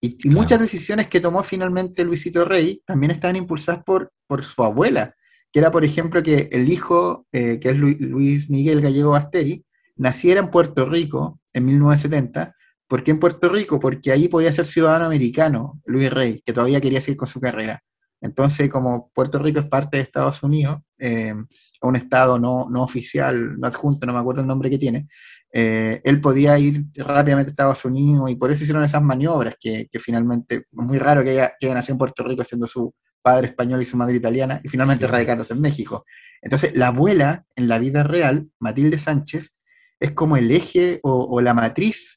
Y, 0.00 0.28
muchas 0.28 0.60
decisiones 0.60 1.08
que 1.08 1.20
tomó 1.20 1.42
finalmente 1.42 2.04
Luisito 2.04 2.44
Rey 2.44 2.82
también 2.84 3.12
estaban 3.12 3.36
impulsadas 3.36 3.82
por, 3.82 4.12
por 4.26 4.44
su 4.44 4.62
abuela, 4.62 5.14
que 5.52 5.60
era, 5.60 5.70
por 5.70 5.84
ejemplo, 5.84 6.22
que 6.22 6.48
el 6.52 6.70
hijo, 6.70 7.26
eh, 7.32 7.58
que 7.58 7.70
es 7.70 7.76
Luis, 7.76 8.50
Miguel 8.50 8.82
Gallego 8.82 9.12
Basteri, 9.12 9.64
naciera 9.96 10.40
en 10.40 10.50
Puerto 10.50 10.84
Rico 10.84 11.40
en 11.54 11.64
1970. 11.64 12.54
¿Por 12.88 13.02
qué 13.02 13.10
en 13.10 13.18
Puerto 13.18 13.48
Rico? 13.48 13.80
Porque 13.80 14.12
ahí 14.12 14.28
podía 14.28 14.52
ser 14.52 14.66
ciudadano 14.66 15.06
americano, 15.06 15.80
Luis 15.86 16.10
Rey, 16.10 16.42
que 16.44 16.52
todavía 16.52 16.80
quería 16.80 17.00
seguir 17.00 17.16
con 17.16 17.28
su 17.28 17.40
carrera. 17.40 17.82
Entonces, 18.20 18.70
como 18.70 19.10
Puerto 19.14 19.38
Rico 19.38 19.60
es 19.60 19.66
parte 19.66 19.98
de 19.98 20.04
Estados 20.04 20.42
Unidos, 20.42 20.80
eh, 20.98 21.34
un 21.82 21.96
estado 21.96 22.38
no, 22.38 22.68
no, 22.70 22.82
oficial, 22.82 23.58
no 23.58 23.66
adjunto, 23.66 24.06
no 24.06 24.12
me 24.12 24.20
acuerdo 24.20 24.40
el 24.40 24.46
nombre 24.46 24.70
que 24.70 24.78
tiene, 24.78 25.08
eh, 25.52 26.00
él 26.04 26.20
podía 26.20 26.58
ir 26.58 26.84
rápidamente 26.94 27.50
a 27.50 27.52
Estados 27.52 27.84
Unidos 27.84 28.30
y 28.30 28.36
por 28.36 28.50
eso 28.50 28.62
hicieron 28.64 28.84
esas 28.84 29.02
maniobras 29.02 29.54
que, 29.60 29.88
finalmente 30.00 30.56
es 30.56 30.64
muy 30.72 30.98
raro 30.98 31.22
que 31.22 31.30
haya, 31.30 31.54
que 31.58 31.72
nacido 31.72 31.94
en 31.94 31.98
Puerto 31.98 32.24
Rico 32.24 32.44
siendo 32.44 32.66
su 32.66 32.94
padre 33.22 33.48
español 33.48 33.82
y 33.82 33.86
su 33.86 33.96
madre 33.96 34.16
italiana 34.16 34.60
y 34.62 34.68
finalmente 34.68 35.06
radicándose 35.06 35.54
en 35.54 35.60
México. 35.60 36.04
Entonces, 36.42 36.76
la 36.76 36.88
abuela 36.88 37.44
en 37.56 37.68
la 37.68 37.78
vida 37.78 38.02
real, 38.02 38.48
Matilde 38.60 38.98
Sánchez, 38.98 39.56
es 39.98 40.10
como 40.12 40.36
el 40.36 40.50
eje 40.50 41.00
o, 41.02 41.40
la 41.40 41.54
matriz 41.54 42.15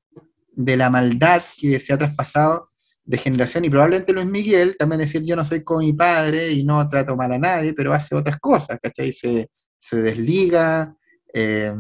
de 0.62 0.76
la 0.76 0.90
maldad 0.90 1.42
que 1.58 1.80
se 1.80 1.94
ha 1.94 1.98
traspasado 1.98 2.70
de 3.06 3.18
generación 3.18 3.64
y 3.64 3.70
probablemente 3.70 4.12
Luis 4.12 4.26
Miguel 4.28 4.76
también 4.78 5.00
decir 5.00 5.24
yo 5.24 5.38
no 5.38 5.46
soy 5.46 5.64
como 5.64 5.80
mi 5.80 5.94
padre 5.94 6.52
y 6.52 6.66
no 6.66 6.88
trato 6.90 7.16
mal 7.16 7.32
a 7.32 7.40
nadie, 7.40 7.74
pero 7.74 7.94
hace 7.94 8.14
otras 8.14 8.38
cosas, 8.40 8.78
¿cachai? 8.82 9.14
Se, 9.14 9.50
se 9.80 10.02
desliga, 10.02 10.94
eh, 11.34 11.74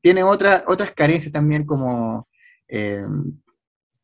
tiene 0.00 0.22
otras 0.22 0.62
otras 0.68 0.92
carencias 0.92 1.32
también 1.32 1.64
como 1.64 2.28
eh, 2.68 3.04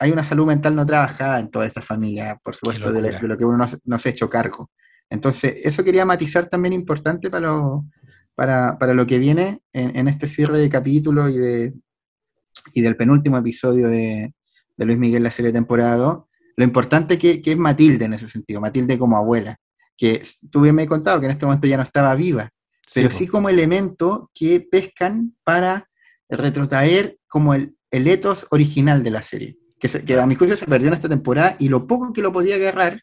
hay 0.00 0.10
una 0.10 0.24
salud 0.24 0.46
mental 0.46 0.74
no 0.74 0.84
trabajada 0.84 1.38
en 1.38 1.50
toda 1.50 1.64
esta 1.64 1.80
familia, 1.80 2.38
por 2.42 2.56
supuesto, 2.56 2.92
de, 2.92 3.12
lo 3.22 3.36
que 3.36 3.44
uno 3.44 3.64
no, 3.84 3.98
se 3.98 4.08
ha 4.08 4.12
hecho 4.12 4.28
cargo. 4.28 4.72
Entonces, 5.08 5.54
eso 5.62 5.84
quería 5.84 6.04
matizar 6.04 6.48
también 6.48 6.72
importante 6.72 7.30
para 7.30 7.46
lo, 7.46 7.84
para, 8.34 8.92
lo 8.92 9.06
que 9.06 9.20
viene 9.20 9.60
en, 9.72 10.08
este 10.08 10.26
cierre 10.26 10.58
de 10.58 10.68
capítulo 10.68 11.28
y, 11.28 11.38
de, 11.38 11.74
y 12.74 12.82
del 12.82 12.96
penúltimo 12.96 13.38
episodio 13.38 13.88
de, 13.88 14.32
Luis 14.76 14.98
Miguel, 14.98 15.22
la 15.22 15.30
serie 15.30 15.52
de 15.52 15.58
temporada 15.58 16.24
Lo 16.56 16.64
importante 16.64 17.18
que, 17.18 17.40
que, 17.40 17.52
es 17.52 17.58
Matilde 17.58 18.06
en 18.06 18.14
ese 18.14 18.28
sentido, 18.28 18.60
Matilde 18.60 18.98
como 18.98 19.16
abuela, 19.16 19.56
que 19.96 20.22
tú 20.50 20.62
bien 20.62 20.74
me 20.74 20.82
he 20.82 20.86
contado 20.86 21.20
que 21.20 21.26
en 21.26 21.32
este 21.32 21.46
momento 21.46 21.66
ya 21.66 21.76
no 21.76 21.82
estaba 21.82 22.14
viva, 22.14 22.50
pero 22.92 23.10
sí, 23.10 23.26
como 23.26 23.48
elemento 23.48 24.30
que 24.34 24.60
pescan 24.60 25.34
para 25.42 25.88
retrotraer 26.28 27.18
como 27.28 27.54
el, 27.54 27.76
el 27.90 28.08
etos 28.08 28.46
original 28.50 29.02
de 29.02 29.10
la 29.10 29.22
serie, 29.22 29.56
que, 29.78 29.88
que, 29.88 30.14
a 30.18 30.26
mi 30.26 30.34
juicio 30.34 30.56
se 30.56 30.66
perdió 30.66 30.88
en 30.88 30.94
esta 30.94 31.08
temporada 31.08 31.56
y 31.58 31.68
lo 31.68 31.86
poco 31.86 32.12
que 32.12 32.22
lo 32.22 32.32
podía 32.32 32.56
agarrar, 32.56 33.00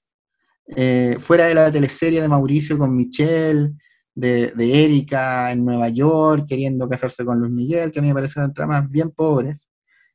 eh, 0.76 1.18
fuera 1.20 1.46
de 1.46 1.56
la 1.56 1.72
teleserie 1.72 2.22
de 2.22 2.28
Mauricio 2.28 2.78
con 2.78 2.96
Michelle, 2.96 3.72
de, 4.14 4.52
de 4.52 4.86
Erika 4.86 5.52
en 5.52 5.66
Nueva 5.66 5.90
York, 5.90 6.46
queriendo 6.48 6.88
casarse 6.90 7.26
con 7.26 7.40
Luis 7.40 7.52
Miguel, 7.52 7.92
que 7.92 8.00
a 8.00 8.02
mí 8.02 8.10
me 8.10 8.14
parecen 8.14 8.54
tramas 8.54 8.90
bien 8.90 9.12
pobres, 9.12 9.70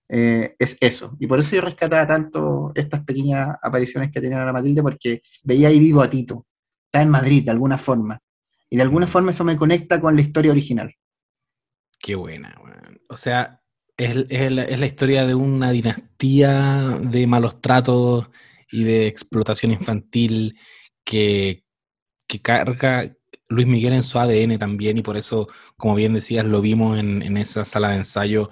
eh, 0.08 0.54
es 0.58 0.76
eso. 0.80 1.16
Y 1.18 1.26
por 1.26 1.38
eso 1.38 1.56
yo 1.56 1.62
rescataba 1.62 2.06
tanto 2.06 2.72
estas 2.74 3.04
pequeñas 3.04 3.56
apariciones 3.62 4.10
que 4.12 4.20
tenía 4.20 4.44
la 4.44 4.52
Matilde, 4.52 4.82
porque 4.82 5.22
veía 5.42 5.68
ahí 5.68 5.78
vivo 5.78 6.02
a 6.02 6.10
Tito, 6.10 6.46
está 6.86 7.02
en 7.02 7.10
Madrid 7.10 7.44
de 7.44 7.50
alguna 7.50 7.78
forma. 7.78 8.20
Y 8.70 8.76
de 8.76 8.82
alguna 8.82 9.06
forma 9.06 9.30
eso 9.30 9.44
me 9.44 9.56
conecta 9.56 10.00
con 10.00 10.14
la 10.14 10.22
historia 10.22 10.50
original. 10.50 10.92
Qué 11.98 12.14
buena, 12.14 12.54
O 13.08 13.16
sea, 13.16 13.62
es, 13.96 14.50
la, 14.50 14.86
historia 14.86 15.26
de 15.26 15.34
una 15.34 15.70
dinastía 15.70 16.98
de 17.02 17.26
malos 17.26 17.60
tratos 17.60 18.28
y 18.70 18.84
de 18.84 19.06
explotación 19.06 19.72
infantil 19.72 20.58
que, 21.04 21.64
carga 22.42 23.16
Luis 23.48 23.66
Miguel 23.66 23.92
en 23.92 24.02
su 24.02 24.18
ADN 24.18 24.58
también 24.58 24.98
y 24.98 25.02
por 25.02 25.16
eso, 25.16 25.48
como 25.76 25.94
bien 25.94 26.14
decías, 26.14 26.44
lo 26.44 26.60
vimos 26.60 26.98
en, 26.98 27.36
esa 27.36 27.64
sala 27.64 27.90
de 27.90 27.96
ensayo 27.96 28.50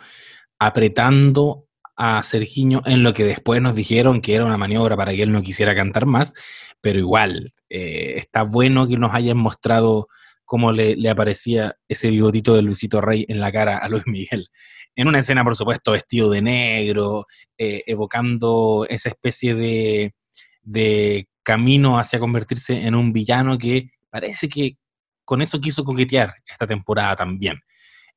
apretando 0.59 1.67
a 1.97 2.23
Sergiño 2.23 2.83
en 2.87 3.03
lo 3.03 3.13
que 3.13 3.25
después 3.25 3.61
nos 3.61 3.75
dijeron 3.75 4.21
que 4.21 4.35
era 4.35 4.45
una 4.45 4.57
maniobra 4.57 4.97
para 4.97 5.13
que 5.13 5.23
él 5.23 5.33
no 5.33 5.43
quisiera 5.43 5.75
cantar 5.75 6.07
más, 6.07 6.35
pero 6.81 6.99
igual, 6.99 7.53
eh, 7.69 8.15
está 8.17 8.43
bueno 8.43 8.89
que 8.89 8.97
nos 8.97 9.15
hayan 9.15 9.37
mostrado 9.37 10.09
cómo 10.45 10.73
le, 10.73 10.97
aparecía 11.09 11.77
ese 11.89 12.11
bigotito 12.11 12.55
de 12.55 12.63
Luisito 12.63 13.01
Rey 13.01 13.25
en 13.29 13.41
la 13.41 13.51
cara 13.53 13.79
a 13.79 13.89
Luis 13.89 14.05
Miguel. 14.07 14.49
En 14.97 15.09
una 15.09 15.21
escena, 15.21 15.43
por 15.43 15.57
supuesto, 15.57 15.93
vestido 15.93 16.31
de 16.31 16.43
negro, 16.43 17.27
eh, 17.59 17.83
evocando 17.87 18.87
esa 18.89 19.09
especie 19.09 19.55
de 19.55 21.29
camino 21.43 21.99
hacia 21.99 22.19
convertirse 22.19 22.87
en 22.87 22.95
un 22.95 23.13
villano 23.13 23.59
que 23.59 23.91
parece 24.11 24.49
que 24.49 24.77
con 25.25 25.43
eso 25.43 25.61
quiso 25.61 25.85
coquetear 25.85 26.35
esta 26.51 26.67
temporada 26.67 27.17
también, 27.17 27.61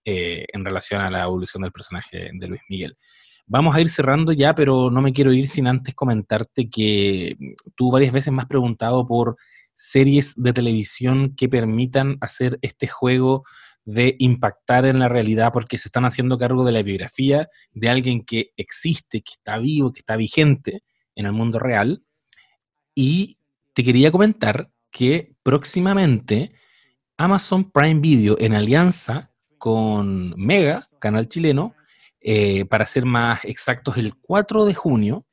eh, 0.06 0.46
en 0.54 0.64
relación 0.64 1.02
a 1.02 1.10
la 1.10 1.24
evolución 1.24 1.64
del 1.64 1.72
personaje 1.72 2.30
de 2.34 2.48
Luis 2.48 2.62
Miguel. 2.70 2.98
Vamos 3.46 3.76
a 3.76 3.82
ir 3.82 3.90
cerrando 3.90 4.34
ya, 4.34 4.54
pero 4.56 4.92
no 4.92 5.02
me 5.02 5.14
quiero 5.14 5.32
ir 5.32 5.48
sin 5.48 5.68
antes 5.68 5.96
comentarte 5.96 6.70
que 6.70 7.38
tú 7.76 7.90
varias 7.92 8.12
veces 8.12 8.34
me 8.34 8.42
has 8.42 8.48
preguntado 8.48 9.08
por 9.08 9.38
series 9.74 10.34
de 10.36 10.54
televisión 10.54 11.34
que 11.36 11.48
permitan 11.48 12.18
hacer 12.20 12.58
este 12.62 12.88
juego 12.88 13.44
de 13.86 14.18
impactar 14.20 14.86
en 14.86 15.00
la 15.00 15.08
realidad 15.08 15.52
porque 15.54 15.78
se 15.78 15.88
están 15.88 16.04
haciendo 16.04 16.38
cargo 16.38 16.66
de 16.66 16.74
la 16.74 16.84
biografía 16.84 17.48
de 17.72 17.88
alguien 17.90 18.26
que 18.26 18.52
existe, 18.58 19.22
que 19.22 19.32
está 19.32 19.58
vivo, 19.60 19.94
que 19.94 20.00
está 20.00 20.18
vigente 20.18 20.84
en 21.16 21.26
el 21.26 21.32
mundo 21.32 21.58
real. 21.58 22.04
Y 22.94 23.38
te 23.74 23.86
quería 23.86 24.12
comentar 24.12 24.70
que 24.92 25.36
próximamente 25.42 26.52
Amazon 27.18 27.72
Prime 27.72 28.00
Video 28.00 28.38
en 28.40 28.54
alianza 28.54 29.32
con 29.58 30.36
Mega, 30.38 30.88
canal 31.00 31.28
chileno, 31.28 31.74
eh, 32.22 32.66
para 32.66 32.86
ser 32.86 33.06
más 33.06 33.44
exactos, 33.46 33.98
el 33.98 34.16
4 34.16 34.66
de 34.66 34.74
junio 34.76 35.26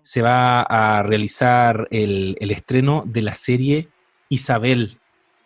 se 0.00 0.22
va 0.22 0.62
a 0.62 1.02
realizar 1.02 1.88
el, 1.90 2.36
estreno 2.40 3.02
de 3.04 3.22
la 3.22 3.34
serie 3.34 3.88
Isabel 4.28 4.98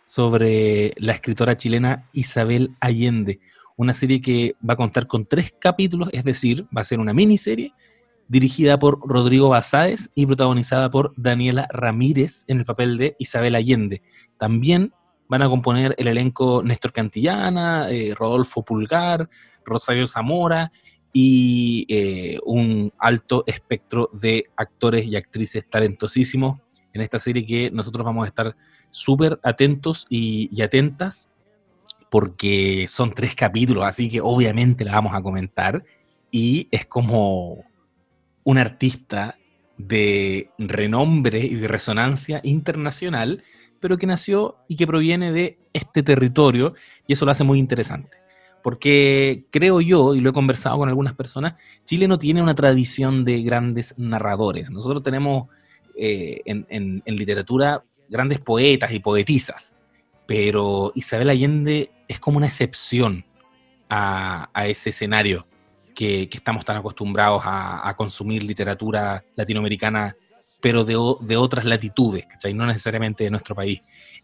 sobre 0.05 0.93
la 0.97 1.13
escritora 1.13 1.57
chilena 1.57 2.09
Isabel 2.13 2.77
Allende. 2.79 3.41
Una 3.77 3.93
serie 3.93 4.21
que 4.21 4.55
va 4.69 4.75
a 4.75 4.77
contar 4.77 5.07
con 5.07 5.25
tres 5.25 5.55
capítulos, 5.59 6.11
es 6.13 6.25
decir, 6.25 6.67
va 6.77 6.83
a 6.83 6.85
ser 6.85 7.01
una 7.01 7.15
miniserie 7.15 7.73
dirigida 8.29 8.79
por 8.79 9.01
Rodrigo 9.01 9.49
Basáez 9.49 10.11
y 10.15 10.27
protagonizada 10.27 10.91
por 10.91 11.15
Daniela 11.17 11.67
Ramírez 11.71 12.45
en 12.47 12.59
el 12.59 12.65
papel 12.65 12.97
de 12.97 13.17
Isabel 13.19 13.55
Allende. 13.55 14.03
También 14.39 14.93
van 15.31 15.43
a 15.43 15.49
componer 15.49 15.95
el 15.97 16.09
elenco 16.09 16.61
Néstor 16.65 16.93
Cantillana, 16.93 17.89
eh, 17.89 18.13
Rodolfo 18.17 18.65
Pulgar, 18.65 19.31
Rosario 19.65 20.09
Zamora 20.09 20.73
y 21.13 21.87
eh, 21.89 22.41
un 22.45 22.93
alto 22.99 23.45
espectro 23.47 24.11
de 24.13 24.47
actores 24.57 25.07
y 25.07 25.15
actrices 25.15 25.65
talentosísimos 25.71 26.59
en 26.93 27.01
esta 27.01 27.21
serie 27.21 27.47
que 27.47 27.71
nosotros 27.71 28.05
vamos 28.05 28.25
a 28.25 28.27
estar 28.27 28.57
súper 28.91 29.39
atentos 29.45 30.05
y, 30.11 30.61
atentas 30.61 31.33
porque 32.11 32.87
son 32.89 33.13
tres 33.13 33.37
capítulos, 33.37 33.87
así 33.87 34.09
que 34.09 34.21
obviamente 34.21 34.85
la 34.85 34.93
vamos 34.93 35.15
a 35.15 35.23
comentar 35.23 35.85
y 36.33 36.67
es 36.73 36.87
como 36.87 37.65
un 38.43 38.59
artista 38.59 39.39
de 39.79 40.51
renombre 40.59 41.39
y 41.39 41.55
de 41.55 41.69
resonancia 41.69 42.41
internacional, 42.43 43.45
pero 43.81 43.99
que 43.99 44.07
nació 44.07 44.59
y 44.69 44.77
que 44.77 44.87
proviene 44.87 45.33
de 45.33 45.59
este 45.73 46.03
territorio 46.03 46.75
y 47.07 47.15
eso 47.15 47.25
lo 47.25 47.33
hace 47.33 47.45
muy 47.45 47.59
interesante 47.59 48.19
porque 48.63 49.47
creo 49.51 49.81
yo, 49.81 50.15
y 50.15 50.21
lo 50.21 50.31
he 50.31 50.33
conversado 50.33 50.79
con 50.79 50.89
algunas 50.89 51.15
personas, 51.15 51.55
Chile 51.85 52.09
no 52.09 52.19
tiene 52.19 52.43
una 52.43 52.55
tradición 52.55 53.25
de 53.25 53.43
grandes 53.43 53.99
narradores. 53.99 54.71
Nosotros 54.71 55.03
tenemos 55.03 55.49
eh, 55.97 56.43
en, 56.45 57.03
literatura 57.07 57.85
grandes 58.09 58.41
poetas 58.41 58.93
y 58.93 59.01
poetisas, 59.01 59.77
pero 60.27 60.93
Isabel 60.95 61.31
Allende 61.31 61.91
es 62.09 62.21
como 62.21 62.39
una 62.39 62.47
excepción 62.47 63.25
a, 63.89 64.49
ese 64.67 64.91
escenario 64.91 65.47
que, 65.95 66.29
estamos 66.31 66.65
tan 66.65 66.77
acostumbrados 66.77 67.43
a, 67.45 67.93
consumir 67.97 68.43
literatura 68.43 69.25
latinoamericana, 69.37 70.17
pero 70.61 70.85
de, 70.85 70.97
de, 71.21 71.37
otras 71.37 71.65
latitudes, 71.65 72.27
¿cachai? 72.27 72.55
No 72.55 72.67
necesariamente 72.67 73.25
de 73.25 73.31
nuestro 73.31 73.55
país. 73.55 73.83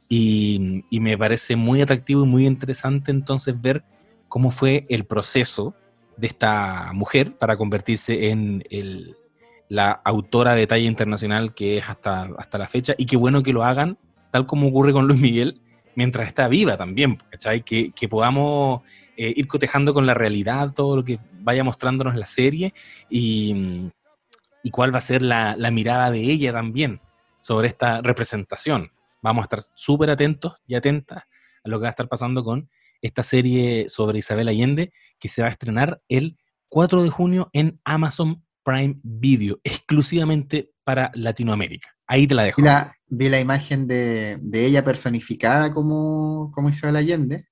Y, 0.08 0.84
y 0.90 1.00
me 1.00 1.16
parece 1.16 1.56
muy 1.56 1.80
atractivo 1.80 2.24
y 2.24 2.26
muy 2.26 2.46
interesante 2.46 3.10
entonces 3.10 3.60
ver 3.60 3.84
cómo 4.28 4.50
fue 4.50 4.86
el 4.88 5.04
proceso 5.04 5.74
de 6.16 6.26
esta 6.26 6.92
mujer 6.92 7.36
para 7.36 7.56
convertirse 7.56 8.30
en 8.30 8.64
el, 8.70 9.16
la 9.68 9.90
autora 10.04 10.54
de 10.54 10.66
talla 10.66 10.86
internacional 10.86 11.54
que 11.54 11.78
es 11.78 11.88
hasta, 11.88 12.28
hasta 12.38 12.58
la 12.58 12.68
fecha. 12.68 12.94
Y 12.96 13.06
qué 13.06 13.16
bueno 13.16 13.42
que 13.42 13.52
lo 13.52 13.64
hagan, 13.64 13.98
tal 14.30 14.46
como 14.46 14.68
ocurre 14.68 14.92
con 14.92 15.06
Luis 15.06 15.20
Miguel, 15.20 15.60
mientras 15.94 16.28
está 16.28 16.48
viva 16.48 16.76
también, 16.76 17.18
¿cachai? 17.30 17.62
Que, 17.62 17.90
que 17.92 18.08
podamos 18.08 18.82
eh, 19.16 19.32
ir 19.34 19.46
cotejando 19.46 19.94
con 19.94 20.06
la 20.06 20.14
realidad 20.14 20.72
todo 20.72 20.96
lo 20.96 21.04
que 21.04 21.18
vaya 21.40 21.64
mostrándonos 21.64 22.14
la 22.16 22.26
serie 22.26 22.74
y, 23.08 23.90
y 24.66 24.70
cuál 24.70 24.92
va 24.92 24.98
a 24.98 25.00
ser 25.00 25.22
la, 25.22 25.54
la, 25.56 25.70
mirada 25.70 26.10
de 26.10 26.18
ella 26.18 26.52
también 26.52 27.00
sobre 27.38 27.68
esta 27.68 28.02
representación. 28.02 28.90
Vamos 29.22 29.42
a 29.42 29.44
estar 29.44 29.60
súper 29.76 30.10
atentos 30.10 30.60
y 30.66 30.74
atentas 30.74 31.22
a 31.62 31.68
lo 31.68 31.78
que 31.78 31.82
va 31.82 31.88
a 31.88 31.90
estar 31.90 32.08
pasando 32.08 32.42
con 32.42 32.68
esta 33.00 33.22
serie 33.22 33.88
sobre 33.88 34.18
Isabel 34.18 34.48
Allende 34.48 34.92
que 35.20 35.28
se 35.28 35.42
va 35.42 35.46
a 35.46 35.52
estrenar 35.52 35.98
el 36.08 36.36
4 36.68 37.04
de 37.04 37.10
junio 37.10 37.48
en 37.52 37.80
Amazon 37.84 38.44
Prime 38.64 38.98
Video, 39.04 39.60
exclusivamente 39.62 40.72
para 40.82 41.12
Latinoamérica. 41.14 41.94
Ahí 42.08 42.26
te 42.26 42.34
la 42.34 42.42
dejo. 42.42 42.60
vi 43.06 43.28
la 43.28 43.38
imagen 43.38 43.86
de, 43.86 44.40
ella 44.52 44.82
personificada 44.82 45.72
como, 45.72 46.52
Isabel 46.68 46.96
Allende, 46.96 47.46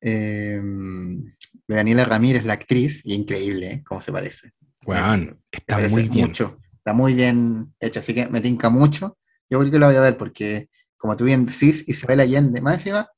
eh, 0.00 0.60
de 0.60 1.76
Daniela 1.76 2.04
Ramírez, 2.04 2.44
la 2.44 2.54
actriz, 2.54 3.02
y 3.04 3.14
increíble 3.14 3.70
¿eh? 3.70 3.84
cómo 3.86 4.00
se 4.00 4.10
parece. 4.10 4.50
Bueno, 4.84 5.36
está 5.50 5.78
muy 5.88 6.08
bien. 6.08 6.26
Mucho, 6.26 6.58
está 6.74 6.92
muy 6.92 7.14
bien 7.14 7.74
hecha, 7.80 8.00
así 8.00 8.14
que 8.14 8.26
me 8.28 8.40
tinca 8.40 8.70
mucho. 8.70 9.18
Yo 9.48 9.58
creo 9.58 9.70
que 9.70 9.78
lo 9.78 9.86
voy 9.86 9.96
a 9.96 10.00
ver 10.00 10.16
porque, 10.16 10.68
como 10.96 11.16
tú 11.16 11.24
bien 11.24 11.46
decís, 11.46 11.88
Isabel 11.88 12.20
Allende, 12.20 12.60
más 12.60 12.74
encima, 12.74 13.08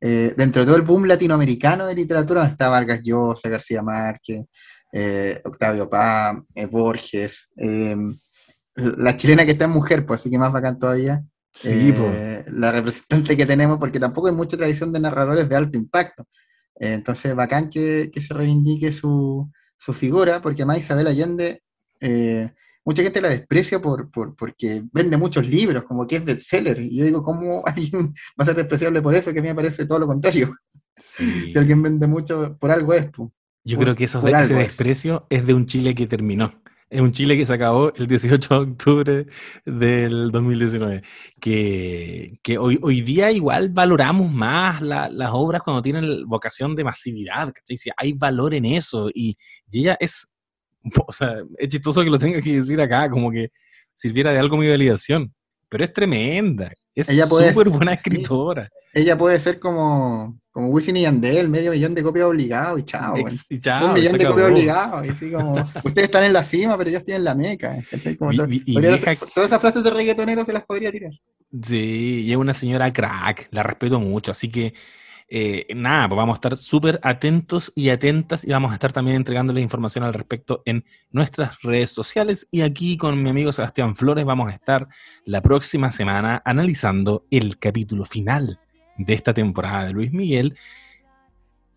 eh, 0.00 0.34
dentro 0.36 0.62
de 0.62 0.66
todo 0.66 0.76
el 0.76 0.82
boom 0.82 1.06
latinoamericano 1.06 1.86
de 1.86 1.94
literatura, 1.94 2.46
está 2.46 2.68
Vargas 2.68 3.02
Llosa, 3.02 3.48
García 3.48 3.82
Márquez, 3.82 4.44
eh, 4.92 5.40
Octavio 5.44 5.88
Paz, 5.88 6.36
eh, 6.54 6.66
Borges, 6.66 7.52
eh, 7.56 7.96
la 8.74 9.16
chilena 9.16 9.44
que 9.44 9.52
está 9.52 9.66
en 9.66 9.70
mujer, 9.70 10.04
pues 10.04 10.20
así 10.20 10.30
que 10.30 10.38
más 10.38 10.52
bacán 10.52 10.78
todavía. 10.78 11.22
Sí, 11.52 11.92
la 12.46 12.70
representante 12.70 13.36
que 13.36 13.44
tenemos, 13.44 13.78
porque 13.78 13.98
tampoco 13.98 14.28
hay 14.28 14.34
mucha 14.34 14.56
tradición 14.56 14.92
de 14.92 15.00
narradores 15.00 15.48
de 15.48 15.56
alto 15.56 15.76
impacto. 15.76 16.26
entonces, 16.76 17.34
bacán 17.34 17.68
que, 17.68 18.10
se 18.14 18.34
reivindique 18.34 18.92
su, 18.92 19.50
figura, 19.92 20.40
porque 20.40 20.62
además 20.62 20.78
Isabel 20.78 21.06
Allende, 21.06 21.62
mucha 22.84 23.02
gente 23.02 23.20
la 23.20 23.30
desprecia 23.30 23.80
por, 23.80 24.10
porque 24.10 24.82
vende 24.92 25.16
muchos 25.16 25.46
libros, 25.46 25.84
como 25.84 26.06
que 26.06 26.16
es 26.16 26.24
bestseller. 26.24 26.80
Y 26.80 26.96
yo 26.96 27.04
digo, 27.04 27.22
¿cómo 27.22 27.62
alguien 27.66 28.14
va 28.38 28.42
a 28.42 28.46
ser 28.46 28.56
despreciable 28.56 29.02
por 29.02 29.14
eso? 29.14 29.32
Que 29.32 29.38
a 29.38 29.42
mí 29.42 29.48
me 29.48 29.54
parece 29.54 29.86
todo 29.86 29.98
lo 29.98 30.06
contrario. 30.06 30.54
si 30.96 31.56
alguien 31.56 31.82
vende 31.82 32.06
mucho, 32.06 32.56
por 32.58 32.70
algo 32.70 32.94
es. 32.94 33.10
Pues. 33.10 33.30
Yo 33.64 33.78
creo 33.78 33.94
que 33.94 34.04
eso, 34.04 34.26
ese 34.26 34.54
desprecio 34.54 35.26
es 35.30 35.46
de 35.46 35.54
un 35.54 35.66
Chile 35.66 35.94
que 35.94 36.06
terminó. 36.06 36.60
Es 36.90 37.00
un 37.00 37.12
Chile 37.12 37.36
que 37.36 37.46
se 37.46 37.54
acabó 37.54 37.94
el 37.94 38.08
18 38.08 38.48
de 38.52 38.60
octubre 38.72 39.26
del 39.64 40.32
2019. 40.32 41.02
Que, 41.40 42.40
que 42.42 42.58
hoy, 42.58 42.80
hoy 42.82 43.00
día 43.02 43.30
igual 43.30 43.68
valoramos 43.68 44.28
más 44.28 44.82
las 44.82 45.30
obras 45.30 45.62
cuando 45.62 45.82
tienen 45.82 46.26
vocación 46.26 46.74
de 46.74 46.82
masividad. 46.82 47.52
¿cachai? 47.52 47.76
hay 47.96 48.12
valor 48.14 48.54
en 48.54 48.64
eso. 48.64 49.08
Y, 49.14 49.38
ella 49.70 49.96
es, 50.00 50.32
o 51.06 51.12
sea, 51.12 51.36
es 51.58 51.68
chistoso 51.68 52.02
que 52.02 52.10
lo 52.10 52.18
tenga 52.18 52.42
que 52.42 52.56
decir 52.56 52.80
acá, 52.80 53.08
como 53.08 53.30
que 53.30 53.52
sirviera 53.94 54.32
de 54.32 54.40
algo 54.40 54.56
mi 54.56 54.68
validación. 54.68 55.32
Pero 55.68 55.84
es 55.84 55.92
tremenda. 55.92 56.72
Es 56.92 57.06
súper 57.06 57.68
buena 57.68 57.92
escritora. 57.92 58.68
Ella 58.92 59.16
puede 59.16 59.38
ser 59.38 59.60
como, 59.60 60.39
como 60.50 60.68
Wisin 60.68 60.96
y 60.96 61.02
Yandel, 61.02 61.48
medio 61.48 61.70
millón 61.70 61.94
de 61.94 62.02
copias 62.02 62.26
obligados 62.26 62.80
y 62.80 62.82
chao. 62.82 63.14
Un 63.14 63.94
millón 63.94 64.18
de 64.18 64.26
copias 64.26 64.50
obligados. 64.50 65.06
Y 65.06 65.10
así 65.10 65.30
como, 65.30 65.52
ustedes 65.84 66.04
están 66.04 66.24
en 66.24 66.32
la 66.32 66.42
cima, 66.42 66.76
pero 66.76 66.90
yo 66.90 66.98
estoy 66.98 67.14
en 67.14 67.24
la 67.24 67.34
meca. 67.34 67.78
todas 67.90 69.46
esas 69.46 69.60
frases 69.60 69.84
de 69.84 69.90
reggaetonero 69.90 70.44
se 70.44 70.52
las 70.52 70.64
podría 70.64 70.90
tirar. 70.90 71.12
Sí, 71.62 72.24
y 72.24 72.32
es 72.32 72.36
una 72.36 72.54
señora 72.54 72.92
crack, 72.92 73.48
la 73.52 73.62
respeto 73.62 74.00
mucho. 74.00 74.32
Así 74.32 74.50
que 74.50 74.74
eh, 75.28 75.68
nada, 75.76 76.08
pues 76.08 76.16
vamos 76.16 76.34
a 76.34 76.38
estar 76.38 76.56
súper 76.56 76.98
atentos 77.04 77.72
y 77.76 77.90
atentas 77.90 78.44
y 78.44 78.50
vamos 78.50 78.72
a 78.72 78.74
estar 78.74 78.92
también 78.92 79.16
entregándoles 79.16 79.62
información 79.62 80.02
al 80.02 80.14
respecto 80.14 80.62
en 80.64 80.84
nuestras 81.12 81.62
redes 81.62 81.90
sociales. 81.90 82.48
Y 82.50 82.62
aquí 82.62 82.96
con 82.96 83.22
mi 83.22 83.30
amigo 83.30 83.52
Sebastián 83.52 83.94
Flores 83.94 84.24
vamos 84.24 84.50
a 84.50 84.54
estar 84.54 84.88
la 85.24 85.40
próxima 85.42 85.92
semana 85.92 86.42
analizando 86.44 87.24
el 87.30 87.58
capítulo 87.58 88.04
final 88.04 88.58
de 89.04 89.14
esta 89.14 89.34
temporada 89.34 89.86
de 89.86 89.92
Luis 89.92 90.12
Miguel. 90.12 90.56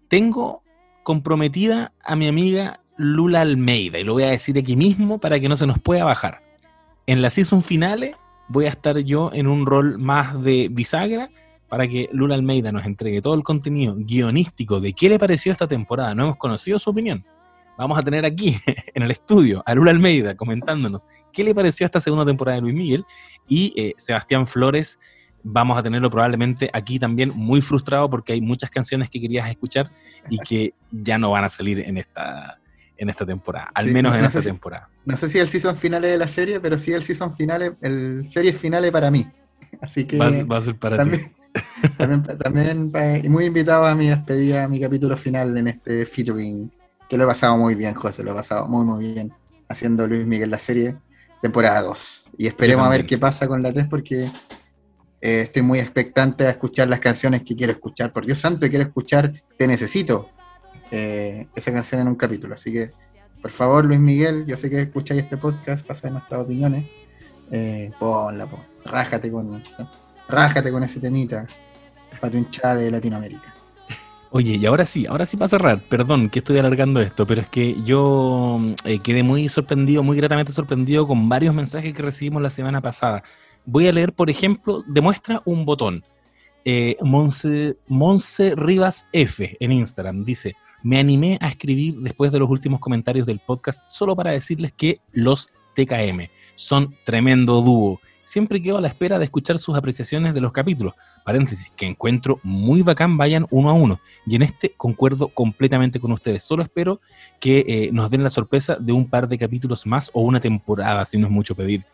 Tengo 0.07 0.63
comprometida 1.03 1.93
a 2.03 2.15
mi 2.15 2.27
amiga 2.27 2.81
Lula 2.97 3.41
Almeida 3.41 3.99
y 3.99 4.03
lo 4.03 4.13
voy 4.13 4.23
a 4.23 4.29
decir 4.29 4.57
aquí 4.57 4.75
mismo 4.75 5.19
para 5.19 5.39
que 5.39 5.49
no 5.49 5.55
se 5.55 5.67
nos 5.67 5.79
pueda 5.79 6.03
bajar. 6.03 6.41
En 7.07 7.21
la 7.21 7.29
season 7.29 7.61
finales 7.61 8.15
voy 8.47 8.65
a 8.65 8.69
estar 8.69 8.97
yo 8.99 9.31
en 9.33 9.47
un 9.47 9.65
rol 9.65 9.97
más 9.97 10.41
de 10.43 10.69
bisagra 10.71 11.29
para 11.67 11.87
que 11.87 12.09
Lula 12.11 12.35
Almeida 12.35 12.71
nos 12.71 12.85
entregue 12.85 13.21
todo 13.21 13.33
el 13.33 13.43
contenido 13.43 13.95
guionístico 13.97 14.79
de 14.79 14.93
qué 14.93 15.09
le 15.09 15.17
pareció 15.17 15.51
esta 15.51 15.67
temporada. 15.67 16.13
No 16.13 16.25
hemos 16.25 16.37
conocido 16.37 16.77
su 16.77 16.91
opinión. 16.91 17.25
Vamos 17.77 17.97
a 17.97 18.03
tener 18.03 18.25
aquí 18.25 18.57
en 18.93 19.03
el 19.03 19.11
estudio 19.11 19.63
a 19.65 19.73
Lula 19.73 19.91
Almeida 19.91 20.35
comentándonos 20.35 21.07
qué 21.31 21.43
le 21.43 21.55
pareció 21.55 21.85
esta 21.85 21.99
segunda 21.99 22.25
temporada 22.25 22.57
de 22.57 22.61
Luis 22.61 22.75
Miguel 22.75 23.05
y 23.47 23.73
eh, 23.75 23.93
Sebastián 23.97 24.45
Flores. 24.45 24.99
Vamos 25.44 25.78
a 25.78 25.84
tenerlo 25.84 26.10
probablemente 26.10 26.70
aquí 26.74 26.99
también 26.99 27.32
muy 27.36 27.61
frustrado 27.61 28.10
porque 28.10 28.34
hay 28.34 28.41
muchas 28.41 28.70
canciones 28.70 29.10
que 29.10 29.20
querías 29.20 29.49
escuchar 29.49 29.91
y 30.30 30.38
que 30.40 30.74
ya 30.91 31.18
no 31.18 31.32
van 31.32 31.44
a 31.44 31.49
salir 31.49 31.82
en 31.82 31.98
esta, 31.98 32.60
en 32.98 33.10
esta 33.10 33.26
temporada, 33.26 33.70
al 33.74 33.88
menos 33.91 34.15
en 34.15 34.26
esta 34.26 34.41
temporada. 34.41 34.90
No 35.06 35.18
sé 35.18 35.30
si 35.30 35.40
el 35.40 35.49
season 35.49 35.76
final 35.76 36.02
de 36.02 36.18
la 36.18 36.28
serie, 36.28 36.60
pero 36.60 36.80
sí 36.80 36.91
el 36.91 37.03
season 37.03 37.34
final, 37.34 37.78
el 37.82 38.26
serie 38.30 38.53
final 38.53 38.90
para 38.91 39.11
mí. 39.11 39.28
Así 39.82 40.06
que 40.06 40.18
va, 40.18 40.57
a 40.57 40.61
ser 40.61 40.78
para 40.78 41.03
ti 41.03 41.20
también, 41.98 42.24
también 42.38 42.91
eh, 42.95 43.28
muy 43.30 43.45
invitado 43.45 43.86
a 43.86 43.95
mi 43.95 44.07
despedida, 44.07 44.64
a 44.64 44.68
mi 44.68 44.80
capítulo 44.80 45.18
final 45.18 45.57
en 45.57 45.68
este 45.68 46.06
featuring, 46.06 46.72
que 47.10 47.18
lo 47.18 47.26
he 47.26 47.28
pasado 47.28 47.57
muy 47.57 47.76
bien, 47.76 47.94
José, 47.94 48.24
lo 48.24 48.32
he 48.32 48.36
pasado 48.36 48.68
muy, 48.68 48.86
muy 48.86 49.14
bien 49.14 49.34
haciendo 49.68 50.07
Luis 50.07 50.26
Miguel 50.26 50.49
la 50.49 50.60
serie, 50.60 50.95
temporada 51.41 51.82
2. 51.82 52.26
Y 52.38 52.48
esperemos 52.48 52.86
a 52.86 52.90
ver 52.90 53.06
qué 53.06 53.18
pasa 53.18 53.48
con 53.48 53.61
la 53.61 53.74
3 53.74 53.88
porque 53.90 54.32
eh, 55.23 55.41
estoy 55.43 55.61
muy 55.61 55.79
expectante 55.79 56.45
a 56.45 56.49
escuchar 56.49 56.89
las 56.89 56.99
canciones 56.99 57.43
que 57.43 57.55
quiero 57.55 57.71
escuchar. 57.71 58.11
Por 58.11 58.25
Dios 58.25 58.39
santo, 58.39 58.67
quiero 58.67 58.83
escuchar 58.83 59.31
Te 59.57 59.67
Necesito, 59.67 60.29
eh, 60.91 61.47
esa 61.55 61.71
canción 61.71 62.01
en 62.01 62.09
un 62.09 62.15
capítulo. 62.15 62.55
Así 62.55 62.73
que, 62.73 62.91
por 63.41 63.51
favor, 63.51 63.85
Luis 63.85 64.01
Miguel, 64.01 64.45
yo 64.45 64.57
sé 64.57 64.69
que 64.69 64.81
escucháis 64.81 65.23
este 65.23 65.37
podcast, 65.37 65.85
pasa 65.87 66.09
nuestras 66.09 66.41
opiniones. 66.41 66.85
ponla, 67.97 68.47
ponla, 68.47 68.67
rájate 68.83 69.31
con 69.31 69.63
rájate 70.27 70.71
con 70.71 70.83
ese 70.83 70.99
temita 70.99 71.45
para 72.19 72.31
tu 72.31 72.37
hinchada 72.37 72.75
de 72.75 72.91
Latinoamérica. 72.91 73.53
Oye, 74.35 74.55
y 74.55 74.65
ahora 74.65 74.83
sí, 74.87 75.05
ahora 75.05 75.27
sí 75.27 75.37
para 75.37 75.47
cerrar, 75.47 75.83
perdón 75.87 76.27
que 76.27 76.39
estoy 76.39 76.57
alargando 76.57 76.99
esto, 77.01 77.27
pero 77.27 77.41
es 77.41 77.47
que 77.47 77.79
yo 77.83 78.59
eh, 78.83 78.97
quedé 78.97 79.21
muy 79.21 79.47
sorprendido, 79.47 80.01
muy 80.01 80.17
gratamente 80.17 80.51
sorprendido 80.51 81.05
con 81.05 81.29
varios 81.29 81.53
mensajes 81.53 81.93
que 81.93 82.01
recibimos 82.01 82.41
la 82.41 82.49
semana 82.49 82.81
pasada. 82.81 83.21
Voy 83.65 83.88
a 83.88 83.94
leer, 83.94 84.14
por 84.14 84.30
ejemplo, 84.30 84.84
demuestra 84.88 85.41
un 85.45 85.65
botón. 85.65 86.03
Eh, 86.65 86.95
Monse, 87.02 87.77
Monse 87.88 88.53
Rivas 88.56 89.07
F 89.11 89.57
en 89.60 89.72
Instagram 89.72 90.23
dice, 90.23 90.56
me 90.81 90.99
animé 90.99 91.38
a 91.41 91.49
escribir 91.49 91.95
después 91.95 92.31
de 92.31 92.40
los 92.40 92.49
últimos 92.49 92.80
comentarios 92.80 93.26
del 93.26 93.40
podcast 93.40 93.81
solo 93.90 94.15
para 94.15 94.31
decirles 94.31 94.72
que 94.73 94.98
los 95.11 95.49
TKM 95.76 96.30
son 96.56 96.95
tremendo 97.03 97.61
dúo 97.61 97.99
siempre 98.23 98.61
quedo 98.61 98.77
a 98.77 98.81
la 98.81 98.87
espera 98.87 99.19
de 99.19 99.25
escuchar 99.25 99.59
sus 99.59 99.77
apreciaciones 99.77 100.33
de 100.33 100.41
los 100.41 100.51
capítulos. 100.51 100.93
Paréntesis, 101.23 101.71
que 101.75 101.85
encuentro 101.85 102.39
muy 102.43 102.81
bacán, 102.81 103.17
vayan 103.17 103.45
uno 103.49 103.69
a 103.69 103.73
uno. 103.73 103.99
Y 104.25 104.35
en 104.35 104.43
este 104.43 104.71
concuerdo 104.71 105.29
completamente 105.29 105.99
con 105.99 106.11
ustedes. 106.11 106.43
Solo 106.43 106.63
espero 106.63 106.99
que 107.39 107.65
eh, 107.67 107.89
nos 107.91 108.11
den 108.11 108.23
la 108.23 108.29
sorpresa 108.29 108.77
de 108.79 108.91
un 108.91 109.09
par 109.09 109.27
de 109.27 109.37
capítulos 109.37 109.85
más 109.85 110.09
o 110.13 110.21
una 110.21 110.39
temporada, 110.39 111.05
si 111.05 111.17
no 111.17 111.27
es 111.27 111.31
mucho 111.31 111.55
pedir. 111.55 111.85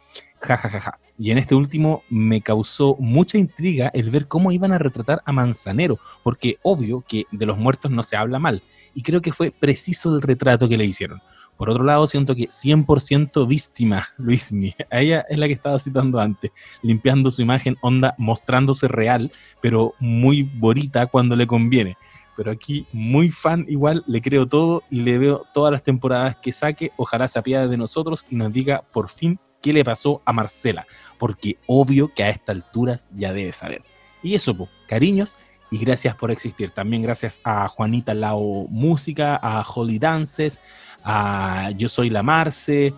Ja, 0.41 0.57
ja, 0.57 0.69
ja, 0.69 0.79
ja. 0.79 0.99
Y 1.17 1.31
en 1.31 1.37
este 1.37 1.53
último 1.53 2.03
me 2.09 2.41
causó 2.41 2.95
mucha 2.97 3.37
intriga 3.37 3.91
el 3.93 4.09
ver 4.09 4.27
cómo 4.27 4.51
iban 4.51 4.71
a 4.71 4.77
retratar 4.77 5.21
a 5.25 5.31
Manzanero, 5.33 5.99
porque 6.23 6.57
obvio 6.61 7.03
que 7.05 7.25
de 7.31 7.45
los 7.45 7.57
muertos 7.57 7.91
no 7.91 8.03
se 8.03 8.15
habla 8.15 8.39
mal. 8.39 8.63
Y 8.93 9.03
creo 9.03 9.21
que 9.21 9.33
fue 9.33 9.51
preciso 9.51 10.15
el 10.15 10.21
retrato 10.21 10.69
que 10.69 10.77
le 10.77 10.85
hicieron. 10.85 11.21
Por 11.59 11.69
otro 11.69 11.83
lado, 11.83 12.07
siento 12.07 12.37
que 12.37 12.47
100% 12.47 13.45
víctima, 13.45 14.07
Luismi. 14.17 14.73
A 14.89 15.01
ella 15.01 15.25
es 15.27 15.37
la 15.37 15.45
que 15.45 15.51
estaba 15.51 15.77
citando 15.77 16.17
antes, 16.17 16.51
limpiando 16.81 17.29
su 17.29 17.41
imagen, 17.41 17.75
onda, 17.81 18.15
mostrándose 18.17 18.87
real, 18.87 19.29
pero 19.61 19.93
muy 19.99 20.43
bonita 20.43 21.05
cuando 21.07 21.35
le 21.35 21.45
conviene. 21.45 21.97
pero 22.37 22.51
aquí 22.51 22.87
muy 22.93 23.29
fan 23.29 23.65
igual, 23.67 24.05
le 24.07 24.21
creo 24.21 24.47
todo 24.47 24.83
y 24.89 25.01
le 25.01 25.17
veo 25.17 25.45
todas 25.53 25.73
las 25.73 25.83
temporadas 25.83 26.37
que 26.37 26.53
saque. 26.53 26.93
Ojalá 26.95 27.27
se 27.27 27.37
apiade 27.37 27.67
de 27.67 27.75
nosotros 27.75 28.25
y 28.29 28.35
nos 28.37 28.53
diga 28.53 28.85
por 28.93 29.09
fin 29.09 29.37
qué 29.61 29.73
le 29.73 29.83
pasó 29.83 30.21
a 30.23 30.31
Marcela, 30.31 30.87
porque 31.17 31.57
obvio 31.67 32.09
que 32.15 32.23
a 32.23 32.29
estas 32.29 32.55
alturas 32.55 33.09
ya 33.13 33.33
debe 33.33 33.51
saber. 33.51 33.81
Y 34.23 34.33
eso, 34.33 34.55
pues, 34.55 34.69
cariños 34.87 35.35
y 35.71 35.77
gracias 35.79 36.15
por 36.15 36.31
existir. 36.31 36.71
También 36.71 37.01
gracias 37.01 37.41
a 37.43 37.67
Juanita 37.67 38.13
Lao 38.13 38.67
Música, 38.69 39.35
a 39.35 39.61
Holly 39.63 39.99
Dances, 39.99 40.61
a 41.03 41.71
Yo 41.77 41.89
Soy 41.89 42.09
la 42.09 42.23
Marce, 42.23 42.93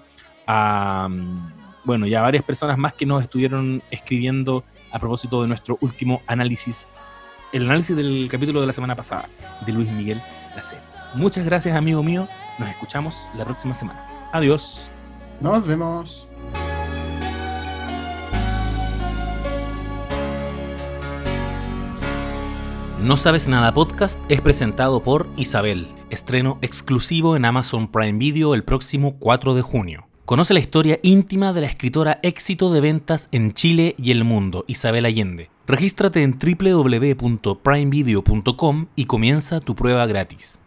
a, 0.48 1.07
mm, 1.10 1.53
bueno, 1.84 2.07
y 2.07 2.15
a 2.15 2.22
varias 2.22 2.44
personas 2.44 2.78
más 2.78 2.94
que 2.94 3.06
nos 3.06 3.23
estuvieron 3.23 3.82
escribiendo 3.91 4.64
a 4.91 4.99
propósito 4.99 5.41
de 5.41 5.48
nuestro 5.48 5.78
último 5.82 6.22
análisis, 6.28 6.88
el 7.53 7.64
análisis 7.64 7.95
del 7.95 8.28
capítulo 8.30 8.61
de 8.61 8.68
la 8.68 8.73
semana 8.73 8.95
pasada 8.95 9.26
de 9.65 9.72
Luis 9.73 9.90
Miguel 9.90 10.22
La 10.56 10.61
Muchas 11.15 11.45
gracias, 11.45 11.76
amigo 11.76 12.03
mío. 12.03 12.28
Nos 12.60 12.69
escuchamos 12.69 13.28
la 13.38 13.45
próxima 13.45 13.73
semana. 13.73 14.07
Adiós. 14.32 14.90
Nos 15.41 15.68
vemos. 15.68 16.30
No 23.03 23.18
Sabes 23.18 23.48
Nada 23.48 23.73
Podcast 23.73 24.19
es 24.30 24.41
presentado 24.41 25.02
por 25.02 25.28
Isabel, 25.36 25.88
estreno 26.11 26.60
exclusivo 26.61 27.36
en 27.36 27.45
Amazon 27.45 27.88
Prime 27.88 28.19
Video 28.19 28.53
el 28.53 28.64
próximo 28.64 29.15
4 29.18 29.56
de 29.56 29.64
junio. 29.64 30.07
Conoce 30.26 30.53
la 30.53 30.60
historia 30.60 30.99
íntima 31.02 31.52
de 31.52 31.61
la 31.61 31.68
escritora 31.68 32.19
éxito 32.22 32.72
de 32.72 32.80
ventas 32.80 33.28
en 33.32 33.53
Chile 33.53 33.95
y 33.98 34.11
el 34.11 34.23
mundo, 34.23 34.65
Isabel 34.68 35.06
Allende. 35.06 35.49
Regístrate 35.65 36.22
en 36.22 36.38
www.primevideo.com 36.38 38.86
y 38.95 39.06
comienza 39.06 39.61
tu 39.61 39.73
prueba 39.73 40.06
gratis. 40.06 40.61